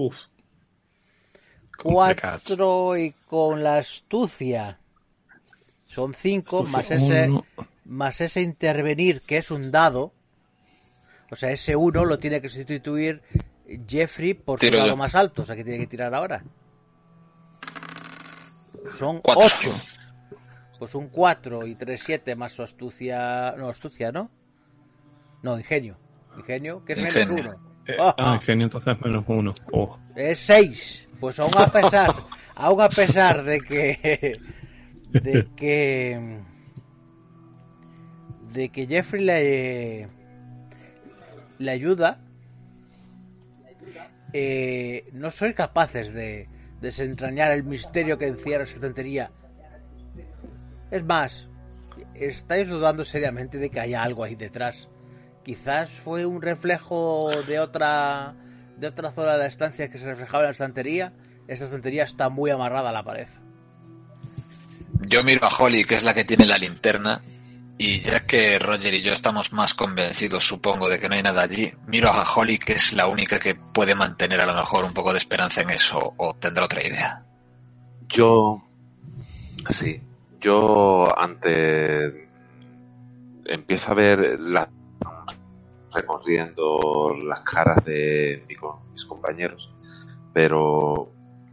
Uf. 0.03 0.17
Cuatro 1.83 2.97
y 2.97 3.13
con 3.27 3.63
la 3.63 3.79
astucia. 3.79 4.79
Son 5.87 6.15
cinco, 6.15 6.63
más 6.63 6.91
ese, 6.91 7.29
Uno. 7.29 7.45
más 7.85 8.21
ese 8.21 8.41
intervenir, 8.41 9.21
que 9.23 9.39
es 9.39 9.51
un 9.51 9.71
dado. 9.71 10.13
O 11.31 11.37
sea, 11.37 11.51
ese 11.51 11.77
uno 11.77 12.05
lo 12.05 12.19
tiene 12.19 12.41
que 12.41 12.49
sustituir 12.49 13.23
Jeffrey 13.87 14.35
por 14.35 14.59
su 14.61 14.71
dado 14.71 14.87
yo. 14.89 14.97
más 14.97 15.15
alto. 15.15 15.43
O 15.43 15.45
sea, 15.45 15.55
que 15.57 15.65
tiene 15.65 15.81
que 15.81 15.87
tirar 15.87 16.15
ahora. 16.15 16.43
Son 18.99 19.21
Cuatro. 19.21 19.45
ocho. 19.47 19.75
Pues 20.79 20.95
un 20.95 21.09
4 21.11 21.67
y 21.67 21.75
3, 21.75 22.03
7 22.03 22.35
más 22.37 22.53
su 22.53 22.63
astucia. 22.63 23.53
No, 23.59 23.69
astucia, 23.69 24.11
¿no? 24.13 24.31
No, 25.43 25.59
ingenio. 25.59 25.99
Ingenio, 26.39 26.81
que 26.83 26.95
es 26.95 26.99
Ingenio. 27.01 27.35
menos 27.35 27.57
uno. 27.59 27.70
Eh, 27.87 27.97
Ah, 27.99 28.15
ah, 28.19 28.35
ingenio 28.35 28.67
entonces 28.67 29.01
menos 29.01 29.25
uno. 29.27 29.55
Oh. 29.73 29.99
Es 30.15 30.39
6. 30.41 31.09
Pues 31.19 31.39
aún 31.39 31.57
a 31.57 31.67
pesar, 31.71 32.15
aún 32.55 32.81
a 32.81 32.89
pesar 32.89 33.45
de 33.45 33.59
que 33.59 34.39
de 35.13 35.47
que 35.57 36.41
de 38.53 38.69
que 38.69 38.87
Jeffrey 38.87 39.25
le 39.25 40.09
le 41.59 41.71
ayuda 41.71 42.19
eh, 44.33 45.05
no 45.13 45.31
sois 45.31 45.55
capaces 45.55 46.13
de 46.13 46.49
desentrañar 46.81 47.51
el 47.53 47.65
misterio 47.65 48.17
que 48.17 48.29
encierra 48.29 48.65
esa 48.65 48.81
tontería 48.81 49.31
es 50.91 51.05
más 51.05 51.49
estáis 52.15 52.69
dudando 52.69 53.05
seriamente 53.05 53.59
de 53.59 53.71
que 53.71 53.81
haya 53.81 54.03
algo 54.03 54.25
ahí 54.25 54.35
detrás 54.37 54.89
quizás 55.51 55.91
fue 55.91 56.25
un 56.25 56.41
reflejo 56.41 57.29
de 57.49 57.59
otra 57.59 58.37
de 58.77 58.87
otra 58.87 59.11
zona 59.11 59.33
de 59.33 59.39
la 59.39 59.47
estancia 59.47 59.91
que 59.91 59.99
se 59.99 60.05
reflejaba 60.05 60.45
en 60.45 60.47
la 60.47 60.53
estantería 60.53 61.13
esta 61.49 61.65
estantería 61.65 62.05
está 62.05 62.29
muy 62.29 62.53
amarrada 62.53 62.91
a 62.91 62.93
la 62.93 63.03
pared 63.03 63.27
Yo 65.01 65.25
miro 65.25 65.45
a 65.45 65.49
Holly, 65.49 65.83
que 65.83 65.97
es 65.97 66.05
la 66.05 66.15
que 66.15 66.25
tiene 66.25 66.47
la 66.47 66.57
linterna, 66.57 67.21
y 67.79 67.99
ya 67.99 68.21
que 68.21 68.61
Roger 68.61 68.95
y 68.95 69.03
yo 69.03 69.13
estamos 69.13 69.53
más 69.53 69.75
convencidos, 69.75 70.47
supongo, 70.47 70.89
de 70.89 71.01
que 71.01 71.09
no 71.09 71.17
hay 71.17 71.23
nada 71.25 71.43
allí, 71.43 71.73
miro 71.89 72.11
a 72.11 72.23
Holly, 72.23 72.57
que 72.59 72.75
es 72.75 72.93
la 72.93 73.09
única 73.09 73.41
que 73.41 73.57
puede 73.57 73.97
mantener 73.97 74.41
a 74.41 74.47
lo 74.47 74.55
mejor 74.55 74.85
un 74.85 74.95
poco 74.95 75.11
de 75.11 75.19
esperanza 75.19 75.63
en 75.63 75.71
eso, 75.71 76.15
o 76.17 76.35
tendrá 76.35 76.67
otra 76.67 76.87
idea. 76.87 77.25
Yo, 78.09 78.63
sí, 79.69 80.01
yo 80.41 81.05
ante 81.19 82.29
empiezo 83.47 83.91
a 83.91 83.95
ver 83.95 84.39
las 84.39 84.69
recorriendo 85.93 87.15
las 87.25 87.41
caras 87.41 87.85
de 87.85 88.45
mis 88.93 89.05
compañeros, 89.05 89.75
pero 90.33 91.13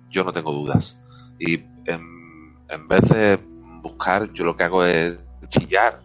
yo 0.09 0.23
no 0.23 0.31
tengo 0.31 0.51
dudas. 0.51 0.99
Y 1.39 1.55
en, 1.85 2.55
en 2.69 2.87
vez 2.87 3.07
de 3.09 3.39
buscar, 3.81 4.31
yo 4.33 4.45
lo 4.45 4.55
que 4.55 4.63
hago 4.63 4.83
es 4.83 5.17
chillar 5.47 6.01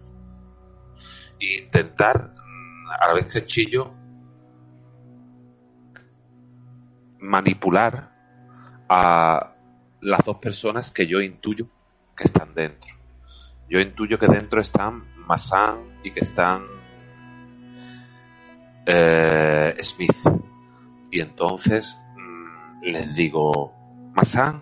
e 1.40 1.62
intentar, 1.62 2.34
a 3.00 3.08
la 3.08 3.14
vez 3.14 3.26
que 3.26 3.44
chillo, 3.44 3.92
manipular 7.18 8.12
a 8.88 9.54
las 10.00 10.24
dos 10.24 10.36
personas 10.38 10.90
que 10.90 11.06
yo 11.06 11.20
intuyo 11.20 11.66
que 12.16 12.24
están 12.24 12.54
dentro. 12.54 12.90
Yo 13.68 13.80
intuyo 13.80 14.18
que 14.18 14.26
dentro 14.26 14.60
están 14.60 15.04
Masan 15.26 16.00
y 16.02 16.12
que 16.12 16.20
están 16.20 16.66
eh, 18.86 19.76
Smith. 19.80 20.16
Y 21.10 21.20
entonces 21.20 21.98
mm, 22.16 22.84
les 22.84 23.14
digo, 23.14 23.72
Masan, 24.14 24.60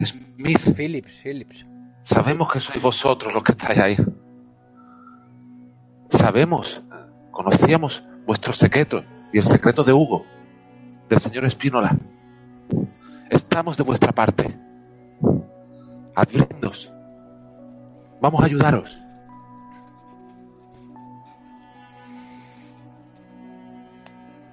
Smith, 0.00 0.74
Phillips 0.76 1.20
Phillips 1.22 1.66
sabemos 2.02 2.52
que 2.52 2.60
sois 2.60 2.82
vosotros 2.82 3.32
los 3.32 3.42
que 3.42 3.52
estáis 3.52 3.78
ahí. 3.78 3.96
Sabemos, 6.10 6.82
conocíamos 7.30 8.04
vuestro 8.26 8.52
secreto 8.52 9.04
y 9.32 9.38
el 9.38 9.44
secreto 9.44 9.82
de 9.82 9.92
Hugo, 9.92 10.26
del 11.08 11.20
señor 11.20 11.44
Espínola. 11.44 11.96
Estamos 13.30 13.76
de 13.76 13.82
vuestra 13.82 14.12
parte. 14.12 14.54
Advidnos. 16.14 16.92
Vamos 18.20 18.42
a 18.42 18.44
ayudaros. 18.44 19.00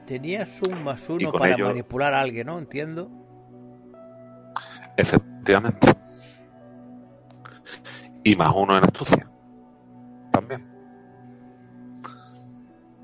Tenías 0.09 0.59
un 0.63 0.83
más 0.83 1.07
uno 1.07 1.31
para 1.31 1.53
ello- 1.53 1.67
manipular 1.67 2.15
a 2.15 2.21
alguien 2.21 2.47
no 2.47 2.57
entiendo 2.57 3.11
Efectivamente. 4.97 5.93
Y 8.23 8.35
más 8.35 8.51
uno 8.53 8.77
en 8.77 8.83
astucia. 8.83 9.29
También. 10.31 10.65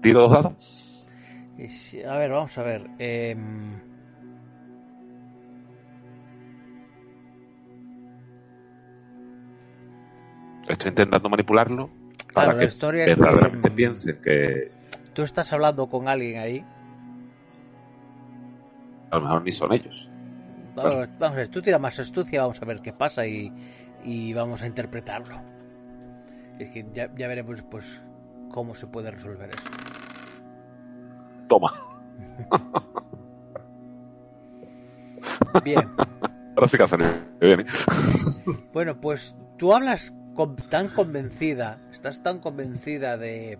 Tiro 0.01 0.21
dos 0.23 0.31
dados. 0.31 1.07
Si- 1.69 2.03
a 2.03 2.15
ver 2.17 2.31
vamos 2.31 2.57
a 2.57 2.63
ver 2.63 2.89
em, 2.99 3.79
Estoy 10.67 10.89
intentando 10.89 11.29
manipularlo 11.29 11.89
para 12.33 12.57
que 12.57 12.65
historia 12.65 13.05
es 13.05 13.13
que- 13.15 13.21
verdaderamente 13.21 13.69
piensen 13.71 14.19
que 14.21 14.71
tú 15.13 15.21
estás 15.21 15.53
hablando 15.53 15.87
con 15.87 16.07
alguien 16.07 16.39
ahí 16.39 16.65
a 19.11 19.15
lo 19.17 19.21
mejor 19.21 19.43
ni 19.43 19.51
son 19.51 19.73
ellos. 19.73 20.09
Vamos, 20.75 21.07
vamos 21.19 21.35
a 21.35 21.39
ver, 21.39 21.49
tú 21.49 21.61
tira 21.61 21.79
más 21.79 21.99
astucia, 21.99 22.41
vamos 22.41 22.61
a 22.61 22.65
ver 22.65 22.81
qué 22.81 22.91
pasa 22.93 23.25
y, 23.25 23.51
y 24.03 24.33
vamos 24.33 24.61
a 24.61 24.67
interpretarlo. 24.67 25.41
Es 26.59 26.69
que 26.69 26.85
ya, 26.93 27.09
ya 27.15 27.27
veremos 27.27 27.61
pues 27.69 28.01
cómo 28.49 28.75
se 28.75 28.87
puede 28.87 29.11
resolver 29.11 29.49
eso. 29.49 29.69
Toma. 31.47 31.73
Bien. 35.63 35.89
Ahora 36.55 36.67
sí 36.67 36.77
que 36.77 36.83
ha 36.83 36.87
salido 36.87 37.11
bien. 37.39 37.61
¿eh? 37.61 37.65
Bueno, 38.73 38.99
pues 38.99 39.35
tú 39.57 39.73
hablas 39.73 40.13
con- 40.33 40.55
tan 40.55 40.89
convencida, 40.89 41.79
estás 41.91 42.21
tan 42.21 42.39
convencida 42.39 43.17
de, 43.17 43.57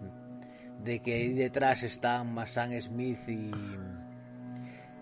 de 0.84 1.00
que 1.02 1.14
ahí 1.14 1.34
detrás 1.34 1.84
están 1.84 2.34
Masan 2.34 2.80
Smith 2.82 3.20
y, 3.28 3.52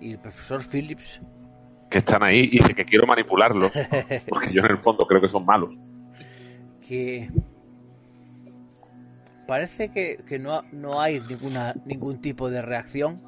y 0.03 0.11
el 0.11 0.19
profesor 0.19 0.61
Phillips, 0.63 1.21
Que 1.89 1.99
están 1.99 2.23
ahí 2.23 2.49
y 2.51 2.57
dice 2.57 2.73
que 2.73 2.85
quiero 2.85 3.07
manipularlos. 3.07 3.71
Porque 4.29 4.51
yo 4.51 4.61
en 4.61 4.71
el 4.71 4.77
fondo 4.77 5.05
creo 5.05 5.21
que 5.21 5.29
son 5.29 5.45
malos. 5.45 5.79
que 6.85 7.29
parece 9.47 9.89
que, 9.89 10.23
que 10.27 10.39
no, 10.39 10.63
no 10.71 11.01
hay 11.01 11.21
ninguna, 11.29 11.73
ningún 11.85 12.21
tipo 12.21 12.49
de 12.49 12.61
reacción, 12.61 13.21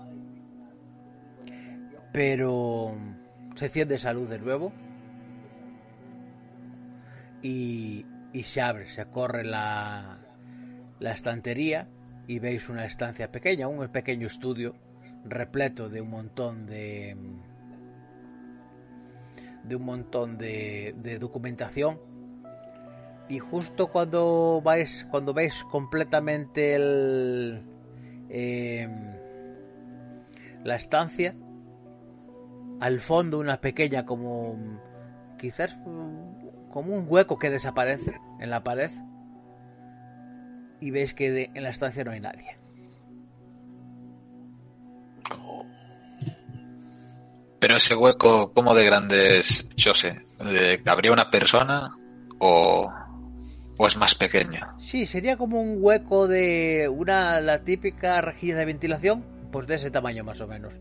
pero 2.12 2.96
se 3.56 3.66
enciende 3.66 3.98
salud 3.98 4.28
de 4.30 4.40
nuevo 4.40 4.72
y, 7.42 8.06
y 8.34 8.44
se 8.44 8.62
abre, 8.62 8.90
se 8.90 9.06
corre 9.06 9.44
la, 9.44 10.20
la 11.00 11.12
estantería 11.12 11.88
y 12.28 12.40
veis 12.40 12.70
una 12.70 12.86
estancia 12.86 13.32
pequeña, 13.32 13.68
un 13.68 13.88
pequeño 13.90 14.28
estudio 14.28 14.76
repleto 15.26 15.90
de 15.90 16.02
un 16.02 16.10
montón 16.10 16.66
de 16.66 17.16
de 19.68 19.76
un 19.76 19.84
montón 19.84 20.38
de, 20.38 21.18
documentación. 21.20 22.00
Y 23.28 23.40
justo 23.40 23.88
cuando 23.88 24.62
vais 24.64 25.08
cuando 25.10 25.34
veis 25.34 25.64
completamente 25.72 26.76
el 26.76 27.64
eh, 28.30 28.88
la 30.64 30.76
estancia 30.76 31.36
al 32.80 33.00
fondo 33.00 33.40
una 33.40 33.62
pequeña 33.62 34.06
como 34.06 34.58
quizás 35.40 35.76
como 36.70 36.96
un 36.96 37.06
hueco 37.08 37.40
que 37.40 37.50
desaparece 37.50 38.20
en 38.40 38.50
la 38.52 38.64
pared 38.64 38.92
y 40.80 40.92
veis 40.92 41.14
que 41.14 41.50
en 41.54 41.64
la 41.64 41.70
estancia 41.70 42.04
no 42.04 42.12
hay 42.12 42.20
nadie 42.20 42.58
Pero 47.66 47.78
ese 47.78 47.96
hueco, 47.96 48.54
¿cómo 48.54 48.76
de 48.76 48.86
grande 48.86 49.40
es, 49.40 49.68
yo 49.76 49.96
sé? 49.96 50.24
¿De- 50.38 50.80
¿Habría 50.86 51.12
una 51.12 51.32
persona 51.32 51.98
o, 52.38 52.94
o 53.76 53.88
es 53.88 53.98
más 53.98 54.14
pequeño? 54.14 54.60
Sí, 54.78 55.08
sería 55.08 55.36
como 55.36 55.60
un 55.60 55.78
hueco 55.80 56.28
de 56.28 56.88
una 56.96 57.42
la 57.42 57.64
típica 57.64 58.22
rejilla 58.22 58.56
de 58.56 58.66
ventilación, 58.66 59.26
pues 59.52 59.66
de 59.66 59.74
ese 59.76 59.90
tamaño 59.90 60.24
más 60.24 60.42
o 60.42 60.48
menos. 60.48 60.74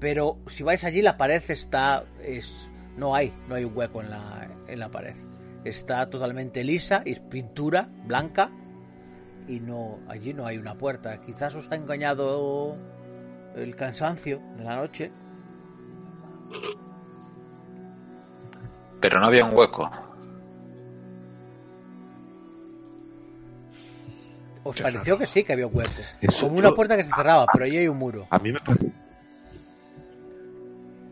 Pero 0.00 0.36
si 0.48 0.64
vais 0.64 0.82
allí 0.82 1.00
la 1.00 1.16
pared 1.16 1.40
está 1.46 2.02
es 2.24 2.52
no 2.96 3.14
hay, 3.14 3.32
no 3.46 3.54
hay 3.54 3.62
un 3.62 3.76
hueco 3.76 4.02
en 4.02 4.10
la 4.10 4.48
en 4.66 4.80
la 4.80 4.90
pared. 4.90 5.14
Está 5.64 6.10
totalmente 6.10 6.64
lisa, 6.64 7.02
es 7.06 7.20
pintura 7.20 7.88
blanca 8.04 8.50
y 9.46 9.60
no 9.60 10.00
allí 10.08 10.34
no 10.34 10.44
hay 10.44 10.58
una 10.58 10.74
puerta. 10.76 11.20
Quizás 11.20 11.54
os 11.54 11.70
ha 11.70 11.76
engañado 11.76 12.76
el 13.54 13.76
cansancio 13.76 14.42
de 14.56 14.64
la 14.64 14.74
noche. 14.74 15.12
Pero 19.00 19.20
no 19.20 19.26
había 19.26 19.44
un 19.44 19.54
hueco. 19.54 19.90
Os 24.64 24.76
Qué 24.76 24.82
pareció 24.84 25.18
que 25.18 25.26
sí 25.26 25.42
que 25.42 25.52
había 25.54 25.66
un 25.66 25.76
hueco, 25.76 25.90
Eso 26.20 26.46
como 26.46 26.58
una 26.58 26.70
puerta 26.70 26.96
que 26.96 27.04
se 27.04 27.10
cerraba, 27.14 27.46
pero 27.52 27.64
allí 27.64 27.78
hay 27.78 27.88
un 27.88 27.98
muro. 27.98 28.26
A 28.30 28.38
mí 28.38 28.52
me 28.52 28.60
parece. 28.60 28.92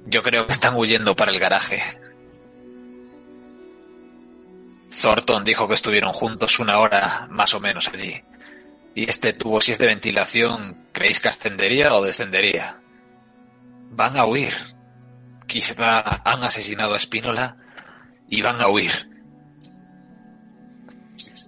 Yo 0.06 0.22
creo 0.22 0.46
que 0.46 0.52
están 0.52 0.76
huyendo 0.76 1.14
para 1.16 1.30
el 1.30 1.38
garaje. 1.38 1.82
Thornton 5.00 5.44
dijo 5.44 5.68
que 5.68 5.74
estuvieron 5.74 6.12
juntos 6.12 6.58
una 6.58 6.78
hora 6.78 7.26
más 7.30 7.54
o 7.54 7.60
menos 7.60 7.88
allí. 7.88 8.22
Y 8.94 9.08
este 9.08 9.32
tubo, 9.32 9.60
si 9.60 9.72
es 9.72 9.78
de 9.78 9.86
ventilación, 9.86 10.86
¿creéis 10.92 11.20
que 11.20 11.28
ascendería 11.28 11.94
o 11.94 12.02
descendería? 12.02 12.80
Van 13.90 14.16
a 14.16 14.26
huir. 14.26 14.52
Quizá 15.50 15.74
han 16.24 16.44
asesinado 16.44 16.94
a 16.94 16.96
Espínola 16.96 17.56
y 18.28 18.40
van 18.40 18.60
a 18.60 18.68
huir. 18.68 18.92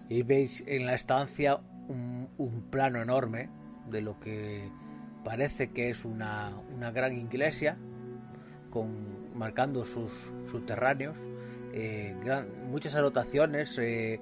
Y 0.08 0.22
veis 0.24 0.64
en 0.66 0.86
la 0.86 0.94
estancia 0.94 1.60
un, 1.88 2.28
un 2.36 2.62
plano 2.68 3.00
enorme 3.00 3.48
de 3.88 4.00
lo 4.00 4.18
que 4.18 4.68
parece 5.24 5.70
que 5.70 5.90
es 5.90 6.04
una, 6.04 6.50
una 6.74 6.90
gran 6.90 7.16
iglesia 7.16 7.76
con 8.70 9.38
marcando 9.38 9.84
sus 9.84 10.10
subterráneos 10.50 11.16
eh, 11.72 12.12
muchas 12.68 12.94
anotaciones 12.96 13.78
eh, 13.78 14.20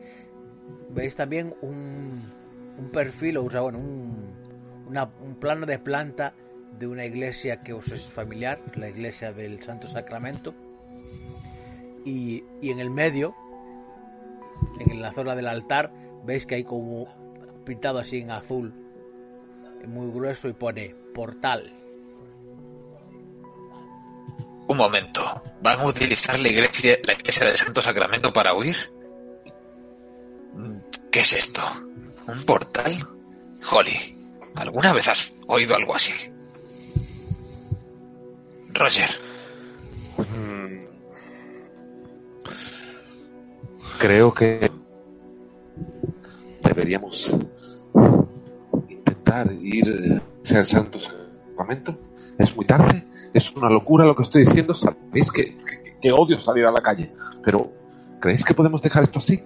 veis 0.90 1.14
también 1.16 1.54
un, 1.62 2.30
un 2.78 2.90
perfil 2.90 3.38
o 3.38 3.42
bueno 3.44 3.78
un, 3.78 4.34
una- 4.88 5.08
un 5.22 5.36
plano 5.36 5.64
de 5.66 5.78
planta 5.78 6.34
de 6.80 6.86
una 6.86 7.04
iglesia 7.04 7.60
que 7.62 7.74
os 7.74 7.86
es 7.92 8.02
familiar 8.02 8.58
la 8.74 8.88
iglesia 8.88 9.32
del 9.32 9.62
Santo 9.62 9.86
Sacramento 9.86 10.54
y, 12.06 12.42
y 12.62 12.70
en 12.70 12.80
el 12.80 12.90
medio 12.90 13.36
en 14.80 15.02
la 15.02 15.12
zona 15.12 15.36
del 15.36 15.46
altar 15.46 15.92
veis 16.24 16.46
que 16.46 16.54
hay 16.54 16.64
como 16.64 17.06
pintado 17.66 17.98
así 17.98 18.18
en 18.18 18.30
azul 18.30 18.72
muy 19.86 20.10
grueso 20.10 20.48
y 20.48 20.54
pone 20.54 20.94
portal 21.14 21.80
Un 24.68 24.76
momento. 24.76 25.42
¿Van 25.62 25.80
a 25.80 25.84
utilizar 25.84 26.38
la 26.38 26.48
iglesia, 26.48 26.96
la 27.02 27.14
iglesia 27.14 27.44
del 27.44 27.56
Santo 27.56 27.82
Sacramento 27.82 28.32
para 28.32 28.54
huir? 28.54 28.76
¿Qué 31.10 31.18
es 31.18 31.32
esto? 31.32 31.60
¿Un 32.28 32.44
portal? 32.44 32.94
Holly, 33.68 34.16
¿alguna 34.54 34.92
vez 34.92 35.08
has 35.08 35.32
oído 35.48 35.74
algo 35.74 35.96
así? 35.96 36.12
Roger. 38.74 39.10
Creo 43.98 44.32
que 44.32 44.70
deberíamos 46.62 47.36
intentar 48.88 49.52
ir 49.60 50.22
al 50.56 50.64
Santo 50.64 50.98
Sacramento. 50.98 51.98
Es 52.38 52.56
muy 52.56 52.64
tarde, 52.64 53.04
es 53.34 53.50
una 53.54 53.68
locura 53.68 54.06
lo 54.06 54.16
que 54.16 54.22
estoy 54.22 54.44
diciendo. 54.44 54.72
Sabéis 54.74 55.30
que, 55.30 55.56
que- 55.58 55.80
que 56.00 56.12
odio 56.12 56.40
salir 56.40 56.64
a 56.64 56.70
la 56.72 56.80
calle, 56.80 57.12
pero 57.44 57.70
¿creéis 58.20 58.42
que 58.42 58.54
podemos 58.54 58.80
dejar 58.80 59.02
esto 59.02 59.18
así? 59.18 59.44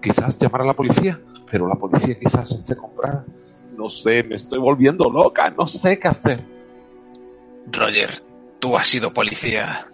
Quizás 0.00 0.38
llamar 0.38 0.62
a 0.62 0.66
la 0.66 0.72
policía, 0.74 1.20
pero 1.50 1.68
la 1.68 1.74
policía 1.74 2.18
quizás 2.18 2.52
esté 2.52 2.74
comprada. 2.74 3.26
No 3.76 3.90
sé, 3.90 4.22
me 4.22 4.36
estoy 4.36 4.60
volviendo 4.60 5.10
loca, 5.10 5.50
no 5.50 5.66
sé 5.66 5.98
qué 5.98 6.08
hacer. 6.08 6.42
Roger, 7.70 8.22
tú 8.60 8.76
has 8.76 8.88
sido 8.88 9.12
policía. 9.12 9.88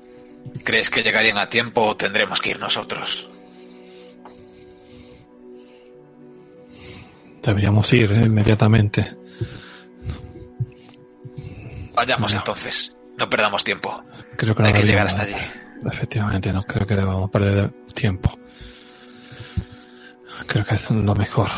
¿Crees 0.65 0.91
que 0.91 1.03
llegarían 1.03 1.39
a 1.39 1.49
tiempo 1.49 1.82
o 1.82 1.97
tendremos 1.97 2.41
que 2.41 2.51
ir 2.51 2.59
nosotros? 2.59 3.28
Deberíamos 7.43 7.93
ir 7.93 8.11
eh, 8.12 8.23
inmediatamente. 8.27 9.16
Vayamos 11.95 12.32
No. 12.32 12.39
entonces. 12.39 12.97
No 13.19 13.28
perdamos 13.28 13.65
tiempo. 13.65 14.03
Creo 14.37 14.55
que 14.55 14.62
no 14.62 14.69
Hay 14.69 14.74
que 14.74 14.82
llegar 14.85 15.07
hasta 15.07 15.23
allí. 15.23 15.35
Efectivamente, 15.85 16.53
no 16.53 16.62
creo 16.62 16.87
que 16.87 16.97
debamos 16.97 17.31
perder 17.31 17.70
tiempo. 17.95 18.39
Creo 20.47 20.65
que 20.65 20.74
es 20.74 20.91
lo 20.91 21.15
mejor. 21.15 21.49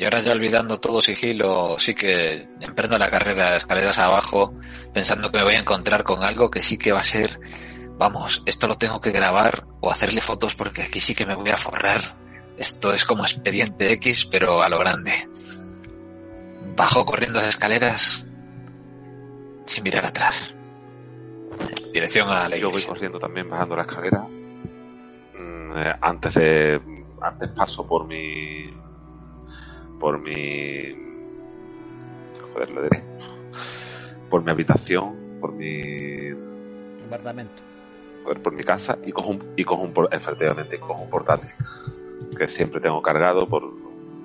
Y 0.00 0.04
ahora 0.04 0.22
ya 0.22 0.32
olvidando 0.32 0.80
todo 0.80 1.02
sigilo, 1.02 1.78
sí 1.78 1.94
que 1.94 2.48
emprendo 2.58 2.96
la 2.96 3.10
carrera 3.10 3.50
de 3.50 3.58
escaleras 3.58 3.98
abajo, 3.98 4.54
pensando 4.94 5.30
que 5.30 5.36
me 5.36 5.44
voy 5.44 5.56
a 5.56 5.58
encontrar 5.58 6.04
con 6.04 6.24
algo 6.24 6.50
que 6.50 6.62
sí 6.62 6.78
que 6.78 6.90
va 6.90 7.00
a 7.00 7.02
ser, 7.02 7.38
vamos, 7.98 8.42
esto 8.46 8.66
lo 8.66 8.78
tengo 8.78 8.98
que 8.98 9.10
grabar 9.10 9.66
o 9.80 9.90
hacerle 9.90 10.22
fotos 10.22 10.54
porque 10.54 10.80
aquí 10.80 11.00
sí 11.00 11.14
que 11.14 11.26
me 11.26 11.34
voy 11.34 11.50
a 11.50 11.58
forrar. 11.58 12.16
Esto 12.56 12.94
es 12.94 13.04
como 13.04 13.24
expediente 13.24 13.92
X, 13.92 14.24
pero 14.24 14.62
a 14.62 14.70
lo 14.70 14.78
grande. 14.78 15.12
Bajo 16.74 17.04
corriendo 17.04 17.38
las 17.40 17.50
escaleras 17.50 18.26
sin 19.66 19.84
mirar 19.84 20.06
atrás. 20.06 20.54
Dirección 21.92 22.26
a 22.30 22.48
la 22.48 22.56
Yo 22.56 22.70
voy 22.70 22.80
iglesia. 22.80 22.88
corriendo 22.88 23.18
también 23.18 23.50
bajando 23.50 23.76
la 23.76 23.82
escalera. 23.82 24.26
Mm, 25.38 25.76
eh, 25.76 25.94
antes 26.00 26.34
de. 26.36 26.80
Antes 27.20 27.48
paso 27.50 27.86
por 27.86 28.06
mi. 28.06 28.79
Por 30.00 30.18
mi. 30.18 30.96
Joder, 32.52 32.70
lo 32.70 32.82
diré. 32.82 33.04
Por 34.28 34.42
mi 34.42 34.50
habitación, 34.50 35.38
por 35.40 35.52
mi. 35.52 36.30
apartamento 37.06 37.70
por 38.44 38.52
mi 38.52 38.62
casa 38.62 38.96
y 39.04 39.10
cojo 39.12 39.30
un, 39.30 39.54
y 39.56 39.64
cojo 39.64 39.82
un, 39.82 39.92
efectivamente, 40.12 40.78
cojo 40.78 41.02
un 41.02 41.10
portátil 41.10 41.50
que 42.38 42.46
siempre 42.48 42.80
tengo 42.80 43.02
cargado 43.02 43.40
por, 43.48 43.72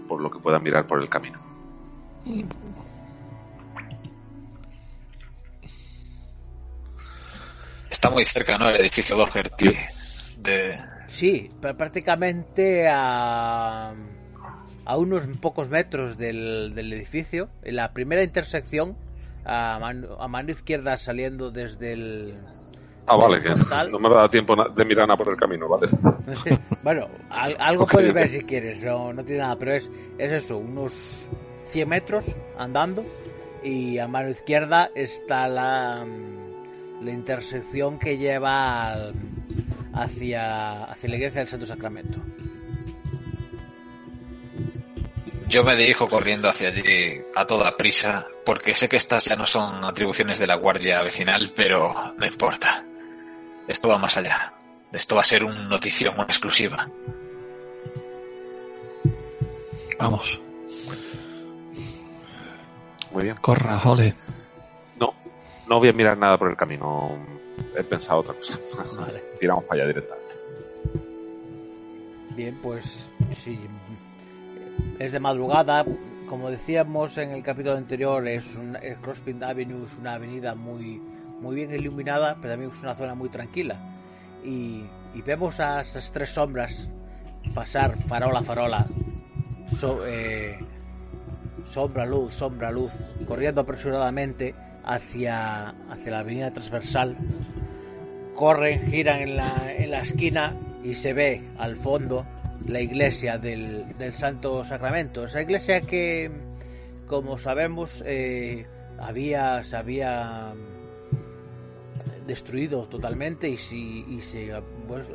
por 0.07 0.21
lo 0.21 0.29
que 0.29 0.37
pueda 0.37 0.59
mirar 0.59 0.85
por 0.85 1.01
el 1.01 1.09
camino. 1.09 1.39
Está 7.89 8.09
muy 8.09 8.25
cerca, 8.25 8.57
¿no? 8.57 8.69
El 8.69 8.81
edificio 8.81 9.15
Doherty 9.15 9.71
de... 10.37 10.79
Sí, 11.09 11.49
pr- 11.61 11.75
prácticamente 11.75 12.87
a, 12.87 13.93
a 14.85 14.97
unos 14.97 15.25
pocos 15.41 15.69
metros 15.69 16.17
del, 16.17 16.73
del 16.75 16.93
edificio, 16.93 17.49
en 17.63 17.75
la 17.75 17.91
primera 17.91 18.23
intersección, 18.23 18.95
a 19.45 19.77
mano, 19.79 20.15
a 20.19 20.27
mano 20.27 20.51
izquierda 20.51 20.97
saliendo 20.97 21.51
desde 21.51 21.93
el... 21.93 22.35
Ah, 23.07 23.17
vale, 23.17 23.39
que 23.41 23.49
no 23.91 23.99
me 23.99 24.09
va 24.09 24.15
a 24.15 24.21
dar 24.21 24.29
tiempo 24.31 24.55
de 24.75 24.83
mirar 24.85 25.07
nada 25.07 25.17
por 25.17 25.31
el 25.31 25.37
camino, 25.39 25.67
¿vale? 25.69 25.87
bueno, 26.83 27.07
al- 27.29 27.55
algo 27.59 27.85
puedes 27.85 28.13
ver 28.13 28.29
si 28.29 28.39
quieres, 28.41 28.81
no, 28.83 29.13
no 29.13 29.23
tiene 29.23 29.41
nada, 29.41 29.55
pero 29.57 29.73
es, 29.75 29.87
es 30.17 30.31
eso, 30.31 30.57
unos 30.57 30.91
100 31.67 31.87
metros 31.87 32.25
andando 32.57 33.05
y 33.63 33.99
a 33.99 34.07
mano 34.07 34.29
izquierda 34.29 34.89
está 34.95 35.47
la, 35.47 36.03
la 37.03 37.11
intersección 37.11 37.99
que 37.99 38.17
lleva 38.17 38.87
al- 38.93 39.13
hacia, 39.93 40.85
hacia 40.85 41.09
la 41.09 41.15
iglesia 41.15 41.41
del 41.41 41.47
Santo 41.47 41.65
Sacramento. 41.67 42.17
Yo 45.47 45.63
me 45.63 45.75
dirijo 45.75 46.09
corriendo 46.09 46.49
hacia 46.49 46.69
allí 46.69 47.21
a 47.35 47.45
toda 47.45 47.77
prisa, 47.77 48.27
porque 48.45 48.73
sé 48.73 48.89
que 48.89 48.97
estas 48.97 49.25
ya 49.25 49.35
no 49.35 49.45
son 49.45 49.85
atribuciones 49.85 50.39
de 50.39 50.47
la 50.47 50.55
guardia 50.55 51.01
vecinal, 51.01 51.53
pero 51.55 51.93
no 52.17 52.25
importa. 52.25 52.83
Esto 53.67 53.89
va 53.89 53.97
más 53.99 54.17
allá. 54.17 54.53
Esto 54.91 55.15
va 55.15 55.21
a 55.21 55.25
ser 55.25 55.43
un 55.43 55.69
notición, 55.69 56.15
una 56.15 56.23
exclusiva. 56.25 56.89
Vamos, 59.99 60.41
Muy 63.11 63.23
bien. 63.23 63.35
corra, 63.37 63.81
Holly. 63.83 64.13
No, 64.99 65.13
no 65.67 65.79
voy 65.79 65.89
a 65.89 65.93
mirar 65.93 66.17
nada 66.17 66.37
por 66.37 66.49
el 66.49 66.57
camino. 66.57 67.17
He 67.77 67.83
pensado 67.83 68.19
otra 68.19 68.33
cosa. 68.33 68.59
Vale. 68.97 69.23
Tiramos 69.39 69.63
para 69.65 69.83
allá 69.83 69.87
directamente. 69.87 70.35
Bien, 72.31 72.59
pues 72.61 73.05
sí. 73.33 73.57
Es 74.99 75.11
de 75.11 75.19
madrugada. 75.19 75.85
Como 76.29 76.49
decíamos 76.49 77.17
en 77.17 77.31
el 77.31 77.43
capítulo 77.43 77.75
anterior, 77.77 78.27
es 78.27 78.55
un, 78.55 78.75
Avenue 79.43 79.85
es 79.85 79.93
una 79.99 80.15
avenida 80.15 80.55
muy, 80.55 80.99
muy 81.41 81.55
bien 81.55 81.73
iluminada, 81.73 82.35
pero 82.41 82.53
también 82.53 82.71
es 82.71 82.81
una 82.81 82.95
zona 82.95 83.13
muy 83.13 83.29
tranquila. 83.29 83.77
Y, 84.43 84.83
y 85.13 85.21
vemos 85.23 85.59
a 85.59 85.81
esas 85.81 86.11
tres 86.11 86.29
sombras 86.31 86.89
pasar 87.53 87.95
farola 88.07 88.39
a 88.39 88.43
farola, 88.43 88.85
so- 89.77 90.05
eh, 90.05 90.57
sombra 91.65 92.05
luz, 92.05 92.33
sombra 92.33 92.71
luz, 92.71 92.93
corriendo 93.27 93.61
apresuradamente 93.61 94.55
hacia, 94.83 95.69
hacia 95.89 96.11
la 96.11 96.19
avenida 96.19 96.51
transversal 96.51 97.15
corren, 98.35 98.91
giran 98.91 99.21
en 99.21 99.37
la, 99.37 99.73
en 99.77 99.91
la 99.91 100.01
esquina 100.01 100.55
y 100.83 100.93
se 100.95 101.13
ve 101.13 101.41
al 101.57 101.77
fondo 101.77 102.25
la 102.67 102.81
iglesia 102.81 103.37
del, 103.37 103.97
del 103.97 104.13
Santo 104.13 104.63
Sacramento. 104.63 105.25
Esa 105.25 105.41
iglesia 105.41 105.81
que, 105.81 106.31
como 107.07 107.37
sabemos, 107.37 108.03
eh, 108.05 108.65
había, 108.99 109.63
se 109.63 109.75
había 109.75 110.53
destruido 112.25 112.87
totalmente 112.87 113.47
y, 113.49 113.57
si, 113.57 114.03
y 114.09 114.21
se, 114.21 114.51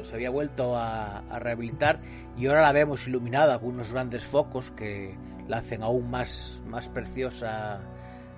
se 0.03 0.15
había 0.15 0.31
vuelto 0.31 0.77
a, 0.77 1.19
a 1.29 1.39
rehabilitar 1.41 2.01
y 2.37 2.47
ahora 2.47 2.63
la 2.63 2.73
vemos 2.73 3.07
iluminada 3.07 3.59
con 3.59 3.71
unos 3.71 3.93
grandes 3.93 4.25
focos 4.25 4.71
que 4.73 5.17
la 5.49 5.59
hacen 5.59 5.83
aún 5.83 6.09
más, 6.09 6.63
más 6.67 6.89
preciosa, 6.89 7.81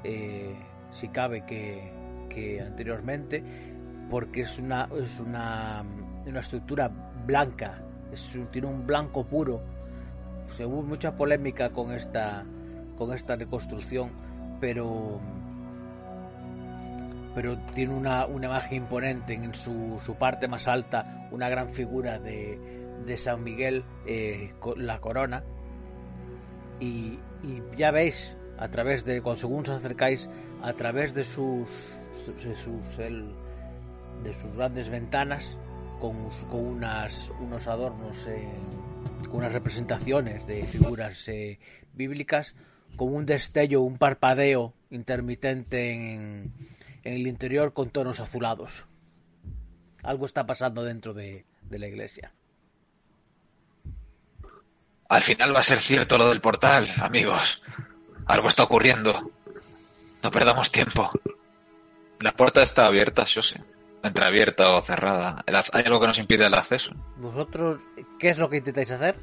eh, 0.02 0.56
si 0.92 1.08
cabe, 1.08 1.44
que, 1.44 1.92
que 2.30 2.60
anteriormente 2.60 3.42
porque 4.10 4.42
es 4.42 4.58
una 4.58 4.88
es 5.00 5.20
una, 5.20 5.84
una 6.26 6.40
estructura 6.40 6.88
blanca 7.26 7.82
tiene 8.50 8.68
un 8.68 8.86
blanco 8.86 9.24
puro. 9.24 9.60
Se 10.56 10.66
hubo 10.66 10.82
mucha 10.82 11.16
polémica 11.16 11.70
con 11.70 11.92
esta 11.92 12.44
con 12.96 13.12
esta 13.14 13.36
reconstrucción 13.36 14.10
pero 14.60 15.20
pero 17.34 17.58
tiene 17.74 17.94
una, 17.94 18.26
una 18.26 18.46
imagen 18.46 18.82
imponente 18.82 19.32
en 19.32 19.54
su, 19.54 19.98
su 20.04 20.14
parte 20.16 20.46
más 20.46 20.68
alta 20.68 21.26
una 21.30 21.48
gran 21.48 21.70
figura 21.70 22.18
de, 22.18 22.58
de 23.04 23.16
San 23.16 23.42
Miguel 23.42 23.84
eh, 24.06 24.52
la 24.76 25.00
corona. 25.00 25.42
Y, 26.80 27.18
ya 27.76 27.90
veis 27.90 28.36
a 28.58 28.68
través 28.68 29.04
de 29.04 29.20
cuando 29.20 29.40
según 29.40 29.62
os 29.62 29.70
acercáis 29.70 30.28
a 30.62 30.72
través 30.74 31.12
de 31.12 31.24
sus 31.24 31.68
de 34.22 34.32
sus 34.32 34.56
grandes 34.56 34.88
ventanas 34.88 35.58
con, 36.02 36.30
con 36.50 36.66
unas, 36.66 37.30
unos 37.38 37.68
adornos, 37.68 38.26
eh, 38.26 38.48
con 39.28 39.36
unas 39.36 39.52
representaciones 39.52 40.44
de 40.48 40.64
figuras 40.64 41.28
eh, 41.28 41.60
bíblicas, 41.92 42.56
con 42.96 43.14
un 43.14 43.24
destello, 43.24 43.82
un 43.82 43.98
parpadeo 43.98 44.74
intermitente 44.90 45.92
en, 45.92 46.52
en 47.04 47.12
el 47.12 47.28
interior 47.28 47.72
con 47.72 47.90
tonos 47.90 48.18
azulados. 48.18 48.84
Algo 50.02 50.26
está 50.26 50.44
pasando 50.44 50.82
dentro 50.82 51.14
de, 51.14 51.44
de 51.62 51.78
la 51.78 51.86
iglesia. 51.86 52.32
Al 55.08 55.22
final 55.22 55.54
va 55.54 55.60
a 55.60 55.62
ser 55.62 55.78
cierto 55.78 56.18
lo 56.18 56.28
del 56.28 56.40
portal, 56.40 56.84
amigos. 57.00 57.62
Algo 58.26 58.48
está 58.48 58.64
ocurriendo. 58.64 59.30
No 60.20 60.30
perdamos 60.32 60.72
tiempo. 60.72 61.12
La 62.18 62.32
puerta 62.32 62.60
está 62.60 62.86
abierta, 62.86 63.22
yo 63.22 63.40
sé. 63.40 63.60
Entreabierta 64.02 64.70
o 64.74 64.82
cerrada. 64.82 65.44
¿Hay 65.72 65.84
algo 65.84 66.00
que 66.00 66.06
nos 66.08 66.18
impide 66.18 66.46
el 66.46 66.54
acceso? 66.54 66.92
¿Vosotros 67.16 67.80
qué 68.18 68.30
es 68.30 68.38
lo 68.38 68.50
que 68.50 68.56
intentáis 68.56 68.90
hacer? 68.90 69.16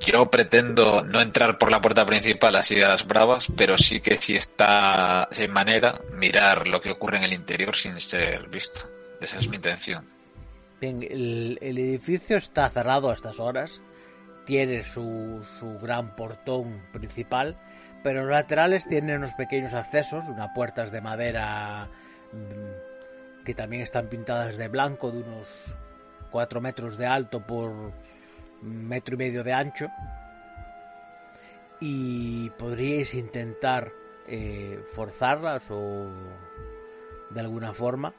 Yo 0.00 0.26
pretendo 0.26 1.02
no 1.02 1.20
entrar 1.20 1.58
por 1.58 1.70
la 1.70 1.80
puerta 1.80 2.04
principal 2.04 2.56
así 2.56 2.80
a 2.80 2.88
las 2.88 3.06
bravas, 3.06 3.46
pero 3.56 3.76
sí 3.78 4.00
que 4.00 4.16
si 4.16 4.36
está, 4.36 5.28
si 5.30 5.42
hay 5.42 5.48
manera, 5.48 6.00
mirar 6.12 6.68
lo 6.68 6.80
que 6.80 6.90
ocurre 6.90 7.18
en 7.18 7.24
el 7.24 7.32
interior 7.32 7.74
sin 7.74 7.98
ser 8.00 8.48
visto. 8.48 8.80
Esa 9.20 9.38
es 9.38 9.48
mi 9.48 9.56
intención. 9.56 10.06
Bien, 10.80 11.02
el, 11.02 11.58
el 11.60 11.78
edificio 11.78 12.36
está 12.36 12.68
cerrado 12.70 13.10
a 13.10 13.14
estas 13.14 13.40
horas. 13.40 13.80
Tiene 14.46 14.84
su, 14.84 15.44
su 15.58 15.78
gran 15.78 16.16
portón 16.16 16.82
principal, 16.92 17.58
pero 18.02 18.22
los 18.22 18.30
laterales 18.30 18.86
tienen 18.86 19.18
unos 19.18 19.34
pequeños 19.34 19.74
accesos, 19.74 20.24
unas 20.24 20.50
puertas 20.54 20.90
de 20.90 21.00
madera 21.02 21.88
que 23.44 23.54
también 23.54 23.82
están 23.82 24.08
pintadas 24.08 24.56
de 24.56 24.68
blanco, 24.68 25.10
de 25.10 25.22
unos 25.22 25.46
4 26.30 26.60
metros 26.60 26.96
de 26.96 27.06
alto 27.06 27.40
por 27.40 27.92
metro 28.62 29.14
y 29.14 29.18
medio 29.18 29.44
de 29.44 29.52
ancho. 29.52 29.88
Y 31.80 32.50
podríais 32.50 33.14
intentar 33.14 33.90
eh, 34.26 34.84
forzarlas 34.92 35.66
o 35.70 36.10
de 37.30 37.40
alguna 37.40 37.72
forma 37.72 38.12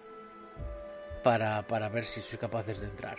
para, 1.23 1.61
para 1.67 1.89
ver 1.89 2.05
si 2.05 2.21
sois 2.21 2.39
capaces 2.39 2.79
de 2.79 2.87
entrar. 2.87 3.17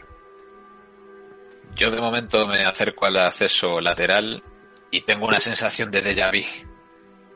Yo 1.74 1.90
de 1.90 2.00
momento 2.00 2.46
me 2.46 2.64
acerco 2.64 3.06
al 3.06 3.16
acceso 3.18 3.80
lateral 3.80 4.42
y 4.90 5.02
tengo 5.02 5.26
una 5.26 5.40
sensación 5.40 5.90
de 5.90 6.02
déjà 6.02 6.30
vu. 6.30 6.71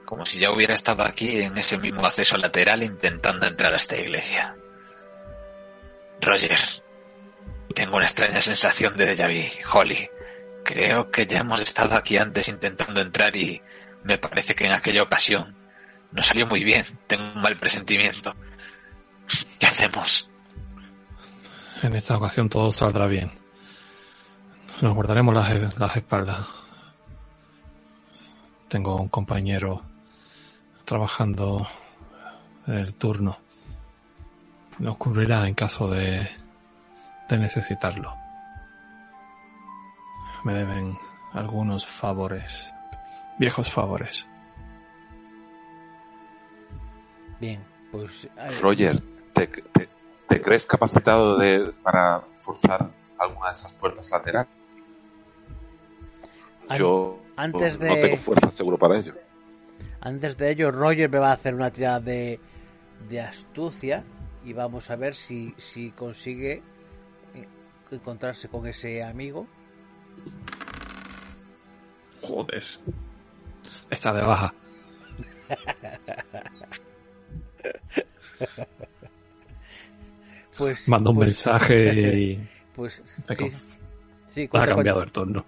Como 0.07 0.24
si 0.24 0.39
ya 0.39 0.53
hubiera 0.53 0.73
estado 0.73 1.03
aquí 1.03 1.41
en 1.41 1.59
ese 1.59 1.77
mismo 1.77 2.07
acceso 2.07 2.37
lateral 2.39 2.83
intentando 2.85 3.45
entrar 3.45 3.74
a 3.74 3.77
esta 3.77 3.97
iglesia. 3.97 4.57
Roger, 6.20 6.57
tengo 7.74 7.97
una 7.97 8.07
extraña 8.07 8.41
sensación 8.41 8.97
de 8.97 9.16
déjà 9.16 9.27
vu. 9.27 9.78
Holly, 9.78 10.09
creo 10.65 11.11
que 11.11 11.27
ya 11.27 11.41
hemos 11.41 11.61
estado 11.61 11.97
aquí 11.97 12.16
antes 12.16 12.49
intentando 12.49 13.01
entrar 13.01 13.35
y 13.37 13.61
me 14.05 14.16
parece 14.16 14.55
que 14.55 14.66
en 14.66 14.73
aquella 14.73 15.03
ocasión 15.03 15.57
no 16.12 16.23
salió 16.23 16.47
muy 16.47 16.62
bien. 16.62 16.87
Tengo 17.09 17.24
un 17.35 17.43
mal 17.43 17.59
presentimiento. 17.59 18.33
¿Qué 19.59 19.66
hacemos? 19.66 20.31
En 21.83 21.95
esta 21.95 22.16
ocasión 22.16 22.49
todo 22.49 22.70
saldrá 22.70 23.09
bien. 23.09 23.33
Nos 24.81 24.95
guardaremos 24.95 25.35
las, 25.35 25.77
las 25.78 25.97
espaldas. 25.97 26.47
Tengo 28.69 28.97
un 28.97 29.09
compañero 29.09 29.83
trabajando 30.87 31.69
en 32.67 32.75
el 32.75 32.95
turno. 32.95 33.37
Nos 34.79 34.97
cubrirá 34.97 35.47
en 35.47 35.55
caso 35.55 35.91
de, 35.91 36.27
de 37.29 37.39
necesitarlo. 37.39 38.15
Me 40.45 40.55
deben 40.55 40.97
algunos 41.33 41.85
favores, 41.87 42.73
viejos 43.39 43.71
favores. 43.71 44.27
Bien, 47.41 47.63
pues... 47.91 48.25
eh, 48.37 48.51
Roger, 48.63 49.03
te, 49.35 49.47
te- 49.49 49.89
¿te 50.29 50.41
crees 50.41 50.65
capacitado 50.67 51.37
de, 51.37 51.73
para 51.83 52.23
forzar 52.37 52.89
alguna 53.19 53.47
de 53.47 53.53
esas 53.53 53.73
puertas 53.75 54.11
laterales? 54.11 54.49
Yo 56.77 57.21
antes 57.37 57.79
de... 57.79 57.89
no 57.89 57.95
tengo 58.01 58.17
fuerza 58.17 58.51
seguro 58.51 58.79
para 58.79 58.99
ello. 58.99 59.15
Antes 60.01 60.36
de 60.36 60.51
ello, 60.51 60.70
Roger 60.70 61.09
me 61.11 61.19
va 61.19 61.31
a 61.31 61.35
hacer 61.35 61.55
una 61.55 61.70
tirada 61.70 62.01
de, 62.01 62.39
de 63.09 63.20
astucia 63.20 64.05
y 64.44 64.53
vamos 64.53 64.90
a 64.90 64.97
ver 64.97 65.15
si, 65.15 65.55
si 65.59 65.90
consigue 65.90 66.62
eh, 67.35 67.48
encontrarse 67.90 68.48
con 68.48 68.66
ese 68.66 69.03
amigo. 69.03 69.47
Joder. 72.23 72.65
Está 73.90 74.12
de 74.12 74.23
baja. 74.23 74.55
Pues, 80.57 80.89
Manda 80.89 81.11
un 81.11 81.16
pues- 81.16 81.27
mensaje 81.28 82.19
y 82.19 82.48
Pues 82.74 83.03
sí, 84.31 84.44
ha 84.44 84.48
cuenta, 84.48 84.69
cambiado 84.74 85.03
el 85.03 85.11
turno. 85.12 85.44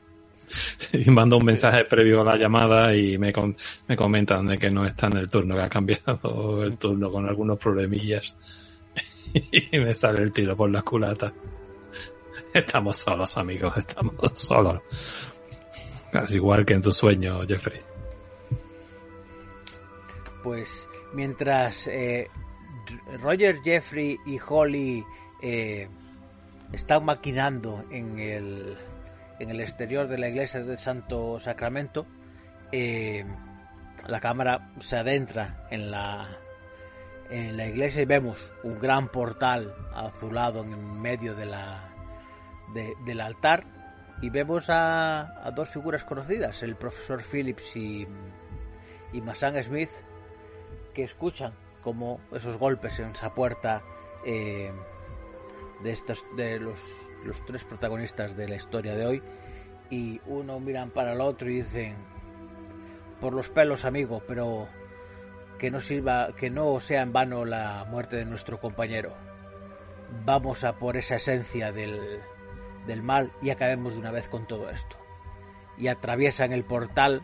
Y 0.93 1.11
manda 1.11 1.37
un 1.37 1.45
mensaje 1.45 1.85
previo 1.85 2.21
a 2.23 2.25
la 2.25 2.37
llamada 2.37 2.95
y 2.95 3.19
me, 3.19 3.33
me 3.87 3.97
comentan 3.97 4.47
de 4.47 4.59
que 4.59 4.71
no 4.71 4.85
está 4.85 5.07
en 5.09 5.19
el 5.19 5.31
turno, 5.31 5.55
que 5.55 5.63
ha 5.63 5.69
cambiado 5.69 6.63
el 6.65 6.79
turno 6.79 7.11
con 7.11 7.29
algunos 7.29 7.59
problemillas. 7.59 8.35
Y 9.35 9.79
me 9.79 9.95
sale 9.95 10.23
el 10.23 10.33
tiro 10.33 10.57
por 10.57 10.71
la 10.71 10.81
culata. 10.81 11.33
Estamos 12.55 12.97
solos, 12.97 13.37
amigos, 13.37 13.77
estamos 13.77 14.15
solos. 14.35 14.81
Casi 16.11 16.37
igual 16.37 16.65
que 16.65 16.73
en 16.75 16.83
tu 16.83 16.93
sueño, 16.93 17.41
Jeffrey. 17.47 17.81
Pues 20.43 20.89
mientras 21.13 21.87
eh, 21.89 22.31
Roger, 23.21 23.61
Jeffrey 23.63 24.19
y 24.25 24.39
Holly 24.47 25.05
eh, 25.43 25.89
están 26.73 27.05
maquinando 27.05 27.85
en 27.91 28.19
el, 28.19 28.77
en 29.39 29.51
el 29.51 29.61
exterior 29.61 30.09
de 30.09 30.19
la 30.19 30.29
iglesia 30.29 30.63
del 30.63 30.79
Santo 30.79 31.39
Sacramento, 31.39 32.07
eh, 32.73 33.25
la 34.07 34.21
cámara 34.21 34.71
se 34.81 34.97
adentra 34.97 35.67
en 35.71 35.91
la, 35.91 36.29
en 37.31 37.57
la 37.57 37.67
iglesia 37.67 38.03
y 38.03 38.07
vemos 38.07 38.53
un 38.63 38.79
gran 38.79 39.09
portal 39.09 39.75
azulado 39.95 40.63
en 40.63 41.01
medio 41.01 41.35
de 41.35 41.47
la, 41.47 41.89
de- 42.75 42.95
del 43.05 43.21
altar 43.21 43.65
y 44.21 44.31
vemos 44.31 44.69
a, 44.71 45.47
a 45.47 45.51
dos 45.53 45.69
figuras 45.69 46.05
conocidas, 46.05 46.63
el 46.63 46.75
profesor 46.77 47.23
Phillips 47.23 47.77
y, 47.77 48.07
y 49.13 49.21
Masan 49.21 49.63
Smith, 49.63 49.91
que 50.95 51.05
escuchan 51.05 51.53
como 51.83 52.21
esos 52.33 52.59
golpes 52.59 52.99
en 52.99 53.11
esa 53.13 53.33
puerta 53.35 53.83
eh, 54.27 54.73
de 55.83 55.93
estos 55.93 56.25
de 56.37 56.59
los, 56.59 56.79
los 57.25 57.45
tres 57.47 57.65
protagonistas 57.65 58.37
de 58.37 58.49
la 58.49 58.57
historia 58.57 58.95
de 58.95 59.07
hoy 59.07 59.23
y 59.91 60.21
uno 60.27 60.61
miran 60.61 60.91
para 60.91 61.13
el 61.13 61.21
otro 61.21 61.51
y 61.51 61.57
dicen 61.57 61.97
por 63.21 63.33
los 63.33 63.49
pelos 63.51 63.85
amigo 63.85 64.23
pero 64.27 64.69
que 65.59 65.71
no 65.71 65.81
sirva 65.81 66.35
que 66.37 66.51
no 66.51 66.79
sea 66.81 67.03
en 67.03 67.13
vano 67.13 67.45
la 67.45 67.85
muerte 67.91 68.17
de 68.17 68.25
nuestro 68.25 68.61
compañero. 68.61 69.15
Vamos 70.25 70.65
a 70.65 70.79
por 70.79 70.97
esa 70.97 71.17
esencia 71.17 71.73
del, 71.73 72.21
del 72.87 73.03
mal 73.03 73.33
y 73.43 73.51
acabemos 73.51 73.93
de 73.93 73.99
una 73.99 74.13
vez 74.13 74.29
con 74.29 74.47
todo 74.47 74.71
esto. 74.71 74.97
Y 75.77 75.89
atraviesan 75.89 76.53
el 76.53 76.65
portal 76.65 77.23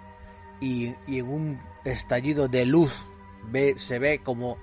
y, 0.61 0.95
en 1.07 1.29
un 1.29 1.61
estallido 1.85 2.49
de 2.49 2.67
luz 2.67 2.95
se 3.77 3.99
ve 3.99 4.21
como 4.23 4.59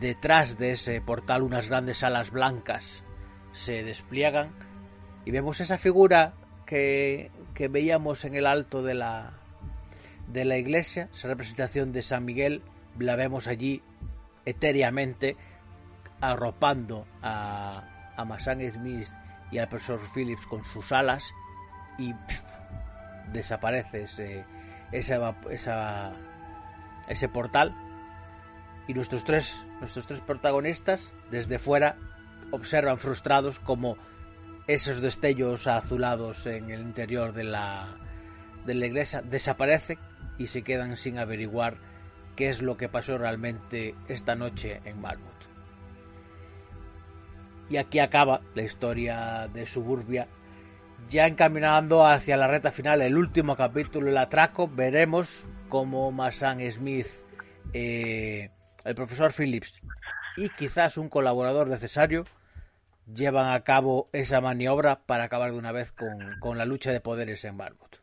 detrás 0.00 0.58
de 0.58 0.72
ese 0.72 1.00
portal 1.00 1.42
unas 1.42 1.68
grandes 1.68 2.02
alas 2.02 2.30
blancas 2.30 3.04
se 3.56 3.82
despliegan 3.82 4.50
y 5.24 5.30
vemos 5.30 5.60
esa 5.60 5.78
figura 5.78 6.34
que, 6.66 7.30
que 7.54 7.68
veíamos 7.68 8.24
en 8.24 8.34
el 8.34 8.46
alto 8.46 8.82
de 8.82 8.94
la, 8.94 9.32
de 10.28 10.44
la 10.44 10.56
iglesia, 10.56 11.08
esa 11.14 11.28
representación 11.28 11.92
de 11.92 12.02
San 12.02 12.24
Miguel, 12.24 12.62
la 12.98 13.16
vemos 13.16 13.46
allí 13.46 13.82
etéreamente 14.44 15.36
arropando 16.20 17.06
a, 17.22 18.12
a 18.16 18.24
Masan 18.24 18.60
Smith 18.70 19.08
y 19.50 19.58
al 19.58 19.68
profesor 19.68 20.00
Phillips 20.14 20.46
con 20.46 20.64
sus 20.64 20.92
alas 20.92 21.24
y 21.98 22.14
desaparece 23.32 24.04
ese, 24.04 24.44
ese 27.08 27.28
portal. 27.28 27.74
Y 28.88 28.94
nuestros 28.94 29.24
tres, 29.24 29.64
nuestros 29.80 30.06
tres 30.06 30.20
protagonistas 30.20 31.00
desde 31.30 31.58
fuera 31.58 31.96
observan 32.50 32.98
frustrados 32.98 33.58
como 33.60 33.96
esos 34.66 35.00
destellos 35.00 35.66
azulados 35.66 36.46
en 36.46 36.70
el 36.70 36.80
interior 36.80 37.32
de 37.32 37.44
la, 37.44 37.96
de 38.64 38.74
la 38.74 38.86
iglesia 38.86 39.22
desaparecen 39.22 39.98
y 40.38 40.48
se 40.48 40.62
quedan 40.62 40.96
sin 40.96 41.18
averiguar 41.18 41.76
qué 42.34 42.48
es 42.48 42.60
lo 42.60 42.76
que 42.76 42.88
pasó 42.88 43.16
realmente 43.16 43.94
esta 44.08 44.34
noche 44.34 44.80
en 44.84 45.00
Marmouth. 45.00 45.32
Y 47.68 47.78
aquí 47.78 47.98
acaba 47.98 48.40
la 48.54 48.62
historia 48.62 49.48
de 49.52 49.66
Suburbia. 49.66 50.28
Ya 51.08 51.26
encaminando 51.26 52.06
hacia 52.06 52.36
la 52.36 52.46
reta 52.46 52.70
final, 52.70 53.02
el 53.02 53.16
último 53.16 53.56
capítulo, 53.56 54.10
el 54.10 54.18
atraco, 54.18 54.68
veremos 54.68 55.44
cómo 55.68 56.10
Masan 56.12 56.60
Smith, 56.70 57.08
eh, 57.72 58.50
el 58.84 58.94
profesor 58.94 59.32
Phillips 59.32 59.74
y 60.36 60.48
quizás 60.50 60.96
un 60.96 61.08
colaborador 61.08 61.68
necesario 61.68 62.24
llevan 63.06 63.52
a 63.52 63.62
cabo 63.62 64.08
esa 64.12 64.40
maniobra 64.40 65.04
para 65.06 65.24
acabar 65.24 65.52
de 65.52 65.58
una 65.58 65.72
vez 65.72 65.92
con, 65.92 66.58
la 66.58 66.64
lucha 66.64 66.92
de 66.92 67.00
poderes 67.00 67.44
en 67.44 67.56
Barbot. 67.56 68.02